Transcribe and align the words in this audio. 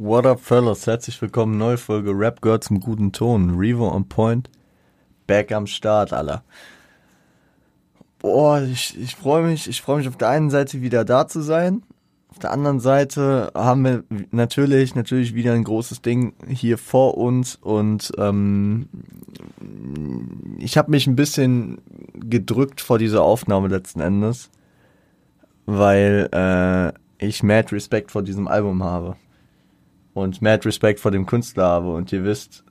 What 0.00 0.26
up, 0.26 0.38
fellas? 0.38 0.86
Herzlich 0.86 1.20
willkommen, 1.20 1.58
neue 1.58 1.76
Folge 1.76 2.12
Rap 2.12 2.40
Girl 2.40 2.60
zum 2.60 2.78
guten 2.78 3.10
Ton. 3.10 3.58
Revo 3.58 3.88
on 3.88 4.08
Point, 4.08 4.48
back 5.26 5.50
am 5.50 5.66
Start, 5.66 6.12
Alter. 6.12 6.44
Boah, 8.20 8.62
ich, 8.62 8.96
ich 8.96 9.16
freue 9.16 9.42
mich, 9.42 9.68
ich 9.68 9.82
freue 9.82 9.96
mich 9.96 10.06
auf 10.06 10.16
der 10.16 10.28
einen 10.28 10.50
Seite 10.50 10.82
wieder 10.82 11.04
da 11.04 11.26
zu 11.26 11.40
sein. 11.40 11.82
Auf 12.28 12.38
der 12.38 12.52
anderen 12.52 12.78
Seite 12.78 13.50
haben 13.56 13.84
wir 13.84 14.04
natürlich, 14.30 14.94
natürlich 14.94 15.34
wieder 15.34 15.54
ein 15.54 15.64
großes 15.64 16.00
Ding 16.00 16.32
hier 16.46 16.78
vor 16.78 17.18
uns 17.18 17.56
und 17.56 18.12
ähm, 18.18 18.88
ich 20.58 20.78
habe 20.78 20.92
mich 20.92 21.08
ein 21.08 21.16
bisschen 21.16 21.80
gedrückt 22.14 22.80
vor 22.80 22.98
dieser 22.98 23.24
Aufnahme 23.24 23.66
letzten 23.66 23.98
Endes, 23.98 24.48
weil 25.66 26.28
äh, 26.32 26.92
ich 27.18 27.42
mad 27.42 27.74
Respekt 27.74 28.12
vor 28.12 28.22
diesem 28.22 28.46
Album 28.46 28.84
habe 28.84 29.16
und 30.18 30.42
mad 30.42 30.66
Respekt 30.66 31.00
vor 31.00 31.10
dem 31.10 31.26
Künstler 31.26 31.64
habe 31.64 31.94
und 31.94 32.12
ihr 32.12 32.24
wisst, 32.24 32.64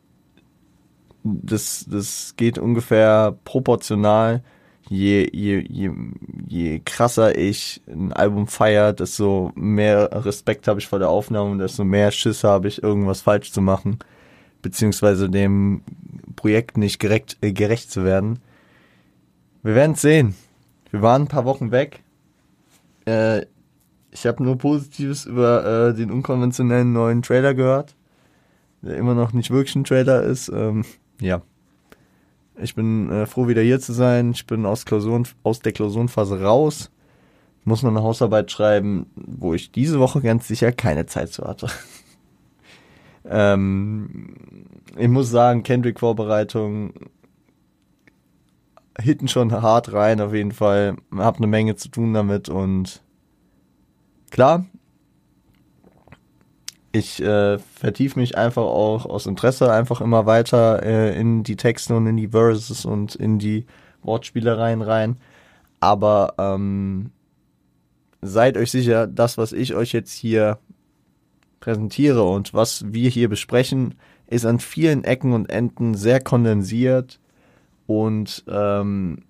das, 1.24 1.86
das 1.90 2.36
geht 2.38 2.58
ungefähr 2.58 3.38
proportional 3.44 4.42
je, 4.90 5.30
je, 5.32 5.66
je, 5.70 5.92
je 6.48 6.80
krasser 6.80 7.38
ich 7.38 7.82
ein 7.88 8.14
Album 8.14 8.48
feiere, 8.48 8.94
desto 8.94 9.52
mehr 9.56 10.10
Respekt 10.26 10.68
habe 10.68 10.80
ich 10.80 10.88
vor 10.88 11.00
der 11.00 11.10
Aufnahme 11.10 11.52
und 11.52 11.60
desto 11.60 11.84
mehr 11.84 12.12
Schiss 12.12 12.44
habe 12.44 12.68
ich, 12.68 12.82
irgendwas 12.84 13.22
falsch 13.22 13.52
zu 13.52 13.62
machen, 13.62 14.00
beziehungsweise 14.62 15.30
dem 15.30 15.82
Projekt 16.36 16.78
nicht 16.78 17.00
gerecht, 17.00 17.38
äh, 17.42 17.52
gerecht 17.52 17.92
zu 17.92 18.04
werden. 18.04 18.40
Wir 19.64 19.76
werden 19.76 19.94
es 19.94 20.02
sehen. 20.02 20.36
Wir 20.92 21.02
waren 21.02 21.24
ein 21.24 21.28
paar 21.28 21.46
Wochen 21.46 21.72
weg. 21.72 22.02
Äh, 23.06 23.46
ich 24.18 24.26
habe 24.26 24.44
nur 24.44 24.58
Positives 24.58 25.26
über 25.26 25.90
äh, 25.90 25.94
den 25.94 26.12
unkonventionellen 26.12 26.92
neuen 26.92 27.22
Trailer 27.22 27.54
gehört, 27.54 27.96
der 28.82 28.98
immer 28.98 29.14
noch 29.14 29.32
nicht 29.32 29.52
wirklich 29.52 29.76
ein 29.76 29.84
Trailer 29.84 30.24
ist. 30.24 30.50
Ähm, 30.50 30.86
ja. 31.22 31.42
Ich 32.60 32.74
bin 32.74 33.12
äh, 33.12 33.26
froh, 33.28 33.48
wieder 33.48 33.62
hier 33.62 33.80
zu 33.80 33.94
sein. 33.94 34.32
Ich 34.32 34.48
bin 34.48 34.66
aus, 34.66 34.86
Klausuren, 34.86 35.28
aus 35.44 35.60
der 35.60 35.74
Klausurenphase 35.74 36.42
raus. 36.42 36.90
Muss 37.64 37.84
noch 37.84 37.92
eine 37.92 38.02
Hausarbeit 38.02 38.50
schreiben, 38.50 39.06
wo 39.16 39.54
ich 39.54 39.72
diese 39.72 40.00
Woche 40.00 40.22
ganz 40.22 40.48
sicher 40.48 40.72
keine 40.72 41.06
Zeit 41.06 41.30
zu 41.30 41.44
hatte. 41.44 41.68
ähm, 43.26 44.34
ich 44.98 45.10
muss 45.10 45.30
sagen, 45.30 45.62
Kendrick-Vorbereitung 45.62 46.94
hitten 49.00 49.28
schon 49.28 49.52
hart 49.52 49.94
rein, 49.94 50.22
auf 50.22 50.34
jeden 50.34 50.54
Fall. 50.54 50.96
Hab 51.16 51.38
eine 51.38 51.46
Menge 51.46 51.76
zu 51.76 51.90
tun 51.90 52.16
damit 52.16 52.50
und 52.50 53.04
klar, 54.30 54.66
ich 56.92 57.22
äh, 57.22 57.60
vertiefe 57.60 58.20
mich 58.20 58.38
einfach 58.38 58.64
auch 58.64 59.06
aus 59.06 59.26
Interesse 59.26 59.72
einfach 59.72 60.02
immer 60.02 60.26
weiter 60.26 60.84
äh, 60.84 61.20
in 61.20 61.44
die 61.44 61.56
Texte 61.56 61.96
und 61.96 62.08
in 62.08 62.18
die 62.18 62.30
Verses 62.30 62.86
und 62.86 63.16
in 63.16 63.40
die 63.40 63.66
Wortspielereien 64.02 64.82
rein. 64.82 65.18
Aber 65.80 66.34
ähm, 66.38 67.12
seid 68.22 68.58
euch 68.58 68.72
sicher, 68.72 69.06
das, 69.06 69.38
was 69.38 69.52
ich 69.52 69.76
euch 69.76 69.94
jetzt 69.94 70.14
hier 70.14 70.58
präsentiere 71.60 72.24
und 72.24 72.54
was 72.54 72.86
wir 72.88 73.10
hier 73.10 73.30
besprechen, 73.30 73.96
ist 74.28 74.46
an 74.46 74.60
vielen 74.60 75.04
Ecken 75.04 75.34
und 75.34 75.50
Enden 75.50 75.96
sehr 75.96 76.20
kondensiert 76.20 77.20
und 77.86 78.44
ähm, 78.48 79.24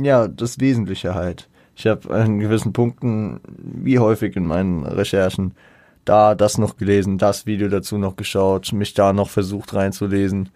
ja, 0.00 0.28
das 0.28 0.58
Wesentliche 0.58 1.14
halt. 1.14 1.48
Ich 1.82 1.88
habe 1.88 2.14
an 2.14 2.38
gewissen 2.38 2.72
Punkten, 2.72 3.40
wie 3.58 3.98
häufig 3.98 4.36
in 4.36 4.46
meinen 4.46 4.86
Recherchen, 4.86 5.54
da 6.04 6.36
das 6.36 6.56
noch 6.56 6.76
gelesen, 6.76 7.18
das 7.18 7.44
Video 7.44 7.66
dazu 7.66 7.98
noch 7.98 8.14
geschaut, 8.14 8.72
mich 8.72 8.94
da 8.94 9.12
noch 9.12 9.28
versucht 9.28 9.74
reinzulesen. 9.74 10.50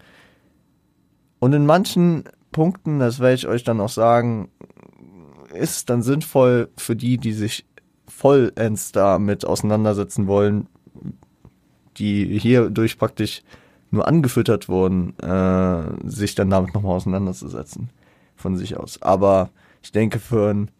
Und 1.39 1.51
in 1.51 1.65
manchen 1.65 2.23
Punkten, 2.53 2.99
das 2.99 3.19
werde 3.19 3.33
ich 3.33 3.45
euch 3.45 3.65
dann 3.65 3.81
auch 3.81 3.89
sagen, 3.89 4.47
ist 5.53 5.75
es 5.75 5.85
dann 5.85 6.01
sinnvoll 6.01 6.69
für 6.77 6.95
die, 6.95 7.17
die 7.17 7.33
sich 7.33 7.65
vollends 8.07 8.93
damit 8.93 9.43
auseinandersetzen 9.43 10.27
wollen, 10.27 10.69
die 11.97 12.39
hierdurch 12.39 12.97
praktisch 12.97 13.43
nur 13.91 14.07
angefüttert 14.07 14.69
wurden, 14.69 15.19
äh, 15.19 16.09
sich 16.09 16.35
dann 16.35 16.49
damit 16.49 16.73
nochmal 16.73 16.95
auseinanderzusetzen 16.95 17.89
von 18.37 18.55
sich 18.55 18.77
aus. 18.77 19.01
Aber 19.01 19.49
ich 19.83 19.91
denke, 19.91 20.19
für 20.19 20.53
ein 20.53 20.71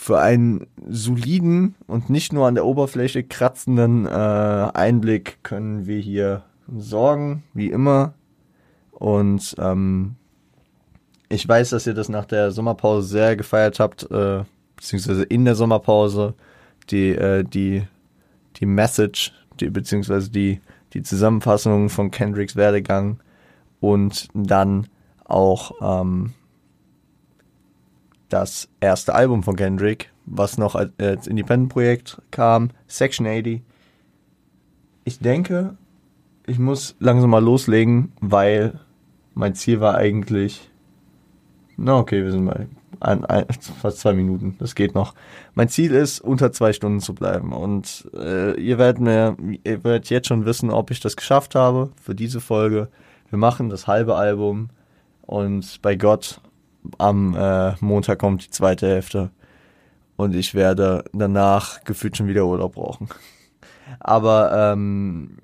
für 0.00 0.20
einen 0.20 0.68
soliden 0.88 1.74
und 1.88 2.08
nicht 2.08 2.32
nur 2.32 2.46
an 2.46 2.54
der 2.54 2.64
Oberfläche 2.64 3.24
kratzenden 3.24 4.06
äh, 4.06 4.08
Einblick 4.08 5.42
können 5.42 5.88
wir 5.88 5.98
hier 5.98 6.44
sorgen, 6.72 7.42
wie 7.52 7.68
immer. 7.68 8.14
Und 8.92 9.56
ähm, 9.58 10.14
ich 11.28 11.46
weiß, 11.46 11.70
dass 11.70 11.88
ihr 11.88 11.94
das 11.94 12.08
nach 12.08 12.26
der 12.26 12.52
Sommerpause 12.52 13.08
sehr 13.08 13.34
gefeiert 13.34 13.80
habt, 13.80 14.08
äh, 14.12 14.44
beziehungsweise 14.76 15.24
in 15.24 15.44
der 15.44 15.56
Sommerpause 15.56 16.34
die 16.90 17.10
äh, 17.10 17.42
die 17.42 17.82
die 18.54 18.66
Message, 18.66 19.32
die 19.58 19.68
beziehungsweise 19.68 20.30
die 20.30 20.60
die 20.92 21.02
Zusammenfassung 21.02 21.88
von 21.88 22.12
Kendricks 22.12 22.54
Werdegang 22.54 23.18
und 23.80 24.28
dann 24.32 24.86
auch 25.24 25.72
ähm, 25.82 26.34
das 28.28 28.68
erste 28.80 29.14
Album 29.14 29.42
von 29.42 29.56
Kendrick, 29.56 30.12
was 30.26 30.58
noch 30.58 30.74
als, 30.74 30.92
als 30.98 31.26
Independent-Projekt 31.26 32.20
kam, 32.30 32.70
Section 32.86 33.26
80. 33.26 33.62
Ich 35.04 35.18
denke, 35.20 35.76
ich 36.46 36.58
muss 36.58 36.96
langsam 36.98 37.30
mal 37.30 37.42
loslegen, 37.42 38.12
weil 38.20 38.80
mein 39.34 39.54
Ziel 39.54 39.80
war 39.80 39.94
eigentlich. 39.94 40.70
Na, 41.76 41.96
okay, 41.96 42.24
wir 42.24 42.32
sind 42.32 42.44
mal 42.44 42.68
ein, 43.00 43.24
ein, 43.24 43.46
fast 43.80 44.00
zwei 44.00 44.12
Minuten. 44.12 44.56
Das 44.58 44.74
geht 44.74 44.94
noch. 44.94 45.14
Mein 45.54 45.68
Ziel 45.68 45.92
ist, 45.92 46.20
unter 46.20 46.52
zwei 46.52 46.72
Stunden 46.72 47.00
zu 47.00 47.14
bleiben. 47.14 47.52
Und 47.52 48.08
äh, 48.14 48.60
ihr 48.60 48.78
werdet 48.78 49.00
mir, 49.00 49.36
ihr 49.64 49.84
werdet 49.84 50.10
jetzt 50.10 50.28
schon 50.28 50.44
wissen, 50.44 50.70
ob 50.70 50.90
ich 50.90 51.00
das 51.00 51.16
geschafft 51.16 51.54
habe 51.54 51.90
für 52.02 52.14
diese 52.14 52.40
Folge. 52.40 52.88
Wir 53.30 53.38
machen 53.38 53.68
das 53.68 53.86
halbe 53.86 54.16
Album 54.16 54.70
und 55.22 55.80
bei 55.82 55.96
Gott 55.96 56.40
am 56.98 57.34
äh, 57.34 57.74
Montag 57.80 58.18
kommt 58.18 58.44
die 58.44 58.50
zweite 58.50 58.86
Hälfte 58.88 59.30
und 60.16 60.34
ich 60.34 60.54
werde 60.54 61.04
danach 61.12 61.84
gefühlt 61.84 62.16
schon 62.16 62.28
wieder 62.28 62.46
Urlaub 62.46 62.74
brauchen. 62.74 63.08
Aber 64.00 64.72
ähm, 64.72 65.38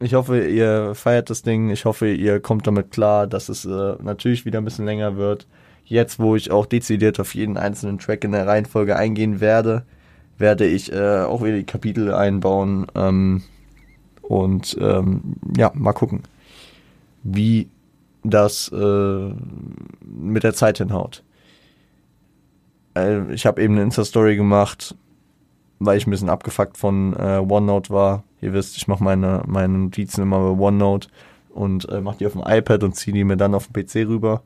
ich 0.00 0.14
hoffe, 0.14 0.46
ihr 0.46 0.94
feiert 0.94 1.30
das 1.30 1.42
Ding. 1.42 1.70
Ich 1.70 1.84
hoffe, 1.84 2.08
ihr 2.08 2.40
kommt 2.40 2.66
damit 2.66 2.90
klar, 2.90 3.26
dass 3.26 3.48
es 3.48 3.64
äh, 3.64 3.94
natürlich 4.02 4.44
wieder 4.44 4.60
ein 4.60 4.64
bisschen 4.64 4.84
länger 4.84 5.16
wird. 5.16 5.46
Jetzt, 5.84 6.18
wo 6.18 6.36
ich 6.36 6.50
auch 6.50 6.66
dezidiert 6.66 7.20
auf 7.20 7.34
jeden 7.34 7.56
einzelnen 7.56 7.98
Track 7.98 8.24
in 8.24 8.32
der 8.32 8.46
Reihenfolge 8.46 8.96
eingehen 8.96 9.40
werde, 9.40 9.84
werde 10.38 10.66
ich 10.66 10.92
äh, 10.92 11.20
auch 11.20 11.42
wieder 11.42 11.56
die 11.56 11.64
Kapitel 11.64 12.12
einbauen. 12.12 12.86
Ähm, 12.94 13.42
und 14.22 14.76
ähm, 14.80 15.36
ja, 15.56 15.70
mal 15.74 15.92
gucken, 15.92 16.22
wie 17.22 17.68
das 18.24 18.70
äh, 18.72 19.30
mit 20.04 20.44
der 20.44 20.54
Zeit 20.54 20.78
hinhaut. 20.78 21.22
Äh, 22.94 23.32
ich 23.32 23.46
habe 23.46 23.62
eben 23.62 23.74
eine 23.74 23.82
Insta-Story 23.82 24.36
gemacht, 24.36 24.94
weil 25.78 25.98
ich 25.98 26.06
ein 26.06 26.10
bisschen 26.10 26.28
abgefuckt 26.28 26.76
von 26.76 27.14
äh, 27.14 27.38
OneNote 27.38 27.90
war. 27.90 28.24
Ihr 28.40 28.52
wisst, 28.52 28.76
ich 28.76 28.88
mache 28.88 29.02
meine, 29.02 29.42
meine 29.46 29.78
Notizen 29.78 30.22
immer 30.22 30.38
bei 30.38 30.60
OneNote 30.60 31.08
und 31.50 31.88
äh, 31.88 32.00
mache 32.00 32.18
die 32.18 32.26
auf 32.26 32.32
dem 32.32 32.44
iPad 32.46 32.84
und 32.84 32.96
ziehe 32.96 33.14
die 33.14 33.24
mir 33.24 33.36
dann 33.36 33.54
auf 33.54 33.68
den 33.68 33.84
PC 33.84 34.08
rüber. 34.08 34.42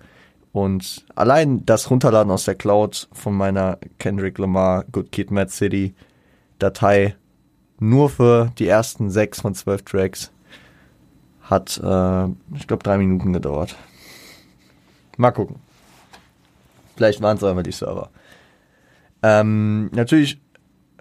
Und 0.52 1.04
allein 1.14 1.66
das 1.66 1.90
Runterladen 1.90 2.32
aus 2.32 2.44
der 2.44 2.54
Cloud 2.54 3.08
von 3.12 3.34
meiner 3.34 3.78
Kendrick 3.98 4.38
Lamar 4.38 4.84
Good 4.90 5.12
Kid 5.12 5.30
Mad 5.30 5.50
City 5.50 5.94
Datei 6.58 7.14
nur 7.78 8.08
für 8.08 8.52
die 8.58 8.66
ersten 8.66 9.10
sechs 9.10 9.42
von 9.42 9.54
zwölf 9.54 9.82
Tracks 9.82 10.32
hat, 11.50 11.78
äh, 11.82 12.26
ich 12.54 12.66
glaube, 12.66 12.82
drei 12.82 12.98
Minuten 12.98 13.32
gedauert. 13.32 13.76
Mal 15.16 15.30
gucken. 15.30 15.56
Vielleicht 16.96 17.20
waren 17.22 17.36
es 17.36 17.44
einmal 17.44 17.62
die 17.62 17.72
Server. 17.72 18.10
Ähm, 19.22 19.90
natürlich 19.92 20.40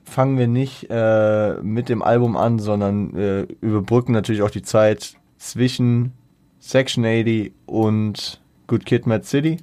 fangen 0.04 0.38
wir 0.38 0.48
nicht 0.48 0.88
äh, 0.90 1.56
mit 1.62 1.90
dem 1.90 2.02
Album 2.02 2.38
an, 2.38 2.60
sondern 2.60 3.16
äh, 3.16 3.42
überbrücken 3.62 4.12
natürlich 4.12 4.42
auch 4.42 4.52
die 4.52 4.62
Zeit 4.62 5.16
zwischen 5.38 6.14
Section 6.60 7.06
80 7.06 7.54
und 7.66 8.42
Good 8.68 8.86
Kid 8.86 9.08
Mad 9.08 9.26
City. 9.26 9.58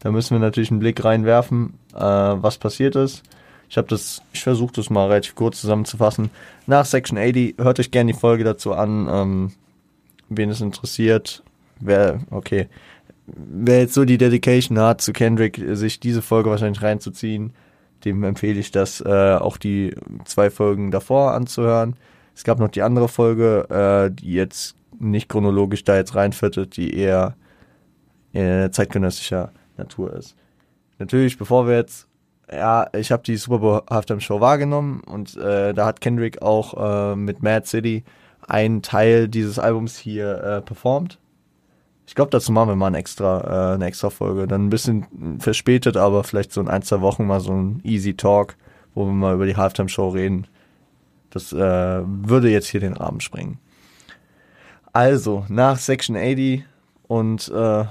Da 0.00 0.10
müssen 0.10 0.34
wir 0.34 0.40
natürlich 0.40 0.70
einen 0.70 0.80
Blick 0.80 1.04
reinwerfen, 1.04 1.74
äh, 1.94 2.00
was 2.00 2.58
passiert 2.58 2.96
ist. 2.96 3.22
Ich 3.68 3.78
habe 3.78 3.88
das, 3.88 4.22
ich 4.32 4.42
versuche 4.42 4.74
das 4.74 4.90
mal 4.90 5.06
relativ 5.06 5.34
kurz 5.34 5.60
zusammenzufassen. 5.60 6.30
Nach 6.66 6.84
Section 6.84 7.16
80 7.16 7.56
hört 7.58 7.80
euch 7.80 7.90
gerne 7.90 8.12
die 8.12 8.18
Folge 8.18 8.44
dazu 8.44 8.74
an. 8.74 9.08
Ähm, 9.10 9.52
wen 10.36 10.50
es 10.50 10.60
interessiert, 10.60 11.42
wer, 11.80 12.20
okay, 12.30 12.68
wer 13.26 13.80
jetzt 13.80 13.94
so 13.94 14.04
die 14.04 14.18
Dedication 14.18 14.78
hat 14.78 15.00
zu 15.00 15.12
Kendrick, 15.12 15.60
sich 15.72 16.00
diese 16.00 16.22
Folge 16.22 16.50
wahrscheinlich 16.50 16.82
reinzuziehen, 16.82 17.52
dem 18.04 18.24
empfehle 18.24 18.58
ich 18.58 18.70
das, 18.70 19.00
äh, 19.00 19.36
auch 19.36 19.56
die 19.56 19.94
zwei 20.24 20.50
Folgen 20.50 20.90
davor 20.90 21.34
anzuhören. 21.34 21.96
Es 22.34 22.44
gab 22.44 22.58
noch 22.58 22.68
die 22.68 22.82
andere 22.82 23.08
Folge, 23.08 23.68
äh, 23.70 24.14
die 24.14 24.32
jetzt 24.32 24.74
nicht 24.98 25.28
chronologisch 25.28 25.84
da 25.84 25.96
jetzt 25.96 26.14
reinfittet, 26.14 26.76
die 26.76 26.96
eher 26.96 27.36
äh, 28.32 28.70
zeitgenössischer 28.70 29.52
Natur 29.76 30.14
ist. 30.14 30.34
Natürlich, 30.98 31.38
bevor 31.38 31.66
wir 31.66 31.76
jetzt, 31.76 32.08
ja, 32.50 32.88
ich 32.94 33.12
habe 33.12 33.22
die 33.22 33.36
Super 33.36 33.58
Bowl 33.58 33.82
Halftime 33.88 34.20
Show 34.20 34.40
wahrgenommen 34.40 35.00
und 35.00 35.36
äh, 35.36 35.72
da 35.72 35.86
hat 35.86 36.00
Kendrick 36.00 36.42
auch 36.42 37.12
äh, 37.12 37.16
mit 37.16 37.42
Mad 37.42 37.66
City 37.66 38.04
einen 38.46 38.82
Teil 38.82 39.28
dieses 39.28 39.58
Albums 39.58 39.96
hier 39.96 40.42
äh, 40.42 40.60
performt. 40.60 41.18
Ich 42.06 42.14
glaube, 42.14 42.30
dazu 42.30 42.52
machen 42.52 42.68
wir 42.68 42.76
mal 42.76 42.88
ein 42.88 42.94
extra, 42.94 43.72
äh, 43.72 43.74
eine 43.74 43.86
extra 43.86 44.10
Folge. 44.10 44.46
Dann 44.46 44.66
ein 44.66 44.70
bisschen 44.70 45.38
verspätet, 45.38 45.96
aber 45.96 46.24
vielleicht 46.24 46.52
so 46.52 46.60
in 46.60 46.68
ein, 46.68 46.82
zwei 46.82 47.00
Wochen 47.00 47.26
mal 47.26 47.40
so 47.40 47.52
ein 47.52 47.80
Easy 47.84 48.14
Talk, 48.14 48.56
wo 48.94 49.06
wir 49.06 49.12
mal 49.12 49.34
über 49.34 49.46
die 49.46 49.56
Halftime 49.56 49.88
Show 49.88 50.08
reden. 50.08 50.46
Das 51.30 51.52
äh, 51.52 51.56
würde 52.04 52.50
jetzt 52.50 52.66
hier 52.66 52.80
den 52.80 52.92
Rahmen 52.92 53.20
sprengen. 53.20 53.58
Also, 54.92 55.46
nach 55.48 55.78
Section 55.78 56.16
80 56.16 56.64
und 57.08 57.48
äh, 57.48 57.84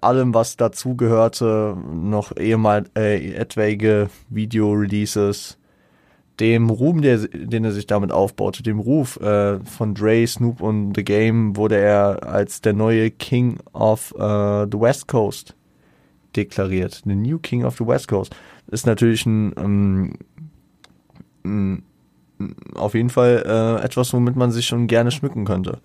allem, 0.00 0.34
was 0.34 0.56
dazugehörte, 0.56 1.76
noch 1.92 2.36
ehemal 2.36 2.84
äh, 2.96 3.32
etwaige 3.34 4.08
Video-Releases, 4.28 5.58
dem 6.40 6.70
Ruhm, 6.70 7.02
der, 7.02 7.18
den 7.28 7.64
er 7.64 7.72
sich 7.72 7.86
damit 7.86 8.10
aufbaute, 8.10 8.62
dem 8.62 8.78
Ruf 8.78 9.20
äh, 9.20 9.60
von 9.60 9.94
Dre, 9.94 10.26
Snoop 10.26 10.60
und 10.60 10.94
The 10.96 11.04
Game, 11.04 11.56
wurde 11.56 11.76
er 11.76 12.26
als 12.26 12.60
der 12.60 12.72
neue 12.72 13.10
King 13.10 13.58
of 13.72 14.12
uh, 14.14 14.66
the 14.70 14.80
West 14.80 15.08
Coast 15.08 15.54
deklariert. 16.34 17.02
The 17.04 17.14
New 17.14 17.38
King 17.38 17.64
of 17.64 17.76
the 17.76 17.86
West 17.86 18.08
Coast. 18.08 18.34
Ist 18.68 18.86
natürlich 18.86 19.26
ein, 19.26 19.52
ähm, 19.56 20.12
ein 21.44 21.82
auf 22.74 22.94
jeden 22.94 23.10
Fall 23.10 23.44
äh, 23.46 23.84
etwas, 23.84 24.12
womit 24.12 24.36
man 24.36 24.50
sich 24.50 24.66
schon 24.66 24.86
gerne 24.86 25.10
schmücken 25.10 25.44
könnte. 25.44 25.80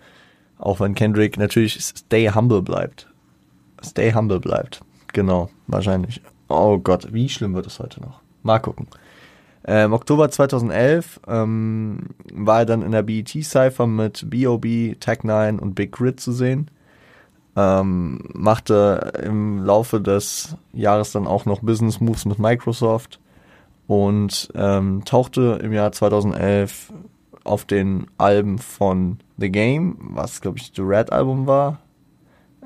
Auch 0.57 0.79
wenn 0.79 0.95
Kendrick 0.95 1.37
natürlich 1.37 1.79
stay 1.79 2.29
humble 2.29 2.61
bleibt. 2.61 3.07
Stay 3.83 4.13
humble 4.13 4.39
bleibt. 4.39 4.81
Genau, 5.13 5.49
wahrscheinlich. 5.67 6.21
Oh 6.47 6.77
Gott, 6.79 7.13
wie 7.13 7.29
schlimm 7.29 7.53
wird 7.53 7.67
es 7.67 7.79
heute 7.79 8.01
noch? 8.01 8.21
Mal 8.43 8.59
gucken. 8.59 8.87
Im 9.67 9.73
ähm, 9.73 9.93
Oktober 9.93 10.29
2011 10.31 11.19
ähm, 11.27 11.99
war 12.31 12.59
er 12.59 12.65
dann 12.65 12.83
in 12.83 12.93
der 12.93 13.03
BET 13.03 13.27
Cypher 13.27 13.85
mit 13.85 14.29
B.O.B., 14.29 14.95
Tech9 14.97 15.59
und 15.59 15.75
Big 15.75 15.91
Grit 15.91 16.21
zu 16.21 16.31
sehen. 16.31 16.71
Ähm, 17.57 18.29
machte 18.33 19.11
im 19.21 19.65
Laufe 19.65 19.99
des 19.99 20.55
Jahres 20.71 21.11
dann 21.11 21.27
auch 21.27 21.43
noch 21.43 21.59
Business 21.59 21.99
Moves 21.99 22.23
mit 22.23 22.39
Microsoft 22.39 23.19
und 23.87 24.49
ähm, 24.55 25.03
tauchte 25.03 25.59
im 25.61 25.73
Jahr 25.73 25.91
2011 25.91 26.93
auf 27.43 27.65
den 27.65 28.07
Alben 28.17 28.59
von 28.59 29.19
The 29.37 29.49
Game, 29.49 29.97
was 29.99 30.39
glaube 30.39 30.59
ich 30.59 30.71
das 30.71 30.85
Red 30.85 31.11
Album 31.11 31.45
war, 31.45 31.79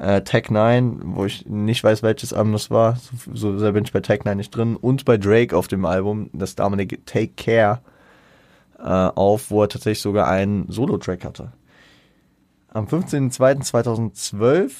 äh, 0.01 0.21
Tech 0.23 0.49
9, 0.49 1.01
wo 1.03 1.25
ich 1.25 1.45
nicht 1.45 1.83
weiß, 1.83 2.01
welches 2.01 2.33
Album 2.33 2.53
das 2.53 2.71
war. 2.71 2.95
So, 2.95 3.35
so 3.35 3.59
sehr 3.59 3.73
bin 3.73 3.83
ich 3.83 3.93
bei 3.93 3.99
Tech 3.99 4.25
9 4.25 4.35
nicht 4.35 4.49
drin. 4.49 4.75
Und 4.75 5.05
bei 5.05 5.17
Drake 5.17 5.55
auf 5.55 5.67
dem 5.67 5.85
Album, 5.85 6.31
das 6.33 6.55
damalige 6.55 7.05
Take 7.05 7.33
Care, 7.37 7.81
äh, 8.79 8.83
auf, 8.83 9.51
wo 9.51 9.61
er 9.61 9.69
tatsächlich 9.69 10.01
sogar 10.01 10.27
einen 10.27 10.65
Solo-Track 10.71 11.23
hatte. 11.23 11.51
Am 12.69 12.87
15.02.2012 12.87 14.71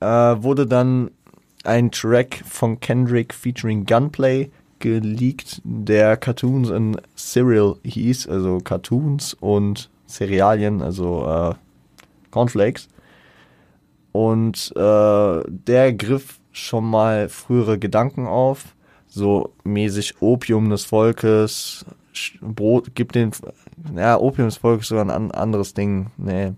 äh, 0.00 0.42
wurde 0.42 0.66
dann 0.66 1.10
ein 1.64 1.90
Track 1.90 2.42
von 2.46 2.80
Kendrick 2.80 3.32
featuring 3.32 3.86
Gunplay 3.86 4.50
geleakt, 4.78 5.62
der 5.64 6.18
Cartoons 6.18 6.68
in 6.70 7.00
Cereal 7.16 7.76
hieß, 7.84 8.28
also 8.28 8.58
Cartoons 8.58 9.34
und 9.34 9.88
Cerealien, 10.06 10.82
also 10.82 11.26
äh, 11.26 11.54
Cornflakes. 12.30 12.88
Und 14.12 14.72
äh, 14.76 15.42
der 15.46 15.92
griff 15.92 16.40
schon 16.52 16.84
mal 16.84 17.28
frühere 17.28 17.78
Gedanken 17.78 18.26
auf, 18.26 18.74
so 19.06 19.52
mäßig 19.64 20.20
Opium 20.20 20.70
des 20.70 20.84
Volkes, 20.84 21.84
Brot, 22.40 22.94
gibt 22.94 23.14
den, 23.14 23.30
ja, 23.96 24.18
Opium 24.18 24.48
des 24.48 24.56
Volkes 24.56 24.88
sogar 24.88 25.08
ein 25.08 25.30
anderes 25.30 25.74
Ding, 25.74 26.10
nee, 26.16 26.52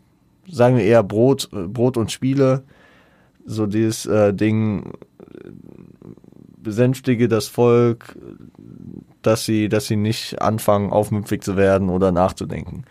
sagen 0.49 0.77
wir 0.77 0.85
eher 0.85 1.03
Brot, 1.03 1.51
Brot 1.51 1.97
und 1.97 2.11
Spiele, 2.11 2.65
so 3.45 3.67
dieses 3.67 4.07
äh, 4.07 4.33
Ding, 4.33 4.93
besänftige 6.63 7.29
das 7.29 7.49
Volk, 7.49 8.17
dass 9.21 9.45
sie, 9.45 9.69
dass 9.69 9.87
sie 9.87 9.97
nicht 9.97 10.41
anfangen, 10.41 10.91
aufmüpfig 10.91 11.43
zu 11.43 11.57
werden 11.57 11.89
oder 11.89 12.13
nachzudenken. 12.13 12.85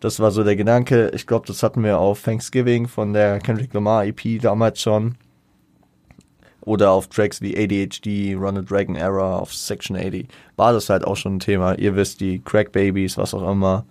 Das 0.00 0.20
war 0.20 0.30
so 0.30 0.44
der 0.44 0.56
Gedanke. 0.56 1.10
Ich 1.14 1.26
glaube, 1.26 1.46
das 1.46 1.62
hatten 1.62 1.82
wir 1.82 1.98
auf 1.98 2.22
Thanksgiving 2.22 2.86
von 2.86 3.12
der 3.12 3.40
Kendrick 3.40 3.74
Lamar 3.74 4.04
EP 4.04 4.40
damals 4.40 4.80
schon. 4.80 5.16
Oder 6.60 6.90
auf 6.90 7.08
Tracks 7.08 7.40
wie 7.40 7.56
ADHD, 7.56 8.36
Run 8.36 8.58
a 8.58 8.62
Dragon 8.62 8.94
Era, 8.94 9.38
auf 9.38 9.52
Section 9.54 9.96
80. 9.96 10.28
War 10.56 10.72
das 10.72 10.90
halt 10.90 11.04
auch 11.04 11.16
schon 11.16 11.36
ein 11.36 11.40
Thema. 11.40 11.74
Ihr 11.78 11.96
wisst, 11.96 12.20
die 12.20 12.40
Crack 12.40 12.72
Babies, 12.72 13.16
was 13.16 13.34
auch 13.34 13.50
immer. 13.50 13.86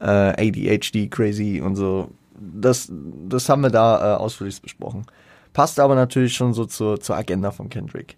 Äh, 0.00 0.04
ADHD, 0.48 1.10
Crazy 1.10 1.60
und 1.60 1.76
so. 1.76 2.10
Das, 2.38 2.90
das 3.28 3.48
haben 3.48 3.62
wir 3.62 3.70
da 3.70 4.14
äh, 4.14 4.16
ausführlich 4.16 4.62
besprochen. 4.62 5.06
Passt 5.52 5.78
aber 5.78 5.94
natürlich 5.94 6.34
schon 6.34 6.52
so 6.54 6.64
zur, 6.64 7.00
zur 7.00 7.16
Agenda 7.16 7.50
von 7.50 7.68
Kendrick. 7.68 8.16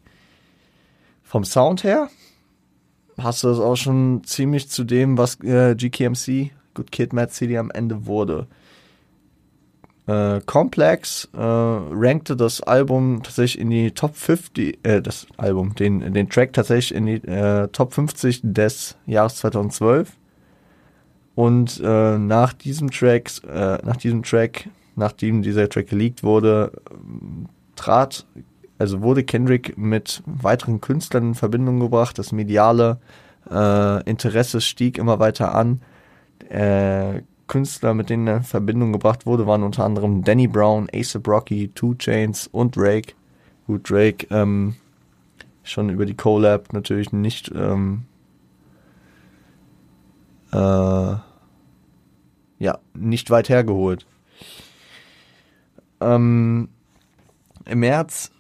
Vom 1.23 1.45
Sound 1.45 1.83
her 1.83 2.09
hast 3.19 3.43
du 3.43 3.49
das 3.49 3.59
auch 3.59 3.77
schon 3.77 4.23
ziemlich 4.25 4.69
zu 4.69 4.85
dem, 4.85 5.19
was 5.19 5.41
äh, 5.41 5.75
GKMC 5.75 6.51
Good 6.77 6.93
Kid, 6.93 7.13
Mad 7.13 7.33
City 7.33 7.59
am 7.59 7.71
Ende 7.71 8.07
wurde. 8.07 8.47
Äh, 10.07 10.41
Complex 10.47 11.29
äh, 11.35 11.39
rankte 11.41 12.37
das 12.37 12.61
Album 12.61 13.23
tatsächlich 13.25 13.61
in 13.61 13.71
die 13.71 13.91
Top 13.91 14.15
50, 14.15 14.79
äh, 14.85 15.03
das 15.03 15.27
Album, 15.37 15.75
den, 15.75 16.13
den 16.15 16.29
Track 16.29 16.53
tatsächlich 16.53 16.97
in 16.97 17.07
die 17.07 17.17
äh, 17.27 17.67
Top 17.69 17.93
50 17.93 18.43
des 18.45 18.97
Jahres 19.07 19.37
2012. 19.37 20.13
Und 21.35 21.81
äh, 21.85 22.19
nach 22.19 22.53
diesem 22.53 22.91
Track, 22.91 23.31
äh, 23.49 23.79
nach 23.85 23.97
diesem 23.97 24.23
Track, 24.23 24.69
nachdem 24.95 25.43
dieser 25.43 25.69
Track 25.69 25.89
geleakt 25.89 26.23
wurde, 26.23 26.71
trat, 27.75 28.27
also 28.79 29.03
wurde 29.03 29.25
Kendrick 29.25 29.77
mit 29.77 30.23
weiteren 30.25 30.81
Künstlern 30.81 31.29
in 31.29 31.35
Verbindung 31.35 31.81
gebracht. 31.81 32.19
Das 32.19 32.31
mediale 32.31 32.99
äh, 33.51 34.03
Interesse 34.09 34.61
stieg 34.61 34.99
immer 34.99 35.19
weiter 35.19 35.55
an 35.55 35.81
äh, 36.49 37.23
Künstler, 37.47 37.95
mit 37.95 38.11
denen 38.11 38.27
er 38.27 38.39
in 38.39 38.43
Verbindung 38.43 38.93
gebracht 38.93 39.27
wurde, 39.27 39.47
waren 39.47 39.63
unter 39.63 39.85
anderem 39.85 40.25
Danny 40.25 40.49
Brown, 40.49 40.89
Ace 40.93 41.19
Rocky, 41.27 41.69
Two 41.75 41.95
Chains 41.95 42.49
und 42.49 42.77
Drake. 42.77 43.15
Gut, 43.67 43.89
Drake 43.89 44.27
ähm, 44.31 44.75
schon 45.63 45.91
über 45.91 46.07
die 46.07 46.15
Collab 46.15 46.73
natürlich 46.73 47.13
nicht 47.13 47.51
ähm, 47.55 48.05
äh, 50.53 51.17
ja, 52.59 52.79
nicht 52.95 53.31
weit 53.31 53.49
hergeholt. 53.49 54.07
Ähm, 56.01 56.69
Im 57.65 57.81
März 57.81 58.31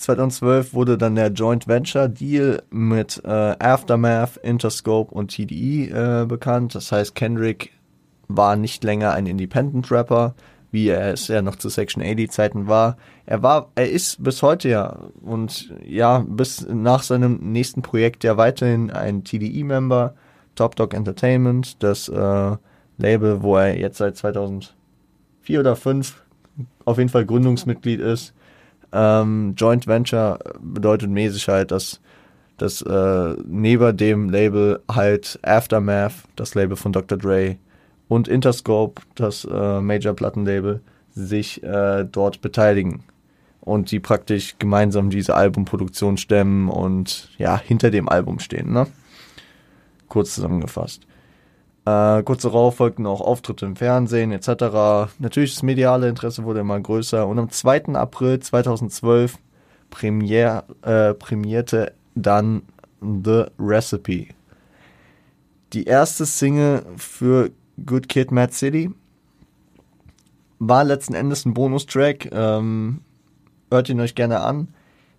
2012 0.00 0.72
wurde 0.72 0.96
dann 0.96 1.14
der 1.14 1.28
Joint 1.28 1.68
Venture 1.68 2.08
Deal 2.08 2.62
mit 2.70 3.20
äh, 3.24 3.28
Aftermath, 3.58 4.38
Interscope 4.38 5.12
und 5.14 5.28
TDE 5.28 6.22
äh, 6.22 6.26
bekannt. 6.26 6.74
Das 6.74 6.90
heißt, 6.90 7.14
Kendrick 7.14 7.72
war 8.28 8.56
nicht 8.56 8.82
länger 8.82 9.12
ein 9.12 9.26
Independent 9.26 9.90
Rapper, 9.90 10.34
wie 10.70 10.88
er 10.88 11.12
es 11.12 11.28
ja 11.28 11.42
noch 11.42 11.56
zu 11.56 11.68
Section 11.68 12.02
80 12.02 12.30
Zeiten 12.30 12.66
war. 12.66 12.96
Er 13.26 13.42
war, 13.42 13.70
er 13.74 13.90
ist 13.90 14.22
bis 14.22 14.42
heute 14.42 14.68
ja 14.68 14.96
und 15.20 15.72
ja, 15.84 16.24
bis 16.26 16.66
nach 16.66 17.02
seinem 17.02 17.38
nächsten 17.52 17.82
Projekt 17.82 18.24
ja 18.24 18.36
weiterhin 18.36 18.90
ein 18.90 19.24
TDE-Member, 19.24 20.14
Top 20.54 20.76
Dog 20.76 20.94
Entertainment, 20.94 21.82
das 21.82 22.08
äh, 22.08 22.56
Label, 22.96 23.42
wo 23.42 23.56
er 23.56 23.78
jetzt 23.78 23.98
seit 23.98 24.16
2004 24.16 24.72
oder 25.60 25.74
2005 25.76 26.22
auf 26.84 26.98
jeden 26.98 27.10
Fall 27.10 27.26
Gründungsmitglied 27.26 28.00
ist. 28.00 28.34
Ähm, 28.92 29.54
Joint 29.56 29.86
Venture 29.86 30.38
bedeutet 30.60 31.10
mäßig 31.10 31.48
halt, 31.48 31.70
dass, 31.70 32.00
dass 32.56 32.82
äh, 32.82 33.36
neben 33.46 33.96
dem 33.96 34.30
Label 34.30 34.82
halt 34.90 35.38
Aftermath, 35.42 36.14
das 36.36 36.54
Label 36.54 36.76
von 36.76 36.92
Dr. 36.92 37.18
Dre, 37.18 37.56
und 38.08 38.26
Interscope, 38.26 39.02
das 39.14 39.44
äh, 39.44 39.80
Major-Plattenlabel, 39.80 40.80
sich 41.12 41.62
äh, 41.62 42.04
dort 42.04 42.40
beteiligen 42.40 43.04
und 43.60 43.90
die 43.92 44.00
praktisch 44.00 44.56
gemeinsam 44.58 45.10
diese 45.10 45.34
Albumproduktion 45.34 46.16
stemmen 46.16 46.68
und 46.68 47.30
ja, 47.38 47.58
hinter 47.58 47.90
dem 47.90 48.08
Album 48.08 48.40
stehen, 48.40 48.72
ne? 48.72 48.86
Kurz 50.08 50.34
zusammengefasst. 50.34 51.06
Äh, 51.90 52.22
kurz 52.22 52.42
darauf 52.42 52.76
folgten 52.76 53.06
auch 53.06 53.20
Auftritte 53.20 53.66
im 53.66 53.76
Fernsehen 53.76 54.32
etc. 54.32 55.10
Natürlich 55.18 55.54
das 55.54 55.62
mediale 55.62 56.08
Interesse 56.08 56.44
wurde 56.44 56.60
immer 56.60 56.78
größer 56.78 57.26
und 57.26 57.38
am 57.38 57.50
2. 57.50 57.94
April 57.94 58.38
2012 58.38 59.38
premier, 59.88 60.64
äh, 60.82 61.14
prämierte 61.14 61.94
dann 62.14 62.62
The 63.00 63.46
Recipe. 63.58 64.28
die 65.72 65.84
erste 65.84 66.26
Single 66.26 66.84
für 66.96 67.50
Good 67.86 68.08
Kid, 68.08 68.32
Mad 68.32 68.52
City. 68.52 68.90
War 70.58 70.84
letzten 70.84 71.14
Endes 71.14 71.46
ein 71.46 71.54
Bonustrack. 71.54 72.28
Ähm, 72.32 73.02
hört 73.70 73.88
ihn 73.88 74.00
euch 74.00 74.16
gerne 74.16 74.40
an. 74.40 74.68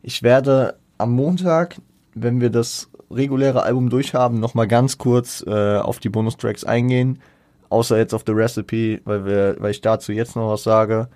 Ich 0.03 0.23
werde 0.23 0.77
am 0.97 1.13
Montag, 1.13 1.77
wenn 2.13 2.41
wir 2.41 2.49
das 2.49 2.89
reguläre 3.13 3.63
Album 3.63 3.89
durchhaben, 3.89 4.39
nochmal 4.39 4.67
ganz 4.67 4.97
kurz 4.97 5.43
äh, 5.45 5.77
auf 5.77 5.99
die 5.99 6.09
Bonustracks 6.09 6.63
eingehen. 6.63 7.19
Außer 7.69 7.97
jetzt 7.97 8.13
auf 8.13 8.23
The 8.25 8.33
Recipe, 8.33 8.99
weil, 9.05 9.25
wir, 9.25 9.55
weil 9.59 9.71
ich 9.71 9.81
dazu 9.81 10.11
jetzt 10.11 10.35
noch 10.35 10.49
was 10.51 10.63
sage. 10.63 11.07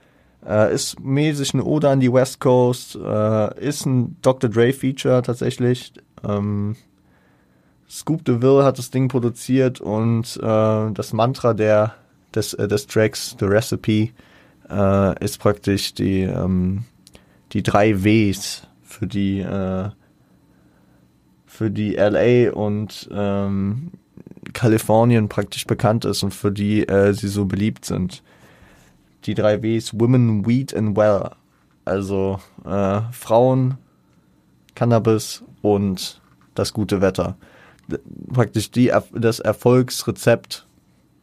Äh, 0.48 0.74
ist 0.74 1.00
mäßig 1.00 1.54
eine 1.54 1.64
Ode 1.64 1.90
an 1.90 2.00
die 2.00 2.14
West 2.14 2.40
Coast. 2.40 2.96
Äh, 2.96 3.60
ist 3.60 3.86
ein 3.86 4.16
Dr. 4.22 4.50
Dre 4.50 4.72
Feature 4.72 5.22
tatsächlich. 5.22 5.94
Ähm, 6.24 6.76
Scoop 7.90 8.24
DeVille 8.26 8.64
hat 8.64 8.78
das 8.78 8.90
Ding 8.90 9.08
produziert 9.08 9.82
und 9.82 10.38
äh, 10.38 10.92
das 10.92 11.14
Mantra 11.14 11.54
der, 11.54 11.96
des, 12.34 12.54
äh, 12.54 12.68
des 12.68 12.88
Tracks, 12.88 13.36
The 13.40 13.46
Recipe, 13.46 14.10
äh, 14.70 15.24
ist 15.24 15.40
praktisch 15.40 15.94
die, 15.94 16.22
ähm, 16.22 16.86
die 17.54 17.64
drei 17.64 18.04
Ws 18.04 18.68
für 18.84 19.08
die, 19.08 19.46
für 21.56 21.72
die 21.72 21.94
LA 21.96 22.52
und 22.52 23.10
ähm, 23.12 23.92
Kalifornien 24.54 25.30
praktisch 25.30 25.66
bekannt 25.66 26.06
ist 26.06 26.24
und 26.24 26.34
für 26.34 26.52
die 26.52 26.88
äh, 26.88 27.14
sie 27.14 27.28
so 27.28 27.46
beliebt 27.46 27.86
sind. 27.86 28.24
Die 29.26 29.34
drei 29.34 29.62
Ws, 29.64 30.00
Women, 30.00 30.46
Weed 30.46 30.76
and 30.76 30.96
Well. 30.96 31.32
Also 31.84 32.40
äh, 32.64 33.02
Frauen, 33.12 33.78
Cannabis 34.76 35.44
und 35.62 36.22
das 36.54 36.74
gute 36.74 37.02
Wetter 37.02 37.38
praktisch 38.34 38.72
die, 38.72 38.92
das 39.14 39.40
Erfolgsrezept, 39.40 40.66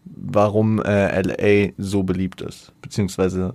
warum 0.04 0.80
äh, 0.82 1.20
LA 1.22 1.72
so 1.78 2.02
beliebt 2.02 2.40
ist, 2.40 2.72
beziehungsweise 2.80 3.54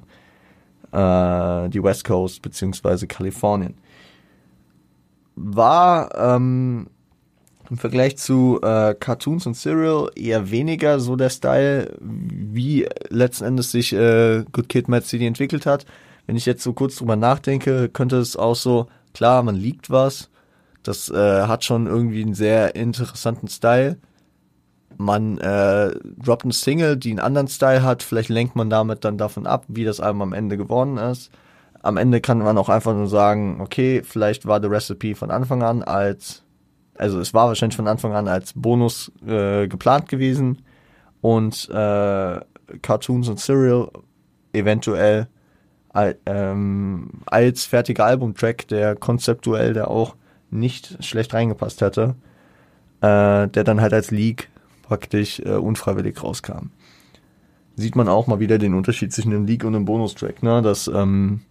äh, 0.91 1.69
die 1.69 1.84
West 1.84 2.03
Coast, 2.05 2.41
beziehungsweise 2.41 3.07
Kalifornien. 3.07 3.75
War 5.39 6.10
ähm, 6.15 6.88
im 7.70 7.77
Vergleich 7.77 8.17
zu 8.17 8.60
äh, 8.63 8.96
Cartoons 8.96 9.46
und 9.46 9.56
Serial 9.56 10.10
eher 10.15 10.50
weniger 10.50 11.00
so 11.00 11.15
der 11.15 11.29
Style, 11.29 11.96
wie 12.01 12.88
letzten 13.10 13.46
Endes 13.46 13.72
sich 13.72 13.94
äh, 13.94 14.44
Good 14.51 14.67
Kid, 14.67 14.88
Mad 14.88 15.06
City 15.06 15.27
entwickelt 15.27 15.65
hat. 15.65 15.86
Wenn 16.25 16.36
ich 16.36 16.46
jetzt 16.46 16.63
so 16.63 16.74
kurz 16.74 16.96
drüber 16.96 17.15
nachdenke, 17.15 17.88
könnte 17.89 18.17
es 18.17 18.36
auch 18.36 18.56
so, 18.56 18.88
klar, 19.13 19.44
man 19.44 19.56
liegt 19.56 19.89
was, 19.89 20.29
das 20.84 21.10
äh, 21.10 21.44
hat 21.44 21.63
schon 21.63 21.86
irgendwie 21.86 22.24
einen 22.24 22.34
sehr 22.34 22.75
interessanten 22.75 23.48
Style. 23.48 23.98
Man 24.98 25.38
äh, 25.38 25.91
droppt 26.24 26.46
eine 26.46 26.53
Single, 26.53 26.98
die 26.98 27.12
einen 27.12 27.20
anderen 27.20 27.48
Style 27.48 27.84
hat. 27.84 28.01
Vielleicht 28.01 28.29
lenkt 28.29 28.56
man 28.56 28.70
damit 28.70 29.06
dann 29.06 29.17
davon 29.17 29.46
ab, 29.46 29.65
wie 29.67 29.84
das 29.84 30.00
Album 30.00 30.24
am 30.24 30.34
Ende 30.34 30.58
geworden 30.58 30.98
ist. 30.98 31.29
Am 31.88 31.96
Ende 31.96 32.20
kann 32.20 32.39
man 32.39 32.58
auch 32.58 32.67
einfach 32.67 32.94
nur 32.94 33.08
sagen, 33.08 33.62
okay, 33.62 34.01
vielleicht 34.03 34.46
war 34.46 34.62
The 34.62 34.67
Recipe 34.67 35.15
von 35.15 35.32
Anfang 35.32 35.63
an 35.63 35.84
als, 35.84 36.44
also 36.96 37.17
es 37.22 37.34
war 37.34 37.48
wahrscheinlich 37.48 37.77
von 37.77 37.88
Anfang 37.88 38.12
an 38.12 38.27
als 38.27 38.51
Bonus 38.53 39.10
äh, 39.25 39.70
geplant 39.70 40.10
gewesen 40.10 40.63
und 41.22 41.70
äh, 41.70 42.41
Cartoons 42.82 43.29
und 43.29 43.39
Serial 43.39 43.89
eventuell 44.51 45.29
ähm, 46.25 47.10
als 47.25 47.63
fertiger 47.63 48.03
Albumtrack, 48.03 48.67
der 48.67 48.98
konzeptuell 48.98 49.72
der 49.72 49.89
auch 49.89 50.17
nicht 50.50 51.01
schlecht 51.06 51.34
reingepasst 51.34 51.79
hätte, 51.79 52.15
äh, 53.00 53.48
der 53.48 53.63
dann 53.63 53.79
halt 53.79 53.94
als 53.94 54.12
Leak 54.12 54.50
praktisch 54.84 55.39
äh, 55.39 55.51
unfreiwillig 55.51 56.22
rauskam. 56.22 56.72
Sieht 57.77 57.96
man 57.96 58.10
auch 58.10 58.27
mal 58.27 58.41
wieder 58.41 58.58
den 58.58 58.74
Unterschied 58.74 59.13
zwischen 59.13 59.32
einem 59.32 59.46
Leak 59.46 59.63
und 59.63 59.74
einem 59.74 59.86
Bonustrack, 59.86 60.44
ne? 60.44 60.62
Dass 60.62 60.89
ähm, 60.89 61.44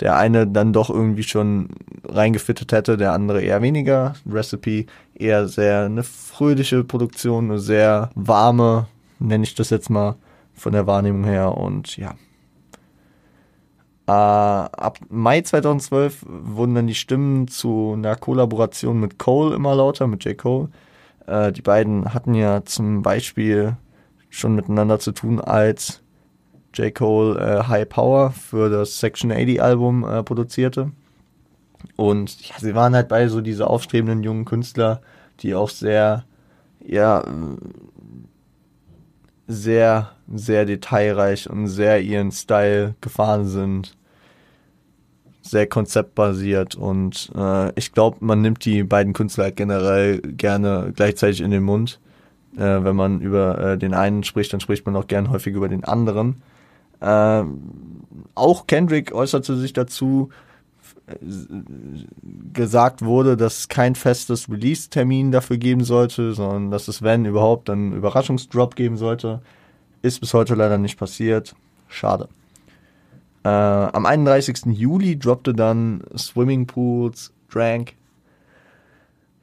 der 0.00 0.16
eine 0.16 0.46
dann 0.46 0.72
doch 0.72 0.90
irgendwie 0.90 1.22
schon 1.22 1.68
reingefittet 2.04 2.72
hätte, 2.72 2.96
der 2.96 3.12
andere 3.12 3.42
eher 3.42 3.62
weniger. 3.62 4.14
Recipe 4.30 4.86
eher 5.14 5.48
sehr 5.48 5.84
eine 5.84 6.02
fröhliche 6.02 6.84
Produktion, 6.84 7.50
eine 7.50 7.60
sehr 7.60 8.10
warme, 8.14 8.86
nenne 9.18 9.44
ich 9.44 9.54
das 9.54 9.70
jetzt 9.70 9.90
mal 9.90 10.16
von 10.54 10.72
der 10.72 10.86
Wahrnehmung 10.86 11.24
her 11.24 11.56
und 11.56 11.96
ja, 11.96 12.14
äh, 14.06 14.10
ab 14.10 14.98
Mai 15.08 15.40
2012 15.40 16.26
wurden 16.28 16.74
dann 16.74 16.86
die 16.86 16.94
Stimmen 16.94 17.48
zu 17.48 17.94
einer 17.96 18.16
Kollaboration 18.16 19.00
mit 19.00 19.18
Cole 19.18 19.54
immer 19.54 19.74
lauter, 19.74 20.06
mit 20.06 20.24
J. 20.24 20.36
Cole. 20.36 20.68
Äh, 21.26 21.52
die 21.52 21.62
beiden 21.62 22.12
hatten 22.12 22.34
ja 22.34 22.64
zum 22.64 23.02
Beispiel 23.02 23.76
schon 24.28 24.54
miteinander 24.54 24.98
zu 24.98 25.12
tun, 25.12 25.40
als 25.40 26.02
J. 26.74 26.94
Cole 26.94 27.38
äh, 27.38 27.64
High 27.68 27.88
Power 27.88 28.30
für 28.30 28.68
das 28.70 28.98
Section 29.00 29.32
80 29.32 29.62
Album 29.62 30.04
äh, 30.04 30.22
produzierte. 30.22 30.90
Und 31.96 32.48
ja, 32.48 32.54
sie 32.58 32.74
waren 32.74 32.94
halt 32.94 33.08
bei 33.08 33.28
so 33.28 33.40
diese 33.40 33.68
aufstrebenden 33.68 34.22
jungen 34.22 34.44
Künstler, 34.44 35.00
die 35.40 35.54
auch 35.54 35.70
sehr, 35.70 36.24
ja, 36.84 37.24
sehr, 39.46 40.10
sehr 40.32 40.64
detailreich 40.64 41.48
und 41.50 41.68
sehr 41.68 42.00
ihren 42.00 42.32
Style 42.32 42.94
gefahren 43.00 43.46
sind. 43.46 43.96
Sehr 45.42 45.66
konzeptbasiert 45.66 46.74
und 46.74 47.30
äh, 47.36 47.70
ich 47.78 47.92
glaube, 47.92 48.16
man 48.20 48.40
nimmt 48.40 48.64
die 48.64 48.82
beiden 48.82 49.12
Künstler 49.12 49.44
halt 49.44 49.56
generell 49.56 50.20
gerne 50.20 50.90
gleichzeitig 50.96 51.42
in 51.42 51.50
den 51.50 51.62
Mund. 51.62 52.00
Äh, 52.56 52.82
wenn 52.82 52.96
man 52.96 53.20
über 53.20 53.58
äh, 53.58 53.78
den 53.78 53.92
einen 53.92 54.24
spricht, 54.24 54.54
dann 54.54 54.60
spricht 54.60 54.86
man 54.86 54.96
auch 54.96 55.06
gern 55.06 55.28
häufig 55.28 55.54
über 55.54 55.68
den 55.68 55.84
anderen. 55.84 56.40
Äh, 57.04 57.44
auch 58.34 58.66
Kendrick 58.66 59.12
äußerte 59.12 59.56
sich 59.56 59.72
dazu, 59.72 60.30
gesagt 62.52 63.04
wurde, 63.04 63.36
dass 63.36 63.58
es 63.58 63.68
kein 63.68 63.94
festes 63.94 64.48
Release-Termin 64.48 65.32
dafür 65.32 65.58
geben 65.58 65.84
sollte, 65.84 66.32
sondern 66.32 66.70
dass 66.70 66.88
es, 66.88 67.02
wenn 67.02 67.26
überhaupt, 67.26 67.68
einen 67.68 67.92
Überraschungsdrop 67.92 68.74
geben 68.74 68.96
sollte. 68.96 69.42
Ist 70.00 70.20
bis 70.20 70.32
heute 70.32 70.54
leider 70.54 70.78
nicht 70.78 70.98
passiert. 70.98 71.54
Schade. 71.88 72.28
Äh, 73.44 73.48
am 73.48 74.06
31. 74.06 74.66
Juli 74.66 75.18
droppte 75.18 75.52
dann 75.52 76.02
Swimming 76.16 76.66
Pools, 76.66 77.32
Drank. 77.50 77.92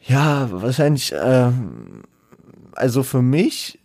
Ja, 0.01 0.48
wahrscheinlich, 0.51 1.13
äh, 1.13 1.51
also 2.74 3.03
für 3.03 3.22
mich 3.22 3.77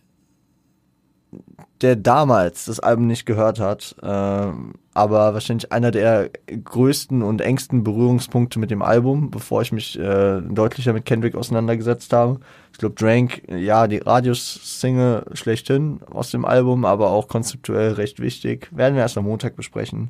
der 1.81 1.95
damals 1.95 2.65
das 2.65 2.79
Album 2.79 3.07
nicht 3.07 3.25
gehört 3.25 3.59
hat, 3.59 3.95
äh, 4.01 4.05
aber 4.05 5.33
wahrscheinlich 5.33 5.71
einer 5.71 5.91
der 5.91 6.31
größten 6.63 7.21
und 7.21 7.41
engsten 7.41 7.83
Berührungspunkte 7.83 8.59
mit 8.59 8.71
dem 8.71 8.81
Album, 8.81 9.29
bevor 9.29 9.61
ich 9.61 9.71
mich 9.71 9.97
äh, 9.99 10.41
deutlicher 10.41 10.93
mit 10.93 11.05
Kendrick 11.05 11.35
auseinandergesetzt 11.35 12.13
habe. 12.13 12.39
Ich 12.71 12.79
glaube, 12.79 12.95
Drank, 12.95 13.43
ja, 13.47 13.87
die 13.87 13.97
Radius-Single 13.97 15.25
schlechthin 15.33 15.99
aus 16.11 16.31
dem 16.31 16.45
Album, 16.45 16.85
aber 16.85 17.11
auch 17.11 17.27
konzeptuell 17.27 17.93
recht 17.93 18.19
wichtig. 18.19 18.69
Werden 18.71 18.95
wir 18.95 19.01
erst 19.01 19.17
am 19.17 19.25
Montag 19.25 19.55
besprechen. 19.55 20.09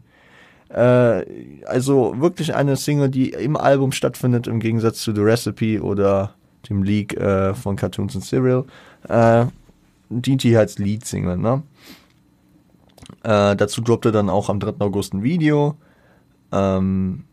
Äh, 0.70 1.24
also 1.66 2.20
wirklich 2.20 2.56
eine 2.56 2.76
Single, 2.76 3.10
die 3.10 3.30
im 3.30 3.58
Album 3.58 3.92
stattfindet, 3.92 4.48
im 4.48 4.60
Gegensatz 4.60 5.00
zu 5.00 5.14
The 5.14 5.22
Recipe 5.22 5.82
oder 5.82 6.34
dem 6.70 6.84
Leak 6.84 7.16
äh, 7.18 7.54
von 7.54 7.76
Cartoons 7.76 8.16
and 8.16 8.26
Serial. 8.26 8.66
Äh, 9.08 9.46
hier 10.10 10.60
als 10.60 10.78
Lead-Single, 10.80 11.38
ne? 11.38 11.64
Äh, 13.24 13.56
dazu 13.56 13.82
droppte 13.82 14.12
dann 14.12 14.30
auch 14.30 14.50
am 14.50 14.60
3. 14.60 14.76
August 14.80 15.14
ein 15.14 15.24
Video. 15.24 15.76
Ähm, 16.52 17.26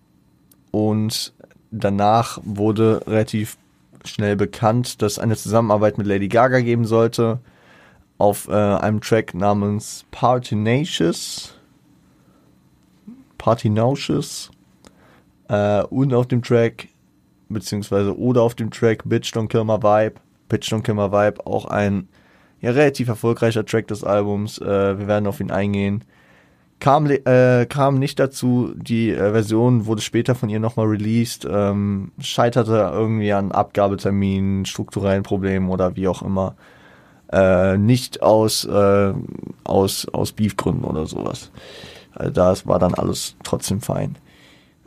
und 0.71 1.33
danach 1.71 2.39
wurde 2.45 3.03
relativ 3.07 3.57
schnell 4.05 4.37
bekannt, 4.37 5.03
dass 5.03 5.19
eine 5.19 5.37
Zusammenarbeit 5.37 5.99
mit 5.99 6.07
Lady 6.07 6.29
Gaga 6.29 6.61
geben 6.61 6.85
sollte. 6.85 7.41
Auf 8.19 8.49
äh, 8.49 8.53
einem 8.53 9.01
Track 9.01 9.35
namens 9.35 10.05
Partinacious. 10.11 11.55
Partinacious. 13.39 14.51
Äh, 15.49 15.83
und 15.85 16.15
auf 16.15 16.27
dem 16.27 16.43
Track, 16.43 16.89
beziehungsweise 17.49 18.17
oder 18.17 18.43
auf 18.43 18.55
dem 18.55 18.71
Track 18.71 19.03
Bitch 19.05 19.35
Don't 19.35 19.49
Kill 19.49 19.65
My 19.65 19.83
Vibe. 19.83 20.21
Bitch 20.49 20.73
Don't 20.73 20.83
Kill 20.83 20.95
My 20.95 21.11
Vibe, 21.11 21.47
auch 21.47 21.67
ein 21.67 22.09
ja, 22.65 22.71
relativ 22.71 23.09
erfolgreicher 23.09 23.67
Track 23.67 23.89
des 23.89 24.05
Albums. 24.05 24.59
Äh, 24.59 24.99
wir 24.99 25.07
werden 25.07 25.27
auf 25.27 25.41
ihn 25.41 25.51
eingehen. 25.51 26.03
Kam, 26.81 27.07
äh, 27.07 27.67
kam 27.67 27.99
nicht 27.99 28.19
dazu, 28.19 28.73
die 28.75 29.11
äh, 29.11 29.33
Version 29.33 29.87
wurde 29.87 30.01
später 30.01 30.35
von 30.35 30.49
ihr 30.49 30.61
nochmal 30.61 30.87
released, 30.87 31.47
ähm, 31.51 32.13
scheiterte 32.19 32.91
irgendwie 32.93 33.33
an 33.33 33.53
Abgabeterminen, 33.53 34.65
strukturellen 34.65 35.23
Problemen 35.23 35.69
oder 35.69 35.95
wie 35.97 36.09
auch 36.09 36.23
immer. 36.23 36.57
Äh, 37.31 37.77
nicht 37.77 38.23
aus, 38.23 38.65
äh, 38.65 39.13
aus, 39.65 40.07
aus 40.13 40.33
Beefgründen 40.33 40.85
oder 40.85 41.07
sowas. 41.07 41.51
Also 42.15 42.33
das 42.33 42.67
war 42.67 42.79
dann 42.79 42.95
alles 42.95 43.37
trotzdem 43.45 43.81
fein. 43.83 44.17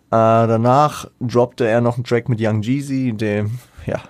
Äh, 0.09 0.47
danach 0.47 1.05
droppte 1.19 1.67
er 1.67 1.81
noch 1.81 1.95
einen 1.95 2.05
Track 2.05 2.27
mit 2.27 2.39
Young 2.41 2.61
Jeezy, 2.61 3.13
dem, 3.13 3.59
ja, 3.85 4.01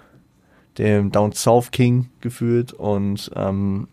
dem 0.77 1.11
Down 1.11 1.31
South 1.33 1.71
King 1.71 2.09
gefühlt 2.21 2.73
und 2.73 3.31
ähm, 3.35 3.87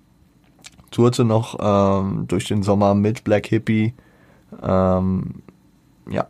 tourte 0.90 1.24
noch 1.24 1.56
ähm, 1.60 2.26
durch 2.28 2.46
den 2.46 2.62
Sommer 2.62 2.94
mit 2.94 3.24
Black 3.24 3.46
Hippie, 3.46 3.94
ähm, 4.62 5.42
ja, 6.08 6.26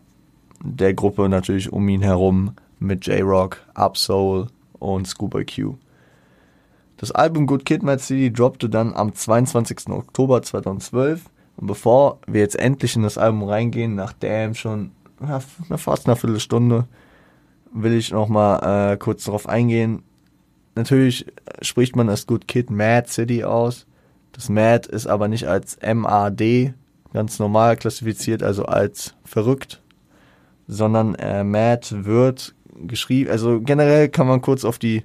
der 0.63 0.95
Gruppe 0.95 1.29
natürlich 1.29 1.73
um 1.73 1.89
ihn 1.89 2.03
herum 2.03 2.53
mit 2.79 3.07
J-Rock, 3.07 3.59
Up 3.75 3.99
Soul 3.99 4.47
und 4.79 5.07
Scuba 5.07 5.43
Q. 5.45 5.77
Das 6.97 7.11
Album 7.11 7.47
Good 7.47 7.65
Kid, 7.67 7.83
Mad 7.83 8.01
City 8.01 8.33
droppte 8.33 8.69
dann 8.69 8.95
am 8.95 9.15
22. 9.15 9.91
Oktober 9.91 10.43
2012 10.43 11.25
und 11.57 11.67
bevor 11.67 12.19
wir 12.27 12.41
jetzt 12.41 12.59
endlich 12.59 12.97
in 12.97 13.03
das 13.03 13.19
Album 13.19 13.45
reingehen, 13.45 13.95
nach 13.95 14.13
Damn 14.13 14.55
schon 14.55 14.93
fast 15.77 16.07
eine 16.07 16.17
Viertelstunde, 16.17 16.87
will 17.73 17.93
ich 17.93 18.13
noch 18.13 18.29
mal 18.29 18.93
äh, 18.93 18.97
kurz 18.97 19.25
darauf 19.25 19.49
eingehen. 19.49 20.03
Natürlich 20.75 21.27
spricht 21.63 21.97
man 21.97 22.09
das 22.09 22.27
Good 22.27 22.49
Kid 22.49 22.71
Mad 22.71 23.09
City 23.09 23.45
aus. 23.45 23.87
Das 24.33 24.49
Mad 24.49 24.89
ist 24.91 25.07
aber 25.07 25.29
nicht 25.29 25.47
als 25.47 25.79
MAD 25.81 26.75
ganz 27.13 27.39
normal 27.39 27.77
klassifiziert, 27.77 28.43
also 28.43 28.65
als 28.67 29.15
verrückt, 29.25 29.81
sondern 30.67 31.15
äh, 31.15 31.45
Mad 31.45 32.05
wird 32.05 32.55
geschrieben. 32.87 33.31
Also 33.31 33.61
generell 33.61 34.09
kann 34.09 34.27
man 34.27 34.41
kurz 34.41 34.65
auf 34.65 34.79
die 34.79 35.05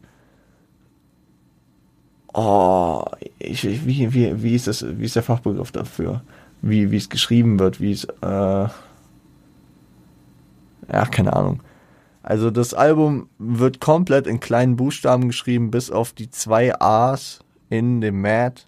Oh, 2.33 3.03
ich, 3.39 3.63
wie, 3.63 4.13
wie, 4.13 4.43
wie 4.43 4.55
ist 4.55 4.67
das, 4.67 4.85
wie 4.87 5.05
ist 5.05 5.15
der 5.15 5.23
Fachbegriff 5.23 5.71
dafür? 5.71 6.21
Wie, 6.61 6.91
wie 6.91 6.97
es 6.97 7.09
geschrieben 7.09 7.57
wird, 7.59 7.81
wie 7.81 7.91
es, 7.91 8.03
äh, 8.05 8.07
ja, 8.21 8.71
keine 11.09 11.33
Ahnung. 11.33 11.61
Also 12.29 12.51
das 12.51 12.75
Album 12.75 13.27
wird 13.39 13.79
komplett 13.79 14.27
in 14.27 14.39
kleinen 14.39 14.75
Buchstaben 14.75 15.29
geschrieben, 15.29 15.71
bis 15.71 15.89
auf 15.89 16.13
die 16.13 16.29
zwei 16.29 16.79
A's 16.79 17.39
in 17.71 18.01
dem 18.01 18.21
Mad. 18.21 18.61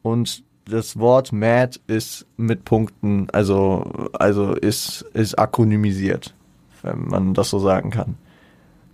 Und 0.00 0.42
das 0.64 0.98
Wort 0.98 1.30
Mad 1.30 1.78
ist 1.88 2.24
mit 2.38 2.64
Punkten, 2.64 3.28
also, 3.32 4.08
also 4.14 4.54
ist, 4.54 5.02
ist 5.12 5.38
akronymisiert, 5.38 6.34
wenn 6.80 7.08
man 7.08 7.34
das 7.34 7.50
so 7.50 7.58
sagen 7.58 7.90
kann. 7.90 8.16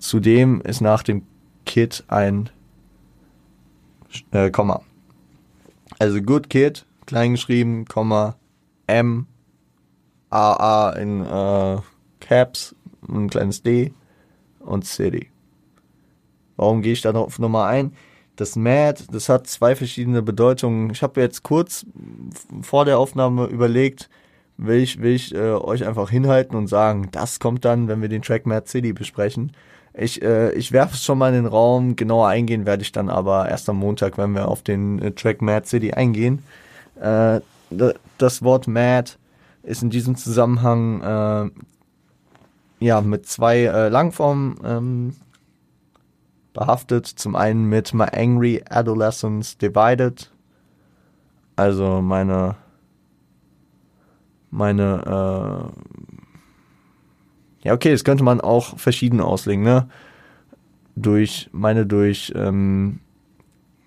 Zudem 0.01 0.61
ist 0.61 0.81
nach 0.81 1.05
dem 1.05 1.23
Kid 1.65 2.03
ein 2.09 2.51
äh, 4.33 4.51
Komma. 4.51 4.83
Also 6.01 6.21
Good 6.21 6.51
Kid, 6.51 6.87
klein 7.07 7.35
geschrieben, 7.35 7.85
Komma, 7.85 8.35
M, 8.89 9.29
A, 10.29 10.89
A 10.89 10.91
in 10.95 11.25
äh, 11.25 11.81
Caps, 12.19 12.75
ein 13.09 13.29
kleines 13.29 13.63
D 13.63 13.93
und 14.61 14.85
City. 14.85 15.31
Warum 16.57 16.83
gehe 16.83 16.93
ich 16.93 17.01
da 17.01 17.13
noch 17.13 17.27
auf 17.27 17.39
Nummer 17.39 17.65
ein? 17.67 17.93
Das 18.37 18.57
Mad, 18.57 19.05
das 19.13 19.29
hat 19.29 19.47
zwei 19.47 19.77
verschiedene 19.77 20.23
Bedeutungen. 20.23 20.91
Ich 20.91 21.03
habe 21.03 21.21
jetzt 21.21 21.43
kurz 21.43 21.87
vor 22.63 22.85
der 22.85 22.99
Aufnahme 22.99 23.47
überlegt, 23.47 24.09
will 24.57 24.79
ich, 24.79 25.01
will 25.01 25.13
ich 25.13 25.35
äh, 25.35 25.53
euch 25.53 25.87
einfach 25.87 26.11
hinhalten 26.11 26.57
und 26.57 26.67
sagen, 26.67 27.09
das 27.13 27.39
kommt 27.39 27.65
dann, 27.65 27.89
wenn 27.89 28.03
wir 28.03 28.09
den 28.09 28.23
Track 28.23 28.47
Mad 28.47 28.69
City 28.69 28.93
besprechen. 28.93 29.53
Ich, 29.97 30.23
äh, 30.23 30.53
ich 30.53 30.73
werfe 30.73 30.95
es 30.95 31.05
schon 31.05 31.19
mal 31.19 31.29
in 31.29 31.45
den 31.45 31.47
Raum, 31.47 31.95
genauer 31.95 32.29
eingehen 32.29 32.67
werde 32.67 32.83
ich 32.83 32.91
dann 32.91 33.09
aber 33.09 33.49
erst 33.49 33.69
am 33.69 33.77
Montag, 33.77 34.19
wenn 34.19 34.33
wir 34.33 34.49
auf 34.49 34.63
den 34.63 35.01
äh, 35.01 35.13
Track 35.13 35.41
Mad 35.41 35.67
City 35.69 35.93
eingehen. 35.93 36.43
Äh, 37.01 37.41
das 38.19 38.43
Wort 38.43 38.67
Mad 38.67 39.13
ist 39.63 39.83
in 39.83 39.91
diesem 39.91 40.17
Zusammenhang 40.17 41.01
äh, 41.01 41.51
ja 42.85 43.01
mit 43.01 43.27
zwei 43.27 43.65
äh, 43.65 43.89
Langformen 43.89 44.57
ähm, 44.65 45.17
behaftet. 46.53 47.07
Zum 47.07 47.37
einen 47.37 47.65
mit 47.69 47.93
My 47.95 48.07
Angry 48.13 48.63
Adolescence 48.69 49.59
Divided, 49.59 50.31
also 51.57 52.01
meine 52.01 52.57
meine 54.51 55.73
äh, 55.75 55.95
ja, 57.65 57.73
okay, 57.73 57.91
das 57.91 58.05
könnte 58.05 58.23
man 58.23 58.43
auch 58.43 58.79
verschieden 58.79 59.21
auslegen, 59.21 59.65
ne? 59.65 59.89
Durch, 60.97 61.49
meine 61.51 61.87
durch, 61.87 62.33
ähm, 62.37 63.01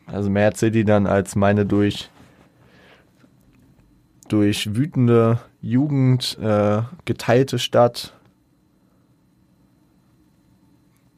also 0.08 0.30
mehr 0.30 0.54
City 0.56 0.84
dann 0.84 1.06
als 1.06 1.36
meine 1.36 1.66
durch, 1.66 2.10
durch 4.30 4.76
wütende 4.76 5.40
Jugend, 5.62 6.38
äh, 6.42 6.82
geteilte 7.06 7.60
Stadt. 7.60 8.17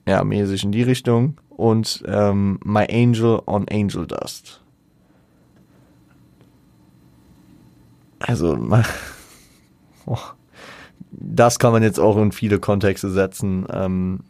Ja, 0.10 0.24
mäßig 0.24 0.64
in 0.64 0.72
die 0.72 0.82
Richtung. 0.82 1.38
Und 1.50 2.04
ähm, 2.08 2.60
My 2.64 2.88
Angel 2.90 3.44
on 3.46 3.68
Angel 3.70 4.08
Dust. 4.08 4.60
Also, 8.18 8.58
oh 10.08 10.18
das 11.12 11.60
kann 11.60 11.74
man 11.74 11.84
jetzt 11.84 12.00
auch 12.00 12.18
in 12.18 12.32
viele 12.32 12.58
Kontexte 12.58 13.12
setzen. 13.12 13.68
Ähm, 13.72 14.22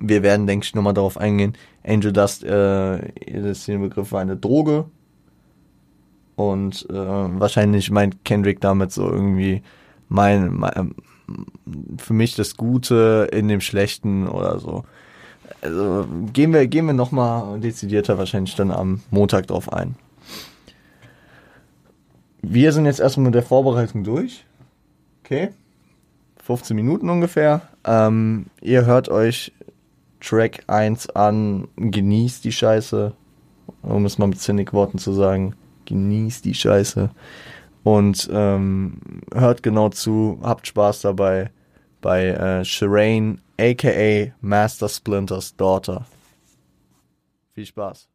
wir 0.00 0.22
werden, 0.22 0.46
denke 0.46 0.64
ich, 0.64 0.74
nochmal 0.74 0.94
darauf 0.94 1.18
eingehen. 1.18 1.52
Angel 1.86 2.14
Dust 2.14 2.42
äh, 2.44 3.08
ist 3.20 3.68
der 3.68 3.76
Begriff 3.76 4.08
für 4.08 4.18
eine 4.18 4.38
Droge. 4.38 4.86
Und 6.34 6.86
äh, 6.88 6.94
wahrscheinlich 6.94 7.90
meint 7.90 8.24
Kendrick 8.24 8.62
damit 8.62 8.90
so 8.90 9.06
irgendwie 9.10 9.62
mein, 10.08 10.54
mein 10.54 10.94
für 11.98 12.12
mich 12.12 12.34
das 12.36 12.56
Gute 12.56 13.28
in 13.32 13.48
dem 13.48 13.60
Schlechten 13.60 14.28
oder 14.28 14.58
so. 14.58 14.84
Also 15.60 16.06
gehen 16.32 16.52
wir, 16.52 16.66
gehen 16.66 16.86
wir 16.86 16.94
nochmal 16.94 17.60
dezidierter 17.60 18.18
wahrscheinlich 18.18 18.54
dann 18.54 18.70
am 18.70 19.00
Montag 19.10 19.46
drauf 19.46 19.72
ein. 19.72 19.96
Wir 22.42 22.72
sind 22.72 22.86
jetzt 22.86 23.00
erstmal 23.00 23.26
mit 23.26 23.34
der 23.34 23.42
Vorbereitung 23.42 24.04
durch. 24.04 24.44
Okay. 25.24 25.50
15 26.42 26.76
Minuten 26.76 27.08
ungefähr. 27.08 27.62
Ähm, 27.84 28.46
ihr 28.60 28.84
hört 28.84 29.08
euch 29.08 29.52
Track 30.20 30.64
1 30.66 31.10
an, 31.10 31.68
genießt 31.76 32.44
die 32.44 32.52
Scheiße, 32.52 33.12
um 33.82 34.04
es 34.04 34.18
mal 34.18 34.26
mit 34.26 34.40
Cynic-Worten 34.40 34.98
zu 34.98 35.12
sagen, 35.12 35.54
genießt 35.86 36.44
die 36.44 36.54
Scheiße 36.54 37.10
und 37.84 38.28
ähm, 38.32 38.94
hört 39.32 39.62
genau 39.62 39.90
zu, 39.90 40.40
habt 40.42 40.66
Spaß 40.66 41.02
dabei 41.02 41.50
bei 42.00 42.28
äh, 42.28 42.64
Shireen, 42.64 43.40
aka 43.60 44.32
Master 44.40 44.88
Splinters 44.88 45.54
Daughter. 45.56 46.06
Viel 47.54 47.66
Spaß. 47.66 48.08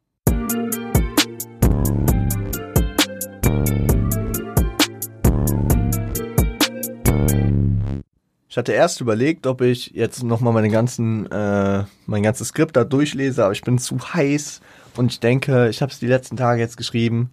Ich 8.52 8.58
hatte 8.58 8.74
erst 8.74 9.00
überlegt, 9.00 9.46
ob 9.46 9.62
ich 9.62 9.92
jetzt 9.92 10.24
nochmal 10.24 10.54
meine 10.54 10.70
ganzen, 10.70 11.32
äh, 11.32 11.84
mein 12.08 12.24
ganzes 12.24 12.50
Skript 12.50 12.76
da 12.76 12.84
durchlese, 12.84 13.44
aber 13.44 13.54
ich 13.54 13.62
bin 13.62 13.78
zu 13.78 14.00
heiß 14.00 14.62
und 14.98 15.12
ich 15.12 15.20
denke, 15.20 15.70
ich 15.70 15.84
habe 15.84 15.92
es 15.92 16.00
die 16.00 16.08
letzten 16.08 16.36
Tage 16.36 16.60
jetzt 16.60 16.76
geschrieben. 16.76 17.30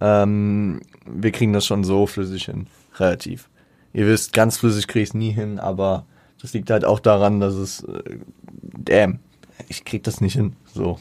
Ähm, 0.00 0.80
wir 1.06 1.32
kriegen 1.32 1.52
das 1.52 1.66
schon 1.66 1.84
so 1.84 2.06
flüssig 2.06 2.44
hin, 2.46 2.66
relativ. 2.96 3.48
Ihr 3.92 4.06
wisst, 4.06 4.32
ganz 4.32 4.56
flüssig 4.56 4.86
kriege 4.88 5.02
ich 5.02 5.10
es 5.10 5.14
nie 5.14 5.30
hin, 5.30 5.58
aber 5.58 6.06
das 6.40 6.52
liegt 6.54 6.70
halt 6.70 6.84
auch 6.84 7.00
daran, 7.00 7.40
dass 7.40 7.54
es, 7.54 7.84
äh, 7.84 8.18
damn, 8.62 9.18
ich 9.68 9.84
krieg 9.84 10.02
das 10.02 10.20
nicht 10.20 10.34
hin, 10.34 10.56
so. 10.72 10.98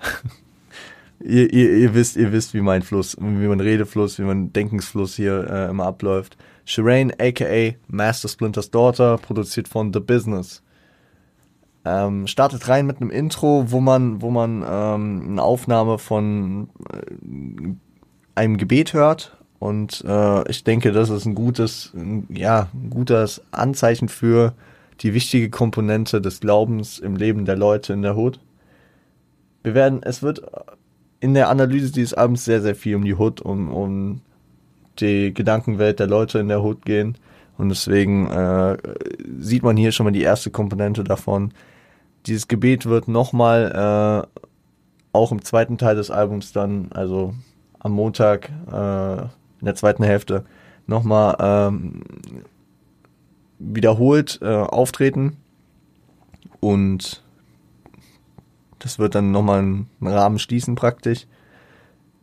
ihr, 1.20 1.52
ihr, 1.52 1.76
ihr 1.76 1.94
wisst, 1.94 2.16
ihr 2.16 2.32
wisst, 2.32 2.54
wie 2.54 2.60
mein 2.60 2.82
Fluss, 2.82 3.16
wie 3.18 3.46
mein 3.48 3.60
Redefluss, 3.60 4.18
wie 4.18 4.24
mein 4.24 4.52
Denkensfluss 4.52 5.16
hier 5.16 5.48
äh, 5.48 5.70
immer 5.70 5.86
abläuft. 5.86 6.36
Shireen, 6.64 7.12
aka 7.18 7.76
Master 7.88 8.28
Splinters 8.28 8.70
Daughter, 8.70 9.18
produziert 9.18 9.68
von 9.68 9.92
The 9.92 10.00
Business. 10.00 10.62
Ähm, 11.84 12.28
startet 12.28 12.68
rein 12.68 12.86
mit 12.86 13.00
einem 13.00 13.10
Intro, 13.10 13.72
wo 13.72 13.80
man, 13.80 14.22
wo 14.22 14.30
man 14.30 14.64
ähm, 14.68 15.30
eine 15.30 15.42
Aufnahme 15.42 15.98
von 15.98 16.68
äh, 16.92 17.74
einem 18.34 18.56
Gebet 18.56 18.92
hört. 18.92 19.36
Und 19.58 20.04
äh, 20.06 20.50
ich 20.50 20.64
denke, 20.64 20.92
das 20.92 21.10
ist 21.10 21.24
ein 21.24 21.34
gutes, 21.34 21.92
ein, 21.94 22.26
ja, 22.30 22.68
ein 22.74 22.90
gutes 22.90 23.42
Anzeichen 23.52 24.08
für 24.08 24.54
die 25.00 25.14
wichtige 25.14 25.50
Komponente 25.50 26.20
des 26.20 26.40
Glaubens 26.40 26.98
im 26.98 27.16
Leben 27.16 27.44
der 27.44 27.56
Leute 27.56 27.92
in 27.92 28.02
der 28.02 28.16
Hood. 28.16 28.40
Wir 29.62 29.74
werden, 29.74 30.02
es 30.02 30.22
wird 30.22 30.42
in 31.20 31.34
der 31.34 31.48
Analyse 31.48 31.92
dieses 31.92 32.14
Abends 32.14 32.44
sehr, 32.44 32.60
sehr 32.60 32.74
viel 32.74 32.96
um 32.96 33.04
die 33.04 33.14
Hood, 33.14 33.40
um, 33.40 33.72
um 33.72 34.20
die 34.98 35.32
Gedankenwelt 35.32 36.00
der 36.00 36.08
Leute 36.08 36.40
in 36.40 36.48
der 36.48 36.62
Hut 36.62 36.84
gehen. 36.84 37.16
Und 37.58 37.68
deswegen 37.68 38.28
äh, 38.28 38.76
sieht 39.38 39.62
man 39.62 39.76
hier 39.76 39.92
schon 39.92 40.04
mal 40.04 40.10
die 40.10 40.22
erste 40.22 40.50
Komponente 40.50 41.04
davon. 41.04 41.52
Dieses 42.26 42.48
Gebet 42.48 42.86
wird 42.86 43.08
nochmal 43.08 44.26
äh, 44.34 44.42
auch 45.12 45.32
im 45.32 45.44
zweiten 45.44 45.78
Teil 45.78 45.94
des 45.94 46.10
Albums 46.10 46.52
dann, 46.52 46.88
also 46.92 47.34
am 47.82 47.92
Montag 47.92 48.48
äh, 48.70 49.22
in 49.22 49.66
der 49.66 49.74
zweiten 49.74 50.04
Hälfte, 50.04 50.44
nochmal 50.86 51.36
ähm, 51.40 52.02
wiederholt 53.58 54.38
äh, 54.42 54.46
auftreten. 54.46 55.36
Und 56.60 57.22
Das 58.82 58.98
wird 58.98 59.14
dann 59.14 59.30
nochmal 59.30 59.60
einen 59.60 59.88
Rahmen 60.00 60.40
schließen 60.40 60.74
praktisch. 60.74 61.26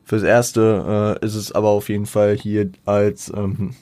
Fürs 0.04 0.24
Erste 0.24 1.18
äh, 1.22 1.26
ist 1.26 1.36
es 1.36 1.52
aber 1.54 1.70
auf 1.70 1.88
jeden 1.88 2.06
Fall 2.06 2.36
hier 2.36 2.72
als 2.86 3.32
ähm, 3.34 3.76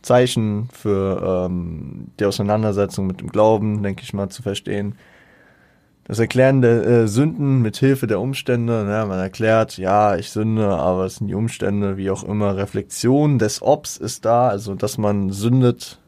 Zeichen 0.00 0.68
für 0.72 1.46
ähm, 1.50 2.12
die 2.18 2.24
Auseinandersetzung 2.24 3.06
mit 3.06 3.20
dem 3.20 3.28
Glauben, 3.28 3.82
denke 3.82 4.02
ich 4.04 4.14
mal, 4.14 4.30
zu 4.30 4.42
verstehen. 4.42 4.94
Das 6.08 6.18
Erklären 6.18 6.62
der 6.62 6.86
äh, 6.86 7.06
Sünden 7.06 7.60
mit 7.60 7.76
Hilfe 7.76 8.06
der 8.06 8.18
Umstände, 8.18 8.84
ne, 8.84 9.04
man 9.06 9.18
erklärt, 9.18 9.76
ja, 9.76 10.16
ich 10.16 10.30
sünde, 10.30 10.66
aber 10.68 11.04
es 11.04 11.16
sind 11.16 11.28
die 11.28 11.34
Umstände, 11.34 11.98
wie 11.98 12.10
auch 12.10 12.24
immer. 12.24 12.56
Reflexion 12.56 13.38
des 13.38 13.60
Obs 13.60 13.98
ist 13.98 14.24
da, 14.24 14.48
also 14.48 14.74
dass 14.74 14.96
man 14.96 15.30
sündet, 15.30 16.00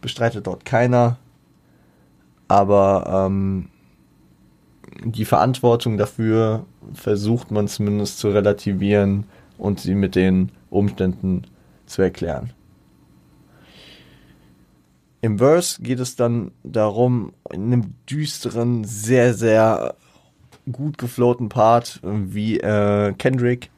bestreitet 0.00 0.46
dort 0.46 0.64
keiner. 0.64 1.18
Aber 2.48 3.26
ähm, 3.28 3.68
die 5.04 5.26
Verantwortung 5.26 5.98
dafür 5.98 6.64
versucht 6.94 7.50
man 7.50 7.68
zumindest 7.68 8.18
zu 8.18 8.30
relativieren 8.30 9.24
und 9.58 9.80
sie 9.80 9.94
mit 9.94 10.14
den 10.14 10.50
Umständen 10.70 11.42
zu 11.84 12.00
erklären. 12.00 12.54
Im 15.20 15.38
Verse 15.38 15.82
geht 15.82 16.00
es 16.00 16.16
dann 16.16 16.52
darum, 16.62 17.32
in 17.50 17.72
einem 17.72 17.94
düsteren, 18.08 18.84
sehr, 18.84 19.34
sehr 19.34 19.94
gut 20.70 20.98
geflowten 20.98 21.48
Part, 21.48 22.00
wie 22.02 22.58
äh, 22.60 23.12
Kendrick 23.14 23.70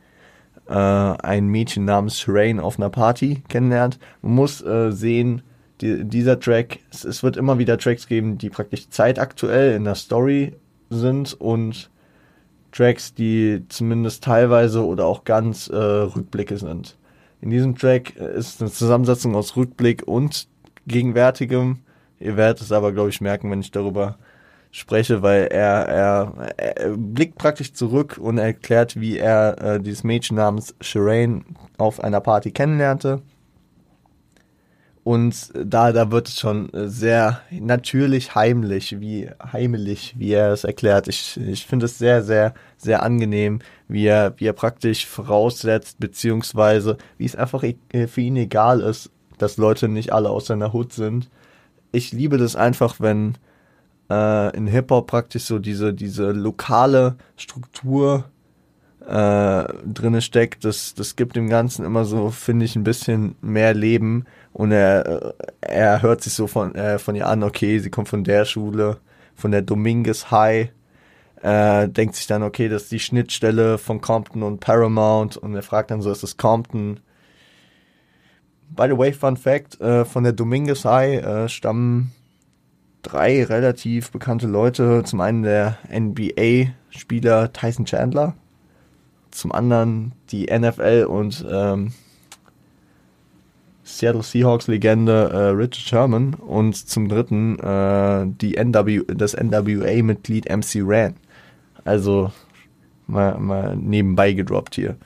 äh, 0.68 0.72
ein 0.72 1.48
Mädchen 1.48 1.84
namens 1.84 2.20
Shireen 2.20 2.60
auf 2.60 2.78
einer 2.78 2.90
Party 2.90 3.42
kennenlernt. 3.48 3.98
Man 4.22 4.34
muss 4.34 4.62
äh, 4.62 4.90
sehen, 4.92 5.42
die, 5.80 6.04
dieser 6.04 6.40
Track, 6.40 6.80
es, 6.90 7.04
es, 7.04 7.22
wird 7.22 7.36
immer 7.36 7.58
wieder 7.58 7.78
Tracks 7.78 8.06
geben, 8.06 8.38
die 8.38 8.50
praktisch 8.50 8.88
zeitaktuell 8.90 9.74
in 9.74 9.84
der 9.84 9.94
Story 9.94 10.54
sind 10.90 11.34
und 11.34 11.90
Tracks, 12.72 13.14
die 13.14 13.64
zumindest 13.68 14.24
teilweise 14.24 14.84
oder 14.84 15.06
auch 15.06 15.24
ganz 15.24 15.68
äh, 15.68 15.76
Rückblicke 15.76 16.58
sind. 16.58 16.96
In 17.40 17.50
diesem 17.50 17.76
Track 17.76 18.16
ist 18.16 18.60
eine 18.60 18.70
Zusammensetzung 18.70 19.36
aus 19.36 19.56
Rückblick 19.56 20.06
und 20.06 20.48
gegenwärtigem. 20.88 21.78
Ihr 22.18 22.36
werdet 22.36 22.60
es 22.62 22.72
aber, 22.72 22.92
glaube 22.92 23.10
ich, 23.10 23.20
merken, 23.20 23.50
wenn 23.50 23.60
ich 23.60 23.70
darüber 23.70 24.18
spreche, 24.70 25.22
weil 25.22 25.44
er, 25.44 25.86
er, 25.86 26.52
er 26.56 26.96
blickt 26.96 27.38
praktisch 27.38 27.72
zurück 27.72 28.18
und 28.20 28.38
erklärt, 28.38 29.00
wie 29.00 29.18
er 29.18 29.56
äh, 29.62 29.80
dieses 29.80 30.04
Mädchen 30.04 30.36
namens 30.36 30.74
Shireen 30.80 31.44
auf 31.78 32.02
einer 32.02 32.20
Party 32.20 32.50
kennenlernte. 32.50 33.22
Und 35.04 35.52
da, 35.54 35.92
da 35.92 36.10
wird 36.10 36.28
es 36.28 36.38
schon 36.38 36.68
sehr 36.74 37.40
natürlich 37.50 38.34
heimlich, 38.34 39.00
wie 39.00 39.30
heimlich, 39.52 40.14
wie 40.18 40.32
er 40.32 40.52
es 40.52 40.64
erklärt. 40.64 41.08
Ich, 41.08 41.40
ich 41.40 41.64
finde 41.64 41.86
es 41.86 41.96
sehr, 41.96 42.22
sehr, 42.22 42.52
sehr 42.76 43.02
angenehm, 43.02 43.60
wie 43.88 44.04
er, 44.04 44.34
wie 44.36 44.44
er 44.44 44.52
praktisch 44.52 45.06
voraussetzt, 45.06 45.98
beziehungsweise 45.98 46.98
wie 47.16 47.24
es 47.24 47.36
einfach 47.36 47.62
e, 47.62 48.06
für 48.06 48.20
ihn 48.20 48.36
egal 48.36 48.80
ist, 48.80 49.10
dass 49.38 49.56
Leute 49.56 49.88
nicht 49.88 50.12
alle 50.12 50.30
aus 50.30 50.46
seiner 50.46 50.72
Hut 50.72 50.92
sind. 50.92 51.30
Ich 51.92 52.12
liebe 52.12 52.38
das 52.38 52.56
einfach, 52.56 53.00
wenn 53.00 53.36
äh, 54.10 54.56
in 54.56 54.66
Hip-Hop 54.66 55.06
praktisch 55.06 55.44
so 55.44 55.58
diese, 55.58 55.94
diese 55.94 56.32
lokale 56.32 57.16
Struktur 57.36 58.24
äh, 59.08 59.64
drinne 59.84 60.20
steckt. 60.20 60.64
Das, 60.64 60.94
das 60.94 61.16
gibt 61.16 61.36
dem 61.36 61.48
Ganzen 61.48 61.84
immer 61.84 62.04
so, 62.04 62.30
finde 62.30 62.64
ich, 62.64 62.76
ein 62.76 62.84
bisschen 62.84 63.36
mehr 63.40 63.74
Leben. 63.74 64.26
Und 64.52 64.72
er, 64.72 65.34
er 65.60 66.02
hört 66.02 66.22
sich 66.22 66.34
so 66.34 66.46
von, 66.46 66.74
äh, 66.74 66.98
von 66.98 67.14
ihr 67.16 67.26
an, 67.26 67.42
okay, 67.42 67.78
sie 67.78 67.90
kommt 67.90 68.08
von 68.08 68.24
der 68.24 68.44
Schule, 68.44 68.98
von 69.34 69.50
der 69.50 69.62
Dominguez 69.62 70.30
High. 70.30 70.70
Äh, 71.40 71.88
denkt 71.88 72.16
sich 72.16 72.26
dann, 72.26 72.42
okay, 72.42 72.68
das 72.68 72.84
ist 72.84 72.92
die 72.92 73.00
Schnittstelle 73.00 73.78
von 73.78 74.00
Compton 74.00 74.42
und 74.42 74.60
Paramount. 74.60 75.36
Und 75.36 75.54
er 75.54 75.62
fragt 75.62 75.90
dann 75.90 76.02
so, 76.02 76.10
ist 76.10 76.22
das 76.22 76.36
Compton? 76.36 77.00
By 78.70 78.86
the 78.88 78.96
way, 78.96 79.12
Fun 79.12 79.36
Fact, 79.36 79.80
äh, 79.80 80.04
von 80.04 80.24
der 80.24 80.32
Dominguez 80.32 80.84
High 80.84 81.22
äh, 81.22 81.48
stammen 81.48 82.12
drei 83.02 83.44
relativ 83.44 84.10
bekannte 84.10 84.46
Leute. 84.46 85.02
Zum 85.04 85.20
einen 85.20 85.42
der 85.42 85.78
NBA-Spieler 85.90 87.52
Tyson 87.52 87.86
Chandler, 87.86 88.34
zum 89.30 89.52
anderen 89.52 90.12
die 90.30 90.46
NFL 90.46 91.06
und 91.08 91.44
ähm, 91.50 91.92
Seattle 93.88 94.22
Seahawks-Legende 94.22 95.30
äh, 95.32 95.36
Richard 95.48 95.76
Sherman 95.76 96.34
und 96.34 96.76
zum 96.76 97.08
dritten 97.08 97.58
äh, 97.58 98.26
die 98.26 98.56
NW, 98.56 99.02
das 99.08 99.34
NWA-Mitglied 99.34 100.46
MC 100.48 100.82
Ran. 100.82 101.14
Also 101.84 102.30
mal, 103.06 103.38
mal 103.38 103.76
nebenbei 103.76 104.34
gedroppt 104.34 104.74
hier. 104.74 104.96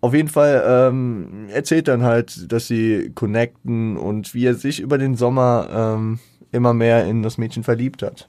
Auf 0.00 0.14
jeden 0.14 0.28
Fall 0.28 0.62
ähm, 0.66 1.48
erzählt 1.50 1.88
dann 1.88 2.02
halt, 2.02 2.52
dass 2.52 2.68
sie 2.68 3.10
connecten 3.14 3.96
und 3.96 4.34
wie 4.34 4.46
er 4.46 4.54
sich 4.54 4.80
über 4.80 4.98
den 4.98 5.16
Sommer 5.16 5.68
ähm, 5.72 6.18
immer 6.52 6.74
mehr 6.74 7.06
in 7.06 7.22
das 7.22 7.38
Mädchen 7.38 7.64
verliebt 7.64 8.02
hat. 8.02 8.28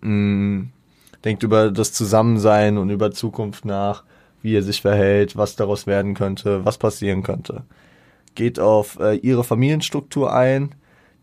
Mhm. 0.00 0.70
Denkt 1.24 1.42
über 1.42 1.70
das 1.70 1.92
Zusammensein 1.92 2.76
und 2.76 2.90
über 2.90 3.10
Zukunft 3.10 3.64
nach, 3.64 4.04
wie 4.42 4.54
er 4.54 4.62
sich 4.62 4.82
verhält, 4.82 5.36
was 5.36 5.56
daraus 5.56 5.86
werden 5.86 6.14
könnte, 6.14 6.64
was 6.64 6.76
passieren 6.76 7.22
könnte. 7.22 7.62
Geht 8.34 8.60
auf 8.60 8.98
äh, 9.00 9.14
ihre 9.16 9.44
Familienstruktur 9.44 10.34
ein, 10.34 10.74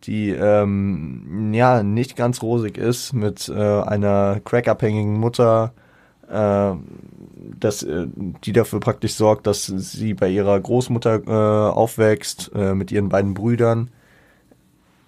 die 0.04 0.30
ähm, 0.32 1.54
ja 1.54 1.84
nicht 1.84 2.16
ganz 2.16 2.42
rosig 2.42 2.78
ist, 2.78 3.14
mit 3.14 3.48
äh, 3.50 3.54
einer 3.54 4.40
crackabhängigen 4.44 5.20
Mutter, 5.20 5.74
äh, 6.32 6.76
dass, 7.60 7.84
äh, 7.84 8.08
die 8.44 8.54
dafür 8.54 8.80
praktisch 8.80 9.14
sorgt, 9.14 9.48
dass 9.48 9.66
sie 9.66 10.14
bei 10.14 10.30
ihrer 10.30 10.60
Großmutter 10.60 11.22
äh, 11.28 11.72
aufwächst, 11.74 12.52
äh, 12.56 12.74
mit 12.74 12.92
ihren 12.92 13.10
beiden 13.10 13.34
Brüdern. 13.34 13.90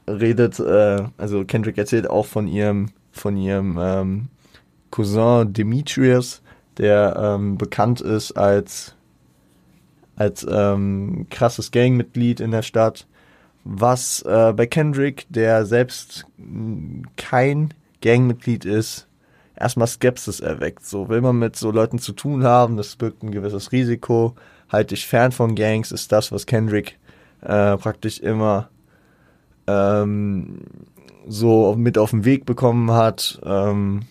Redet, 0.07 0.59
äh, 0.59 1.03
also 1.17 1.45
Kendrick 1.45 1.77
erzählt 1.77 2.09
auch 2.09 2.25
von 2.25 2.47
ihrem, 2.47 2.89
von 3.11 3.37
ihrem 3.37 3.77
ähm, 3.79 4.27
Cousin 4.91 5.53
Demetrius, 5.53 6.41
der 6.77 7.15
ähm, 7.17 7.57
bekannt 7.57 8.01
ist 8.01 8.33
als, 8.33 8.95
als 10.15 10.45
ähm, 10.49 11.27
krasses 11.29 11.71
Gangmitglied 11.71 12.39
in 12.41 12.51
der 12.51 12.63
Stadt. 12.63 13.07
Was 13.63 14.21
äh, 14.23 14.53
bei 14.53 14.65
Kendrick, 14.65 15.25
der 15.29 15.65
selbst 15.65 16.25
kein 17.15 17.73
Gangmitglied 18.01 18.65
ist, 18.65 19.07
erstmal 19.63 19.87
Skepsis 19.87 20.39
erweckt. 20.39 20.85
So 20.85 21.09
will 21.09 21.21
man 21.21 21.39
mit 21.39 21.55
so 21.55 21.71
Leuten 21.71 21.97
zu 21.97 22.13
tun 22.13 22.43
haben, 22.43 22.77
das 22.77 22.95
birgt 22.95 23.23
ein 23.23 23.31
gewisses 23.31 23.71
Risiko. 23.71 24.35
Halt 24.71 24.91
dich 24.91 25.07
fern 25.07 25.31
von 25.31 25.55
Gangs 25.55 25.91
ist 25.91 26.11
das, 26.11 26.31
was 26.31 26.45
Kendrick 26.45 26.99
äh, 27.41 27.77
praktisch 27.77 28.19
immer 28.19 28.69
ähm, 29.67 30.59
so 31.27 31.75
mit 31.75 31.97
auf 31.97 32.11
den 32.11 32.25
Weg 32.25 32.45
bekommen 32.45 32.91
hat. 32.91 33.39
Ähm, 33.45 34.01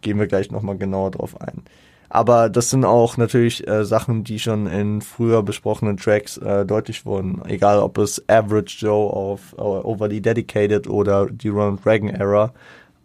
gehen 0.00 0.18
wir 0.18 0.26
gleich 0.26 0.50
nochmal 0.50 0.78
genauer 0.78 1.10
drauf 1.10 1.40
ein. 1.40 1.62
Aber 2.10 2.48
das 2.48 2.70
sind 2.70 2.86
auch 2.86 3.18
natürlich 3.18 3.66
äh, 3.68 3.84
Sachen, 3.84 4.24
die 4.24 4.38
schon 4.38 4.66
in 4.66 5.02
früher 5.02 5.42
besprochenen 5.42 5.98
Tracks 5.98 6.38
äh, 6.38 6.64
deutlich 6.64 7.04
wurden. 7.04 7.42
Egal 7.44 7.80
ob 7.80 7.98
es 7.98 8.26
Average 8.28 8.86
Joe 8.86 9.12
auf 9.12 9.54
uh, 9.58 9.82
Overly 9.84 10.22
Dedicated 10.22 10.88
oder 10.88 11.26
die 11.26 11.48
Ronald 11.48 11.84
Reagan 11.84 12.08
Era 12.08 12.54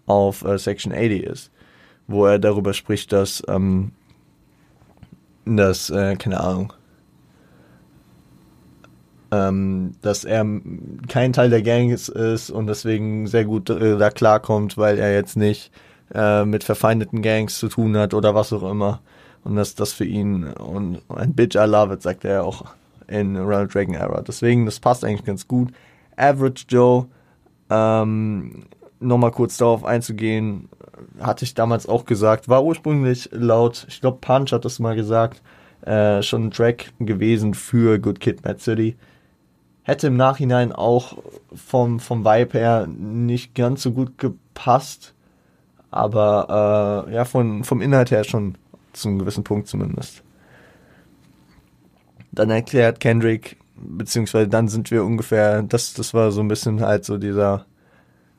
auf 0.06 0.44
äh, 0.44 0.58
Section 0.58 0.92
80 0.92 1.24
ist, 1.24 1.52
wo 2.08 2.26
er 2.26 2.40
darüber 2.40 2.74
spricht, 2.74 3.12
dass, 3.12 3.44
ähm, 3.48 3.92
dass 5.46 5.90
äh, 5.90 6.16
keine 6.16 6.40
Ahnung, 6.40 6.74
ähm, 9.32 9.94
dass 10.02 10.26
er 10.26 10.46
kein 11.08 11.34
Teil 11.34 11.50
der 11.50 11.62
Gang 11.62 11.92
ist, 11.92 12.10
ist 12.10 12.52
und 12.52 12.68
deswegen 12.68 13.28
sehr 13.28 13.46
gut 13.46 13.70
äh, 13.70 13.98
da 13.98 14.10
klarkommt, 14.10 14.78
weil 14.78 15.00
er 15.00 15.14
jetzt 15.14 15.38
nicht 15.38 15.72
äh, 16.14 16.46
mit 16.46 16.64
verfeindeten 16.64 17.22
Gangs 17.22 17.58
zu 17.58 17.68
tun 17.68 17.98
hat 17.98 18.14
oder 18.14 18.36
was 18.36 18.54
auch 18.54 18.70
immer. 18.70 19.02
Und 19.44 19.56
dass 19.56 19.76
das 19.76 19.92
für 19.92 20.06
ihn 20.06 20.46
und 20.46 21.02
ein 21.10 21.34
Bitch 21.34 21.56
I 21.56 21.66
love 21.66 21.94
it, 21.94 22.02
sagt 22.02 22.24
er 22.24 22.46
auch 22.46 22.64
in 23.08 23.36
Ronald 23.36 23.76
Reagan 23.76 23.96
Era. 23.96 24.22
Deswegen, 24.22 24.66
das 24.66 24.80
passt 24.80 25.04
eigentlich 25.04 25.26
ganz 25.26 25.48
gut. 25.48 25.74
Average 26.16 26.66
Joe 26.70 27.08
ähm, 27.70 28.64
nochmal 29.04 29.32
kurz 29.32 29.58
darauf 29.58 29.86
einzugehen, 29.86 30.70
hatte 31.20 31.46
ich 31.46 31.54
damals 31.54 31.88
auch 31.88 32.06
gesagt, 32.06 32.50
war 32.50 32.64
ursprünglich 32.64 33.30
laut, 33.32 33.86
ich 33.90 34.02
glaube 34.02 34.20
Punch 34.22 34.52
hat 34.52 34.66
das 34.66 34.80
mal 34.80 34.96
gesagt, 34.96 35.42
äh, 35.86 36.22
schon 36.22 36.46
ein 36.46 36.52
Track 36.52 36.92
gewesen 37.00 37.54
für 37.54 38.00
Good 38.00 38.20
Kid, 38.20 38.44
Mad 38.44 38.60
City. 38.60 38.96
Hätte 39.84 40.08
im 40.08 40.16
Nachhinein 40.16 40.72
auch 40.72 41.18
vom, 41.54 42.00
vom 42.00 42.24
Vibe 42.24 42.58
her 42.58 42.88
nicht 42.88 43.54
ganz 43.54 43.84
so 43.84 43.92
gut 43.92 44.18
gepasst, 44.18 45.14
aber 45.92 47.06
äh, 47.10 47.14
ja, 47.16 47.26
von, 47.26 47.64
vom 47.64 47.82
Inhalt 47.82 48.12
her 48.12 48.24
schon 48.24 48.56
zu 48.94 49.10
einem 49.10 49.20
gewissen 49.20 49.44
Punkt 49.44 49.68
zumindest. 49.68 50.24
Dann 52.32 52.50
erklärt 52.50 53.00
Kendrick, 53.00 53.58
beziehungsweise 53.76 54.48
dann 54.48 54.70
sind 54.70 54.90
wir 54.90 55.04
ungefähr, 55.04 55.64
das, 55.64 55.94
das 55.94 56.14
war 56.14 56.32
so 56.32 56.42
ein 56.42 56.48
bisschen 56.48 56.82
halt 56.82 57.04
so 57.04 57.18
dieser 57.18 57.66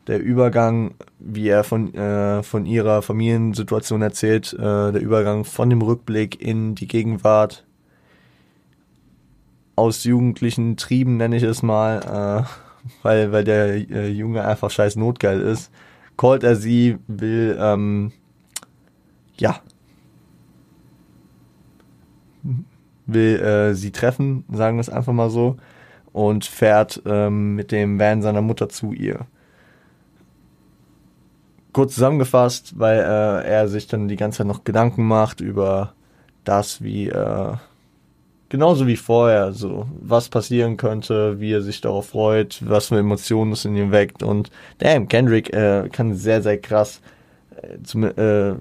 der 0.06 0.22
Übergang, 0.22 0.94
wie 1.18 1.48
er 1.48 1.64
von, 1.64 1.94
äh, 1.94 2.42
von 2.42 2.66
ihrer 2.66 3.02
Familiensituation 3.02 4.02
erzählt, 4.02 4.52
äh, 4.52 4.92
der 4.92 5.00
Übergang 5.00 5.44
von 5.44 5.70
dem 5.70 5.82
Rückblick 5.82 6.40
in 6.40 6.74
die 6.74 6.86
Gegenwart 6.86 7.64
aus 9.76 10.04
jugendlichen 10.04 10.76
Trieben, 10.76 11.16
nenne 11.16 11.36
ich 11.36 11.42
es 11.42 11.62
mal, 11.62 12.44
äh, 12.44 12.88
weil, 13.02 13.32
weil 13.32 13.44
der 13.44 13.90
äh, 13.90 14.08
Junge 14.08 14.44
einfach 14.44 14.70
scheiß 14.70 14.96
notgeil 14.96 15.40
ist, 15.40 15.70
callt 16.16 16.44
er 16.44 16.56
sie, 16.56 16.98
will, 17.06 17.56
ähm, 17.58 18.12
ja, 19.38 19.60
will 23.06 23.40
äh, 23.40 23.74
sie 23.74 23.90
treffen, 23.90 24.44
sagen 24.52 24.76
wir 24.76 24.82
es 24.82 24.90
einfach 24.90 25.12
mal 25.12 25.30
so, 25.30 25.56
und 26.12 26.44
fährt 26.44 27.02
ähm, 27.06 27.54
mit 27.54 27.72
dem 27.72 27.98
Van 27.98 28.22
seiner 28.22 28.42
Mutter 28.42 28.68
zu 28.68 28.92
ihr 28.92 29.26
kurz 31.74 31.94
zusammengefasst, 31.94 32.78
weil 32.78 33.00
äh, 33.00 33.46
er 33.46 33.68
sich 33.68 33.86
dann 33.86 34.08
die 34.08 34.16
ganze 34.16 34.38
Zeit 34.38 34.46
noch 34.46 34.64
Gedanken 34.64 35.06
macht 35.06 35.42
über 35.42 35.92
das, 36.44 36.82
wie 36.82 37.08
äh, 37.08 37.52
genauso 38.48 38.86
wie 38.86 38.96
vorher, 38.96 39.52
so 39.52 39.86
was 40.00 40.28
passieren 40.28 40.76
könnte, 40.78 41.40
wie 41.40 41.52
er 41.52 41.60
sich 41.60 41.80
darauf 41.80 42.10
freut, 42.10 42.62
was 42.64 42.86
für 42.86 42.98
Emotionen 42.98 43.52
es 43.52 43.64
in 43.64 43.76
ihm 43.76 43.90
weckt 43.92 44.22
und 44.22 44.50
damn, 44.78 45.08
Kendrick 45.08 45.52
äh, 45.52 45.88
kann 45.90 46.14
sehr, 46.14 46.40
sehr 46.40 46.58
krass 46.58 47.00
äh, 47.60 47.82
zum, 47.82 48.04
äh, 48.04 48.54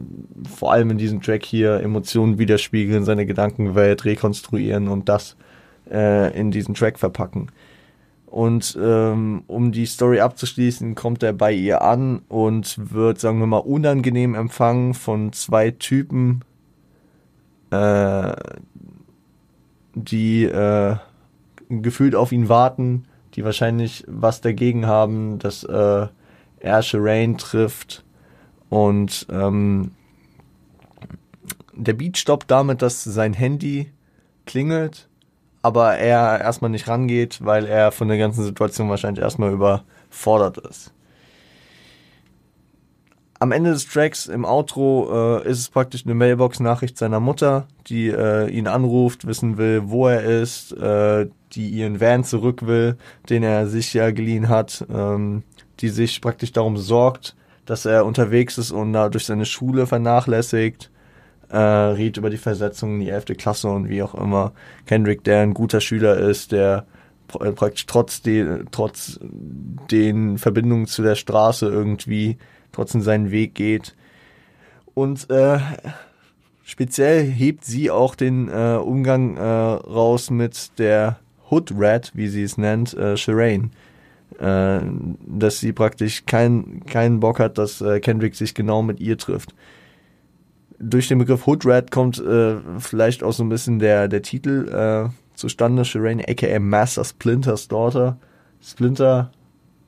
vor 0.58 0.74
allem 0.74 0.92
in 0.92 0.98
diesem 0.98 1.22
Track 1.22 1.46
hier 1.46 1.80
Emotionen 1.82 2.40
widerspiegeln, 2.40 3.06
seine 3.06 3.26
Gedankenwelt 3.26 4.04
rekonstruieren 4.04 4.88
und 4.88 5.08
das 5.08 5.38
äh, 5.92 6.38
in 6.38 6.52
diesen 6.52 6.74
Track 6.74 6.98
verpacken. 6.98 7.50
Und 8.34 8.76
ähm, 8.82 9.44
um 9.46 9.72
die 9.72 9.86
Story 9.86 10.20
abzuschließen, 10.20 10.96
kommt 10.96 11.22
er 11.22 11.34
bei 11.34 11.54
ihr 11.54 11.84
an 11.84 12.24
und 12.30 12.92
wird, 12.92 13.20
sagen 13.20 13.38
wir 13.38 13.46
mal, 13.46 13.60
unangenehm 13.60 14.34
empfangen 14.34 14.96
von 14.96 15.34
zwei 15.34 15.70
Typen, 15.70 16.44
äh, 17.70 18.34
die 19.94 20.46
äh, 20.46 20.96
gefühlt 21.70 22.16
auf 22.16 22.32
ihn 22.32 22.50
warten, 22.50 23.04
die 23.36 23.46
wahrscheinlich 23.46 24.04
was 24.08 24.42
dagegen 24.42 24.88
haben, 24.88 25.38
dass 25.38 25.64
äh, 25.64 26.08
er 26.60 26.82
Shireen 26.82 27.38
trifft. 27.38 28.04
Und 28.68 29.28
ähm, 29.30 29.92
der 31.72 31.94
Beat 31.94 32.18
stoppt 32.18 32.50
damit, 32.50 32.82
dass 32.82 33.04
sein 33.04 33.34
Handy 33.34 33.92
klingelt 34.48 35.08
aber 35.64 35.96
er 35.96 36.42
erstmal 36.42 36.70
nicht 36.70 36.88
rangeht, 36.88 37.40
weil 37.44 37.66
er 37.66 37.92
von 37.92 38.10
der 38.10 38.18
ganzen 38.18 38.44
Situation 38.44 38.90
wahrscheinlich 38.90 39.24
erstmal 39.24 39.52
überfordert 39.52 40.58
ist. 40.58 40.94
Am 43.40 43.52
Ende 43.52 43.72
des 43.72 43.88
Tracks 43.88 44.28
im 44.28 44.46
Outro 44.46 45.40
äh, 45.42 45.50
ist 45.50 45.60
es 45.60 45.70
praktisch 45.70 46.06
eine 46.06 46.16
Mailbox-Nachricht 46.16 46.98
seiner 46.98 47.20
Mutter, 47.20 47.68
die 47.88 48.10
äh, 48.10 48.50
ihn 48.50 48.68
anruft, 48.68 49.26
wissen 49.26 49.58
will, 49.58 49.84
wo 49.86 50.08
er 50.08 50.24
ist, 50.24 50.74
äh, 50.74 51.28
die 51.54 51.70
ihren 51.70 52.00
Van 52.00 52.24
zurück 52.24 52.66
will, 52.66 52.98
den 53.30 53.44
er 53.44 53.68
sich 53.68 53.94
ja 53.94 54.12
geliehen 54.12 54.50
hat, 54.50 54.86
ähm, 54.94 55.44
die 55.80 55.90
sich 55.90 56.22
praktisch 56.22 56.52
darum 56.52 56.78
sorgt, 56.78 57.36
dass 57.66 57.86
er 57.86 58.06
unterwegs 58.06 58.58
ist 58.58 58.72
und 58.72 58.94
dadurch 58.94 59.26
seine 59.26 59.46
Schule 59.46 59.88
vernachlässigt 59.88 60.90
äh, 61.54 61.58
redet 61.58 62.18
über 62.18 62.32
die 62.32 62.38
Versetzung 62.38 62.96
in 62.96 63.00
die 63.02 63.10
11. 63.10 63.26
Klasse 63.38 63.70
und 63.70 63.88
wie 63.88 64.02
auch 64.02 64.16
immer. 64.16 64.54
Kendrick, 64.88 65.24
der 65.24 65.42
ein 65.42 65.54
guter 65.54 65.82
Schüler 65.82 66.18
ist, 66.18 66.52
der 66.52 66.86
äh, 67.40 67.52
praktisch 67.52 67.86
trotz, 67.86 68.24
de, 68.24 68.66
trotz 68.72 69.20
den 69.22 70.40
Verbindungen 70.40 70.88
zu 70.88 71.04
der 71.04 71.14
Straße 71.14 71.68
irgendwie 71.68 72.38
trotzdem 72.72 73.02
seinen 73.02 73.30
Weg 73.30 73.54
geht. 73.54 73.96
Und 74.96 75.30
äh, 75.30 75.60
speziell 76.64 77.24
hebt 77.24 77.66
sie 77.66 77.92
auch 77.92 78.16
den 78.16 78.50
äh, 78.50 78.78
Umgang 78.78 79.38
äh, 79.38 79.42
raus 79.42 80.32
mit 80.32 80.80
der 80.80 81.20
Hood 81.52 81.72
Rat, 81.78 82.12
wie 82.16 82.30
sie 82.30 82.44
es 82.44 82.58
nennt, 82.58 82.96
äh, 82.96 83.16
Shireen. 83.16 83.72
Äh, 84.40 84.80
dass 85.28 85.60
sie 85.60 85.72
praktisch 85.72 86.26
keinen 86.26 86.84
keinen 86.88 87.20
Bock 87.20 87.40
hat, 87.40 87.60
dass 87.60 87.80
äh, 87.82 88.00
Kendrick 88.00 88.34
sich 88.34 88.56
genau 88.56 88.82
mit 88.82 89.00
ihr 89.00 89.20
trifft 89.20 89.54
durch 90.84 91.08
den 91.08 91.20
Begriff 91.20 91.48
Hood 91.48 91.66
Rat 91.66 91.92
kommt 91.92 92.20
äh, 92.20 92.58
vielleicht 92.80 93.24
auch 93.24 93.34
so 93.34 93.44
ein 93.44 93.50
bisschen 93.50 93.80
der, 93.80 94.08
der 94.08 94.22
Titel 94.22 94.68
äh, 94.70 95.10
zustande, 95.36 95.86
Shireen, 95.86 96.22
aka 96.22 96.60
Master 96.60 97.04
Splinters 97.04 97.68
Daughter. 97.68 98.18
Splinter, 98.62 99.32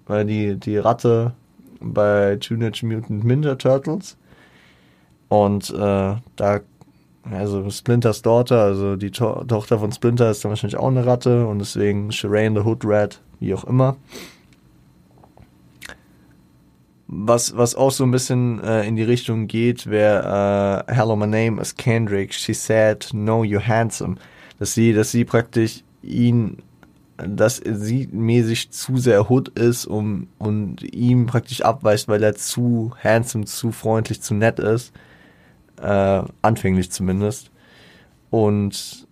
weil 0.06 0.26
die, 0.26 0.56
die 0.58 0.78
Ratte 0.78 1.34
bei 1.80 2.38
Teenage 2.38 2.86
Mutant 2.86 3.24
Ninja 3.24 3.56
Turtles. 3.56 4.18
Und 5.30 5.70
äh, 5.70 6.16
da, 6.36 6.60
also 7.30 7.70
Splinters 7.70 8.22
Daughter, 8.22 8.62
also 8.62 8.96
die 8.96 9.12
to 9.12 9.44
Tochter 9.46 9.80
von 9.80 9.92
Splinter 9.92 10.30
ist 10.30 10.44
dann 10.44 10.50
wahrscheinlich 10.50 10.78
auch 10.78 10.88
eine 10.88 11.06
Ratte 11.06 11.48
und 11.48 11.60
deswegen 11.60 12.12
Shireen 12.12 12.56
the 12.56 12.62
Hood 12.62 12.84
Rat, 12.84 13.22
wie 13.40 13.54
auch 13.54 13.64
immer 13.64 13.98
was, 17.08 17.56
was 17.56 17.76
auch 17.76 17.92
so 17.92 18.04
ein 18.04 18.12
bisschen 18.12 18.64
äh, 18.64 18.88
in 18.88 18.96
die 18.96 19.04
Richtung 19.04 19.48
geht, 19.48 19.88
wäre 19.88 20.86
äh, 20.88 20.94
Hello, 20.94 21.16
my 21.16 21.28
name 21.28 21.62
is 21.62 21.76
Kendrick. 21.76 22.34
She 22.34 22.54
said, 22.54 23.08
no, 23.14 23.44
you're 23.44 23.66
handsome. 23.66 24.18
Dass 24.60 24.74
sie, 24.74 24.94
dass 24.94 25.12
sie 25.12 25.26
praktisch 25.26 25.84
ihn, 26.02 26.58
dass 27.18 27.58
sie 27.58 28.08
mäßig 28.12 28.72
zu 28.72 28.98
sehr 28.98 29.30
Hood 29.30 29.50
ist 29.50 29.86
um, 29.86 30.28
und 30.40 30.82
ihm 30.82 31.28
praktisch 31.28 31.62
abweist, 31.62 32.08
weil 32.08 32.24
er 32.24 32.36
zu 32.36 32.94
handsome, 33.04 33.46
zu 33.46 33.72
freundlich, 33.72 34.22
zu 34.22 34.34
nett 34.34 34.60
ist. 34.60 34.92
Äh, 35.82 36.24
anfänglich 36.42 36.90
zumindest. 36.92 37.52
Und 38.30 39.08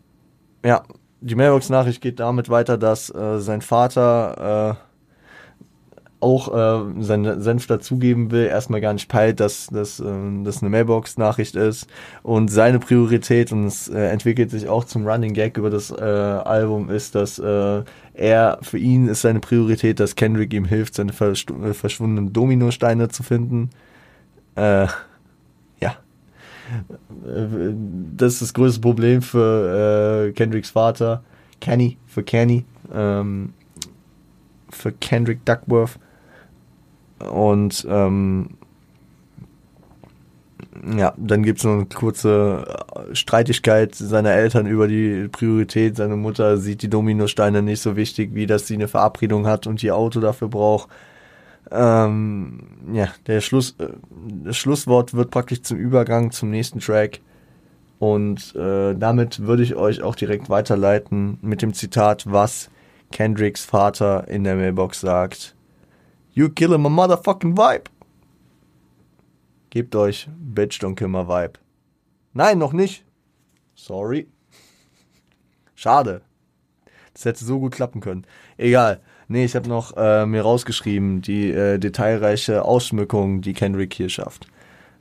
ja, 0.66 0.84
die 1.22 1.36
Mailbox-Nachricht 1.36 2.02
geht 2.02 2.20
damit 2.20 2.50
weiter, 2.50 2.78
dass 2.78 3.14
äh, 3.14 3.40
sein 3.40 3.62
Vater 3.62 4.78
äh, 4.80 4.93
auch 6.24 6.48
äh, 6.48 7.04
seinen 7.04 7.42
Senf 7.42 7.68
dazugeben 7.68 8.32
will, 8.32 8.46
erstmal 8.46 8.82
gar 8.82 8.94
nicht 8.94 9.10
peilt, 9.10 9.40
dass, 9.40 9.68
dass 9.68 10.00
äh, 10.00 10.06
das 10.44 10.62
eine 10.62 10.70
Mailbox-Nachricht 10.70 11.56
ist 11.56 11.88
und 12.24 12.50
seine 12.50 12.80
Priorität, 12.80 13.52
und 13.52 13.66
es 13.66 13.90
äh, 13.90 14.08
entwickelt 14.08 14.50
sich 14.50 14.68
auch 14.68 14.86
zum 14.86 15.06
Running 15.06 15.34
Gag 15.34 15.58
über 15.58 15.70
das 15.70 15.92
äh, 15.92 15.96
Album, 16.04 16.90
ist, 16.90 17.16
dass 17.16 17.38
äh, 17.38 17.84
er, 18.14 18.60
für 18.62 18.78
ihn 18.78 19.08
ist 19.08 19.22
seine 19.22 19.40
Priorität, 19.40 20.00
dass 20.00 20.16
Kendrick 20.16 20.54
ihm 20.54 20.66
hilft, 20.66 20.96
seine 20.96 21.12
äh, 21.12 21.74
verschwundenen 21.74 22.32
Dominosteine 22.32 23.10
zu 23.10 23.24
finden. 23.24 23.70
Äh, 24.56 24.88
ja. 25.80 25.96
Das 28.16 28.34
ist 28.34 28.42
das 28.42 28.54
größte 28.54 28.82
Problem 28.82 29.22
für 29.22 30.28
äh, 30.28 30.32
Kendricks 30.32 30.70
Vater. 30.70 31.24
Kenny, 31.60 31.98
für 32.08 32.24
Kenny. 32.24 32.66
Ähm, 32.94 33.54
für 34.70 34.92
Kendrick 34.92 35.46
Duckworth. 35.46 36.00
Und 37.32 37.86
ähm, 37.90 38.50
ja, 40.98 41.14
dann 41.18 41.44
gibt 41.44 41.60
es 41.60 41.66
noch 41.66 41.74
eine 41.74 41.86
kurze 41.86 42.66
Streitigkeit 43.14 43.96
seiner 43.96 44.32
Eltern 44.32 44.66
über 44.66 44.88
die 44.88 45.28
Priorität. 45.30 45.96
Seine 45.96 46.16
Mutter 46.16 46.58
sieht 46.58 46.82
die 46.82 46.90
Dominosteine 46.90 47.62
nicht 47.62 47.82
so 47.82 47.96
wichtig, 47.96 48.32
wie 48.34 48.48
dass 48.48 48.68
sie 48.68 48.74
eine 48.76 48.88
Verabredung 48.88 49.48
hat 49.48 49.68
und 49.68 49.84
ihr 49.84 49.96
Auto 49.96 50.20
dafür 50.20 50.50
braucht. 50.50 50.90
Ähm, 51.72 52.64
ja, 52.92 53.08
der 53.28 53.42
Schluss, 53.42 53.76
äh, 53.80 53.88
das 54.44 54.58
Schlusswort 54.58 55.14
wird 55.14 55.32
praktisch 55.32 55.62
zum 55.62 55.78
Übergang 55.78 56.32
zum 56.32 56.50
nächsten 56.50 56.80
Track. 56.80 57.22
Und 58.00 58.54
äh, 58.56 58.96
damit 58.96 59.40
würde 59.40 59.64
ich 59.64 59.76
euch 59.76 60.02
auch 60.02 60.16
direkt 60.16 60.50
weiterleiten 60.50 61.38
mit 61.42 61.62
dem 61.62 61.74
Zitat, 61.74 62.26
was 62.30 62.70
Kendricks 63.12 63.64
Vater 63.64 64.28
in 64.28 64.44
der 64.44 64.56
Mailbox 64.56 65.00
sagt. 65.00 65.56
You 66.36 66.50
killing 66.50 66.82
my 66.82 66.90
motherfucking 66.90 67.56
vibe. 67.56 67.92
Gebt 69.70 69.96
euch 69.96 70.28
Bitch 70.36 70.80
Don't 70.82 70.96
Kill 70.96 71.08
My 71.08 71.28
Vibe. 71.28 71.60
Nein, 72.34 72.58
noch 72.58 72.74
nicht. 72.74 73.06
Sorry. 73.76 74.28
Schade. 75.76 76.22
Das 77.14 77.26
hätte 77.26 77.46
so 77.46 77.60
gut 77.60 77.74
klappen 77.74 78.02
können. 78.02 78.26
Egal. 78.58 79.02
Nee, 79.28 79.46
ich 79.46 79.56
habe 79.56 79.70
noch 79.70 79.96
äh, 79.96 80.26
mir 80.26 80.42
rausgeschrieben, 80.42 81.22
die 81.22 81.52
äh, 81.52 81.78
detailreiche 81.78 82.66
Ausschmückung, 82.66 83.42
die 83.42 83.54
Kendrick 83.54 83.94
hier 83.94 84.10
schafft. 84.10 84.48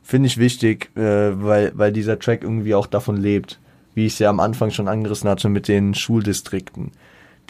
Finde 0.03 0.27
ich 0.27 0.37
wichtig, 0.37 0.95
äh, 0.97 1.43
weil, 1.43 1.73
weil 1.75 1.93
dieser 1.93 2.19
Track 2.19 2.43
irgendwie 2.43 2.75
auch 2.75 2.87
davon 2.87 3.17
lebt, 3.17 3.59
wie 3.95 4.05
ich 4.05 4.15
es 4.15 4.19
ja 4.19 4.29
am 4.29 4.41
Anfang 4.41 4.71
schon 4.71 4.89
angerissen 4.89 5.31
hatte 5.31 5.49
mit 5.49 5.67
den 5.69 5.95
Schuldistrikten 5.95 6.93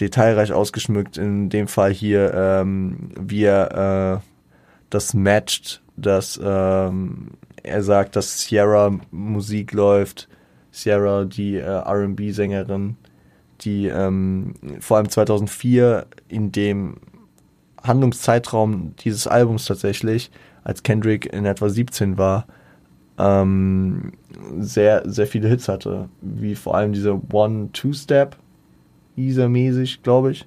detailreich 0.02 0.52
ausgeschmückt. 0.52 1.16
In 1.16 1.48
dem 1.48 1.68
Fall 1.68 1.92
hier, 1.92 2.32
ähm, 2.34 3.10
wie 3.18 3.44
er 3.44 4.20
äh, 4.20 4.26
das 4.90 5.14
matcht, 5.14 5.82
dass 5.96 6.40
ähm, 6.42 7.32
er 7.62 7.82
sagt, 7.82 8.16
dass 8.16 8.40
Sierra 8.42 8.92
Musik 9.10 9.72
läuft. 9.72 10.28
Sierra, 10.70 11.24
die 11.24 11.56
äh, 11.56 11.66
RB-Sängerin, 11.66 12.96
die 13.60 13.86
ähm, 13.86 14.54
vor 14.80 14.96
allem 14.96 15.08
2004 15.08 16.06
in 16.28 16.50
dem 16.50 16.96
Handlungszeitraum 17.82 18.94
dieses 18.96 19.26
Albums 19.26 19.66
tatsächlich, 19.66 20.30
als 20.64 20.82
Kendrick 20.82 21.32
in 21.32 21.44
etwa 21.44 21.68
17 21.68 22.16
war, 22.16 22.46
ähm, 23.18 24.12
sehr, 24.58 25.02
sehr 25.04 25.26
viele 25.26 25.48
Hits 25.48 25.68
hatte. 25.68 26.08
Wie 26.20 26.54
vor 26.54 26.74
allem 26.74 26.92
diese 26.92 27.20
One-Two-Step, 27.32 28.36
Easer-mäßig, 29.16 30.02
glaube 30.02 30.32
ich. 30.32 30.46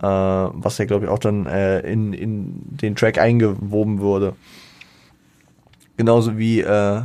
Äh, 0.00 0.06
was 0.06 0.78
ja, 0.78 0.84
glaube 0.84 1.06
ich, 1.06 1.10
auch 1.10 1.18
dann 1.18 1.46
äh, 1.46 1.80
in, 1.80 2.12
in 2.12 2.62
den 2.64 2.96
Track 2.96 3.18
eingewoben 3.18 4.00
wurde. 4.00 4.34
Genauso 5.96 6.36
wie 6.36 6.60
äh, 6.60 7.02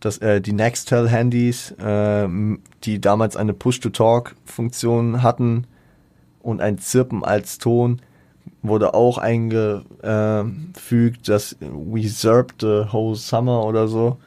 das, 0.00 0.18
äh, 0.18 0.40
die 0.40 0.52
Nextel-Handys, 0.52 1.72
äh, 1.72 2.28
die 2.84 3.00
damals 3.00 3.36
eine 3.36 3.52
Push-to-Talk-Funktion 3.52 5.22
hatten 5.22 5.66
und 6.42 6.60
ein 6.60 6.78
Zirpen 6.78 7.24
als 7.24 7.58
Ton, 7.58 8.00
wurde 8.62 8.94
auch 8.94 9.18
eingefügt, 9.18 9.84
dass 11.28 11.56
We 11.60 12.08
Served 12.08 12.60
the 12.60 12.84
Whole 12.92 13.16
Summer 13.16 13.64
oder 13.64 13.88
so. 13.88 14.18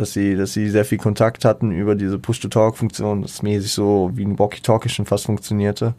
Dass 0.00 0.14
sie, 0.14 0.34
dass 0.34 0.54
sie 0.54 0.70
sehr 0.70 0.86
viel 0.86 0.96
Kontakt 0.96 1.44
hatten 1.44 1.72
über 1.72 1.94
diese 1.94 2.18
Push-to-Talk-Funktion, 2.18 3.20
das 3.20 3.42
mäßig 3.42 3.70
so 3.70 4.10
wie 4.14 4.24
ein 4.24 4.38
Walkie-Talkie 4.38 4.88
schon 4.88 5.04
fast 5.04 5.26
funktionierte. 5.26 5.92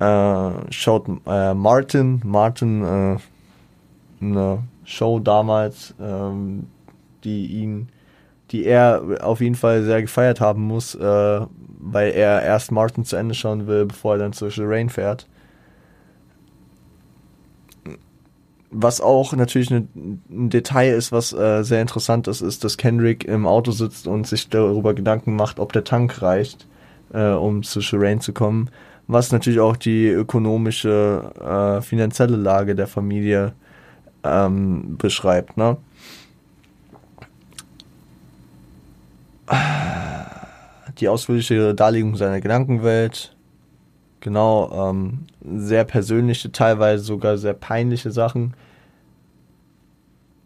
Äh, 0.00 0.50
schaut 0.70 1.06
äh, 1.26 1.54
Martin, 1.54 2.20
Martin, 2.24 2.82
äh, 2.82 3.18
eine 4.20 4.64
Show 4.84 5.20
damals, 5.20 5.94
ähm, 6.00 6.66
die 7.22 7.46
ihn, 7.46 7.90
die 8.50 8.64
er 8.64 9.00
auf 9.20 9.40
jeden 9.40 9.54
Fall 9.54 9.84
sehr 9.84 10.02
gefeiert 10.02 10.40
haben 10.40 10.62
muss, 10.62 10.96
äh, 10.96 11.40
weil 11.78 12.10
er 12.10 12.42
erst 12.42 12.72
Martin 12.72 13.04
zu 13.04 13.14
Ende 13.14 13.36
schauen 13.36 13.68
will, 13.68 13.86
bevor 13.86 14.14
er 14.14 14.18
dann 14.18 14.32
zu 14.32 14.48
Rain 14.58 14.90
fährt. 14.90 15.28
Was 18.74 19.02
auch 19.02 19.34
natürlich 19.34 19.70
ne, 19.70 19.86
ein 19.94 20.48
Detail 20.48 20.94
ist, 20.94 21.12
was 21.12 21.32
äh, 21.34 21.62
sehr 21.62 21.82
interessant 21.82 22.26
ist, 22.26 22.40
ist, 22.40 22.64
dass 22.64 22.78
Kendrick 22.78 23.24
im 23.24 23.46
Auto 23.46 23.70
sitzt 23.70 24.06
und 24.06 24.26
sich 24.26 24.48
darüber 24.48 24.94
Gedanken 24.94 25.36
macht, 25.36 25.58
ob 25.58 25.72
der 25.74 25.84
Tank 25.84 26.22
reicht, 26.22 26.66
äh, 27.12 27.32
um 27.32 27.62
zu 27.62 27.82
Shireen 27.82 28.20
zu 28.20 28.32
kommen. 28.32 28.70
Was 29.08 29.30
natürlich 29.30 29.60
auch 29.60 29.76
die 29.76 30.06
ökonomische, 30.08 31.32
äh, 31.38 31.82
finanzielle 31.82 32.36
Lage 32.36 32.74
der 32.74 32.86
Familie 32.86 33.52
ähm, 34.24 34.96
beschreibt. 34.96 35.56
Ne? 35.56 35.76
Die 40.98 41.08
ausführliche 41.08 41.74
Darlegung 41.74 42.16
seiner 42.16 42.40
Gedankenwelt, 42.40 43.36
genau, 44.20 44.90
ähm, 44.90 45.26
sehr 45.44 45.84
persönliche, 45.84 46.52
teilweise 46.52 47.04
sogar 47.04 47.36
sehr 47.36 47.54
peinliche 47.54 48.10
Sachen. 48.10 48.54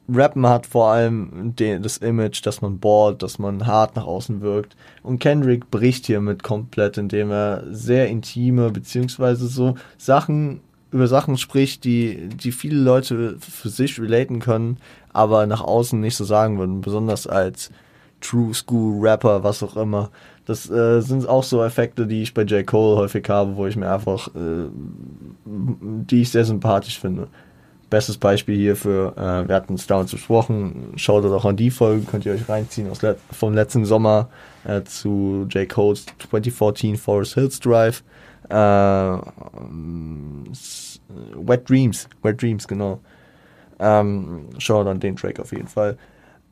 Rappen 0.08 0.46
hat 0.46 0.66
vor 0.66 0.88
allem 0.90 1.54
den, 1.56 1.82
das 1.82 1.98
Image, 1.98 2.44
dass 2.46 2.62
man 2.62 2.78
bohrt, 2.78 3.22
dass 3.22 3.38
man 3.38 3.66
hart 3.66 3.96
nach 3.96 4.06
außen 4.06 4.40
wirkt. 4.40 4.76
Und 5.02 5.18
Kendrick 5.18 5.70
bricht 5.70 6.06
hiermit 6.06 6.42
komplett, 6.42 6.96
indem 6.98 7.30
er 7.30 7.64
sehr 7.70 8.08
intime, 8.08 8.70
beziehungsweise 8.70 9.46
so 9.48 9.74
Sachen 9.98 10.60
über 10.92 11.08
Sachen 11.08 11.36
spricht, 11.36 11.84
die, 11.84 12.28
die 12.28 12.52
viele 12.52 12.78
Leute 12.78 13.36
für 13.40 13.68
sich 13.68 14.00
relaten 14.00 14.38
können, 14.38 14.78
aber 15.12 15.46
nach 15.46 15.60
außen 15.60 16.00
nicht 16.00 16.16
so 16.16 16.24
sagen 16.24 16.58
würden, 16.58 16.80
besonders 16.80 17.26
als 17.26 17.70
True 18.20 18.54
School 18.54 19.06
Rapper, 19.06 19.42
was 19.42 19.62
auch 19.62 19.76
immer. 19.76 20.10
Das 20.46 20.70
äh, 20.70 21.00
sind 21.00 21.28
auch 21.28 21.42
so 21.42 21.62
Effekte, 21.62 22.06
die 22.06 22.22
ich 22.22 22.32
bei 22.32 22.42
J. 22.42 22.66
Cole 22.66 22.96
häufig 22.96 23.28
habe, 23.28 23.56
wo 23.56 23.66
ich 23.66 23.76
mir 23.76 23.92
einfach, 23.92 24.28
äh, 24.28 24.68
die 25.44 26.22
ich 26.22 26.30
sehr 26.30 26.44
sympathisch 26.44 26.98
finde. 26.98 27.28
Bestes 27.88 28.18
Beispiel 28.18 28.56
hierfür, 28.56 29.14
äh, 29.16 29.48
wir 29.48 29.54
hatten 29.54 29.74
es 29.74 29.86
damals 29.86 30.10
besprochen, 30.10 30.92
schaut 30.96 31.24
doch 31.24 31.44
an 31.44 31.56
die 31.56 31.70
Folgen, 31.70 32.06
könnt 32.06 32.26
ihr 32.26 32.32
euch 32.32 32.48
reinziehen 32.48 32.90
aus 32.90 33.02
le 33.02 33.16
vom 33.30 33.54
letzten 33.54 33.84
Sommer 33.84 34.28
äh, 34.64 34.82
zu 34.82 35.46
J. 35.50 35.68
Cole's 35.68 36.04
2014 36.28 36.96
Forest 36.96 37.34
Hills 37.34 37.60
Drive. 37.60 38.02
Äh, 38.48 38.54
Wet 41.36 41.68
Dreams, 41.68 42.08
Wet 42.22 42.42
Dreams, 42.42 42.66
genau. 42.66 43.00
Ähm, 43.78 44.48
schaut 44.58 44.86
an 44.86 45.00
den 45.00 45.16
Track 45.16 45.38
auf 45.38 45.52
jeden 45.52 45.68
Fall. 45.68 45.96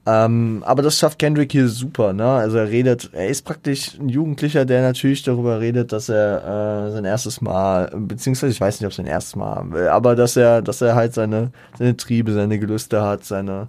Ähm, 0.06 0.62
aber 0.66 0.82
das 0.82 0.98
schafft 0.98 1.18
Kendrick 1.18 1.52
hier 1.52 1.68
super, 1.68 2.12
ne? 2.12 2.26
Also 2.26 2.58
er 2.58 2.68
redet, 2.68 3.08
er 3.14 3.28
ist 3.28 3.42
praktisch 3.42 3.98
ein 3.98 4.10
Jugendlicher, 4.10 4.66
der 4.66 4.82
natürlich 4.82 5.22
darüber 5.22 5.60
redet, 5.60 5.92
dass 5.92 6.10
er 6.10 6.88
äh, 6.88 6.92
sein 6.92 7.06
erstes 7.06 7.40
Mal, 7.40 7.90
beziehungsweise 7.96 8.52
ich 8.52 8.60
weiß 8.60 8.80
nicht, 8.80 8.86
ob 8.86 8.92
sein 8.92 9.06
erstes 9.06 9.34
Mal 9.36 9.54
haben 9.54 9.72
will, 9.72 9.88
aber 9.88 10.14
dass 10.14 10.36
er, 10.36 10.60
dass 10.60 10.82
er 10.82 10.94
halt 10.94 11.14
seine, 11.14 11.52
seine 11.78 11.96
Triebe, 11.96 12.32
seine 12.32 12.58
Gelüste 12.58 13.00
hat, 13.00 13.24
seine, 13.24 13.68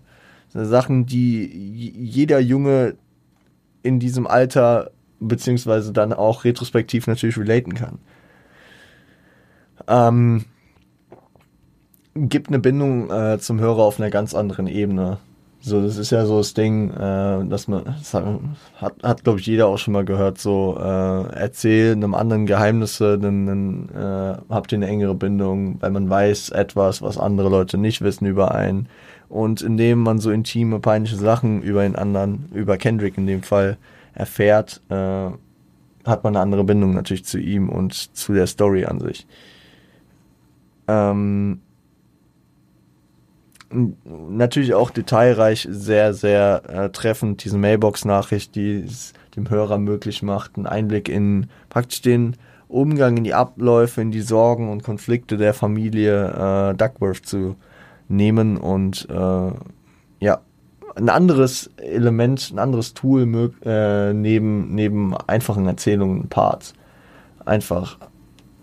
seine 0.50 0.66
Sachen, 0.66 1.06
die 1.06 1.46
jeder 1.46 2.40
Junge 2.40 2.96
in 3.82 4.00
diesem 4.02 4.28
Alter, 4.28 4.92
beziehungsweise 5.22 5.94
dann 5.94 6.12
auch 6.12 6.44
retrospektiv 6.44 7.08
natürlich 7.08 7.38
relaten 7.38 7.76
kann. 7.76 8.00
Ähm, 9.88 10.46
gibt 12.16 12.50
eine 12.50 12.60
Bindung 12.60 13.10
äh, 13.10 13.40
zum 13.40 13.60
Hörer 13.62 13.84
auf 13.84 14.00
einer 14.02 14.10
ganz 14.10 14.34
anderen 14.34 14.68
Ebene. 14.68 15.20
So, 15.68 15.82
das 15.82 15.98
ist 15.98 16.12
ja 16.12 16.28
so 16.28 16.38
das 16.38 16.54
Ding, 16.54 16.92
äh, 16.92 17.44
dass 17.48 17.68
man, 17.68 17.86
das 17.86 18.14
hat, 18.14 18.24
hat, 18.76 18.94
hat 19.02 19.24
glaube 19.24 19.40
ich, 19.40 19.48
jeder 19.48 19.66
auch 19.66 19.80
schon 19.80 19.94
mal 19.94 20.06
gehört, 20.06 20.38
so, 20.38 20.78
äh, 20.80 21.34
erzähl 21.34 21.94
einem 21.94 22.14
anderen 22.14 22.46
Geheimnisse, 22.46 23.18
dann, 23.18 23.48
dann 23.48 23.90
äh, 23.90 24.38
habt 24.48 24.72
ihr 24.72 24.78
eine 24.78 24.86
engere 24.86 25.16
Bindung, 25.16 25.82
weil 25.82 25.90
man 25.90 26.08
weiß 26.08 26.50
etwas, 26.50 27.02
was 27.02 27.18
andere 27.18 27.50
Leute 27.50 27.80
nicht 27.80 28.02
wissen 28.02 28.28
über 28.28 28.54
einen. 28.54 28.90
Und 29.28 29.64
indem 29.64 30.04
man 30.04 30.20
so 30.20 30.30
intime, 30.30 30.80
peinliche 30.80 31.16
Sachen 31.16 31.64
über 31.64 31.82
den 31.82 31.96
anderen, 31.96 32.48
über 32.54 32.78
Kendrick 32.78 33.18
in 33.18 33.26
dem 33.26 33.42
Fall, 33.42 33.78
erfährt, 34.14 34.84
äh, 34.90 34.96
hat 36.06 36.24
man 36.24 36.36
eine 36.36 36.42
andere 36.42 36.64
Bindung 36.64 36.94
natürlich 36.94 37.26
zu 37.26 37.40
ihm 37.40 37.70
und 37.70 38.16
zu 38.16 38.34
der 38.34 38.46
Story 38.46 38.86
an 38.86 39.00
sich. 39.00 39.26
Ähm, 40.88 41.62
natürlich 43.70 44.74
auch 44.74 44.90
detailreich, 44.90 45.68
sehr, 45.70 46.14
sehr 46.14 46.62
äh, 46.68 46.90
treffend, 46.90 47.44
diese 47.44 47.58
Mailbox-Nachricht, 47.58 48.56
die 48.56 48.84
es 48.86 49.14
dem 49.36 49.50
Hörer 49.50 49.78
möglich 49.78 50.24
macht, 50.24 50.56
einen 50.56 50.68
Einblick 50.68 51.10
in 51.10 51.48
praktisch 51.70 52.02
den 52.02 52.36
Umgang 52.68 53.18
in 53.18 53.24
die 53.24 53.34
Abläufe, 53.34 54.02
in 54.02 54.12
die 54.12 54.22
Sorgen 54.22 54.70
und 54.70 54.84
Konflikte 54.84 55.38
der 55.38 55.54
Familie 55.54 56.72
äh, 56.72 56.76
Duckworth 56.76 57.26
zu 57.26 57.56
nehmen 58.08 58.58
und 58.58 59.08
äh, 59.10 59.52
ja, 60.20 60.40
ein 60.96 61.10
anderes 61.10 61.70
Element, 61.78 62.52
ein 62.54 62.60
anderes 62.60 62.94
Tool 62.94 63.52
äh, 63.64 64.14
neben, 64.14 64.74
neben 64.74 65.16
einfachen 65.16 65.68
Erzählungen, 65.68 66.30
Parts. 66.30 66.74
Einfach, 67.46 67.98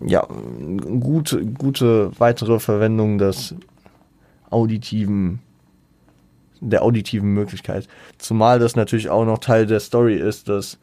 ja, 0.05 0.27
gute, 0.99 1.45
gute 1.45 2.11
weitere 2.19 2.59
Verwendung 2.59 3.17
des 3.17 3.55
auditiven, 4.53 5.39
der 6.61 6.83
auditiven 6.83 7.33
Möglichkeit. 7.33 7.87
Zumal 8.17 8.59
das 8.59 8.75
natürlich 8.75 9.09
auch 9.09 9.25
noch 9.25 9.39
Teil 9.39 9.65
der 9.65 9.79
Story 9.79 10.15
ist, 10.15 10.47
dass 10.49 10.77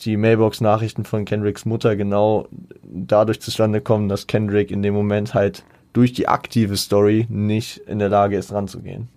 die 0.00 0.16
Mailbox-Nachrichten 0.16 1.04
von 1.04 1.24
Kendricks 1.24 1.64
Mutter 1.64 1.96
genau 1.96 2.48
dadurch 2.82 3.40
zustande 3.40 3.80
kommen, 3.80 4.08
dass 4.08 4.26
Kendrick 4.26 4.70
in 4.70 4.82
dem 4.82 4.94
Moment 4.94 5.34
halt 5.34 5.64
durch 5.92 6.12
die 6.12 6.28
aktive 6.28 6.76
Story 6.76 7.26
nicht 7.30 7.78
in 7.78 7.98
der 7.98 8.10
Lage 8.10 8.36
ist, 8.36 8.52
ranzugehen. 8.52 9.08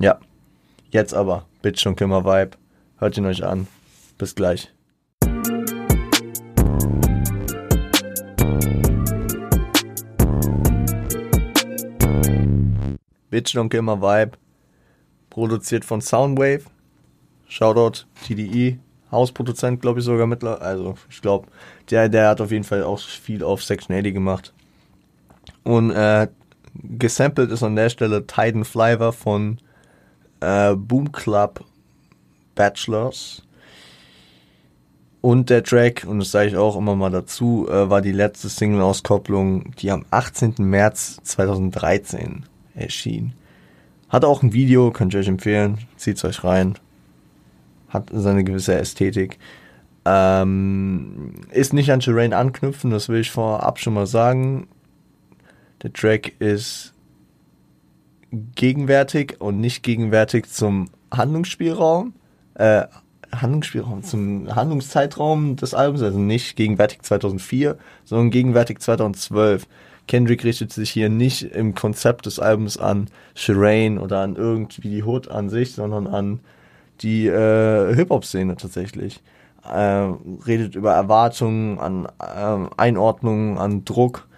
Ja. 0.00 0.18
Jetzt 0.90 1.14
aber, 1.14 1.46
Bitch 1.62 1.86
und 1.86 1.96
Kimmer 1.96 2.24
Vibe. 2.24 2.56
Hört 2.98 3.16
ihn 3.16 3.26
euch 3.26 3.44
an. 3.44 3.66
Bis 4.18 4.34
gleich. 4.34 4.73
Bitch 13.34 13.56
Don't 13.56 13.68
Kill 13.68 13.82
My 13.82 14.00
Vibe, 14.00 14.38
produziert 15.28 15.84
von 15.84 16.00
Soundwave. 16.00 16.66
Shoutout 17.48 18.06
TDE, 18.22 18.78
Hausproduzent, 19.10 19.80
glaube 19.80 19.98
ich 19.98 20.04
sogar 20.04 20.28
mittlerweile. 20.28 20.60
Also, 20.60 20.94
ich 21.10 21.20
glaube, 21.20 21.48
der, 21.90 22.08
der 22.08 22.28
hat 22.28 22.40
auf 22.40 22.52
jeden 22.52 22.62
Fall 22.62 22.84
auch 22.84 23.00
viel 23.00 23.42
auf 23.42 23.64
Section 23.64 23.96
80 23.96 24.14
gemacht. 24.14 24.54
Und 25.64 25.90
äh, 25.90 26.28
gesampelt 26.74 27.50
ist 27.50 27.64
an 27.64 27.74
der 27.74 27.88
Stelle 27.88 28.24
Titan 28.24 28.64
Flyver 28.64 29.12
von 29.12 29.58
äh, 30.38 30.76
Boom 30.76 31.10
Club 31.10 31.64
Bachelors. 32.54 33.42
Und 35.22 35.50
der 35.50 35.64
Track, 35.64 36.06
und 36.06 36.20
das 36.20 36.30
sage 36.30 36.50
ich 36.50 36.56
auch 36.56 36.76
immer 36.76 36.94
mal 36.94 37.10
dazu, 37.10 37.66
äh, 37.68 37.90
war 37.90 38.00
die 38.00 38.12
letzte 38.12 38.48
Single-Auskopplung, 38.48 39.72
die 39.72 39.90
am 39.90 40.04
18. 40.12 40.54
März 40.58 41.18
2013 41.24 42.44
erschien. 42.74 43.32
Hat 44.08 44.24
auch 44.24 44.42
ein 44.42 44.52
Video, 44.52 44.90
könnt 44.90 45.14
ihr 45.14 45.20
euch 45.20 45.28
empfehlen, 45.28 45.78
zieht's 45.96 46.24
euch 46.24 46.44
rein. 46.44 46.74
Hat 47.88 48.10
seine 48.12 48.44
gewisse 48.44 48.74
Ästhetik. 48.74 49.38
Ähm, 50.04 51.32
ist 51.50 51.72
nicht 51.72 51.90
an 51.90 52.00
Terrain 52.00 52.32
anknüpfen, 52.32 52.90
das 52.90 53.08
will 53.08 53.20
ich 53.20 53.30
vorab 53.30 53.78
schon 53.78 53.94
mal 53.94 54.06
sagen. 54.06 54.68
Der 55.82 55.92
Track 55.92 56.32
ist 56.40 56.92
gegenwärtig 58.54 59.40
und 59.40 59.60
nicht 59.60 59.82
gegenwärtig 59.82 60.48
zum 60.50 60.90
Handlungsspielraum, 61.12 62.14
äh, 62.54 62.84
Handlungsspielraum, 63.32 64.02
zum 64.02 64.54
Handlungszeitraum 64.54 65.56
des 65.56 65.74
Albums, 65.74 66.02
also 66.02 66.18
nicht 66.18 66.56
gegenwärtig 66.56 67.02
2004, 67.02 67.78
sondern 68.04 68.30
gegenwärtig 68.30 68.80
2012. 68.80 69.66
Kendrick 70.06 70.44
richtet 70.44 70.72
sich 70.72 70.90
hier 70.90 71.08
nicht 71.08 71.42
im 71.42 71.74
Konzept 71.74 72.26
des 72.26 72.38
Albums 72.38 72.76
an 72.78 73.08
Shireen 73.34 73.98
oder 73.98 74.20
an 74.20 74.36
irgendwie 74.36 74.88
die 74.88 75.02
Hood 75.02 75.28
an 75.28 75.48
sich, 75.48 75.72
sondern 75.72 76.06
an 76.06 76.40
die 77.00 77.26
äh, 77.26 77.94
Hip-Hop-Szene 77.94 78.56
tatsächlich. 78.56 79.22
Äh, 79.64 80.12
redet 80.46 80.74
über 80.74 80.92
Erwartungen, 80.92 81.78
an 81.78 82.06
äh, 82.20 82.68
Einordnungen, 82.76 83.56
an 83.56 83.84
Druck, 83.84 84.28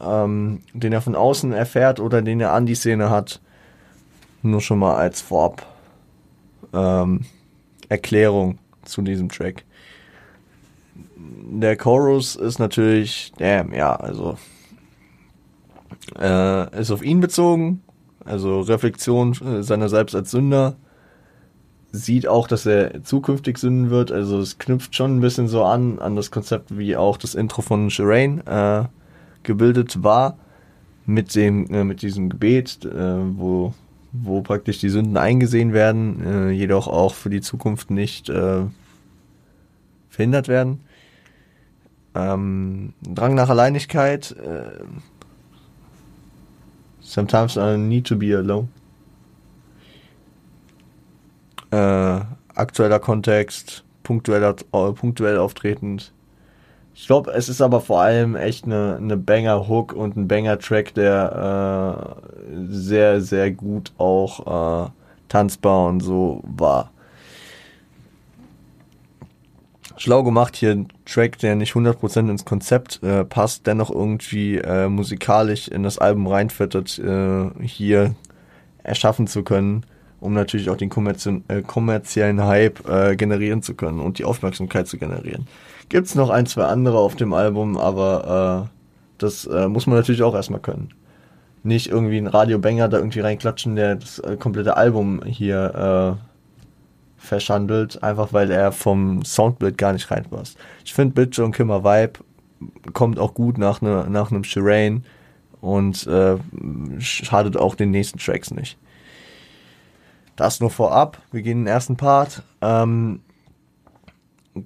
ähm, 0.00 0.60
den 0.74 0.92
er 0.92 1.00
von 1.00 1.14
außen 1.14 1.52
erfährt 1.52 2.00
oder 2.00 2.20
den 2.20 2.40
er 2.40 2.52
an 2.52 2.66
die 2.66 2.74
Szene 2.74 3.08
hat. 3.08 3.40
Nur 4.42 4.60
schon 4.60 4.78
mal 4.78 4.96
als 4.96 5.20
Vorab 5.20 5.66
ähm, 6.72 7.24
Erklärung 7.88 8.58
zu 8.84 9.02
diesem 9.02 9.30
Track. 9.30 9.64
Der 11.16 11.76
Chorus 11.76 12.36
ist 12.36 12.58
natürlich, 12.58 13.32
damn, 13.38 13.72
ja, 13.72 13.96
also 13.96 14.36
äh, 16.18 16.80
ist 16.80 16.90
auf 16.90 17.02
ihn 17.02 17.20
bezogen, 17.20 17.82
also 18.24 18.60
Reflexion 18.60 19.32
äh, 19.32 19.62
seiner 19.62 19.88
selbst 19.88 20.14
als 20.14 20.30
Sünder. 20.30 20.76
Sieht 21.90 22.28
auch, 22.28 22.46
dass 22.46 22.66
er 22.66 23.02
zukünftig 23.02 23.56
sünden 23.56 23.88
wird, 23.88 24.12
also 24.12 24.40
es 24.40 24.58
knüpft 24.58 24.94
schon 24.94 25.16
ein 25.16 25.20
bisschen 25.20 25.48
so 25.48 25.64
an, 25.64 25.98
an 25.98 26.16
das 26.16 26.30
Konzept, 26.30 26.76
wie 26.76 26.96
auch 26.96 27.16
das 27.16 27.34
Intro 27.34 27.62
von 27.62 27.88
Shireen 27.88 28.46
äh, 28.46 28.84
gebildet 29.42 30.02
war, 30.02 30.36
mit 31.06 31.34
dem, 31.34 31.66
äh, 31.72 31.84
mit 31.84 32.02
diesem 32.02 32.28
Gebet, 32.28 32.84
äh, 32.84 33.38
wo, 33.38 33.72
wo 34.12 34.42
praktisch 34.42 34.78
die 34.78 34.90
Sünden 34.90 35.16
eingesehen 35.16 35.72
werden, 35.72 36.22
äh, 36.22 36.50
jedoch 36.50 36.88
auch 36.88 37.14
für 37.14 37.30
die 37.30 37.40
Zukunft 37.40 37.90
nicht 37.90 38.28
äh, 38.28 38.66
verhindert 40.10 40.48
werden. 40.48 40.80
Ähm, 42.14 42.92
Drang 43.02 43.34
nach 43.34 43.48
Alleinigkeit, 43.48 44.36
Sometimes 47.08 47.56
I 47.56 47.78
need 47.78 48.04
to 48.08 48.16
be 48.16 48.36
alone. 48.36 48.68
Äh, 51.70 52.20
aktueller 52.54 52.98
Kontext, 52.98 53.82
punktuell, 54.02 54.54
punktuell 54.70 55.38
auftretend. 55.38 56.12
Ich 56.94 57.06
glaube, 57.06 57.30
es 57.30 57.48
ist 57.48 57.62
aber 57.62 57.80
vor 57.80 58.02
allem 58.02 58.36
echt 58.36 58.66
eine, 58.66 58.96
eine 58.96 59.16
Banger-Hook 59.16 59.94
und 59.94 60.16
ein 60.18 60.28
Banger-Track, 60.28 60.92
der 60.94 62.18
äh, 62.26 62.66
sehr, 62.68 63.22
sehr 63.22 63.52
gut 63.52 63.90
auch 63.96 64.86
äh, 64.86 64.90
tanzbar 65.30 65.86
und 65.86 66.00
so 66.00 66.42
war 66.44 66.90
schlau 69.98 70.22
gemacht 70.22 70.56
hier 70.56 70.70
ein 70.70 70.88
Track, 71.04 71.38
der 71.38 71.56
nicht 71.56 71.74
100% 71.74 72.30
ins 72.30 72.44
Konzept 72.44 73.02
äh, 73.02 73.24
passt, 73.24 73.66
dennoch 73.66 73.90
irgendwie 73.90 74.58
äh, 74.58 74.88
musikalisch 74.88 75.68
in 75.68 75.82
das 75.82 75.98
Album 75.98 76.26
reinfittet, 76.26 76.98
äh, 76.98 77.50
hier 77.62 78.14
erschaffen 78.82 79.26
zu 79.26 79.42
können, 79.42 79.84
um 80.20 80.32
natürlich 80.32 80.70
auch 80.70 80.76
den 80.76 80.88
kommerzi 80.88 81.42
äh, 81.48 81.62
kommerziellen 81.62 82.42
Hype 82.44 82.88
äh, 82.88 83.16
generieren 83.16 83.62
zu 83.62 83.74
können 83.74 84.00
und 84.00 84.18
die 84.18 84.24
Aufmerksamkeit 84.24 84.86
zu 84.86 84.98
generieren. 84.98 85.46
Gibt's 85.88 86.14
noch 86.14 86.30
ein, 86.30 86.46
zwei 86.46 86.64
andere 86.64 86.98
auf 86.98 87.16
dem 87.16 87.32
Album, 87.32 87.76
aber 87.76 88.68
äh, 88.68 88.78
das 89.18 89.48
muss 89.68 89.88
man 89.88 89.96
natürlich 89.96 90.22
auch 90.22 90.34
erstmal 90.36 90.60
können. 90.60 90.90
Nicht 91.64 91.88
irgendwie 91.88 92.18
ein 92.18 92.28
Radio-Banger 92.28 92.88
da 92.88 92.98
irgendwie 92.98 93.18
reinklatschen, 93.18 93.74
der 93.74 93.96
das 93.96 94.22
komplette 94.38 94.76
Album 94.76 95.24
hier 95.24 96.18
verschandelt, 97.18 98.02
einfach 98.02 98.32
weil 98.32 98.50
er 98.50 98.72
vom 98.72 99.24
Soundbild 99.24 99.76
gar 99.76 99.92
nicht 99.92 100.10
reinpasst. 100.10 100.56
Ich 100.84 100.94
finde 100.94 101.14
Bitch 101.14 101.38
und 101.38 101.52
Kimmer 101.52 101.84
Vibe 101.84 102.20
kommt 102.92 103.18
auch 103.18 103.34
gut 103.34 103.58
nach, 103.58 103.80
ne, 103.80 104.06
nach 104.08 104.30
einem 104.30 104.44
Shireen 104.44 105.04
und 105.60 106.06
äh, 106.06 106.36
schadet 106.98 107.56
auch 107.56 107.74
den 107.74 107.90
nächsten 107.90 108.18
Tracks 108.18 108.50
nicht. 108.50 108.78
Das 110.36 110.60
nur 110.60 110.70
vorab. 110.70 111.20
Wir 111.32 111.42
gehen 111.42 111.58
in 111.58 111.64
den 111.64 111.72
ersten 111.72 111.96
Part. 111.96 112.42
Ähm, 112.60 113.20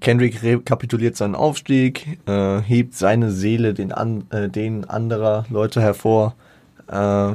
Kendrick 0.01 0.43
rekapituliert 0.43 1.17
seinen 1.17 1.35
Aufstieg, 1.35 2.19
äh, 2.27 2.61
hebt 2.61 2.95
seine 2.95 3.31
Seele 3.31 3.75
den, 3.75 3.93
an, 3.93 4.25
äh, 4.31 4.49
den 4.49 4.89
anderer 4.89 5.45
Leute 5.51 5.81
hervor, 5.81 6.35
äh, 6.89 7.35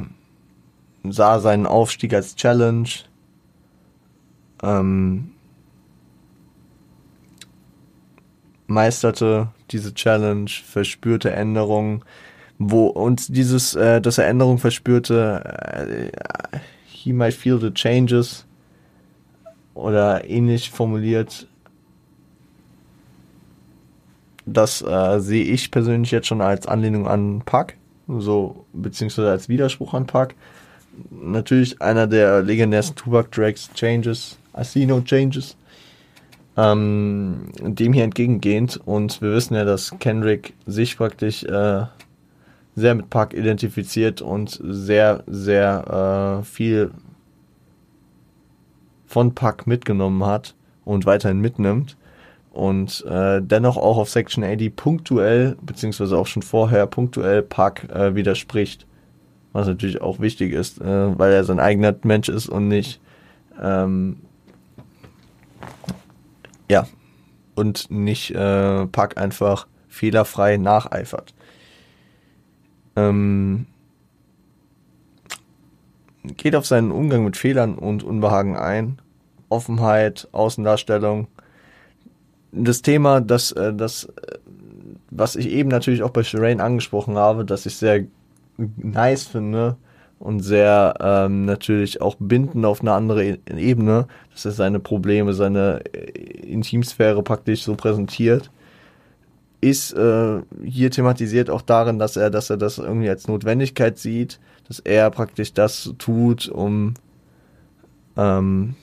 sah 1.04 1.40
seinen 1.40 1.66
Aufstieg 1.66 2.14
als 2.14 2.36
Challenge, 2.36 2.88
ähm, 4.62 5.32
meisterte 8.66 9.48
diese 9.70 9.94
Challenge, 9.94 10.50
verspürte 10.50 11.32
Änderungen, 11.32 12.04
wo 12.58 12.86
und 12.86 13.36
dieses, 13.36 13.74
äh, 13.74 14.00
dass 14.00 14.18
er 14.18 14.28
Änderungen 14.28 14.58
verspürte, 14.58 16.10
äh, 16.12 16.58
he 16.86 17.12
might 17.12 17.34
feel 17.34 17.58
the 17.58 17.72
changes 17.72 18.46
oder 19.74 20.28
ähnlich 20.28 20.70
formuliert. 20.70 21.46
Das 24.44 24.82
äh, 24.82 25.20
sehe 25.20 25.44
ich 25.44 25.70
persönlich 25.70 26.10
jetzt 26.10 26.26
schon 26.26 26.40
als 26.40 26.66
Anlehnung 26.66 27.06
an 27.06 27.42
Pack, 27.44 27.76
so 28.08 28.64
beziehungsweise 28.72 29.30
als 29.30 29.48
Widerspruch 29.48 29.94
an 29.94 30.06
Pack. 30.06 30.34
Natürlich 31.10 31.80
einer 31.80 32.06
der 32.06 32.42
legendärsten 32.42 32.96
Tupac-Tracks, 32.96 33.70
Changes, 33.74 34.37
I 34.58 34.64
see 34.64 34.86
no 34.86 35.00
changes. 35.00 35.56
Ähm, 36.56 37.52
dem 37.60 37.92
hier 37.92 38.02
entgegengehend 38.02 38.80
und 38.84 39.22
wir 39.22 39.32
wissen 39.32 39.54
ja, 39.54 39.64
dass 39.64 39.96
Kendrick 40.00 40.54
sich 40.66 40.96
praktisch 40.96 41.44
äh, 41.44 41.84
sehr 42.74 42.94
mit 42.94 43.10
Park 43.10 43.32
identifiziert 43.32 44.20
und 44.22 44.58
sehr, 44.62 45.22
sehr 45.28 46.40
äh, 46.40 46.44
viel 46.44 46.90
von 49.06 49.34
Park 49.34 49.68
mitgenommen 49.68 50.26
hat 50.26 50.54
und 50.84 51.06
weiterhin 51.06 51.40
mitnimmt 51.40 51.96
und 52.50 53.04
äh, 53.06 53.40
dennoch 53.40 53.76
auch 53.76 53.98
auf 53.98 54.10
Section 54.10 54.42
80 54.42 54.74
punktuell, 54.74 55.56
beziehungsweise 55.62 56.18
auch 56.18 56.26
schon 56.26 56.42
vorher 56.42 56.86
punktuell 56.86 57.42
Park 57.42 57.88
äh, 57.90 58.16
widerspricht. 58.16 58.84
Was 59.52 59.68
natürlich 59.68 60.00
auch 60.00 60.18
wichtig 60.18 60.52
ist, 60.52 60.80
äh, 60.80 61.18
weil 61.18 61.32
er 61.32 61.44
sein 61.44 61.60
eigener 61.60 61.94
Mensch 62.02 62.28
ist 62.28 62.48
und 62.48 62.66
nicht 62.66 63.00
ähm, 63.62 64.18
ja. 66.68 66.86
Und 67.54 67.90
nicht 67.90 68.30
äh, 68.30 68.86
Pack 68.86 69.18
einfach 69.18 69.66
fehlerfrei 69.88 70.58
nacheifert. 70.58 71.34
Ähm, 72.94 73.66
geht 76.36 76.54
auf 76.54 76.66
seinen 76.66 76.92
Umgang 76.92 77.24
mit 77.24 77.36
Fehlern 77.36 77.74
und 77.74 78.04
Unbehagen 78.04 78.56
ein. 78.56 79.00
Offenheit, 79.48 80.28
Außendarstellung. 80.32 81.26
Das 82.52 82.82
Thema, 82.82 83.20
das, 83.20 83.52
äh, 83.52 83.74
das, 83.74 84.04
äh, 84.04 84.38
was 85.10 85.36
ich 85.36 85.48
eben 85.48 85.68
natürlich 85.68 86.02
auch 86.02 86.10
bei 86.10 86.22
Shireen 86.22 86.60
angesprochen 86.60 87.16
habe, 87.16 87.44
dass 87.44 87.66
ich 87.66 87.76
sehr 87.76 88.04
nice 88.56 89.26
finde, 89.26 89.76
und 90.18 90.40
sehr 90.40 90.94
ähm, 91.00 91.44
natürlich 91.44 92.00
auch 92.00 92.16
bindend 92.18 92.64
auf 92.64 92.80
eine 92.80 92.92
andere 92.92 93.24
e 93.24 93.38
Ebene, 93.56 94.08
seine 94.42 94.80
Probleme, 94.80 95.32
seine 95.34 95.82
äh, 95.92 96.10
Intimsphäre 96.52 97.22
praktisch 97.22 97.62
so 97.62 97.74
präsentiert, 97.74 98.50
ist 99.60 99.92
äh, 99.92 100.40
hier 100.64 100.90
thematisiert 100.90 101.50
auch 101.50 101.62
darin, 101.62 101.98
dass 101.98 102.16
er, 102.16 102.30
dass 102.30 102.50
er 102.50 102.56
das 102.56 102.78
irgendwie 102.78 103.08
als 103.08 103.26
Notwendigkeit 103.26 103.98
sieht, 103.98 104.38
dass 104.68 104.78
er 104.78 105.10
praktisch 105.10 105.52
das 105.52 105.92
tut, 105.98 106.48
um 106.48 106.94
ähm, 108.16 108.74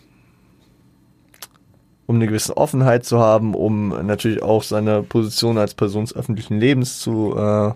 um 2.07 2.15
eine 2.15 2.27
gewisse 2.27 2.55
Offenheit 2.55 3.05
zu 3.05 3.19
haben, 3.19 3.55
um 3.55 3.89
natürlich 4.05 4.43
auch 4.43 4.63
seine 4.63 5.01
Position 5.01 5.57
als 5.57 5.73
Person 5.73 6.05
des 6.05 6.15
öffentlichen 6.15 6.59
Lebens 6.59 6.99
zu, 6.99 7.35
äh, 7.35 7.73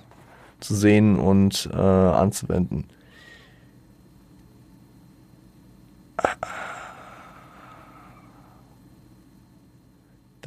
zu 0.59 0.75
sehen 0.75 1.17
und 1.17 1.69
äh, 1.73 1.77
anzuwenden. 1.77 2.86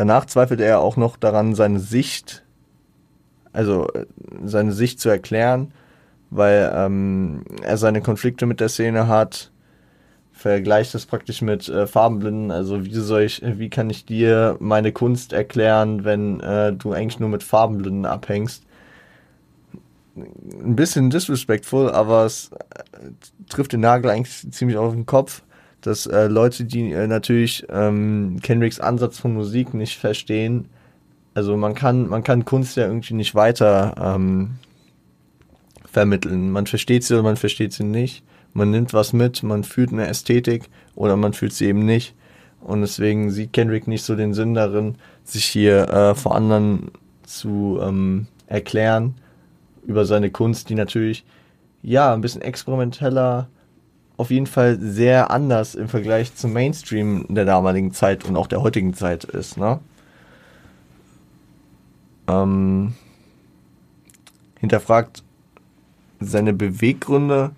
Danach 0.02 0.26
zweifelte 0.26 0.64
er 0.64 0.80
auch 0.80 0.96
noch 0.96 1.16
daran, 1.16 1.54
seine 1.54 1.78
Sicht, 1.78 2.42
also 3.52 3.86
äh, 3.94 4.04
seine 4.42 4.72
Sicht 4.72 4.98
zu 4.98 5.08
erklären, 5.08 5.72
weil 6.28 6.72
ähm, 6.74 7.44
er 7.62 7.76
seine 7.76 8.00
Konflikte 8.00 8.46
mit 8.46 8.58
der 8.58 8.68
Szene 8.68 9.06
hat, 9.06 9.52
vergleicht 10.32 10.92
das 10.96 11.06
praktisch 11.06 11.40
mit 11.40 11.68
äh, 11.68 11.86
Farbenblinden. 11.86 12.50
Also 12.50 12.84
wie 12.84 12.92
soll 12.92 13.22
ich, 13.22 13.42
wie 13.44 13.70
kann 13.70 13.90
ich 13.90 14.04
dir 14.04 14.56
meine 14.58 14.90
Kunst 14.90 15.32
erklären, 15.32 16.02
wenn 16.02 16.40
äh, 16.40 16.72
du 16.72 16.92
eigentlich 16.92 17.20
nur 17.20 17.28
mit 17.28 17.44
Farbenblinden 17.44 18.04
abhängst? 18.04 18.64
Ein 20.16 20.74
bisschen 20.74 21.10
disrespectful, 21.10 21.92
aber 21.92 22.24
es 22.24 22.50
äh, 22.50 23.10
trifft 23.48 23.72
den 23.72 23.82
Nagel 23.82 24.10
eigentlich 24.10 24.50
ziemlich 24.50 24.78
auf 24.78 24.94
den 24.94 25.06
Kopf, 25.06 25.44
dass 25.82 26.06
äh, 26.06 26.28
Leute, 26.28 26.64
die 26.64 26.92
äh, 26.92 27.06
natürlich 27.06 27.66
ähm, 27.68 28.38
Kendricks 28.42 28.80
Ansatz 28.80 29.18
von 29.18 29.34
Musik 29.34 29.74
nicht 29.74 29.98
verstehen, 29.98 30.68
also 31.34 31.56
man 31.56 31.74
kann, 31.74 32.08
man 32.08 32.22
kann 32.22 32.44
Kunst 32.44 32.76
ja 32.76 32.86
irgendwie 32.86 33.14
nicht 33.14 33.34
weiter 33.34 33.94
ähm, 33.98 34.56
vermitteln. 35.86 36.50
Man 36.50 36.66
versteht 36.66 37.04
sie 37.04 37.14
oder 37.14 37.22
man 37.22 37.36
versteht 37.36 37.72
sie 37.72 37.84
nicht. 37.84 38.22
Man 38.52 38.70
nimmt 38.70 38.92
was 38.92 39.12
mit, 39.12 39.42
man 39.42 39.64
fühlt 39.64 39.92
eine 39.92 40.06
Ästhetik 40.08 40.68
oder 40.94 41.16
man 41.16 41.32
fühlt 41.32 41.54
sie 41.54 41.66
eben 41.66 41.86
nicht. 41.86 42.14
Und 42.60 42.82
deswegen 42.82 43.30
sieht 43.30 43.52
Kendrick 43.52 43.88
nicht 43.88 44.04
so 44.04 44.14
den 44.14 44.34
Sinn 44.34 44.54
darin, 44.54 44.96
sich 45.24 45.44
hier 45.46 45.88
äh, 45.88 46.14
vor 46.14 46.34
anderen 46.34 46.90
zu 47.24 47.78
ähm, 47.82 48.26
erklären 48.46 49.14
über 49.84 50.04
seine 50.04 50.30
Kunst, 50.30 50.68
die 50.68 50.74
natürlich 50.74 51.24
ja 51.82 52.12
ein 52.12 52.20
bisschen 52.20 52.42
experimenteller, 52.42 53.48
auf 54.22 54.30
jeden 54.30 54.46
Fall 54.46 54.78
sehr 54.78 55.32
anders 55.32 55.74
im 55.74 55.88
Vergleich 55.88 56.36
zum 56.36 56.52
Mainstream 56.52 57.26
der 57.28 57.44
damaligen 57.44 57.92
Zeit 57.92 58.24
und 58.24 58.36
auch 58.36 58.46
der 58.46 58.62
heutigen 58.62 58.94
Zeit 58.94 59.24
ist. 59.24 59.56
Ne? 59.56 59.80
Ähm, 62.28 62.94
hinterfragt 64.60 65.24
seine 66.20 66.52
Beweggründe, 66.52 67.50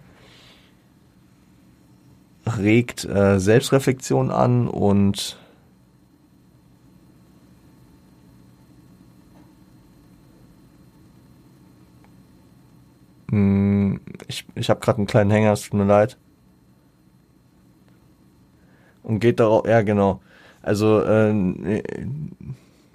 regt 2.47 3.05
äh, 3.05 3.39
Selbstreflexion 3.39 4.31
an 4.31 4.67
und 4.67 5.39
hm, 13.31 14.01
ich, 14.29 14.47
ich 14.55 14.71
habe 14.71 14.81
gerade 14.81 14.97
einen 14.97 15.07
kleinen 15.07 15.31
Hänger, 15.31 15.53
es 15.53 15.61
tut 15.61 15.75
mir 15.75 15.85
leid. 15.85 16.17
Und 19.05 19.21
geht 19.21 19.39
darauf, 19.39 19.67
ja 19.69 19.83
genau. 19.83 20.21
Also 20.63 21.01
äh, 21.01 21.83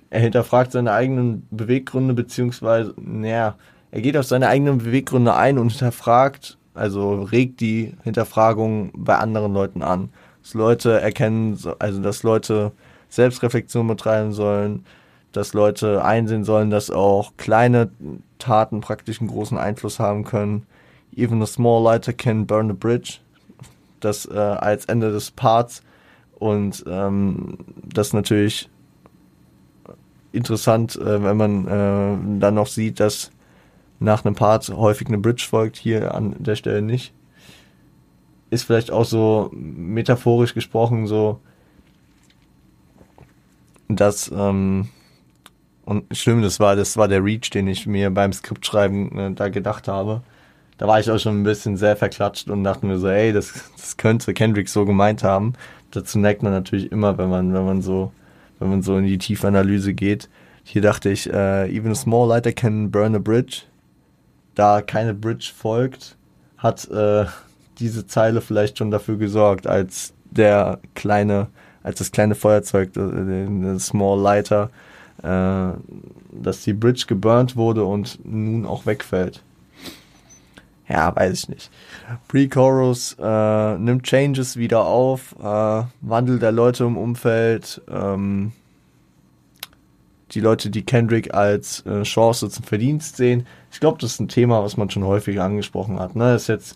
er 0.10 0.20
hinterfragt 0.20 0.72
seine 0.74 0.92
eigenen 0.92 1.48
Beweggründe, 1.52 2.14
beziehungsweise, 2.14 2.94
naja, 2.98 3.56
er 3.92 4.02
geht 4.02 4.18
auf 4.18 4.26
seine 4.26 4.48
eigenen 4.48 4.80
Beweggründe 4.80 5.36
ein 5.36 5.58
und 5.58 5.72
hinterfragt, 5.72 6.58
also 6.74 7.24
regt 7.24 7.62
die 7.62 7.94
Hinterfragung 8.04 8.92
bei 8.96 9.18
anderen 9.18 9.54
Leuten 9.54 9.82
an. 9.82 10.10
Dass 10.42 10.54
Leute 10.54 11.00
erkennen, 11.00 11.58
also 11.80 12.02
dass 12.02 12.24
Leute 12.24 12.72
Selbstreflexion 13.10 13.88
betreiben 13.88 14.32
sollen, 14.34 14.86
dass 15.32 15.54
Leute 15.54 16.04
einsehen 16.04 16.44
sollen, 16.44 16.70
dass 16.70 16.90
auch 16.90 17.34
kleine 17.38 17.92
Taten 18.40 18.82
praktisch 18.82 19.20
einen 19.20 19.30
großen 19.30 19.58
Einfluss 19.58 20.00
haben 20.00 20.24
können. 20.24 20.66
Even 21.16 21.42
a 21.42 21.46
small 21.46 21.84
lighter 21.84 22.14
can 22.14 22.48
burn 22.48 22.72
a 22.72 22.74
bridge. 22.74 23.20
Das 24.00 24.26
äh, 24.26 24.38
als 24.38 24.86
Ende 24.86 25.12
des 25.12 25.32
Parts. 25.32 25.84
Und 26.40 26.84
ähm, 26.88 27.58
das 27.84 28.14
natürlich 28.14 28.70
interessant, 30.32 30.96
äh, 30.96 31.24
wenn 31.24 31.38
man 31.38 31.68
äh, 31.68 32.40
dann 32.40 32.56
noch 32.56 32.68
sieht, 32.68 33.00
dass 33.00 33.32
nach 34.00 34.24
einem 34.24 34.36
Part 34.36 34.70
häufig 34.70 35.08
eine 35.08 35.18
Bridge 35.18 35.46
folgt, 35.50 35.76
hier 35.76 36.16
an 36.16 36.36
der 36.40 36.56
Stelle 36.56 36.82
nicht. 36.82 37.14
Ist 38.50 38.64
vielleicht 38.64 38.92
auch 38.92 39.06
so 39.06 39.50
metaphorisch 39.54 40.54
gesprochen 40.54 41.06
so, 41.06 41.40
dass 43.90 44.32
ähm, 44.34 44.88
und 45.90 46.16
schlimm, 46.16 46.44
das 46.44 46.60
war, 46.60 46.76
das 46.76 46.98
war 46.98 47.08
der 47.08 47.24
Reach, 47.24 47.50
den 47.50 47.68
ich 47.68 47.88
mir 47.88 48.12
beim 48.12 48.32
Skriptschreiben 48.32 49.18
äh, 49.18 49.32
da 49.32 49.50
gedacht 49.50 49.88
habe. 49.88 50.22
Da 50.78 50.88
war 50.88 51.00
ich 51.00 51.10
auch 51.10 51.18
schon 51.18 51.42
ein 51.42 51.44
bisschen 51.44 51.78
sehr 51.78 51.98
verklatscht 51.98 52.48
und 52.48 52.64
dachte 52.64 52.86
mir 52.86 53.00
so, 53.00 53.08
ey, 53.08 53.34
das, 53.34 53.72
das 53.76 53.98
könnte 53.98 54.36
Kendrick 54.36 54.70
so 54.70 54.86
gemeint 54.86 55.24
haben. 55.24 55.54
Dazu 55.92 56.20
neigt 56.20 56.44
man 56.44 56.52
natürlich 56.52 56.92
immer, 56.92 57.18
wenn 57.18 57.30
man, 57.30 57.54
wenn 57.54 57.66
man 57.66 57.82
so 57.82 58.12
wenn 58.60 58.70
man 58.70 58.82
so 58.82 58.98
in 58.98 59.06
die 59.06 59.18
Tiefanalyse 59.18 59.94
geht. 59.94 60.30
Hier 60.64 60.82
dachte 60.82 61.10
ich, 61.10 61.32
äh, 61.32 61.74
even 61.76 61.92
a 61.92 61.96
small 61.96 62.28
lighter 62.28 62.52
can 62.52 62.92
burn 62.92 63.16
a 63.16 63.20
bridge. 63.20 63.64
Da 64.56 64.82
keine 64.82 65.14
Bridge 65.14 65.52
folgt, 65.56 66.18
hat 66.58 66.90
äh, 66.92 67.26
diese 67.80 68.06
Zeile 68.06 68.42
vielleicht 68.42 68.78
schon 68.78 68.92
dafür 68.92 69.18
gesorgt, 69.18 69.66
als 69.66 70.14
der 70.30 70.80
kleine, 70.96 71.48
als 71.82 72.00
das 72.00 72.12
kleine 72.12 72.36
Feuerzeug, 72.36 72.92
der 72.94 73.80
Small 73.80 74.20
Lighter, 74.20 74.70
äh, 75.24 75.72
dass 76.32 76.64
die 76.64 76.74
Bridge 76.74 77.06
geburnt 77.08 77.56
wurde 77.56 77.86
und 77.86 78.20
nun 78.26 78.66
auch 78.66 78.86
wegfällt. 78.86 79.42
Ja, 80.90 81.16
weiß 81.16 81.34
ich 81.34 81.50
nicht. 81.50 81.72
Pre-Chorus 82.28 83.18
äh, 83.20 83.78
nimmt 83.78 84.04
Changes 84.04 84.58
wieder 84.58 84.86
auf, 84.86 85.36
äh, 85.40 85.84
Wandel 86.02 86.40
der 86.40 86.52
Leute 86.52 86.84
im 86.84 86.98
Umfeld, 86.98 87.82
ähm, 87.90 88.52
die 90.32 90.42
Leute, 90.42 90.70
die 90.70 90.84
Kendrick 90.84 91.34
als 91.34 91.86
äh, 91.86 92.04
Chance 92.04 92.50
zum 92.50 92.64
Verdienst 92.64 93.18
sehen. 93.18 93.48
Ich 93.72 93.80
glaube, 93.80 93.98
das 94.00 94.14
ist 94.14 94.20
ein 94.20 94.28
Thema, 94.28 94.64
was 94.64 94.78
man 94.78 94.90
schon 94.90 95.04
häufiger 95.04 95.44
angesprochen 95.44 96.00
hat. 96.00 96.16
Ne? 96.16 96.36
Ist 96.36 96.48
jetzt 96.48 96.76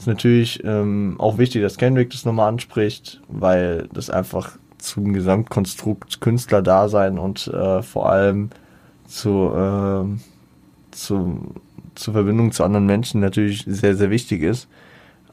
ist 0.00 0.06
natürlich 0.06 0.64
ähm, 0.64 1.16
auch 1.18 1.36
wichtig, 1.36 1.60
dass 1.60 1.76
Kendrick 1.76 2.08
das 2.08 2.24
nochmal 2.24 2.48
anspricht, 2.48 3.20
weil 3.28 3.86
das 3.92 4.08
einfach 4.08 4.52
zum 4.78 5.12
Gesamtkonstrukt 5.12 6.22
Künstlerdasein 6.22 7.18
und 7.18 7.48
äh, 7.48 7.82
vor 7.82 8.08
allem 8.08 8.48
zu, 9.06 9.52
äh, 9.54 10.04
zu 10.90 11.54
zur 12.00 12.14
Verbindung 12.14 12.52
zu 12.52 12.64
anderen 12.64 12.86
Menschen 12.86 13.20
natürlich 13.20 13.64
sehr, 13.66 13.96
sehr 13.96 14.10
wichtig 14.10 14.42
ist. 14.42 14.68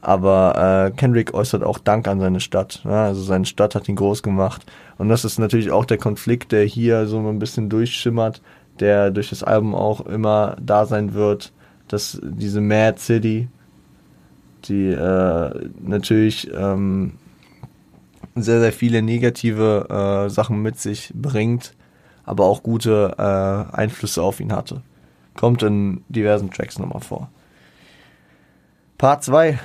Aber 0.00 0.90
äh, 0.92 0.96
Kendrick 0.96 1.34
äußert 1.34 1.64
auch 1.64 1.78
Dank 1.78 2.06
an 2.06 2.20
seine 2.20 2.40
Stadt. 2.40 2.82
Ja? 2.84 3.06
Also 3.06 3.22
seine 3.22 3.46
Stadt 3.46 3.74
hat 3.74 3.88
ihn 3.88 3.96
groß 3.96 4.22
gemacht. 4.22 4.64
Und 4.96 5.08
das 5.08 5.24
ist 5.24 5.38
natürlich 5.38 5.70
auch 5.70 5.84
der 5.84 5.98
Konflikt, 5.98 6.52
der 6.52 6.64
hier 6.64 7.06
so 7.06 7.18
ein 7.18 7.38
bisschen 7.38 7.68
durchschimmert, 7.68 8.40
der 8.78 9.10
durch 9.10 9.30
das 9.30 9.42
Album 9.42 9.74
auch 9.74 10.06
immer 10.06 10.56
da 10.60 10.86
sein 10.86 11.14
wird, 11.14 11.52
dass 11.88 12.20
diese 12.22 12.60
Mad 12.60 12.98
City, 13.00 13.48
die 14.66 14.88
äh, 14.88 15.68
natürlich 15.80 16.48
ähm, 16.54 17.14
sehr, 18.36 18.60
sehr 18.60 18.72
viele 18.72 19.02
negative 19.02 20.26
äh, 20.26 20.30
Sachen 20.30 20.62
mit 20.62 20.78
sich 20.78 21.12
bringt, 21.14 21.74
aber 22.24 22.44
auch 22.44 22.62
gute 22.62 23.14
äh, 23.18 23.76
Einflüsse 23.76 24.22
auf 24.22 24.38
ihn 24.38 24.52
hatte 24.52 24.82
kommt 25.38 25.62
in 25.62 26.02
diversen 26.08 26.50
Tracks 26.50 26.80
nochmal 26.80 27.00
vor. 27.00 27.30
Part 28.98 29.22
2 29.22 29.58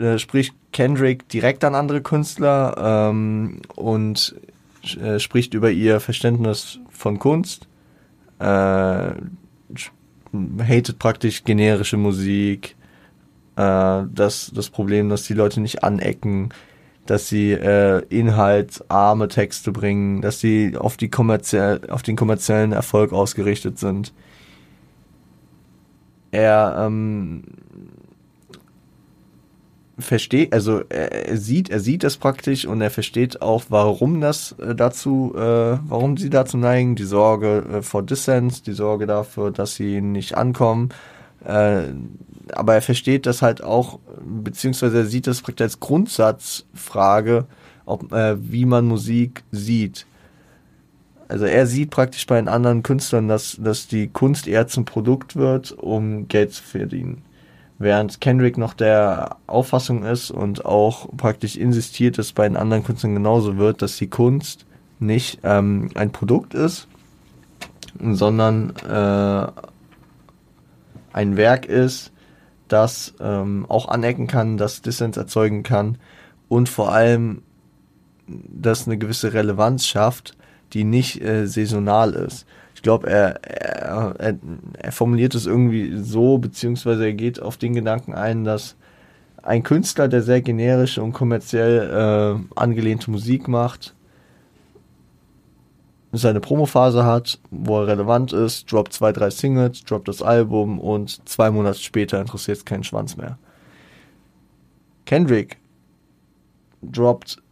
äh, 0.00 0.18
spricht 0.18 0.54
Kendrick 0.72 1.28
direkt 1.28 1.62
an 1.62 1.74
andere 1.74 2.00
Künstler 2.00 3.10
ähm, 3.10 3.60
und 3.76 4.34
äh, 4.98 5.18
spricht 5.18 5.52
über 5.52 5.70
ihr 5.70 6.00
Verständnis 6.00 6.78
von 6.88 7.18
Kunst, 7.18 7.68
äh, 8.38 8.44
hatet 8.44 9.18
praktisch 10.98 11.44
generische 11.44 11.98
Musik, 11.98 12.74
äh, 13.56 14.04
das, 14.10 14.50
das 14.54 14.70
Problem, 14.70 15.10
dass 15.10 15.24
die 15.24 15.34
Leute 15.34 15.60
nicht 15.60 15.84
anecken, 15.84 16.48
dass 17.04 17.28
sie 17.28 17.52
äh, 17.52 18.02
inhaltsarme 18.08 19.28
Texte 19.28 19.70
bringen, 19.70 20.22
dass 20.22 20.40
sie 20.40 20.78
auf, 20.78 20.96
die 20.96 21.10
kommerziell, 21.10 21.82
auf 21.90 22.02
den 22.02 22.16
kommerziellen 22.16 22.72
Erfolg 22.72 23.12
ausgerichtet 23.12 23.78
sind 23.78 24.14
er 26.30 26.84
ähm, 26.86 27.42
versteht, 29.98 30.52
also 30.52 30.82
er, 30.88 31.28
er, 31.28 31.36
sieht, 31.36 31.70
er 31.70 31.80
sieht 31.80 32.04
das 32.04 32.16
praktisch 32.16 32.66
und 32.66 32.80
er 32.80 32.90
versteht 32.90 33.42
auch, 33.42 33.64
warum 33.68 34.20
das 34.20 34.52
äh, 34.52 34.74
dazu, 34.74 35.32
äh, 35.34 35.78
warum 35.88 36.16
sie 36.16 36.30
dazu 36.30 36.56
neigen, 36.56 36.94
die 36.94 37.04
Sorge 37.04 37.64
äh, 37.70 37.82
vor 37.82 38.02
Dissens, 38.02 38.62
die 38.62 38.72
Sorge 38.72 39.06
dafür, 39.06 39.50
dass 39.50 39.74
sie 39.74 40.00
nicht 40.00 40.36
ankommen. 40.36 40.90
Äh, 41.44 41.82
aber 42.52 42.74
er 42.74 42.82
versteht 42.82 43.26
das 43.26 43.42
halt 43.42 43.62
auch, 43.62 43.98
beziehungsweise 44.24 44.98
er 44.98 45.06
sieht 45.06 45.26
das 45.26 45.42
praktisch 45.42 45.64
als 45.64 45.80
Grundsatzfrage, 45.80 47.46
ob, 47.84 48.12
äh, 48.12 48.36
wie 48.40 48.64
man 48.64 48.86
Musik 48.86 49.42
sieht. 49.50 50.06
Also 51.28 51.44
er 51.44 51.66
sieht 51.66 51.90
praktisch 51.90 52.26
bei 52.26 52.36
den 52.36 52.48
anderen 52.48 52.82
Künstlern, 52.82 53.28
dass, 53.28 53.58
dass 53.60 53.86
die 53.86 54.08
Kunst 54.08 54.48
eher 54.48 54.66
zum 54.66 54.86
Produkt 54.86 55.36
wird, 55.36 55.72
um 55.72 56.26
Geld 56.26 56.54
zu 56.54 56.62
verdienen. 56.62 57.22
Während 57.78 58.20
Kendrick 58.20 58.56
noch 58.58 58.72
der 58.72 59.36
Auffassung 59.46 60.02
ist 60.04 60.30
und 60.30 60.64
auch 60.64 61.08
praktisch 61.16 61.56
insistiert, 61.56 62.18
dass 62.18 62.32
bei 62.32 62.48
den 62.48 62.56
anderen 62.56 62.82
Künstlern 62.82 63.14
genauso 63.14 63.58
wird, 63.58 63.82
dass 63.82 63.98
die 63.98 64.08
Kunst 64.08 64.66
nicht 64.98 65.40
ähm, 65.44 65.90
ein 65.94 66.10
Produkt 66.10 66.54
ist, 66.54 66.88
sondern 68.00 68.74
äh, 68.88 69.46
ein 71.12 71.36
Werk 71.36 71.66
ist, 71.66 72.10
das 72.68 73.14
ähm, 73.20 73.66
auch 73.68 73.88
anecken 73.88 74.26
kann, 74.26 74.56
das 74.56 74.82
Dissens 74.82 75.16
erzeugen 75.16 75.62
kann 75.62 75.98
und 76.48 76.68
vor 76.68 76.92
allem, 76.92 77.42
dass 78.26 78.86
eine 78.86 78.98
gewisse 78.98 79.32
Relevanz 79.32 79.86
schafft, 79.86 80.37
die 80.72 80.84
nicht 80.84 81.22
äh, 81.22 81.46
saisonal 81.46 82.12
ist. 82.14 82.46
Ich 82.74 82.82
glaube, 82.82 83.08
er, 83.08 83.42
er, 83.44 84.14
er, 84.18 84.38
er 84.78 84.92
formuliert 84.92 85.34
es 85.34 85.46
irgendwie 85.46 85.96
so, 85.96 86.38
beziehungsweise 86.38 87.06
er 87.06 87.14
geht 87.14 87.42
auf 87.42 87.56
den 87.56 87.74
Gedanken 87.74 88.14
ein, 88.14 88.44
dass 88.44 88.76
ein 89.42 89.62
Künstler, 89.62 90.08
der 90.08 90.22
sehr 90.22 90.42
generische 90.42 91.02
und 91.02 91.12
kommerziell 91.12 92.38
äh, 92.38 92.58
angelehnte 92.60 93.10
Musik 93.10 93.48
macht, 93.48 93.94
seine 96.12 96.40
Promophase 96.40 97.04
hat, 97.04 97.38
wo 97.50 97.80
er 97.80 97.88
relevant 97.88 98.32
ist, 98.32 98.70
droppt 98.70 98.92
zwei, 98.92 99.12
drei 99.12 99.30
Singles, 99.30 99.84
droppt 99.84 100.08
das 100.08 100.22
Album 100.22 100.78
und 100.78 101.28
zwei 101.28 101.50
Monate 101.50 101.78
später 101.78 102.20
interessiert 102.20 102.58
es 102.58 102.64
keinen 102.64 102.84
Schwanz 102.84 103.16
mehr. 103.16 103.38
Kendrick 105.04 105.58
droppt 106.82 107.42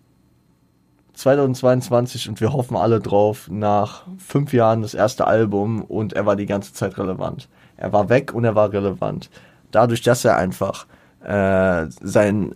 2022 1.16 2.28
und 2.28 2.40
wir 2.40 2.52
hoffen 2.52 2.76
alle 2.76 3.00
drauf, 3.00 3.48
nach 3.50 4.04
fünf 4.18 4.52
Jahren 4.52 4.82
das 4.82 4.94
erste 4.94 5.26
Album 5.26 5.82
und 5.82 6.12
er 6.12 6.26
war 6.26 6.36
die 6.36 6.46
ganze 6.46 6.74
Zeit 6.74 6.98
relevant. 6.98 7.48
Er 7.76 7.92
war 7.92 8.08
weg 8.08 8.34
und 8.34 8.44
er 8.44 8.54
war 8.54 8.72
relevant. 8.72 9.30
Dadurch, 9.70 10.02
dass 10.02 10.24
er 10.24 10.36
einfach 10.36 10.86
äh, 11.24 11.86
seinen 12.00 12.52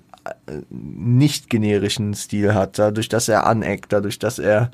äh, 0.46 0.60
nicht 0.70 1.48
generischen 1.48 2.14
Stil 2.14 2.54
hat, 2.54 2.78
dadurch, 2.78 3.08
dass 3.08 3.28
er 3.28 3.46
aneckt, 3.46 3.92
dadurch, 3.92 4.18
dass 4.18 4.38
er 4.38 4.70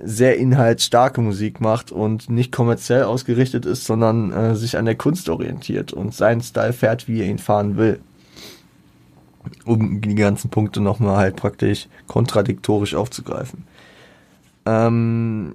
sehr 0.00 0.36
inhaltsstarke 0.38 1.20
Musik 1.20 1.60
macht 1.60 1.92
und 1.92 2.30
nicht 2.30 2.52
kommerziell 2.52 3.04
ausgerichtet 3.04 3.66
ist, 3.66 3.84
sondern 3.84 4.32
äh, 4.32 4.54
sich 4.54 4.76
an 4.76 4.84
der 4.84 4.96
Kunst 4.96 5.28
orientiert 5.28 5.92
und 5.92 6.14
seinen 6.14 6.40
Style 6.40 6.72
fährt, 6.72 7.08
wie 7.08 7.20
er 7.20 7.26
ihn 7.26 7.38
fahren 7.38 7.76
will. 7.76 8.00
Um 9.64 10.00
die 10.00 10.14
ganzen 10.14 10.50
Punkte 10.50 10.80
nochmal 10.80 11.16
halt 11.16 11.36
praktisch 11.36 11.88
kontradiktorisch 12.06 12.94
aufzugreifen. 12.94 13.66
Ähm, 14.66 15.54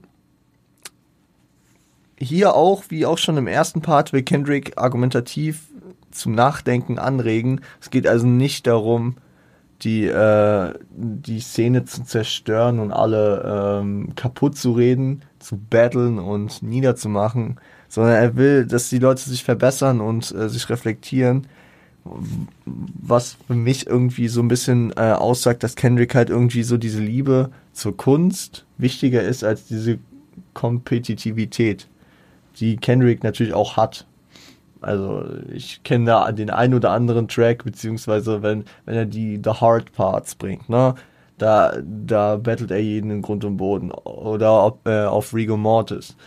hier 2.17 2.53
auch, 2.55 2.83
wie 2.89 3.05
auch 3.05 3.17
schon 3.17 3.37
im 3.37 3.47
ersten 3.47 3.81
Part, 3.81 4.13
will 4.13 4.23
Kendrick 4.23 4.77
argumentativ 4.77 5.63
zum 6.11 6.33
Nachdenken 6.33 6.99
anregen. 6.99 7.61
Es 7.81 7.89
geht 7.89 8.07
also 8.07 8.27
nicht 8.27 8.67
darum, 8.67 9.15
die, 9.81 10.05
äh, 10.05 10.73
die 10.91 11.39
Szene 11.39 11.85
zu 11.85 12.03
zerstören 12.03 12.79
und 12.79 12.91
alle 12.91 13.79
ähm, 13.81 14.13
kaputt 14.15 14.57
zu 14.57 14.73
reden, 14.73 15.21
zu 15.39 15.57
battlen 15.57 16.19
und 16.19 16.61
niederzumachen, 16.61 17.59
sondern 17.87 18.15
er 18.15 18.35
will, 18.35 18.65
dass 18.65 18.89
die 18.89 18.99
Leute 18.99 19.21
sich 19.21 19.43
verbessern 19.43 20.01
und 20.01 20.31
äh, 20.31 20.49
sich 20.49 20.69
reflektieren. 20.69 21.47
Was 22.65 23.37
für 23.47 23.55
mich 23.55 23.87
irgendwie 23.87 24.27
so 24.27 24.41
ein 24.41 24.47
bisschen 24.47 24.91
äh, 24.95 25.11
aussagt, 25.11 25.63
dass 25.63 25.75
Kendrick 25.75 26.15
halt 26.15 26.29
irgendwie 26.29 26.63
so 26.63 26.77
diese 26.77 27.01
Liebe 27.01 27.51
zur 27.73 27.95
Kunst 27.95 28.65
wichtiger 28.77 29.21
ist 29.21 29.43
als 29.43 29.65
diese 29.65 29.99
Kompetitivität, 30.53 31.87
die 32.59 32.77
Kendrick 32.77 33.23
natürlich 33.23 33.53
auch 33.53 33.77
hat. 33.77 34.05
Also 34.81 35.25
ich 35.51 35.83
kenne 35.83 36.05
da 36.05 36.31
den 36.31 36.49
ein 36.49 36.73
oder 36.73 36.91
anderen 36.91 37.27
Track, 37.27 37.63
beziehungsweise 37.63 38.41
wenn, 38.41 38.63
wenn 38.85 38.95
er 38.95 39.05
die 39.05 39.39
The 39.43 39.51
Hard 39.51 39.91
Parts 39.93 40.35
bringt, 40.35 40.69
ne? 40.69 40.95
Da, 41.37 41.77
da 41.81 42.35
battelt 42.35 42.69
er 42.71 42.81
jeden 42.81 43.11
in 43.11 43.21
Grund 43.21 43.45
und 43.45 43.55
Boden. 43.55 43.91
Oder 43.91 44.65
ob, 44.65 44.85
äh, 44.85 45.05
auf 45.05 45.33
Rigo 45.33 45.55
Mortis. 45.55 46.17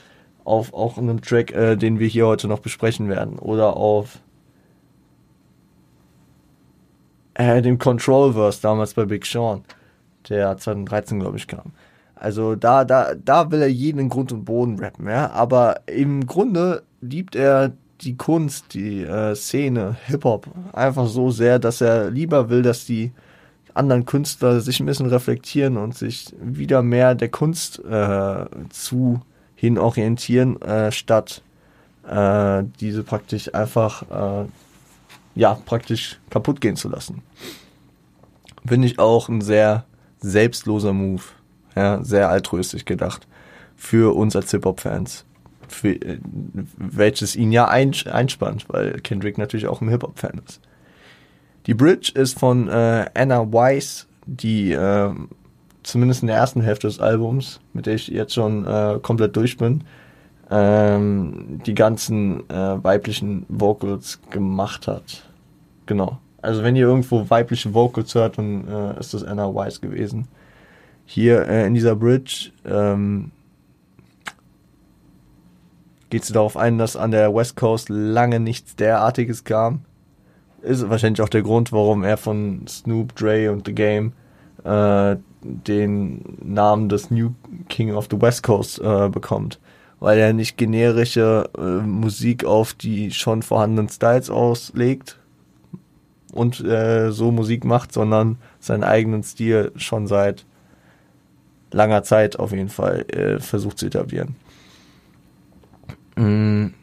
Auf 0.44 0.72
auch 0.72 0.96
einem 0.96 1.20
Track, 1.20 1.52
äh, 1.52 1.76
den 1.76 1.98
wir 1.98 2.08
hier 2.08 2.26
heute 2.26 2.48
noch 2.48 2.60
besprechen 2.60 3.10
werden. 3.10 3.38
Oder 3.38 3.76
auf 3.76 4.20
äh, 7.34 7.62
dem 7.62 7.78
Control-Verse 7.78 8.60
damals 8.60 8.94
bei 8.94 9.04
Big 9.04 9.26
Sean, 9.26 9.62
der 10.28 10.56
2013, 10.56 11.20
glaube 11.20 11.36
ich, 11.36 11.46
kam. 11.46 11.72
Also 12.14 12.54
da, 12.54 12.84
da, 12.84 13.14
da 13.14 13.50
will 13.50 13.62
er 13.62 13.70
jeden 13.70 14.08
Grund 14.08 14.32
und 14.32 14.44
Boden 14.44 14.78
rappen, 14.78 15.08
ja. 15.08 15.30
Aber 15.32 15.80
im 15.86 16.26
Grunde 16.26 16.82
liebt 17.00 17.34
er 17.34 17.72
die 18.00 18.16
Kunst, 18.16 18.74
die 18.74 19.02
äh, 19.02 19.34
Szene, 19.34 19.96
Hip-Hop 20.06 20.46
einfach 20.72 21.06
so 21.06 21.30
sehr, 21.30 21.58
dass 21.58 21.80
er 21.80 22.10
lieber 22.10 22.48
will, 22.48 22.62
dass 22.62 22.84
die 22.84 23.12
anderen 23.74 24.04
Künstler 24.04 24.60
sich 24.60 24.80
ein 24.80 24.86
bisschen 24.86 25.06
reflektieren 25.06 25.76
und 25.76 25.96
sich 25.96 26.34
wieder 26.40 26.82
mehr 26.82 27.14
der 27.14 27.28
Kunst 27.28 27.82
äh, 27.84 28.44
zu 28.70 29.20
hin 29.54 29.78
orientieren, 29.78 30.60
äh, 30.62 30.92
statt 30.92 31.42
äh, 32.08 32.64
diese 32.80 33.02
praktisch 33.02 33.54
einfach 33.54 34.02
äh, 34.02 34.44
ja 35.34 35.54
praktisch 35.54 36.20
kaputt 36.30 36.60
gehen 36.60 36.76
zu 36.76 36.88
lassen. 36.88 37.22
Finde 38.66 38.86
ich 38.86 38.98
auch 38.98 39.28
ein 39.28 39.40
sehr 39.40 39.84
selbstloser 40.20 40.92
Move, 40.92 41.22
ja, 41.74 42.02
sehr 42.04 42.28
altruistisch 42.28 42.84
gedacht 42.84 43.26
für 43.76 44.14
uns 44.14 44.36
als 44.36 44.50
Hip-Hop-Fans 44.52 45.24
äh, 45.82 46.18
welches 46.76 47.34
ihn 47.34 47.50
ja 47.50 47.66
einspannt, 47.66 48.66
weil 48.68 49.00
Kendrick 49.00 49.38
natürlich 49.38 49.66
auch 49.66 49.80
ein 49.80 49.88
Hip-Hop-Fan 49.88 50.40
ist. 50.46 50.60
Die 51.66 51.74
Bridge 51.74 52.12
ist 52.14 52.38
von 52.38 52.68
äh, 52.68 53.06
Anna 53.14 53.52
Weiss, 53.52 54.06
die 54.26 54.72
äh, 54.72 55.10
zumindest 55.82 56.22
in 56.22 56.28
der 56.28 56.36
ersten 56.36 56.60
Hälfte 56.60 56.86
des 56.86 57.00
Albums, 57.00 57.60
mit 57.72 57.86
der 57.86 57.94
ich 57.94 58.08
jetzt 58.08 58.34
schon 58.34 58.66
äh, 58.66 58.98
komplett 59.00 59.36
durch 59.36 59.56
bin, 59.56 59.84
ähm, 60.52 61.60
die 61.64 61.74
ganzen 61.74 62.48
äh, 62.50 62.84
weiblichen 62.84 63.46
Vocals 63.48 64.20
gemacht 64.30 64.86
hat. 64.86 65.22
Genau. 65.86 66.18
Also 66.42 66.62
wenn 66.62 66.76
ihr 66.76 66.86
irgendwo 66.86 67.30
weibliche 67.30 67.72
Vocals 67.72 68.14
hört, 68.14 68.36
dann 68.36 68.68
äh, 68.68 69.00
ist 69.00 69.14
das 69.14 69.24
Anna 69.24 69.54
Weiss 69.54 69.80
gewesen. 69.80 70.28
Hier 71.06 71.48
äh, 71.48 71.66
in 71.66 71.74
dieser 71.74 71.96
Bridge 71.96 72.50
ähm, 72.66 73.30
geht 76.10 76.24
sie 76.24 76.34
darauf 76.34 76.56
ein, 76.56 76.76
dass 76.76 76.96
an 76.96 77.12
der 77.12 77.34
West 77.34 77.56
Coast 77.56 77.88
lange 77.88 78.38
nichts 78.38 78.76
derartiges 78.76 79.44
kam. 79.44 79.80
Ist 80.60 80.88
wahrscheinlich 80.90 81.22
auch 81.22 81.30
der 81.30 81.42
Grund, 81.42 81.72
warum 81.72 82.04
er 82.04 82.18
von 82.18 82.66
Snoop, 82.68 83.14
Dre 83.16 83.50
und 83.50 83.66
The 83.66 83.74
Game 83.74 84.12
äh, 84.64 85.16
den 85.40 86.38
Namen 86.42 86.88
des 86.88 87.10
New 87.10 87.30
King 87.68 87.94
of 87.94 88.08
the 88.10 88.20
West 88.20 88.42
Coast 88.42 88.80
äh, 88.80 89.08
bekommt. 89.08 89.58
Weil 90.02 90.18
er 90.18 90.32
nicht 90.32 90.56
generische 90.56 91.48
äh, 91.56 91.60
Musik 91.60 92.44
auf 92.44 92.74
die 92.74 93.12
schon 93.12 93.42
vorhandenen 93.42 93.88
Styles 93.88 94.30
auslegt 94.30 95.16
und 96.32 96.58
äh, 96.58 97.12
so 97.12 97.30
Musik 97.30 97.64
macht, 97.64 97.92
sondern 97.92 98.38
seinen 98.58 98.82
eigenen 98.82 99.22
Stil 99.22 99.70
schon 99.76 100.08
seit 100.08 100.44
langer 101.70 102.02
Zeit 102.02 102.36
auf 102.36 102.50
jeden 102.50 102.68
Fall 102.68 103.02
äh, 103.12 103.38
versucht 103.38 103.78
zu 103.78 103.86
etablieren. 103.86 104.34
Mhm. 106.16 106.74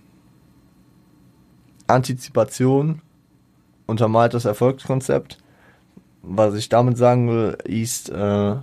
Antizipation 1.87 3.01
untermalt 3.85 4.33
das 4.33 4.45
Erfolgskonzept. 4.45 5.39
Was 6.21 6.53
ich 6.53 6.69
damit 6.69 6.97
sagen 6.97 7.27
will, 7.27 7.57
ist, 7.65 8.09
äh, 8.11 8.55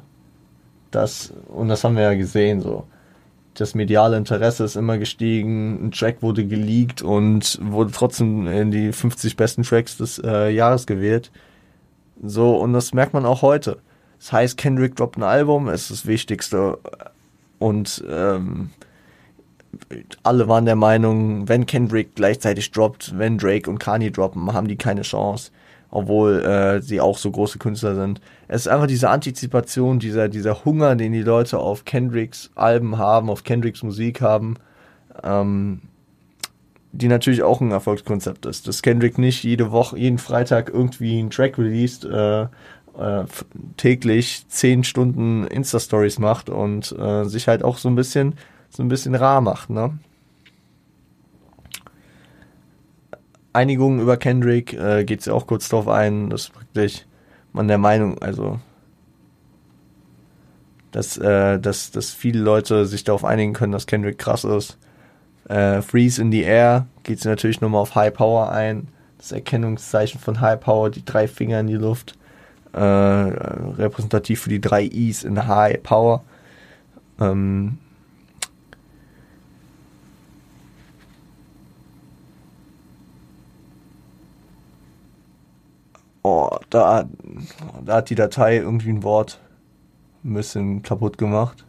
dass, 0.91 1.35
und 1.49 1.69
das 1.69 1.85
haben 1.85 1.97
wir 1.97 2.05
ja 2.05 2.15
gesehen, 2.15 2.63
so, 2.63 2.87
das 3.57 3.75
mediale 3.75 4.17
Interesse 4.17 4.65
ist 4.65 4.77
immer 4.77 4.99
gestiegen, 4.99 5.87
ein 5.87 5.91
Track 5.91 6.23
wurde 6.23 6.47
geleakt 6.47 7.03
und 7.03 7.59
wurde 7.63 7.91
trotzdem 7.91 8.47
in 8.47 8.71
die 8.71 8.93
50 8.93 9.37
besten 9.37 9.63
Tracks 9.63 9.97
des 9.97 10.19
äh, 10.19 10.51
Jahres 10.51 10.87
gewählt. 10.87 11.31
So, 12.23 12.57
und 12.57 12.73
das 12.73 12.95
merkt 12.95 13.15
man 13.15 13.27
auch 13.27 13.43
heute. 13.43 13.79
Das 14.19 14.33
heißt, 14.33 14.57
Kendrick 14.57 14.97
droppt 14.97 15.19
ein 15.19 15.23
Album, 15.23 15.69
ist 15.69 15.91
das 15.91 16.07
Wichtigste. 16.07 16.79
Und 17.59 18.05
ähm, 18.09 18.71
alle 20.23 20.49
waren 20.49 20.65
der 20.65 20.77
Meinung, 20.77 21.49
wenn 21.49 21.67
Kendrick 21.67 22.15
gleichzeitig 22.15 22.71
droppt, 22.71 23.19
wenn 23.19 23.39
Drake 23.39 23.69
und 23.69 23.79
Kanye 23.79 24.11
droppen, 24.11 24.53
haben 24.53 24.69
die 24.69 24.77
keine 24.77 25.03
Chance, 25.03 25.51
obwohl 25.97 26.43
äh, 26.45 26.83
sie 26.83 27.01
auch 27.01 27.17
so 27.17 27.31
große 27.31 27.59
Künstler 27.59 27.95
sind. 27.95 28.21
Es 28.49 28.63
ist 28.63 28.69
einfach 28.69 28.87
diese 28.87 29.09
Antizipation, 29.09 29.99
dieser, 29.99 30.29
dieser 30.29 30.63
Hunger, 30.67 30.95
den 30.95 31.13
die 31.13 31.23
Leute 31.23 31.59
auf 31.59 31.87
Kendricks 31.87 32.51
Alben 32.55 32.99
haben, 32.99 33.31
auf 33.31 33.45
Kendricks 33.45 33.83
Musik 33.83 34.21
haben, 34.21 34.57
ähm, 35.25 35.81
die 36.93 37.09
natürlich 37.09 37.43
auch 37.43 37.63
ein 37.63 37.71
Erfolgskonzept 37.71 38.45
ist. 38.45 38.69
Dass 38.69 38.83
Kendrick 38.83 39.17
nicht 39.17 39.43
jede 39.43 39.73
Woche, 39.73 39.99
jeden 39.99 40.19
Freitag 40.19 40.69
irgendwie 40.69 41.19
einen 41.19 41.31
Track 41.31 41.57
released, 41.57 42.05
äh, 42.05 42.43
äh, 42.43 43.25
täglich 43.79 44.47
zehn 44.49 44.85
Stunden 44.85 45.47
Insta-Stories 45.47 46.19
macht 46.19 46.51
und 46.51 46.95
äh, 46.99 47.25
sich 47.25 47.49
halt 47.49 47.65
auch 47.65 47.79
so 47.79 47.89
ein 47.89 47.95
bisschen 47.95 48.35
so 48.69 48.83
ein 48.83 48.89
bisschen 48.89 49.15
rar 49.15 49.41
macht, 49.41 49.71
ne? 49.71 49.99
Einigungen 53.57 54.01
über 54.01 54.17
Kendrick 54.17 54.73
äh, 54.75 55.05
geht 55.05 55.27
ja 55.27 55.33
auch 55.33 55.47
kurz 55.47 55.69
drauf 55.69 55.89
ein, 55.89 56.31
dass 56.31 56.51
praktisch 56.51 57.07
man 57.53 57.69
der 57.69 57.79
Meinung, 57.79 58.19
also 58.23 58.61
dass, 60.93 61.19
äh, 61.19 61.59
dass, 61.59 61.91
dass 61.91 62.11
viele 62.13 62.41
Leute 62.41 62.87
sich 62.87 63.03
darauf 63.05 63.25
einigen 63.25 63.53
können, 63.53 63.73
dass 63.73 63.87
Kendrick 63.87 64.19
krass 64.19 64.45
ist. 64.45 64.79
Äh, 65.49 65.83
Freeze 65.83 66.21
in 66.21 66.31
the 66.31 66.43
Air 66.43 66.87
geht 67.03 67.19
es 67.19 67.25
natürlich 67.25 67.61
nochmal 67.61 67.83
auf 67.83 67.95
High 67.95 68.15
Power 68.15 68.53
ein. 68.53 68.89
Das 69.19 69.33
Erkennungszeichen 69.33 70.21
von 70.21 70.41
High 70.41 70.61
Power, 70.61 70.91
die 70.91 71.05
drei 71.05 71.27
Finger 71.27 71.61
in 71.61 71.67
die 71.67 71.75
Luft. 71.75 72.15
äh, 72.77 72.79
repräsentativ 72.79 74.43
für 74.43 74.51
die 74.51 74.61
drei 74.61 74.85
Is 74.85 75.25
in 75.25 75.47
High 75.47 75.83
Power. 75.83 76.23
Ähm, 77.19 77.79
oh, 86.27 86.59
da, 86.71 87.09
da 87.85 87.97
hat 87.97 88.11
die 88.11 88.15
Datei 88.17 88.57
irgendwie 88.57 88.91
ein 88.91 89.03
Wort 89.05 89.41
ein 90.25 90.35
bisschen 90.35 90.83
kaputt 90.83 91.19
gemacht. 91.19 91.65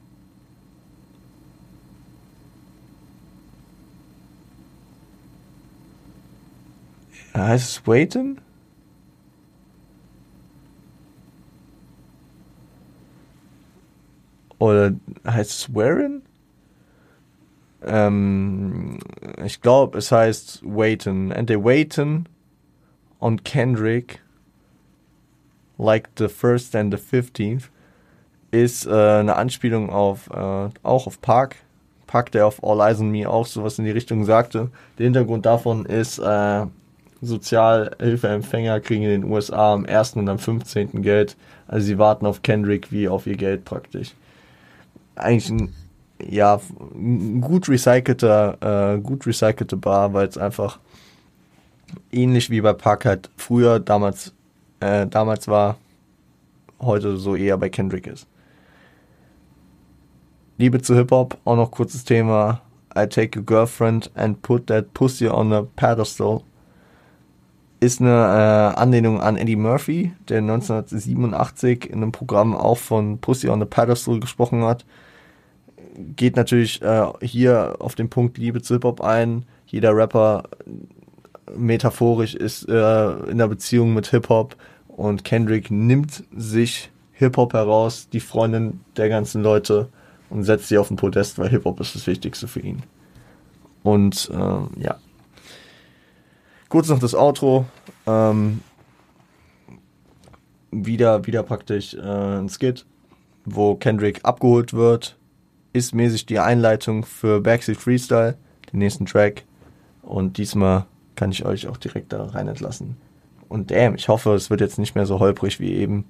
Heißt 7.35 7.69
es 7.69 7.87
Waiting? 7.87 8.39
Oder 14.57 14.95
heißt 15.27 15.51
es 15.51 15.75
Wearing? 15.75 16.23
Ähm, 17.85 18.97
ich 19.45 19.61
glaube, 19.61 19.99
es 19.99 20.11
heißt 20.11 20.61
Waiting. 20.63 21.31
And 21.31 21.47
they 21.47 21.63
waiting 21.63 22.25
on 23.19 23.43
Kendrick 23.43 24.19
like 25.77 26.09
the 26.17 26.27
first 26.27 26.75
and 26.75 26.93
the 26.93 26.99
15th 26.99 27.63
ist 28.51 28.85
äh, 28.85 28.91
eine 28.91 29.35
Anspielung 29.35 29.89
auf 29.89 30.29
äh, 30.29 30.69
auch 30.83 31.07
auf 31.07 31.21
Park. 31.21 31.57
Park, 32.07 32.31
der 32.31 32.47
auf 32.47 32.63
All 32.63 32.79
Eyes 32.79 33.01
on 33.01 33.11
Me 33.11 33.29
auch 33.29 33.45
sowas 33.45 33.77
in 33.79 33.85
die 33.85 33.91
Richtung 33.91 34.23
sagte. 34.23 34.69
Der 34.97 35.03
Hintergrund 35.03 35.45
davon 35.45 35.85
ist, 35.85 36.19
äh, 36.19 36.65
Sozialhilfeempfänger 37.21 38.79
kriegen 38.79 39.03
in 39.03 39.21
den 39.21 39.31
USA 39.31 39.73
am 39.73 39.85
1. 39.85 40.13
und 40.13 40.29
am 40.29 40.39
15. 40.39 41.01
Geld. 41.01 41.35
Also 41.67 41.87
sie 41.87 41.97
warten 41.97 42.25
auf 42.25 42.41
Kendrick 42.41 42.91
wie 42.91 43.09
auf 43.09 43.27
ihr 43.27 43.35
Geld 43.35 43.65
praktisch. 43.65 44.13
Eigentlich 45.15 45.49
ein, 45.49 45.73
ja, 46.25 46.59
ein 46.95 47.41
gut 47.41 47.67
recycelter, 47.67 48.95
äh, 48.95 48.99
gut 48.99 49.25
recycelte 49.25 49.77
Bar, 49.77 50.13
weil 50.13 50.27
es 50.27 50.37
einfach 50.37 50.79
ähnlich 52.11 52.49
wie 52.49 52.61
bei 52.61 52.73
Park 52.73 53.05
halt 53.05 53.29
früher 53.37 53.79
damals, 53.79 54.33
äh, 54.79 55.07
damals 55.07 55.47
war, 55.47 55.77
heute 56.79 57.17
so 57.17 57.35
eher 57.35 57.57
bei 57.57 57.69
Kendrick 57.69 58.07
ist. 58.07 58.27
Liebe 60.57 60.81
zu 60.81 60.95
Hip-Hop, 60.95 61.37
auch 61.45 61.55
noch 61.55 61.71
kurzes 61.71 62.03
Thema. 62.03 62.61
I 62.97 63.05
take 63.05 63.37
your 63.37 63.45
girlfriend 63.45 64.09
and 64.15 64.41
put 64.41 64.67
that 64.67 64.93
pussy 64.93 65.27
on 65.27 65.53
a 65.53 65.63
pedestal 65.75 66.41
ist 67.79 68.01
eine 68.01 68.09
äh, 68.09 68.79
Anlehnung 68.79 69.21
an 69.21 69.37
Eddie 69.37 69.55
Murphy, 69.55 70.11
der 70.29 70.39
1987 70.39 71.89
in 71.89 71.97
einem 71.97 72.11
Programm 72.11 72.55
auch 72.55 72.77
von 72.77 73.19
Pussy 73.19 73.49
on 73.49 73.59
the 73.59 73.65
Pedestal 73.65 74.19
gesprochen 74.19 74.63
hat. 74.63 74.85
Geht 76.15 76.35
natürlich 76.35 76.81
äh, 76.81 77.05
hier 77.21 77.75
auf 77.79 77.95
den 77.95 78.09
Punkt 78.09 78.37
Liebe 78.37 78.61
zu 78.61 78.75
Hip-Hop 78.75 79.01
ein. 79.01 79.45
Jeder 79.67 79.95
Rapper 79.95 80.43
metaphorisch 81.55 82.35
ist 82.35 82.67
äh, 82.67 83.11
in 83.29 83.37
der 83.37 83.47
Beziehung 83.47 83.93
mit 83.93 84.07
Hip-Hop 84.07 84.55
und 84.87 85.23
Kendrick 85.23 85.71
nimmt 85.71 86.23
sich 86.35 86.91
Hip-Hop 87.13 87.53
heraus, 87.53 88.09
die 88.11 88.19
Freundin 88.19 88.81
der 88.95 89.09
ganzen 89.09 89.43
Leute 89.43 89.89
und 90.29 90.43
setzt 90.43 90.67
sie 90.67 90.77
auf 90.77 90.89
den 90.89 90.97
Podest, 90.97 91.39
weil 91.39 91.49
Hip-Hop 91.49 91.79
ist 91.79 91.95
das 91.95 92.07
Wichtigste 92.07 92.47
für 92.47 92.59
ihn. 92.59 92.83
Und 93.83 94.29
äh, 94.33 94.81
ja, 94.83 94.97
Kurz 96.69 96.89
noch 96.89 96.99
das 96.99 97.15
Outro. 97.15 97.65
Ähm, 98.05 98.61
wieder, 100.71 101.25
wieder 101.25 101.43
praktisch 101.43 101.93
äh, 101.93 101.99
ein 101.99 102.49
Skit, 102.49 102.85
wo 103.45 103.75
Kendrick 103.75 104.19
abgeholt 104.23 104.73
wird. 104.73 105.17
Ist 105.71 105.95
mäßig 105.95 106.25
die 106.25 106.39
Einleitung 106.39 107.05
für 107.05 107.39
Backseat 107.39 107.77
Freestyle, 107.77 108.37
den 108.71 108.79
nächsten 108.79 109.05
Track. 109.05 109.45
Und 110.01 110.37
diesmal 110.37 110.85
kann 111.17 111.31
ich 111.31 111.45
euch 111.45 111.67
auch 111.67 111.75
direkt 111.75 112.13
da 112.13 112.23
rein 112.23 112.47
entlassen. 112.47 112.95
Und 113.49 113.71
damn, 113.71 113.95
ich 113.95 114.07
hoffe, 114.07 114.33
es 114.33 114.49
wird 114.49 114.61
jetzt 114.61 114.79
nicht 114.79 114.95
mehr 114.95 115.05
so 115.05 115.19
holprig 115.19 115.59
wie 115.59 115.73
eben. 115.73 116.05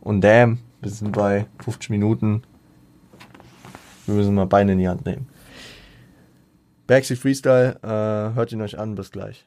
Und 0.00 0.20
damn, 0.20 0.58
wir 0.82 0.90
sind 0.90 1.12
bei 1.12 1.46
50 1.64 1.88
Minuten. 1.88 2.42
Wir 4.04 4.14
müssen 4.14 4.34
mal 4.34 4.44
Beine 4.44 4.72
in 4.72 4.78
die 4.78 4.88
Hand 4.88 5.06
nehmen. 5.06 5.28
Backseat 6.86 7.18
Freestyle, 7.18 7.78
äh, 7.82 8.34
hört 8.34 8.52
ihn 8.52 8.60
euch 8.60 8.78
an, 8.78 8.94
bis 8.94 9.10
gleich. 9.10 9.46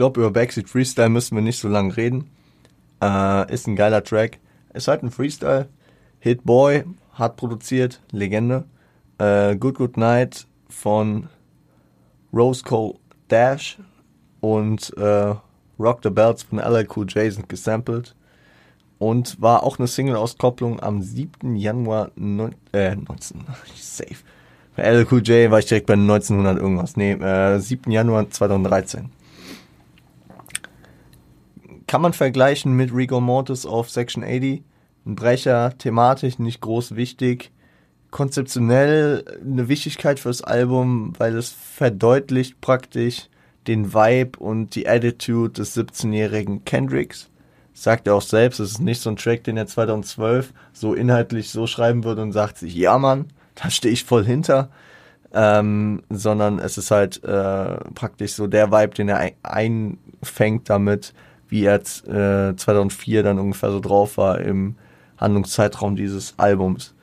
glaube, 0.00 0.20
über 0.20 0.30
Backseat 0.30 0.66
Freestyle 0.66 1.10
müssen 1.10 1.34
wir 1.34 1.42
nicht 1.42 1.58
so 1.58 1.68
lange 1.68 1.94
reden. 1.94 2.30
Äh, 3.02 3.52
ist 3.52 3.66
ein 3.66 3.76
geiler 3.76 4.02
Track. 4.02 4.38
Ist 4.72 4.88
halt 4.88 5.02
ein 5.02 5.10
Freestyle. 5.10 5.68
Hit 6.20 6.44
Boy 6.44 6.84
hat 7.14 7.36
produziert, 7.36 8.00
Legende. 8.12 8.64
Äh, 9.18 9.56
Good 9.56 9.76
Good 9.76 9.96
Night 9.96 10.46
von 10.68 11.28
Rose 12.32 12.62
Cole 12.62 12.94
Dash 13.28 13.78
und 14.40 14.96
äh, 14.96 15.34
Rock 15.78 16.00
the 16.02 16.10
Bells 16.10 16.42
von 16.42 16.58
LL 16.58 16.86
Cool 16.94 17.06
J 17.06 17.32
sind 17.32 17.48
gesampelt 17.48 18.14
und 18.98 19.40
war 19.40 19.62
auch 19.62 19.78
eine 19.78 19.88
Single-Auskopplung 19.88 20.80
am 20.80 21.02
7. 21.02 21.56
Januar 21.56 22.10
neun, 22.16 22.54
äh, 22.72 22.94
19, 22.94 23.44
safe. 23.76 24.16
Bei 24.76 24.82
LL 24.82 25.06
Cool 25.10 25.22
J 25.22 25.50
war 25.50 25.58
ich 25.58 25.66
direkt 25.66 25.86
bei 25.86 25.94
1900 25.94 26.58
irgendwas. 26.58 26.96
Nee, 26.96 27.12
äh, 27.12 27.58
7. 27.58 27.90
Januar 27.90 28.28
2013 28.30 29.10
kann 31.86 32.02
man 32.02 32.12
vergleichen 32.12 32.74
mit 32.74 32.94
Rigor 32.94 33.20
Mortis 33.20 33.66
auf 33.66 33.90
Section 33.90 34.22
80. 34.22 34.62
Ein 35.06 35.16
Brecher, 35.16 35.76
thematisch 35.78 36.38
nicht 36.38 36.60
groß 36.60 36.96
wichtig. 36.96 37.50
Konzeptionell 38.10 39.24
eine 39.40 39.68
Wichtigkeit 39.68 40.18
fürs 40.20 40.42
Album, 40.42 41.12
weil 41.18 41.36
es 41.36 41.50
verdeutlicht 41.50 42.60
praktisch 42.60 43.28
den 43.66 43.94
Vibe 43.94 44.38
und 44.38 44.74
die 44.74 44.88
Attitude 44.88 45.52
des 45.52 45.76
17-jährigen 45.76 46.64
Kendricks. 46.64 47.30
Sagt 47.72 48.06
er 48.06 48.14
auch 48.14 48.22
selbst, 48.22 48.58
es 48.58 48.72
ist 48.72 48.80
nicht 48.80 49.00
so 49.00 49.10
ein 49.10 49.16
Track, 49.16 49.44
den 49.44 49.56
er 49.56 49.66
2012 49.66 50.52
so 50.72 50.92
inhaltlich 50.92 51.50
so 51.50 51.66
schreiben 51.66 52.04
würde 52.04 52.22
und 52.22 52.32
sagt 52.32 52.58
sich, 52.58 52.74
ja 52.74 52.98
Mann, 52.98 53.26
da 53.54 53.70
stehe 53.70 53.94
ich 53.94 54.04
voll 54.04 54.24
hinter. 54.24 54.70
Ähm, 55.32 56.02
sondern 56.10 56.58
es 56.58 56.76
ist 56.76 56.90
halt 56.90 57.22
äh, 57.22 57.76
praktisch 57.94 58.32
so 58.32 58.48
der 58.48 58.72
Vibe, 58.72 58.94
den 58.94 59.08
er 59.08 59.30
einfängt 59.44 60.68
damit, 60.68 61.14
wie 61.48 61.64
er 61.64 61.76
äh, 61.76 62.56
2004 62.56 63.22
dann 63.22 63.38
ungefähr 63.38 63.70
so 63.70 63.78
drauf 63.78 64.16
war 64.16 64.40
im 64.40 64.74
Handlungszeitraum 65.20 65.96
dieses 65.96 66.34
Albums. 66.38 66.94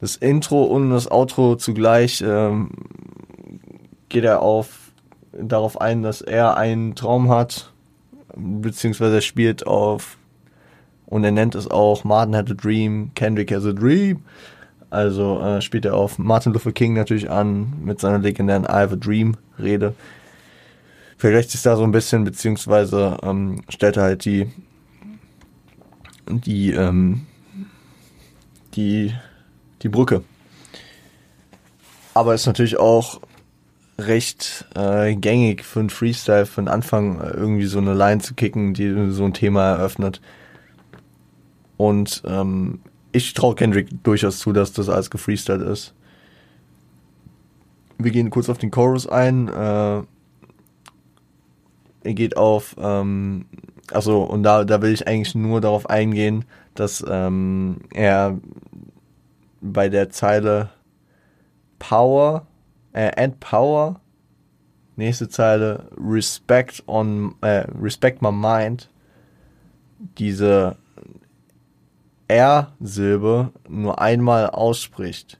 Das 0.00 0.16
Intro 0.16 0.64
und 0.64 0.90
das 0.90 1.10
Outro 1.10 1.56
zugleich 1.56 2.22
ähm, 2.26 2.70
geht 4.08 4.24
er 4.24 4.42
auf 4.42 4.92
darauf 5.32 5.80
ein, 5.80 6.02
dass 6.02 6.20
er 6.20 6.56
einen 6.56 6.94
Traum 6.94 7.28
hat, 7.28 7.72
beziehungsweise 8.36 9.16
er 9.16 9.20
spielt 9.20 9.66
auf 9.66 10.16
und 11.06 11.24
er 11.24 11.32
nennt 11.32 11.54
es 11.54 11.70
auch 11.70 12.04
Martin 12.04 12.36
had 12.36 12.50
a 12.50 12.54
dream, 12.54 13.10
Kendrick 13.14 13.52
has 13.52 13.64
a 13.64 13.72
dream. 13.72 14.22
Also 14.88 15.40
äh, 15.40 15.60
spielt 15.60 15.84
er 15.84 15.94
auf 15.94 16.18
Martin 16.18 16.52
Luther 16.52 16.72
King 16.72 16.94
natürlich 16.94 17.28
an 17.28 17.72
mit 17.82 18.00
seiner 18.00 18.18
legendären 18.18 18.64
I 18.64 18.82
have 18.82 18.94
a 18.94 18.96
dream 18.96 19.36
Rede 19.58 19.94
vergleicht 21.16 21.50
sich 21.50 21.62
da 21.62 21.76
so 21.76 21.84
ein 21.84 21.92
bisschen, 21.92 22.24
beziehungsweise 22.24 23.16
ähm, 23.22 23.62
stellt 23.68 23.96
er 23.96 24.02
halt 24.04 24.24
die, 24.24 24.50
die, 26.28 26.72
ähm, 26.72 27.26
die, 28.76 29.14
die 29.82 29.88
Brücke. 29.88 30.22
Aber 32.14 32.34
ist 32.34 32.46
natürlich 32.46 32.78
auch 32.78 33.20
recht 33.98 34.66
äh, 34.74 35.14
gängig 35.14 35.64
für 35.64 35.80
einen 35.80 35.90
Freestyle 35.90 36.46
von 36.46 36.68
Anfang 36.68 37.20
äh, 37.20 37.30
irgendwie 37.30 37.66
so 37.66 37.78
eine 37.78 37.94
Line 37.94 38.20
zu 38.20 38.34
kicken, 38.34 38.74
die 38.74 39.10
so 39.10 39.24
ein 39.24 39.34
Thema 39.34 39.70
eröffnet. 39.70 40.20
Und 41.76 42.22
ähm, 42.26 42.80
ich 43.12 43.34
traue 43.34 43.54
Kendrick 43.54 44.02
durchaus 44.02 44.38
zu, 44.38 44.52
dass 44.52 44.72
das 44.72 44.88
alles 44.88 45.10
gefreestylt 45.10 45.62
ist. 45.62 45.94
Wir 47.98 48.10
gehen 48.10 48.30
kurz 48.30 48.48
auf 48.48 48.58
den 48.58 48.70
Chorus 48.70 49.06
ein. 49.06 49.48
Äh, 49.48 50.02
geht 52.14 52.36
auf, 52.36 52.76
ähm, 52.78 53.46
also 53.92 54.22
und 54.22 54.42
da, 54.42 54.64
da 54.64 54.82
will 54.82 54.92
ich 54.92 55.06
eigentlich 55.06 55.34
nur 55.34 55.60
darauf 55.60 55.88
eingehen, 55.88 56.44
dass 56.74 57.04
ähm, 57.08 57.80
er 57.92 58.38
bei 59.60 59.88
der 59.88 60.10
Zeile 60.10 60.70
Power, 61.78 62.46
äh, 62.92 63.10
and 63.22 63.40
Power, 63.40 64.00
nächste 64.96 65.28
Zeile 65.28 65.90
Respect 65.98 66.82
on, 66.86 67.34
äh, 67.42 67.66
Respect 67.80 68.22
my 68.22 68.32
mind, 68.32 68.90
diese 70.18 70.76
R-Silbe 72.28 73.52
nur 73.68 74.00
einmal 74.00 74.50
ausspricht. 74.50 75.38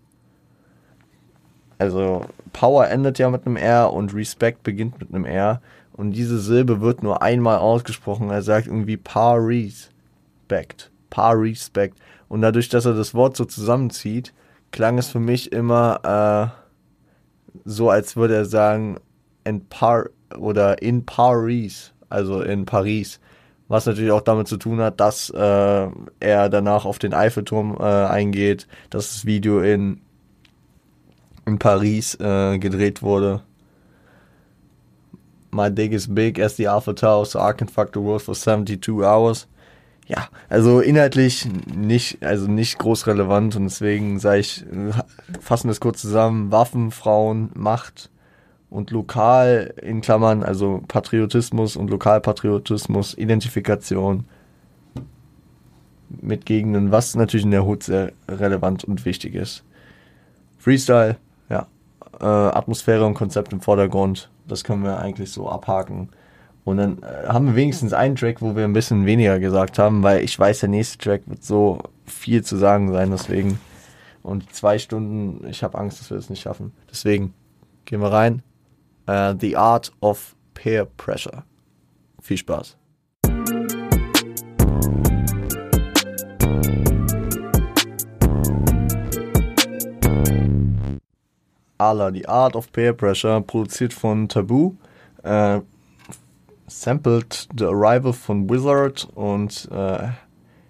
Also 1.79 2.25
Power 2.53 2.89
endet 2.89 3.19
ja 3.19 3.29
mit 3.29 3.47
einem 3.47 3.57
R 3.57 3.93
und 3.93 4.15
Respect 4.15 4.63
beginnt 4.63 4.99
mit 4.99 5.13
einem 5.13 5.25
R. 5.25 5.61
Und 5.97 6.13
diese 6.13 6.39
Silbe 6.39 6.81
wird 6.83 7.03
nur 7.03 7.23
einmal 7.23 7.59
ausgesprochen. 7.59 8.31
Er 8.31 8.43
sagt 8.43 8.67
irgendwie 8.67 8.99
Par-Respect. 8.99 10.91
Par-Respect. 11.09 11.99
Und 12.29 12.43
dadurch, 12.43 12.69
dass 12.69 12.85
er 12.85 12.95
das 12.95 13.15
Wort 13.15 13.37
so 13.37 13.45
zusammenzieht, 13.47 14.35
klang 14.73 14.99
es 14.99 15.09
für 15.09 15.21
mich 15.21 15.53
immer 15.53 16.53
äh, 16.53 16.67
so, 17.65 17.89
als 17.89 18.17
würde 18.17 18.37
er 18.37 18.45
sagen, 18.45 18.99
in 19.45 19.67
Par 19.69 20.11
oder 20.37 20.83
in 20.83 21.07
Paris, 21.07 21.93
also 22.09 22.43
in 22.43 22.67
Paris. 22.67 23.21
Was 23.69 23.87
natürlich 23.87 24.13
auch 24.13 24.21
damit 24.21 24.49
zu 24.49 24.59
tun 24.59 24.81
hat, 24.81 25.01
dass 25.01 25.31
äh, 25.31 25.89
er 26.21 26.49
danach 26.51 26.85
auf 26.85 26.99
den 26.99 27.15
Eiffelturm 27.15 27.77
äh, 27.81 27.83
eingeht, 27.83 28.69
dass 28.91 29.09
das 29.09 29.25
Video 29.25 29.61
in, 29.61 30.01
in 31.47 31.59
Paris 31.59 32.15
äh, 32.21 32.59
gedreht 32.59 33.03
wurde. 33.03 33.43
My 35.57 35.71
dig 35.71 35.93
is 35.93 36.07
big 36.07 36.39
as 36.39 36.57
the 36.57 36.69
Alpha 36.69 36.93
Tower, 36.93 37.25
so 37.25 37.41
I 37.41 37.53
can 37.53 37.69
fuck 37.69 37.93
the 37.95 38.01
world 38.01 38.23
for 38.23 38.35
72 38.35 39.03
hours. 39.03 39.49
Ja, 40.07 40.29
also 40.49 40.81
inhaltlich 40.81 41.49
nicht, 41.75 42.23
also 42.23 42.47
nicht 42.47 42.79
groß 42.79 43.07
relevant 43.09 43.57
und 43.57 43.65
deswegen 43.65 44.21
sage 44.21 44.41
ich, 44.41 44.65
fassen 45.41 45.67
das 45.67 45.81
kurz 45.81 46.01
zusammen, 46.01 46.53
Waffen, 46.53 46.93
Frauen, 46.93 47.51
Macht, 47.55 48.11
und 48.71 48.91
lokal 48.91 49.75
in 49.81 50.01
Klammern, 50.01 50.43
also 50.43 50.83
Patriotismus 50.87 51.77
und 51.77 51.89
Lokalpatriotismus, 51.89 53.17
Identifikation 53.17 54.27
mit 56.09 56.47
Gegenden, 56.47 56.93
was 56.93 57.15
natürlich 57.15 57.45
in 57.45 57.53
der 57.53 57.65
Hut 57.65 57.83
sehr 57.83 58.13
relevant 58.29 58.85
und 58.85 59.05
wichtig 59.05 59.35
ist. 59.35 59.65
Freestyle, 60.59 61.17
ja, 61.49 61.67
äh, 62.21 62.25
Atmosphäre 62.25 63.07
und 63.07 63.15
Konzept 63.15 63.53
im 63.53 63.61
Vordergrund, 63.61 64.31
das 64.47 64.65
können 64.65 64.83
wir 64.85 64.99
eigentlich 64.99 65.31
so 65.31 65.49
abhaken. 65.49 66.11
Und 66.65 66.79
dann 66.79 67.03
äh, 67.03 67.29
haben 67.29 67.47
wir 67.47 67.55
wenigstens 67.55 67.93
einen 67.93 68.17
Track, 68.17 68.43
wo 68.43 68.57
wir 68.57 68.65
ein 68.65 68.73
bisschen 68.73 69.07
weniger 69.07 69.39
gesagt 69.39 69.79
haben, 69.79 70.03
weil 70.03 70.25
ich 70.25 70.39
weiß, 70.39 70.61
der 70.61 70.69
nächste 70.69 70.99
Track 70.99 71.23
wird 71.27 71.45
so 71.45 71.81
viel 72.05 72.43
zu 72.43 72.57
sagen 72.57 72.93
sein, 72.93 73.11
deswegen. 73.11 73.61
Und 74.23 74.53
zwei 74.53 74.79
Stunden, 74.81 75.47
ich 75.49 75.63
habe 75.63 75.79
Angst, 75.79 76.01
dass 76.01 76.11
wir 76.11 76.17
das 76.17 76.29
nicht 76.29 76.43
schaffen. 76.43 76.73
Deswegen 76.91 77.33
gehen 77.85 78.01
wir 78.01 78.11
rein, 78.11 78.43
uh, 79.09 79.35
The 79.39 79.57
Art 79.57 79.93
of 80.01 80.35
Peer 80.55 80.85
Pressure. 80.85 81.45
Viel 82.21 82.37
Spaß. 82.37 82.77
Ala, 91.79 92.13
The 92.13 92.27
Art 92.27 92.57
of 92.57 92.73
Peer 92.73 92.93
Pressure, 92.93 93.41
produziert 93.41 93.93
von 93.93 94.29
Taboo, 94.29 94.77
äh, 95.23 95.61
sampled 96.67 97.49
The 97.57 97.67
Arrival 97.67 98.13
von 98.13 98.49
Wizard 98.49 99.09
und 99.15 99.69
äh, 99.71 100.09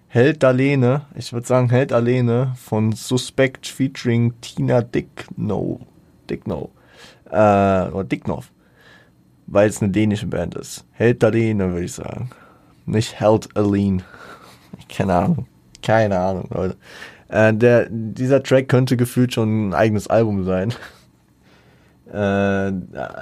Held 0.09 0.43
Alene, 0.43 1.01
ich 1.15 1.33
würde 1.33 1.45
sagen 1.45 1.69
Held 1.69 1.91
Alene 1.91 2.53
von 2.55 2.93
Suspect 2.93 3.67
featuring 3.67 4.33
Tina 4.41 4.81
Dickno. 4.81 5.79
Dickno 6.29 6.71
äh, 7.29 7.89
oder 7.89 8.03
Dicknoff, 8.03 8.51
weil 9.47 9.69
es 9.69 9.81
eine 9.81 9.91
dänische 9.91 10.27
Band 10.27 10.55
ist. 10.55 10.85
Held 10.91 11.23
Aline, 11.23 11.71
würde 11.71 11.85
ich 11.85 11.93
sagen. 11.93 12.29
Nicht 12.85 13.19
Held 13.19 13.55
Aline. 13.55 14.03
Keine 14.89 15.13
Ahnung. 15.13 15.47
Keine 15.81 16.19
Ahnung, 16.19 16.47
Leute. 16.53 16.77
Äh, 17.29 17.53
der, 17.53 17.87
dieser 17.89 18.41
Track 18.41 18.69
könnte 18.69 18.97
gefühlt 18.97 19.33
schon 19.33 19.69
ein 19.69 19.73
eigenes 19.73 20.07
Album 20.07 20.43
sein. 20.45 20.73
Äh, 22.11 22.71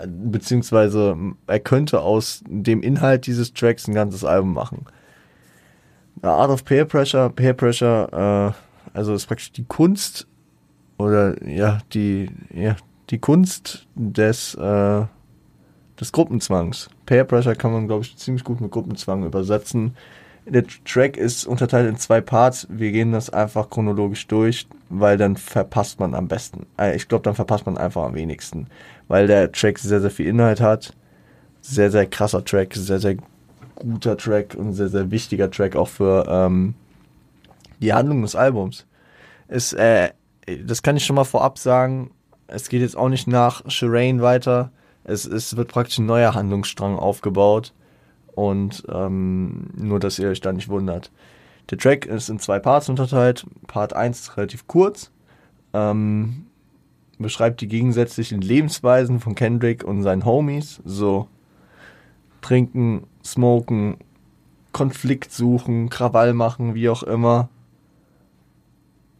beziehungsweise 0.07 1.17
er 1.47 1.59
könnte 1.59 2.01
aus 2.01 2.43
dem 2.47 2.83
Inhalt 2.83 3.25
dieses 3.25 3.53
Tracks 3.53 3.87
ein 3.87 3.95
ganzes 3.95 4.23
Album 4.23 4.53
machen. 4.53 4.85
The 6.21 6.27
Art 6.27 6.51
of 6.51 6.65
Peer 6.65 6.85
Pressure, 6.85 7.29
Peer 7.29 7.53
Pressure, 7.53 8.53
äh, 8.53 8.97
also 8.97 9.13
ist 9.13 9.25
praktisch 9.25 9.51
die 9.51 9.65
Kunst 9.65 10.27
oder 10.97 11.43
ja, 11.47 11.79
die, 11.93 12.29
ja, 12.53 12.75
die 13.09 13.19
Kunst 13.19 13.87
des, 13.95 14.55
äh, 14.55 15.03
des 15.99 16.11
Gruppenzwangs. 16.11 16.89
Peer 17.05 17.23
Pressure 17.23 17.55
kann 17.55 17.73
man, 17.73 17.87
glaube 17.87 18.03
ich, 18.03 18.15
ziemlich 18.17 18.43
gut 18.43 18.61
mit 18.61 18.71
Gruppenzwang 18.71 19.25
übersetzen. 19.25 19.95
Der 20.45 20.63
Track 20.85 21.17
ist 21.17 21.45
unterteilt 21.45 21.89
in 21.89 21.97
zwei 21.97 22.21
Parts. 22.21 22.67
Wir 22.69 22.91
gehen 22.91 23.11
das 23.11 23.31
einfach 23.31 23.69
chronologisch 23.69 24.27
durch, 24.27 24.67
weil 24.89 25.17
dann 25.17 25.37
verpasst 25.37 25.99
man 25.99 26.13
am 26.13 26.27
besten. 26.27 26.67
Äh, 26.79 26.95
ich 26.95 27.07
glaube, 27.07 27.23
dann 27.23 27.33
verpasst 27.33 27.65
man 27.65 27.77
einfach 27.77 28.03
am 28.03 28.13
wenigsten. 28.13 28.67
Weil 29.07 29.25
der 29.25 29.51
Track 29.51 29.79
sehr, 29.79 30.01
sehr 30.01 30.11
viel 30.11 30.27
Inhalt 30.27 30.61
hat. 30.61 30.93
Sehr, 31.61 31.89
sehr 31.89 32.05
krasser 32.05 32.45
Track, 32.45 32.75
sehr, 32.75 32.99
sehr 32.99 33.17
guter 33.75 34.17
Track 34.17 34.53
und 34.55 34.73
sehr, 34.73 34.89
sehr 34.89 35.09
wichtiger 35.09 35.49
Track 35.49 35.75
auch 35.75 35.87
für 35.87 36.25
ähm, 36.29 36.75
die 37.81 37.93
Handlung 37.93 38.21
des 38.21 38.35
Albums. 38.35 38.85
Ist, 39.47 39.73
äh, 39.73 40.11
das 40.63 40.83
kann 40.83 40.95
ich 40.95 41.05
schon 41.05 41.15
mal 41.15 41.23
vorab 41.23 41.57
sagen, 41.57 42.11
es 42.47 42.69
geht 42.69 42.81
jetzt 42.81 42.95
auch 42.95 43.09
nicht 43.09 43.27
nach 43.27 43.67
Shireen 43.69 44.21
weiter. 44.21 44.71
Es, 45.03 45.25
es 45.25 45.57
wird 45.57 45.69
praktisch 45.69 45.97
ein 45.97 46.05
neuer 46.05 46.35
Handlungsstrang 46.35 46.97
aufgebaut. 46.97 47.73
Und 48.35 48.83
ähm, 48.89 49.69
nur, 49.75 49.99
dass 49.99 50.19
ihr 50.19 50.29
euch 50.29 50.41
da 50.41 50.51
nicht 50.51 50.69
wundert. 50.69 51.11
Der 51.69 51.77
Track 51.77 52.05
ist 52.05 52.29
in 52.29 52.39
zwei 52.39 52.59
Parts 52.59 52.89
unterteilt. 52.89 53.45
Part 53.67 53.93
1 53.93 54.19
ist 54.19 54.37
relativ 54.37 54.67
kurz. 54.67 55.11
Ähm, 55.73 56.45
beschreibt 57.17 57.61
die 57.61 57.67
gegensätzlichen 57.67 58.41
Lebensweisen 58.41 59.19
von 59.19 59.35
Kendrick 59.35 59.83
und 59.83 60.03
seinen 60.03 60.25
Homies. 60.25 60.81
So 60.85 61.27
trinken, 62.41 63.07
smoken, 63.23 63.97
Konflikt 64.71 65.31
suchen, 65.31 65.89
Krawall 65.89 66.33
machen, 66.33 66.75
wie 66.75 66.89
auch 66.89 67.03
immer 67.03 67.49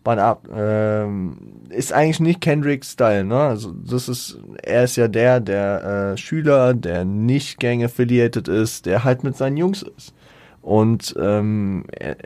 man 0.06 0.20
ab, 0.20 0.48
ähm, 0.54 1.38
ist 1.70 1.94
eigentlich 1.94 2.20
nicht 2.20 2.42
Kendricks 2.42 2.92
Style, 2.92 3.24
ne? 3.24 3.40
Also 3.40 3.72
das 3.72 4.08
ist, 4.08 4.40
er 4.64 4.84
ist 4.84 4.96
ja 4.96 5.08
der, 5.08 5.40
der 5.40 6.14
äh, 6.14 6.18
Schüler, 6.18 6.74
der 6.74 7.06
nicht 7.06 7.60
gang 7.60 7.84
affiliated 7.84 8.48
ist, 8.48 8.86
der 8.86 9.04
halt 9.04 9.24
mit 9.24 9.36
seinen 9.36 9.58
Jungs 9.58 9.84
ist. 9.98 10.14
Und 10.62 11.16
ähm, 11.20 11.86
er, 11.92 12.18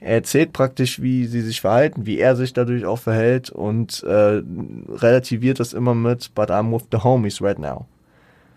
er 0.00 0.14
erzählt 0.16 0.52
praktisch, 0.52 1.02
wie 1.02 1.26
sie 1.26 1.40
sich 1.40 1.60
verhalten, 1.60 2.06
wie 2.06 2.18
er 2.18 2.36
sich 2.36 2.52
dadurch 2.52 2.84
auch 2.84 2.98
verhält 2.98 3.50
und 3.50 4.02
äh, 4.04 4.42
relativiert 4.88 5.58
das 5.58 5.72
immer 5.72 5.94
mit, 5.94 6.34
but 6.34 6.50
I'm 6.50 6.72
with 6.72 6.86
the 6.92 6.98
homies 6.98 7.42
right 7.42 7.58
now. 7.58 7.86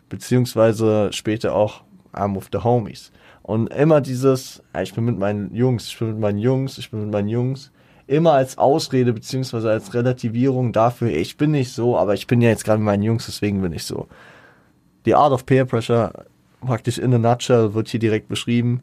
Beziehungsweise 0.09 1.09
später 1.13 1.55
auch, 1.55 1.83
I'm 2.13 2.35
with 2.35 2.49
the 2.51 2.59
homies. 2.59 3.11
Und 3.43 3.67
immer 3.73 4.01
dieses, 4.01 4.61
ich 4.81 4.93
bin 4.93 5.05
mit 5.05 5.17
meinen 5.17 5.53
Jungs, 5.55 5.87
ich 5.87 5.97
bin 5.97 6.09
mit 6.09 6.19
meinen 6.19 6.37
Jungs, 6.37 6.77
ich 6.77 6.91
bin 6.91 7.01
mit 7.01 7.11
meinen 7.11 7.29
Jungs 7.29 7.71
immer 8.11 8.33
als 8.33 8.57
Ausrede 8.57 9.13
beziehungsweise 9.13 9.71
als 9.71 9.93
Relativierung 9.93 10.73
dafür, 10.73 11.09
ich 11.09 11.37
bin 11.37 11.51
nicht 11.51 11.71
so, 11.71 11.97
aber 11.97 12.13
ich 12.13 12.27
bin 12.27 12.41
ja 12.41 12.49
jetzt 12.49 12.65
gerade 12.65 12.79
mit 12.79 12.85
meinen 12.85 13.03
Jungs, 13.03 13.25
deswegen 13.25 13.61
bin 13.61 13.71
ich 13.71 13.85
so. 13.85 14.07
Die 15.05 15.15
Art 15.15 15.31
of 15.31 15.45
Peer 15.45 15.63
Pressure, 15.63 16.25
praktisch 16.59 16.97
in 16.97 17.13
a 17.13 17.17
nutshell, 17.17 17.73
wird 17.73 17.87
hier 17.87 18.01
direkt 18.01 18.27
beschrieben. 18.27 18.81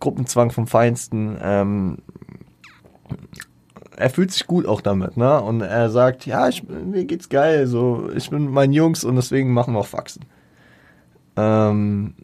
Gruppenzwang 0.00 0.50
vom 0.50 0.66
Feinsten. 0.66 1.36
Ähm, 1.42 1.98
er 3.96 4.08
fühlt 4.08 4.32
sich 4.32 4.46
gut 4.46 4.66
auch 4.66 4.80
damit, 4.80 5.18
ne? 5.18 5.40
Und 5.42 5.60
er 5.60 5.90
sagt, 5.90 6.24
ja, 6.24 6.48
ich, 6.48 6.64
mir 6.66 7.04
geht's 7.04 7.28
geil, 7.28 7.66
so, 7.66 8.08
ich 8.16 8.30
bin 8.30 8.44
mit 8.44 8.52
meinen 8.52 8.72
Jungs 8.72 9.04
und 9.04 9.16
deswegen 9.16 9.52
machen 9.52 9.74
wir 9.74 9.80
auch 9.80 9.86
Faxen. 9.86 10.24
Ähm, 11.36 12.14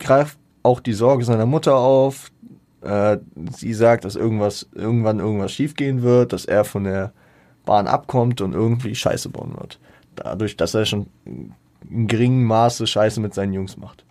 greift 0.00 0.36
auch 0.64 0.80
die 0.80 0.94
Sorge 0.94 1.24
seiner 1.24 1.46
Mutter 1.46 1.76
auf, 1.76 2.32
äh, 2.86 3.18
sie 3.56 3.74
sagt, 3.74 4.04
dass 4.04 4.16
irgendwas, 4.16 4.68
irgendwann 4.74 5.20
irgendwas 5.20 5.52
schiefgehen 5.52 6.02
wird, 6.02 6.32
dass 6.32 6.44
er 6.44 6.64
von 6.64 6.84
der 6.84 7.12
Bahn 7.64 7.86
abkommt 7.86 8.40
und 8.40 8.54
irgendwie 8.54 8.94
Scheiße 8.94 9.28
bauen 9.28 9.54
wird. 9.58 9.78
Dadurch, 10.14 10.56
dass 10.56 10.74
er 10.74 10.86
schon 10.86 11.06
in 11.90 12.06
geringem 12.06 12.44
Maße 12.44 12.86
Scheiße 12.86 13.20
mit 13.20 13.34
seinen 13.34 13.52
Jungs 13.52 13.76
macht. 13.76 14.04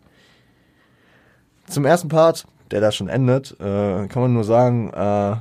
Zum 1.67 1.86
ersten 1.86 2.09
Part, 2.09 2.45
der 2.71 2.82
da 2.82 2.91
schon 2.91 3.09
endet, 3.09 3.59
äh, 3.59 4.07
kann 4.07 4.21
man 4.21 4.34
nur 4.34 4.43
sagen, 4.43 4.91
äh, 4.93 5.38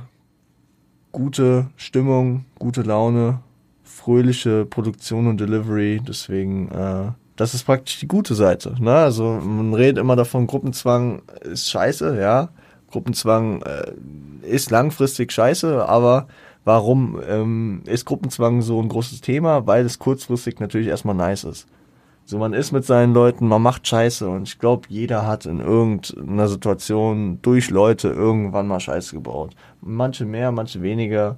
gute 1.11 1.67
Stimmung, 1.75 2.45
gute 2.57 2.81
Laune, 2.81 3.39
fröhliche 3.83 4.65
Produktion 4.65 5.27
und 5.27 5.39
Delivery, 5.39 6.01
deswegen, 6.05 6.69
äh, 6.71 7.11
das 7.35 7.53
ist 7.53 7.63
praktisch 7.63 7.99
die 7.99 8.07
gute 8.07 8.33
Seite. 8.33 8.75
Ne? 8.81 8.93
Also 8.93 9.23
man 9.23 9.73
redet 9.73 9.97
immer 9.97 10.15
davon, 10.15 10.47
Gruppenzwang 10.47 11.21
ist 11.41 11.69
scheiße, 11.69 12.19
ja. 12.19 12.49
Gruppenzwang 12.95 13.61
äh, 13.63 13.91
ist 14.41 14.71
langfristig 14.71 15.33
scheiße, 15.33 15.85
aber 15.85 16.27
warum 16.63 17.19
ähm, 17.27 17.83
ist 17.87 18.05
Gruppenzwang 18.05 18.61
so 18.61 18.81
ein 18.81 18.87
großes 18.87 19.19
Thema? 19.19 19.67
Weil 19.67 19.85
es 19.85 19.99
kurzfristig 19.99 20.61
natürlich 20.61 20.87
erstmal 20.87 21.13
nice 21.13 21.43
ist. 21.43 21.67
So, 22.23 22.37
man 22.37 22.53
ist 22.53 22.71
mit 22.71 22.85
seinen 22.85 23.13
Leuten, 23.13 23.49
man 23.49 23.61
macht 23.61 23.85
Scheiße 23.85 24.29
und 24.29 24.47
ich 24.47 24.59
glaube, 24.59 24.87
jeder 24.87 25.27
hat 25.27 25.45
in 25.45 25.59
irgendeiner 25.59 26.47
Situation 26.47 27.39
durch 27.41 27.69
Leute 27.69 28.07
irgendwann 28.07 28.67
mal 28.67 28.79
Scheiße 28.79 29.13
gebaut. 29.13 29.53
Manche 29.81 30.23
mehr, 30.23 30.53
manche 30.53 30.81
weniger. 30.81 31.37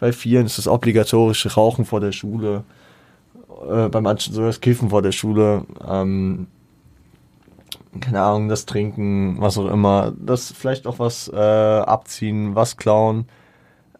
Bei 0.00 0.12
vielen 0.12 0.44
ist 0.44 0.58
das 0.58 0.68
obligatorische 0.68 1.54
Rauchen 1.54 1.86
vor 1.86 2.00
der 2.00 2.12
Schule. 2.12 2.64
äh, 3.70 3.88
bei 3.88 4.02
manchen 4.02 4.34
so 4.34 4.42
das 4.42 4.60
Kiffen 4.60 4.90
vor 4.90 5.00
der 5.00 5.12
Schule, 5.12 5.64
ähm, 5.88 6.46
keine 7.98 8.20
Ahnung, 8.20 8.48
das 8.48 8.66
Trinken, 8.66 9.40
was 9.40 9.58
auch 9.58 9.68
immer, 9.68 10.12
das 10.16 10.52
vielleicht 10.52 10.86
auch 10.86 10.98
was 10.98 11.28
äh, 11.28 11.36
abziehen, 11.36 12.54
was 12.54 12.76
klauen. 12.76 13.26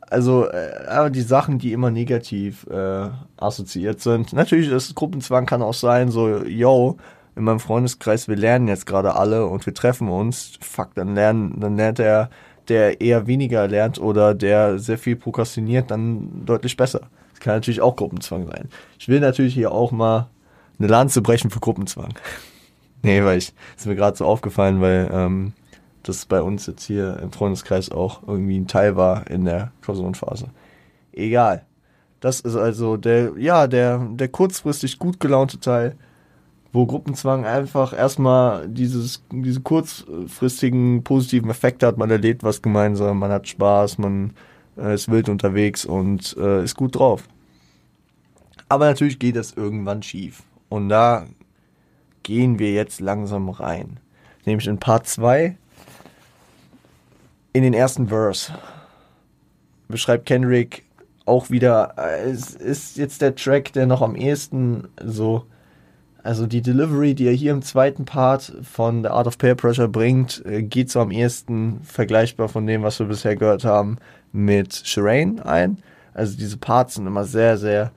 Also 0.09 0.47
äh, 0.47 1.11
die 1.11 1.23
Sachen, 1.23 1.59
die 1.59 1.73
immer 1.73 1.91
negativ 1.91 2.67
äh, 2.69 3.09
assoziiert 3.37 4.01
sind. 4.01 4.33
Natürlich, 4.33 4.71
das 4.71 4.95
Gruppenzwang 4.95 5.47
kann 5.47 5.63
auch 5.63 5.75
sein, 5.75 6.11
so, 6.11 6.45
yo, 6.45 6.99
in 7.37 7.45
meinem 7.45 7.61
Freundeskreis, 7.61 8.29
wir 8.29 8.37
lernen 8.37 8.69
jetzt 8.69 8.87
gerade 8.87 9.15
alle 9.15 9.47
und 9.47 9.65
wir 9.67 9.75
treffen 9.75 10.09
uns. 10.09 10.59
Fuck, 10.61 10.95
dann 10.95 11.15
lernen, 11.15 11.59
dann 11.61 11.77
lernt 11.77 11.99
er, 11.99 12.31
der 12.69 13.01
eher 13.01 13.27
weniger 13.27 13.67
lernt 13.67 14.01
oder 14.01 14.35
der 14.35 14.79
sehr 14.79 14.99
viel 14.99 15.17
prokrastiniert, 15.17 15.91
dann 15.91 16.45
deutlich 16.45 16.77
besser. 16.77 17.03
Das 17.33 17.41
kann 17.41 17.55
natürlich 17.55 17.81
auch 17.81 17.97
Gruppenzwang 17.97 18.47
sein. 18.47 18.69
Ich 18.99 19.09
will 19.09 19.21
natürlich 19.21 19.55
hier 19.55 19.73
auch 19.73 19.93
mal 19.93 20.29
eine 20.79 20.89
Lanze 20.89 21.23
brechen 21.23 21.51
für 21.51 21.61
Gruppenzwang. 21.61 22.15
Nee, 23.03 23.25
weil 23.25 23.39
ich, 23.39 23.53
ist 23.77 23.87
mir 23.87 23.97
gerade 23.97 24.17
so 24.17 24.25
aufgefallen, 24.25 24.81
weil 24.81 25.11
ähm, 25.13 25.53
das 26.03 26.27
bei 26.27 26.41
uns 26.43 26.67
jetzt 26.67 26.85
hier 26.85 27.19
im 27.21 27.33
Freundeskreis 27.33 27.91
auch 27.91 28.27
irgendwie 28.27 28.59
ein 28.59 28.67
Teil 28.67 28.97
war 28.97 29.29
in 29.29 29.45
der 29.45 29.73
Klausurenphase. 29.83 30.49
Egal. 31.13 31.65
Das 32.21 32.41
ist 32.41 32.57
also 32.57 32.97
der, 32.97 33.33
ja, 33.39 33.67
der, 33.67 33.99
der 33.99 34.29
kurzfristig 34.29 34.99
gut 34.99 35.21
gelaunte 35.21 35.59
Teil 35.59 35.97
wo 36.73 36.87
Gruppenzwang 36.87 37.45
einfach 37.45 37.93
erstmal 37.93 38.69
dieses, 38.69 39.25
diese 39.33 39.61
kurzfristigen 39.61 41.03
positiven 41.03 41.51
Effekte 41.51 41.87
hat. 41.87 41.99
Man 41.99 42.11
erlebt 42.11 42.45
was 42.45 42.63
gemeinsam, 42.63 43.19
man 43.19 43.33
hat 43.33 43.49
Spaß, 43.49 43.99
man 43.99 44.35
äh, 44.77 44.95
ist 44.95 45.11
wild 45.11 45.29
unterwegs 45.29 45.85
und 45.85 46.37
äh, 46.39 46.63
ist 46.63 46.77
gut 46.77 46.97
drauf. 46.97 47.25
Aber 48.69 48.87
natürlich 48.87 49.19
geht 49.19 49.35
das 49.35 49.53
irgendwann 49.53 50.03
schief. 50.03 50.45
Und 50.69 50.89
da 50.89 51.27
gehen 52.23 52.59
wir 52.59 52.73
jetzt 52.73 53.01
langsam 53.01 53.49
rein. 53.49 53.99
Nämlich 54.45 54.67
in 54.67 54.79
Part 54.79 55.07
2 55.07 55.57
in 57.53 57.63
den 57.63 57.75
ersten 57.75 58.09
Verse 58.09 58.53
beschreibt 59.89 60.27
Kendrick 60.27 60.85
auch 61.25 61.51
wieder, 61.51 61.95
äh, 61.97 62.31
es 62.31 62.55
ist 62.55 62.97
jetzt 62.97 63.23
der 63.23 63.35
Track, 63.35 63.73
der 63.73 63.87
noch 63.87 64.03
am 64.03 64.17
ehesten 64.17 64.89
so 65.03 65.45
also 66.23 66.47
die 66.47 66.63
Delivery, 66.63 67.15
die 67.15 67.27
er 67.27 67.33
hier 67.33 67.53
im 67.53 67.63
zweiten 67.63 68.05
Part 68.05 68.53
von 68.63 69.03
The 69.03 69.09
Art 69.09 69.27
of 69.27 69.39
Peer 69.39 69.55
Pressure 69.55 69.89
bringt, 69.89 70.45
äh, 70.45 70.63
geht 70.63 70.91
so 70.91 71.01
am 71.01 71.11
ehesten 71.11 71.81
vergleichbar 71.83 72.49
von 72.49 72.67
dem, 72.67 72.83
was 72.83 72.99
wir 72.99 73.07
bisher 73.07 73.37
gehört 73.37 73.65
haben, 73.65 73.97
mit 74.33 74.75
Shireen 74.85 75.41
ein. 75.41 75.79
Also 76.13 76.37
diese 76.37 76.59
Parts 76.59 76.95
sind 76.95 77.07
immer 77.07 77.25
sehr, 77.25 77.57
sehr 77.57 77.93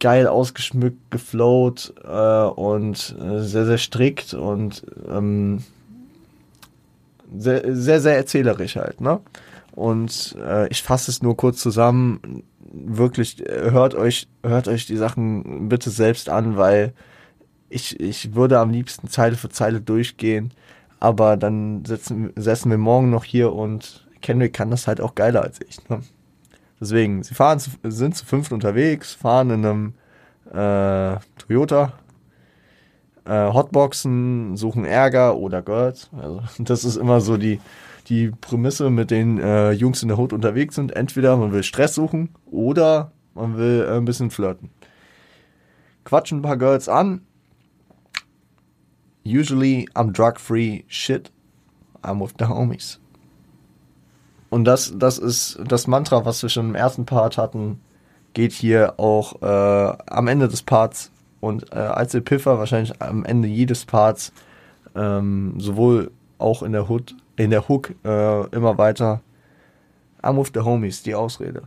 geil 0.00 0.26
ausgeschmückt, 0.26 1.10
geflowt 1.10 1.94
äh, 2.04 2.44
und 2.44 3.14
äh, 3.20 3.40
sehr, 3.40 3.66
sehr 3.66 3.78
strikt 3.78 4.34
und 4.34 4.84
ähm, 5.08 5.62
sehr, 7.36 7.76
sehr, 7.76 8.00
sehr 8.00 8.16
erzählerisch 8.16 8.76
halt, 8.76 9.00
ne? 9.00 9.20
Und 9.72 10.36
äh, 10.44 10.68
ich 10.68 10.82
fasse 10.82 11.10
es 11.10 11.22
nur 11.22 11.36
kurz 11.36 11.60
zusammen. 11.60 12.42
Wirklich, 12.72 13.42
hört 13.46 13.94
euch, 13.94 14.28
hört 14.42 14.68
euch 14.68 14.86
die 14.86 14.96
Sachen 14.96 15.68
bitte 15.68 15.90
selbst 15.90 16.28
an, 16.28 16.56
weil 16.56 16.92
ich, 17.68 17.98
ich 18.00 18.34
würde 18.34 18.58
am 18.58 18.70
liebsten 18.70 19.08
Zeile 19.08 19.36
für 19.36 19.48
Zeile 19.48 19.80
durchgehen, 19.80 20.52
aber 20.98 21.36
dann 21.36 21.84
sitzen, 21.84 22.32
setzen 22.36 22.70
wir 22.70 22.78
morgen 22.78 23.10
noch 23.10 23.24
hier 23.24 23.52
und 23.52 24.06
Kendrick 24.20 24.52
kann 24.52 24.70
das 24.70 24.86
halt 24.86 25.00
auch 25.00 25.14
geiler 25.14 25.42
als 25.42 25.60
ich. 25.66 25.88
Ne? 25.88 26.00
Deswegen, 26.80 27.22
sie 27.22 27.34
fahren, 27.34 27.60
sind 27.84 28.16
zu 28.16 28.24
fünft 28.24 28.52
unterwegs, 28.52 29.12
fahren 29.12 29.50
in 29.50 29.66
einem 29.66 29.94
äh, 30.50 31.18
Toyota, 31.38 31.92
äh, 33.26 33.52
Hotboxen, 33.52 34.56
suchen 34.56 34.84
Ärger 34.84 35.36
oder 35.36 35.62
Girls. 35.62 36.10
Also 36.18 36.42
das 36.58 36.84
ist 36.84 36.96
immer 36.96 37.20
so 37.20 37.36
die, 37.36 37.60
die 38.08 38.30
Prämisse, 38.30 38.88
mit 38.90 39.10
den 39.10 39.38
äh, 39.38 39.72
Jungs 39.72 40.02
in 40.02 40.08
der 40.08 40.16
Hut 40.16 40.32
unterwegs 40.32 40.74
sind. 40.74 40.96
Entweder 40.96 41.36
man 41.36 41.52
will 41.52 41.62
Stress 41.62 41.94
suchen 41.94 42.30
oder 42.50 43.12
man 43.34 43.58
will 43.58 43.86
äh, 43.86 43.96
ein 43.96 44.06
bisschen 44.06 44.30
flirten. 44.30 44.70
Quatschen 46.04 46.38
ein 46.38 46.42
paar 46.42 46.56
Girls 46.56 46.88
an, 46.88 47.20
Usually 49.24 49.86
I'm 49.94 50.12
drug-free 50.12 50.84
shit. 50.88 51.30
I'm 52.02 52.20
with 52.20 52.34
the 52.38 52.46
homies. 52.46 52.98
Und 54.50 54.64
das, 54.64 54.92
das 54.96 55.18
ist 55.18 55.60
das 55.66 55.86
Mantra, 55.86 56.24
was 56.24 56.42
wir 56.42 56.48
schon 56.48 56.70
im 56.70 56.74
ersten 56.74 57.06
Part 57.06 57.38
hatten, 57.38 57.80
geht 58.34 58.52
hier 58.52 58.94
auch 58.98 59.40
äh, 59.42 59.96
am 60.06 60.28
Ende 60.28 60.48
des 60.48 60.62
Parts 60.62 61.10
und 61.40 61.72
äh, 61.72 61.78
als 61.78 62.14
Epiffer 62.14 62.58
wahrscheinlich 62.58 63.00
am 63.00 63.24
Ende 63.24 63.48
jedes 63.48 63.84
Parts 63.84 64.32
ähm, 64.94 65.54
sowohl 65.58 66.10
auch 66.38 66.62
in 66.62 66.72
der 66.72 66.88
Hood, 66.88 67.14
in 67.36 67.50
der 67.50 67.68
Hook 67.68 67.94
äh, 68.04 68.46
immer 68.48 68.76
weiter. 68.76 69.20
I'm 70.22 70.38
with 70.38 70.50
the 70.52 70.60
homies, 70.60 71.02
die 71.02 71.14
Ausrede. 71.14 71.62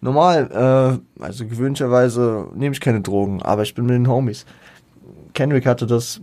Normal, 0.00 1.00
äh, 1.18 1.22
also 1.22 1.46
gewöhnlicherweise 1.46 2.48
nehme 2.54 2.74
ich 2.74 2.80
keine 2.80 3.00
Drogen, 3.00 3.42
aber 3.42 3.62
ich 3.62 3.74
bin 3.74 3.86
mit 3.86 3.94
den 3.94 4.08
Homies. 4.08 4.46
Kendrick 5.34 5.66
hatte 5.66 5.86
das 5.86 6.20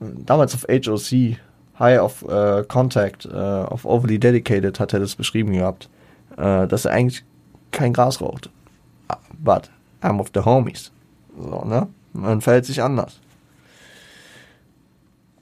damals 0.00 0.54
auf 0.54 0.66
HOC, 0.68 1.38
High 1.82 1.98
of 1.98 2.22
uh, 2.22 2.62
Contact, 2.68 3.26
uh, 3.26 3.66
of 3.68 3.84
Overly 3.84 4.18
Dedicated, 4.18 4.78
hat 4.78 4.92
er 4.92 5.00
das 5.00 5.16
beschrieben 5.16 5.52
gehabt, 5.52 5.88
uh, 6.38 6.66
dass 6.66 6.84
er 6.84 6.92
eigentlich 6.92 7.24
kein 7.72 7.92
Gras 7.92 8.20
raucht. 8.20 8.48
But 9.42 9.68
I'm 10.00 10.20
of 10.20 10.30
the 10.32 10.44
homies. 10.44 10.92
So, 11.36 11.64
ne? 11.64 11.88
Man 12.12 12.40
verhält 12.40 12.66
sich 12.66 12.80
anders. 12.80 13.18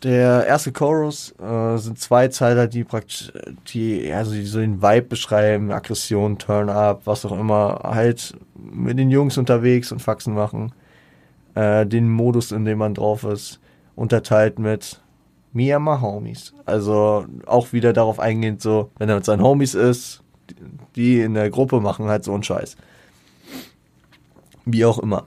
Der 0.03 0.47
erste 0.47 0.73
Chorus 0.73 1.35
äh, 1.39 1.77
sind 1.77 1.99
zwei 1.99 2.29
Zeiler, 2.29 2.67
die 2.69 2.85
praktisch, 2.85 3.31
die, 3.75 4.11
also 4.11 4.33
die 4.33 4.47
so 4.47 4.59
den 4.59 4.81
Vibe 4.81 5.09
beschreiben, 5.09 5.71
Aggression, 5.71 6.39
Turn 6.39 6.71
up, 6.71 7.03
was 7.05 7.27
auch 7.27 7.39
immer, 7.39 7.81
halt 7.85 8.33
mit 8.55 8.99
den 8.99 9.11
Jungs 9.11 9.37
unterwegs 9.37 9.93
und 9.93 10.01
Faxen 10.01 10.33
machen. 10.33 10.73
Äh, 11.55 11.85
den 11.85 12.09
Modus, 12.09 12.51
in 12.51 12.65
dem 12.65 12.79
man 12.79 12.95
drauf 12.95 13.25
ist 13.25 13.61
unterteilt 14.01 14.59
mit 14.59 15.03
Me 15.53 15.75
and 15.75 15.85
my 15.85 16.01
Homies. 16.01 16.55
Also 16.65 17.27
auch 17.47 17.73
wieder 17.73 17.93
darauf 17.93 18.21
eingehend, 18.21 18.63
so, 18.63 18.91
wenn 18.99 19.09
er 19.09 19.17
mit 19.17 19.25
seinen 19.25 19.43
Homies 19.43 19.75
ist, 19.75 20.23
die 20.97 21.21
in 21.21 21.35
der 21.35 21.51
Gruppe 21.51 21.81
machen 21.81 22.07
halt 22.07 22.25
so 22.25 22.33
einen 22.33 22.43
Scheiß. 22.43 22.77
Wie 24.65 24.85
auch 24.85 24.99
immer. 24.99 25.27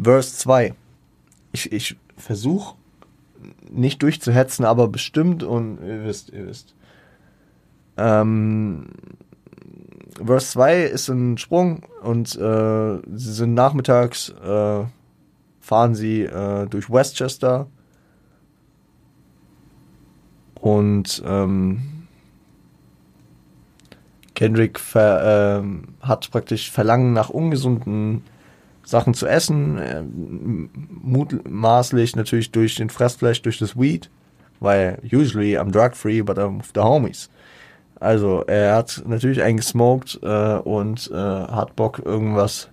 Verse 0.00 0.36
2. 0.36 0.74
Ich, 1.52 1.72
ich 1.72 1.96
versuche 2.16 2.76
nicht 3.70 4.02
durchzuhetzen, 4.02 4.64
aber 4.64 4.88
bestimmt 4.88 5.42
und 5.42 5.78
ihr 5.84 6.04
wisst, 6.04 6.30
ihr 6.30 6.46
wisst. 6.46 6.74
Ähm, 7.96 8.90
Verse 10.24 10.52
2 10.52 10.82
ist 10.82 11.08
ein 11.08 11.38
Sprung 11.38 11.82
und 12.02 12.36
äh, 12.36 12.98
sie 13.14 13.32
sind 13.32 13.54
nachmittags 13.54 14.30
äh, 14.30 14.84
fahren 15.60 15.94
sie 15.94 16.22
äh, 16.22 16.66
durch 16.66 16.90
Westchester 16.90 17.68
und 20.60 21.22
ähm, 21.26 21.82
Kendrick 24.34 24.78
ver, 24.78 25.62
äh, 25.62 26.06
hat 26.06 26.30
praktisch 26.30 26.70
Verlangen 26.70 27.12
nach 27.12 27.28
ungesunden 27.30 28.22
Sachen 28.84 29.12
zu 29.14 29.26
essen, 29.26 29.78
äh, 29.78 30.02
mutmaßlich 31.02 32.16
natürlich 32.16 32.52
durch 32.52 32.76
den 32.76 32.88
Fressfleisch, 32.88 33.42
durch 33.42 33.58
das 33.58 33.76
Weed, 33.76 34.10
weil 34.60 34.98
usually 35.12 35.58
I'm 35.58 35.70
drug 35.70 35.94
free, 35.94 36.22
but 36.22 36.38
I'm 36.38 36.58
with 36.58 36.70
the 36.74 36.80
homies. 36.80 37.28
Also 38.00 38.44
er 38.46 38.76
hat 38.76 39.02
natürlich 39.06 39.42
eingesmoked 39.42 40.20
äh, 40.22 40.56
und 40.58 41.10
äh, 41.12 41.16
hat 41.16 41.74
Bock 41.76 42.00
irgendwas 42.04 42.68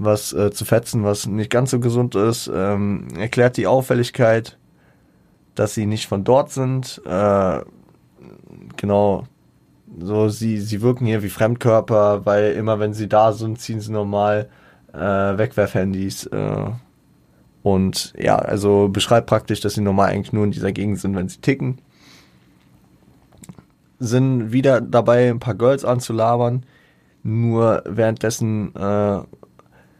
was 0.00 0.32
äh, 0.32 0.52
zu 0.52 0.64
fetzen, 0.64 1.02
was 1.02 1.26
nicht 1.26 1.50
ganz 1.50 1.72
so 1.72 1.80
gesund 1.80 2.14
ist. 2.14 2.50
Ähm, 2.54 3.08
erklärt 3.16 3.56
die 3.56 3.66
Auffälligkeit, 3.66 4.57
dass 5.58 5.74
sie 5.74 5.86
nicht 5.86 6.06
von 6.06 6.24
dort 6.24 6.50
sind. 6.50 7.02
Äh, 7.04 7.60
genau, 8.76 9.24
so 9.98 10.28
sie, 10.28 10.60
sie 10.60 10.82
wirken 10.82 11.06
hier 11.06 11.22
wie 11.22 11.28
Fremdkörper, 11.28 12.24
weil 12.24 12.52
immer 12.52 12.78
wenn 12.78 12.94
sie 12.94 13.08
da 13.08 13.32
sind, 13.32 13.60
ziehen 13.60 13.80
sie 13.80 13.92
normal 13.92 14.48
äh, 14.92 14.98
Wegwerfhandys. 14.98 16.26
Äh, 16.26 16.70
und 17.62 18.12
ja, 18.16 18.36
also 18.36 18.88
beschreibt 18.88 19.26
praktisch, 19.26 19.60
dass 19.60 19.74
sie 19.74 19.80
normal 19.80 20.10
eigentlich 20.10 20.32
nur 20.32 20.44
in 20.44 20.52
dieser 20.52 20.72
Gegend 20.72 21.00
sind, 21.00 21.16
wenn 21.16 21.28
sie 21.28 21.40
ticken. 21.40 21.78
Sind 23.98 24.52
wieder 24.52 24.80
dabei, 24.80 25.28
ein 25.28 25.40
paar 25.40 25.54
Girls 25.56 25.84
anzulabern. 25.84 26.64
Nur 27.24 27.82
währenddessen 27.84 28.74
äh, 28.76 29.20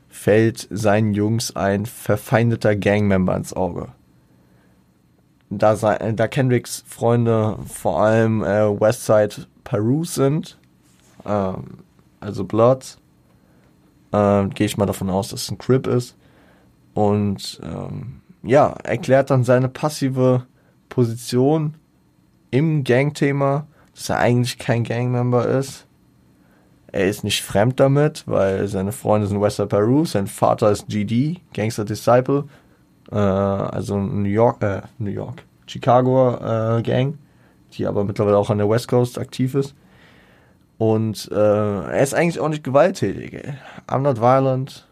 fällt 0.09 0.69
seinen 0.71 1.15
Jungs 1.15 1.57
ein 1.57 1.85
verfeindeter 1.85 2.77
Gangmember 2.77 3.37
ins 3.37 3.53
Auge. 3.53 3.89
Da, 5.51 5.75
da 5.75 6.29
Kendricks 6.29 6.85
Freunde 6.87 7.59
vor 7.67 8.03
allem 8.03 8.43
äh, 8.43 8.69
Westside 8.81 9.47
Peru 9.65 10.05
sind, 10.05 10.59
ähm, 11.25 11.79
also 12.21 12.45
Bloods, 12.45 12.99
Äh, 14.13 14.47
Gehe 14.49 14.67
ich 14.67 14.77
mal 14.77 14.87
davon 14.87 15.11
aus, 15.11 15.29
dass 15.29 15.43
es 15.43 15.51
ein 15.51 15.59
Crip 15.59 15.87
ist. 15.87 16.17
Und 16.95 17.61
ähm, 17.63 18.21
ja, 18.43 18.75
erklärt 18.85 19.31
dann 19.31 19.45
seine 19.45 19.69
passive 19.69 20.47
Position 20.89 21.75
im 22.51 22.85
Gang-Thema, 22.85 23.67
dass 23.95 24.09
er 24.09 24.19
eigentlich 24.19 24.59
kein 24.59 24.85
Gangmember 24.85 25.47
ist. 25.47 25.87
Er 26.91 27.07
ist 27.07 27.23
nicht 27.25 27.43
fremd 27.43 27.79
damit, 27.81 28.25
weil 28.27 28.67
seine 28.69 28.93
Freunde 28.93 29.27
sind 29.27 29.41
Wester 29.43 29.67
Peru, 29.67 30.07
sein 30.07 30.27
Vater 30.27 30.71
ist 30.71 30.89
GD, 30.89 31.41
Gangster 31.53 31.85
Disciple, 31.85 32.45
äh, 33.11 33.17
also 33.17 33.99
New 33.99 34.29
York, 34.29 34.63
äh, 34.63 34.83
New 34.99 35.11
York, 35.11 35.45
Chicago 35.67 36.35
äh, 36.79 36.83
Gang, 36.83 37.19
die 37.73 37.87
aber 37.87 38.05
mittlerweile 38.05 38.39
auch 38.39 38.51
an 38.51 38.59
der 38.59 38.69
West 38.69 38.89
Coast 38.89 39.19
aktiv 39.19 39.55
ist. 39.55 39.75
Und 40.79 41.29
äh, 41.33 41.35
er 41.35 42.03
ist 42.03 42.15
eigentlich 42.15 42.41
auch 42.41 42.49
nicht 42.49 42.63
gewalttätig. 42.63 43.35
Ey. 43.35 43.55
I'm 43.89 44.01
not 44.01 44.21
violent. 44.21 44.87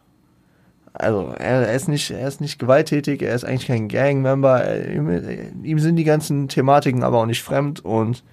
Also 0.92 1.32
er, 1.38 1.68
er, 1.68 1.74
ist 1.74 1.88
nicht, 1.88 2.10
er 2.10 2.26
ist 2.26 2.40
nicht 2.40 2.58
gewalttätig, 2.58 3.22
er 3.22 3.34
ist 3.34 3.44
eigentlich 3.44 3.66
kein 3.66 3.88
Gang-Member. 3.88 4.88
Ihm, 4.88 5.62
ihm 5.62 5.78
sind 5.78 5.96
die 5.96 6.04
ganzen 6.04 6.48
Thematiken 6.48 7.02
aber 7.02 7.18
auch 7.18 7.26
nicht 7.26 7.42
fremd 7.42 7.84
und 7.84 8.24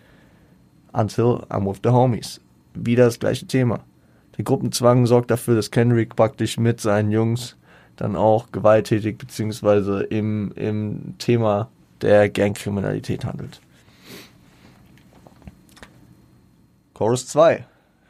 until 0.94 1.44
I'm 1.50 1.70
with 1.70 1.82
the 1.84 1.90
homies. 1.90 2.40
Wieder 2.74 3.06
das 3.06 3.20
gleiche 3.20 3.46
Thema. 3.46 3.82
Der 4.38 4.46
Gruppenzwang 4.46 5.06
sorgt 5.06 5.30
dafür, 5.30 5.56
dass 5.56 5.72
Kendrick 5.72 6.16
praktisch 6.16 6.58
mit 6.58 6.82
seinen 6.82 7.12
Jungs 7.12 7.58
dann 7.96 8.16
auch 8.16 8.52
gewalttätig 8.52 9.18
beziehungsweise 9.18 10.04
im, 10.04 10.52
im 10.54 11.16
Thema 11.18 11.70
der 12.02 12.30
Gangkriminalität 12.30 13.26
handelt. 13.26 13.62
Chorus 16.94 17.28
2. 17.28 17.66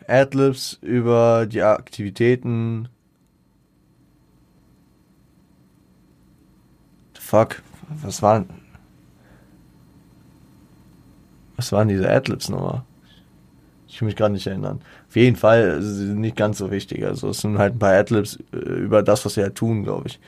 Adlibs 0.07 0.77
über 0.81 1.45
die 1.45 1.61
Aktivitäten. 1.61 2.89
Fuck, 7.17 7.61
was 8.01 8.21
waren. 8.21 8.49
Was 11.55 11.71
waren 11.71 11.87
diese 11.87 12.09
Adlibs 12.09 12.49
nochmal? 12.49 12.83
Ich 13.87 13.97
kann 13.97 14.07
mich 14.07 14.15
gerade 14.15 14.33
nicht 14.33 14.47
erinnern. 14.47 14.81
Auf 15.13 15.17
jeden 15.17 15.35
Fall 15.35 15.79
nicht 15.79 16.35
ganz 16.35 16.57
so 16.57 16.71
wichtig. 16.71 17.05
Also 17.05 17.29
es 17.29 17.41
sind 17.41 17.59
halt 17.59 17.75
ein 17.75 17.77
paar 17.77 17.93
Adlibs 17.93 18.39
äh, 18.51 18.57
über 18.57 19.03
das, 19.03 19.23
was 19.23 19.35
sie 19.35 19.43
halt 19.43 19.53
tun, 19.53 19.83
glaube 19.83 20.07
ich. 20.07 20.19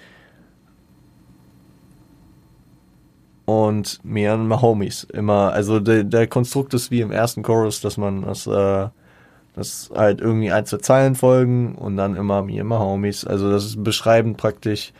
Und 3.45 3.99
mir 4.05 4.35
und 4.35 4.61
Homies 4.61 5.03
immer. 5.05 5.51
Also 5.53 5.79
der, 5.79 6.03
der 6.03 6.27
Konstrukt 6.27 6.75
ist 6.75 6.91
wie 6.91 7.01
im 7.01 7.09
ersten 7.09 7.41
Chorus, 7.41 7.81
dass 7.81 7.97
man 7.97 8.21
das, 8.21 8.45
äh, 8.45 8.89
das 9.55 9.89
halt 9.91 10.21
irgendwie 10.21 10.51
ein, 10.51 10.67
zwei 10.67 10.77
Zeilen 10.77 11.15
folgen 11.15 11.73
und 11.73 11.97
dann 11.97 12.15
immer 12.15 12.43
mir 12.43 12.61
immer 12.61 12.77
Homies. 12.77 13.25
Also 13.25 13.49
das 13.49 13.65
ist 13.65 13.83
beschreibend 13.83 14.37
praktisch, 14.37 14.93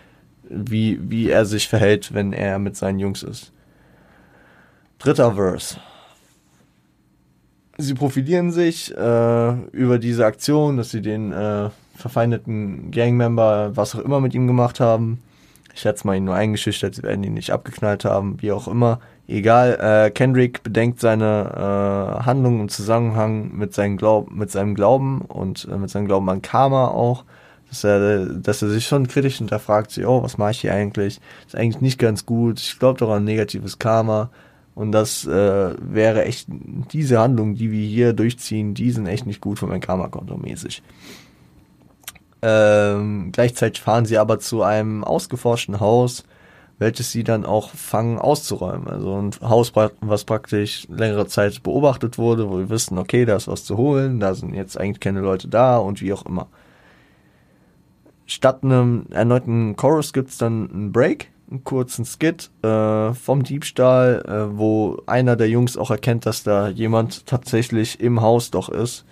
wie, 0.49 0.99
wie 0.99 1.29
er 1.29 1.45
sich 1.45 1.67
verhält, 1.67 2.11
wenn 2.11 2.33
er 2.33 2.57
mit 2.57 2.75
seinen 2.75 2.97
Jungs 2.97 3.21
ist. 3.21 3.51
Dritter 4.97 5.35
Verse. 5.35 5.77
Sie 7.77 7.93
profilieren 7.93 8.51
sich 8.51 8.95
äh, 8.95 9.53
über 9.71 9.99
diese 9.99 10.25
Aktion, 10.25 10.77
dass 10.77 10.91
sie 10.91 11.01
den 11.01 11.31
äh, 11.33 11.69
verfeindeten 11.95 12.91
Gangmember, 12.91 13.75
was 13.75 13.95
auch 13.95 13.99
immer 13.99 14.21
mit 14.21 14.33
ihm 14.33 14.47
gemacht 14.47 14.79
haben. 14.79 15.21
Ich 15.73 15.81
schätze 15.81 16.07
mal, 16.07 16.15
ihn 16.15 16.23
nur 16.23 16.35
eingeschüchtert, 16.35 16.95
sie 16.95 17.03
werden 17.03 17.23
ihn 17.23 17.33
nicht 17.33 17.51
abgeknallt 17.51 18.05
haben, 18.05 18.41
wie 18.41 18.53
auch 18.53 18.69
immer. 18.69 19.01
Egal, 19.27 19.77
äh, 19.81 20.11
Kendrick 20.11 20.63
bedenkt 20.63 21.01
seine 21.01 21.51
äh, 22.21 22.23
Handlungen 22.23 22.61
im 22.61 22.69
Zusammenhang 22.69 23.51
mit, 23.53 23.73
seinem 23.73 23.97
Glaub 23.97 24.31
mit 24.31 24.51
seinem 24.51 24.75
Glauben 24.75 25.21
und 25.21 25.67
äh, 25.69 25.77
mit 25.77 25.89
seinem 25.89 26.07
Glauben 26.07 26.29
an 26.29 26.41
Karma 26.41 26.87
auch. 26.87 27.25
Dass 27.69 27.83
er, 27.83 28.27
dass 28.27 28.61
er 28.61 28.69
sich 28.69 28.85
schon 28.85 29.07
kritisch 29.07 29.37
hinterfragt, 29.39 29.91
so, 29.91 30.03
oh, 30.03 30.23
was 30.23 30.37
mache 30.37 30.51
ich 30.51 30.61
hier 30.61 30.73
eigentlich? 30.73 31.19
ist 31.45 31.55
eigentlich 31.55 31.81
nicht 31.81 31.99
ganz 31.99 32.25
gut. 32.25 32.59
Ich 32.59 32.77
glaube 32.79 32.99
doch 32.99 33.09
an 33.09 33.23
negatives 33.23 33.79
Karma. 33.79 34.29
Und 34.75 34.91
das 34.91 35.25
äh, 35.25 35.73
wäre 35.79 36.25
echt, 36.25 36.47
diese 36.49 37.19
Handlungen, 37.19 37.55
die 37.55 37.71
wir 37.71 37.87
hier 37.87 38.13
durchziehen, 38.13 38.73
die 38.73 38.91
sind 38.91 39.07
echt 39.07 39.25
nicht 39.25 39.39
gut 39.39 39.57
für 39.57 39.67
mein 39.67 39.79
Karma-Konto 39.79 40.35
mäßig. 40.35 40.83
Ähm, 42.41 43.31
gleichzeitig 43.31 43.81
fahren 43.81 44.05
sie 44.05 44.17
aber 44.17 44.37
zu 44.39 44.61
einem 44.63 45.05
ausgeforschten 45.05 45.79
Haus, 45.79 46.25
welches 46.77 47.13
sie 47.13 47.23
dann 47.23 47.45
auch 47.45 47.69
fangen 47.69 48.19
auszuräumen. 48.19 48.89
Also 48.89 49.15
ein 49.21 49.31
Haus, 49.41 49.71
was 50.01 50.25
praktisch 50.25 50.87
längere 50.89 51.27
Zeit 51.27 51.63
beobachtet 51.63 52.17
wurde, 52.17 52.49
wo 52.49 52.57
wir 52.57 52.69
wissen, 52.69 52.97
okay, 52.97 53.23
da 53.23 53.37
ist 53.37 53.47
was 53.47 53.63
zu 53.63 53.77
holen, 53.77 54.19
da 54.19 54.35
sind 54.35 54.53
jetzt 54.53 54.77
eigentlich 54.77 54.99
keine 54.99 55.21
Leute 55.21 55.47
da 55.47 55.77
und 55.77 56.01
wie 56.01 56.11
auch 56.11 56.25
immer. 56.25 56.47
Statt 58.25 58.63
einem 58.63 59.05
erneuten 59.11 59.77
Chorus 59.77 60.11
gibt's 60.11 60.37
dann 60.37 60.69
einen 60.69 60.91
Break 60.91 61.31
einen 61.49 61.63
kurzen 61.63 62.05
Skit 62.05 62.49
äh, 62.63 63.13
vom 63.13 63.43
Diebstahl, 63.43 64.23
äh, 64.27 64.57
wo 64.57 65.01
einer 65.05 65.35
der 65.35 65.49
Jungs 65.49 65.77
auch 65.77 65.91
erkennt, 65.91 66.25
dass 66.25 66.43
da 66.43 66.69
jemand 66.69 67.25
tatsächlich 67.27 67.99
im 67.99 68.21
Haus 68.21 68.51
doch 68.51 68.69
ist 68.69 69.05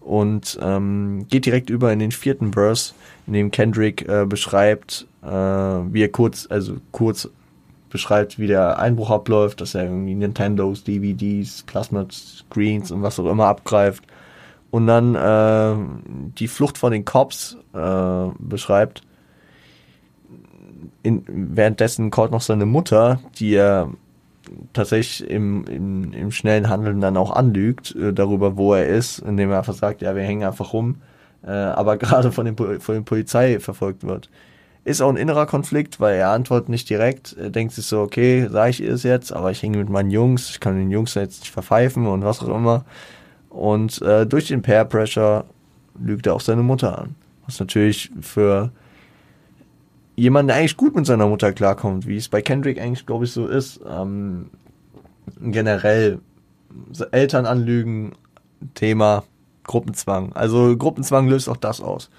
und 0.00 0.58
ähm, 0.62 1.26
geht 1.28 1.46
direkt 1.46 1.68
über 1.68 1.92
in 1.92 1.98
den 1.98 2.12
vierten 2.12 2.52
Verse, 2.52 2.94
in 3.26 3.34
dem 3.34 3.50
Kendrick 3.50 4.08
äh, 4.08 4.24
beschreibt, 4.24 5.06
äh, 5.22 5.28
wie 5.28 6.02
er 6.02 6.08
kurz, 6.08 6.46
also 6.48 6.76
kurz 6.92 7.28
beschreibt, 7.90 8.38
wie 8.38 8.46
der 8.46 8.78
Einbruch 8.78 9.10
abläuft, 9.10 9.60
dass 9.60 9.74
er 9.74 9.84
irgendwie 9.84 10.14
Nintendos, 10.14 10.84
DVDs, 10.84 11.62
Plasma 11.64 12.06
Screens 12.10 12.90
und 12.90 13.02
was 13.02 13.18
auch 13.18 13.30
immer 13.30 13.46
abgreift. 13.46 14.04
Und 14.70 14.86
dann 14.86 15.14
äh, 15.14 15.76
die 16.38 16.48
Flucht 16.48 16.78
von 16.78 16.92
den 16.92 17.04
Cops 17.04 17.56
äh, 17.72 18.26
beschreibt 18.38 19.02
in, 21.06 21.24
währenddessen 21.26 22.10
callt 22.10 22.32
noch 22.32 22.40
seine 22.40 22.66
Mutter, 22.66 23.20
die 23.38 23.54
er 23.54 23.90
tatsächlich 24.72 25.28
im, 25.28 25.64
im, 25.66 26.12
im 26.12 26.30
schnellen 26.30 26.68
Handeln 26.68 27.00
dann 27.00 27.16
auch 27.16 27.30
anlügt 27.30 27.94
äh, 27.94 28.12
darüber, 28.12 28.56
wo 28.56 28.74
er 28.74 28.86
ist, 28.86 29.20
indem 29.20 29.50
er 29.50 29.58
einfach 29.58 29.74
sagt, 29.74 30.02
ja, 30.02 30.14
wir 30.14 30.22
hängen 30.22 30.44
einfach 30.44 30.72
rum, 30.72 30.96
äh, 31.44 31.50
aber 31.50 31.96
gerade 31.98 32.32
von, 32.32 32.44
den, 32.44 32.56
von 32.56 32.94
der 32.94 33.02
Polizei 33.02 33.60
verfolgt 33.60 34.04
wird. 34.04 34.28
Ist 34.84 35.00
auch 35.00 35.08
ein 35.08 35.16
innerer 35.16 35.46
Konflikt, 35.46 35.98
weil 35.98 36.16
er 36.16 36.30
antwortet 36.30 36.68
nicht 36.68 36.88
direkt, 36.88 37.36
er 37.36 37.50
denkt 37.50 37.74
sich 37.74 37.86
so, 37.86 38.00
okay, 38.00 38.48
sag 38.50 38.70
ich 38.70 38.80
es 38.80 39.02
jetzt, 39.02 39.32
aber 39.32 39.50
ich 39.50 39.62
hänge 39.62 39.78
mit 39.78 39.88
meinen 39.88 40.10
Jungs, 40.10 40.50
ich 40.50 40.60
kann 40.60 40.76
den 40.76 40.90
Jungs 40.90 41.14
jetzt 41.14 41.40
nicht 41.40 41.52
verpfeifen 41.52 42.06
und 42.06 42.24
was 42.24 42.40
auch 42.42 42.54
immer. 42.54 42.84
Und 43.50 44.00
äh, 44.02 44.26
durch 44.26 44.48
den 44.48 44.62
Peer 44.62 44.84
Pressure 44.84 45.44
lügt 45.98 46.26
er 46.26 46.34
auch 46.34 46.40
seine 46.40 46.62
Mutter 46.62 46.98
an. 46.98 47.16
Was 47.46 47.58
natürlich 47.58 48.10
für 48.20 48.70
jemand, 50.16 50.48
der 50.48 50.56
eigentlich 50.56 50.76
gut 50.76 50.96
mit 50.96 51.06
seiner 51.06 51.28
Mutter 51.28 51.52
klarkommt, 51.52 52.06
wie 52.06 52.16
es 52.16 52.28
bei 52.28 52.42
Kendrick 52.42 52.80
eigentlich, 52.80 53.06
glaube 53.06 53.26
ich, 53.26 53.32
so 53.32 53.46
ist. 53.46 53.80
Ähm, 53.88 54.50
generell 55.40 56.20
Eltern 57.12 57.46
anlügen, 57.46 58.12
Thema 58.74 59.24
Gruppenzwang. 59.64 60.32
Also 60.32 60.76
Gruppenzwang 60.76 61.28
löst 61.28 61.48
auch 61.48 61.56
das 61.56 61.80
aus. 61.80 62.10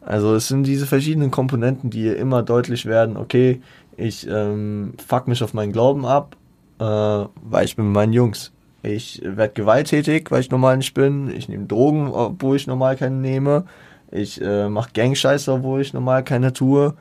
Also 0.00 0.34
es 0.34 0.48
sind 0.48 0.64
diese 0.64 0.86
verschiedenen 0.86 1.30
Komponenten, 1.30 1.90
die 1.90 2.06
immer 2.06 2.42
deutlich 2.42 2.86
werden, 2.86 3.16
okay, 3.16 3.60
ich 3.96 4.26
ähm, 4.28 4.94
fuck 5.04 5.28
mich 5.28 5.42
auf 5.42 5.54
meinen 5.54 5.72
Glauben 5.72 6.06
ab, 6.06 6.36
äh, 6.78 6.84
weil 6.84 7.64
ich 7.64 7.76
bin 7.76 7.86
mit 7.86 7.94
meinen 7.94 8.12
Jungs. 8.12 8.52
Ich 8.82 9.20
werde 9.24 9.54
gewalttätig, 9.54 10.30
weil 10.30 10.40
ich 10.40 10.50
normal 10.50 10.76
nicht 10.76 10.94
bin. 10.94 11.28
Ich 11.36 11.48
nehme 11.48 11.66
Drogen, 11.66 12.08
obwohl 12.08 12.56
ich 12.56 12.68
normal 12.68 12.96
keine 12.96 13.16
nehme. 13.16 13.64
Ich 14.10 14.40
äh, 14.40 14.68
mache 14.68 14.90
Gangscheiße, 14.94 15.52
obwohl 15.52 15.80
ich 15.80 15.92
normal 15.92 16.24
keine 16.24 16.52
tue. 16.52 16.94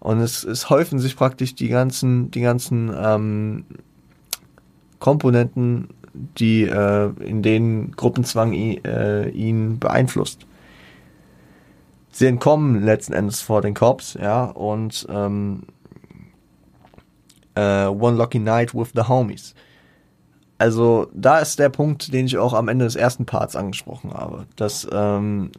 Und 0.00 0.20
es, 0.20 0.44
es 0.44 0.70
häufen 0.70 0.98
sich 0.98 1.16
praktisch 1.16 1.54
die 1.54 1.68
ganzen, 1.68 2.30
die 2.30 2.40
ganzen 2.40 2.92
ähm, 2.96 3.64
Komponenten, 4.98 5.88
die 6.14 6.62
äh, 6.62 7.10
in 7.20 7.42
denen 7.42 7.92
Gruppenzwang 7.92 8.52
äh, 8.52 9.28
ihn 9.28 9.78
beeinflusst. 9.78 10.46
Sie 12.10 12.26
entkommen 12.26 12.82
letzten 12.82 13.12
Endes 13.12 13.42
vor 13.42 13.60
den 13.62 13.74
Cops, 13.74 14.14
ja, 14.14 14.44
und 14.44 15.06
ähm, 15.08 15.64
äh, 17.54 17.86
One 17.86 18.16
Lucky 18.16 18.38
Night 18.38 18.74
with 18.74 18.90
the 18.94 19.02
Homies. 19.02 19.54
Also 20.58 21.08
da 21.14 21.38
ist 21.38 21.58
der 21.60 21.68
Punkt, 21.68 22.12
den 22.12 22.26
ich 22.26 22.36
auch 22.38 22.54
am 22.54 22.68
Ende 22.68 22.84
des 22.84 22.96
ersten 22.96 23.26
Parts 23.26 23.54
angesprochen 23.54 24.12
habe, 24.12 24.46
dass 24.56 24.88
ähm, 24.90 25.52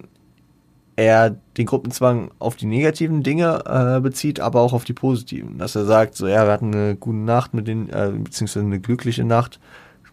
er 0.99 1.37
den 1.57 1.65
Gruppenzwang 1.65 2.31
auf 2.39 2.55
die 2.55 2.65
negativen 2.65 3.23
Dinge 3.23 3.63
äh, 3.65 4.01
bezieht, 4.01 4.39
aber 4.39 4.61
auch 4.61 4.73
auf 4.73 4.83
die 4.83 4.93
positiven. 4.93 5.57
Dass 5.57 5.75
er 5.75 5.85
sagt, 5.85 6.15
so 6.15 6.27
ja, 6.27 6.45
wir 6.45 6.51
hatten 6.51 6.73
eine 6.73 6.95
gute 6.95 7.17
Nacht 7.17 7.53
mit 7.53 7.67
den, 7.67 7.89
äh, 7.89 8.11
beziehungsweise 8.11 8.65
eine 8.65 8.79
glückliche 8.79 9.23
Nacht, 9.23 9.59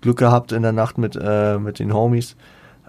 Glück 0.01 0.19
gehabt 0.19 0.53
in 0.53 0.63
der 0.63 0.73
Nacht 0.73 0.99
mit, 0.99 1.19
äh, 1.21 1.59
mit 1.59 1.81
den 1.81 1.93
Homies. 1.93 2.37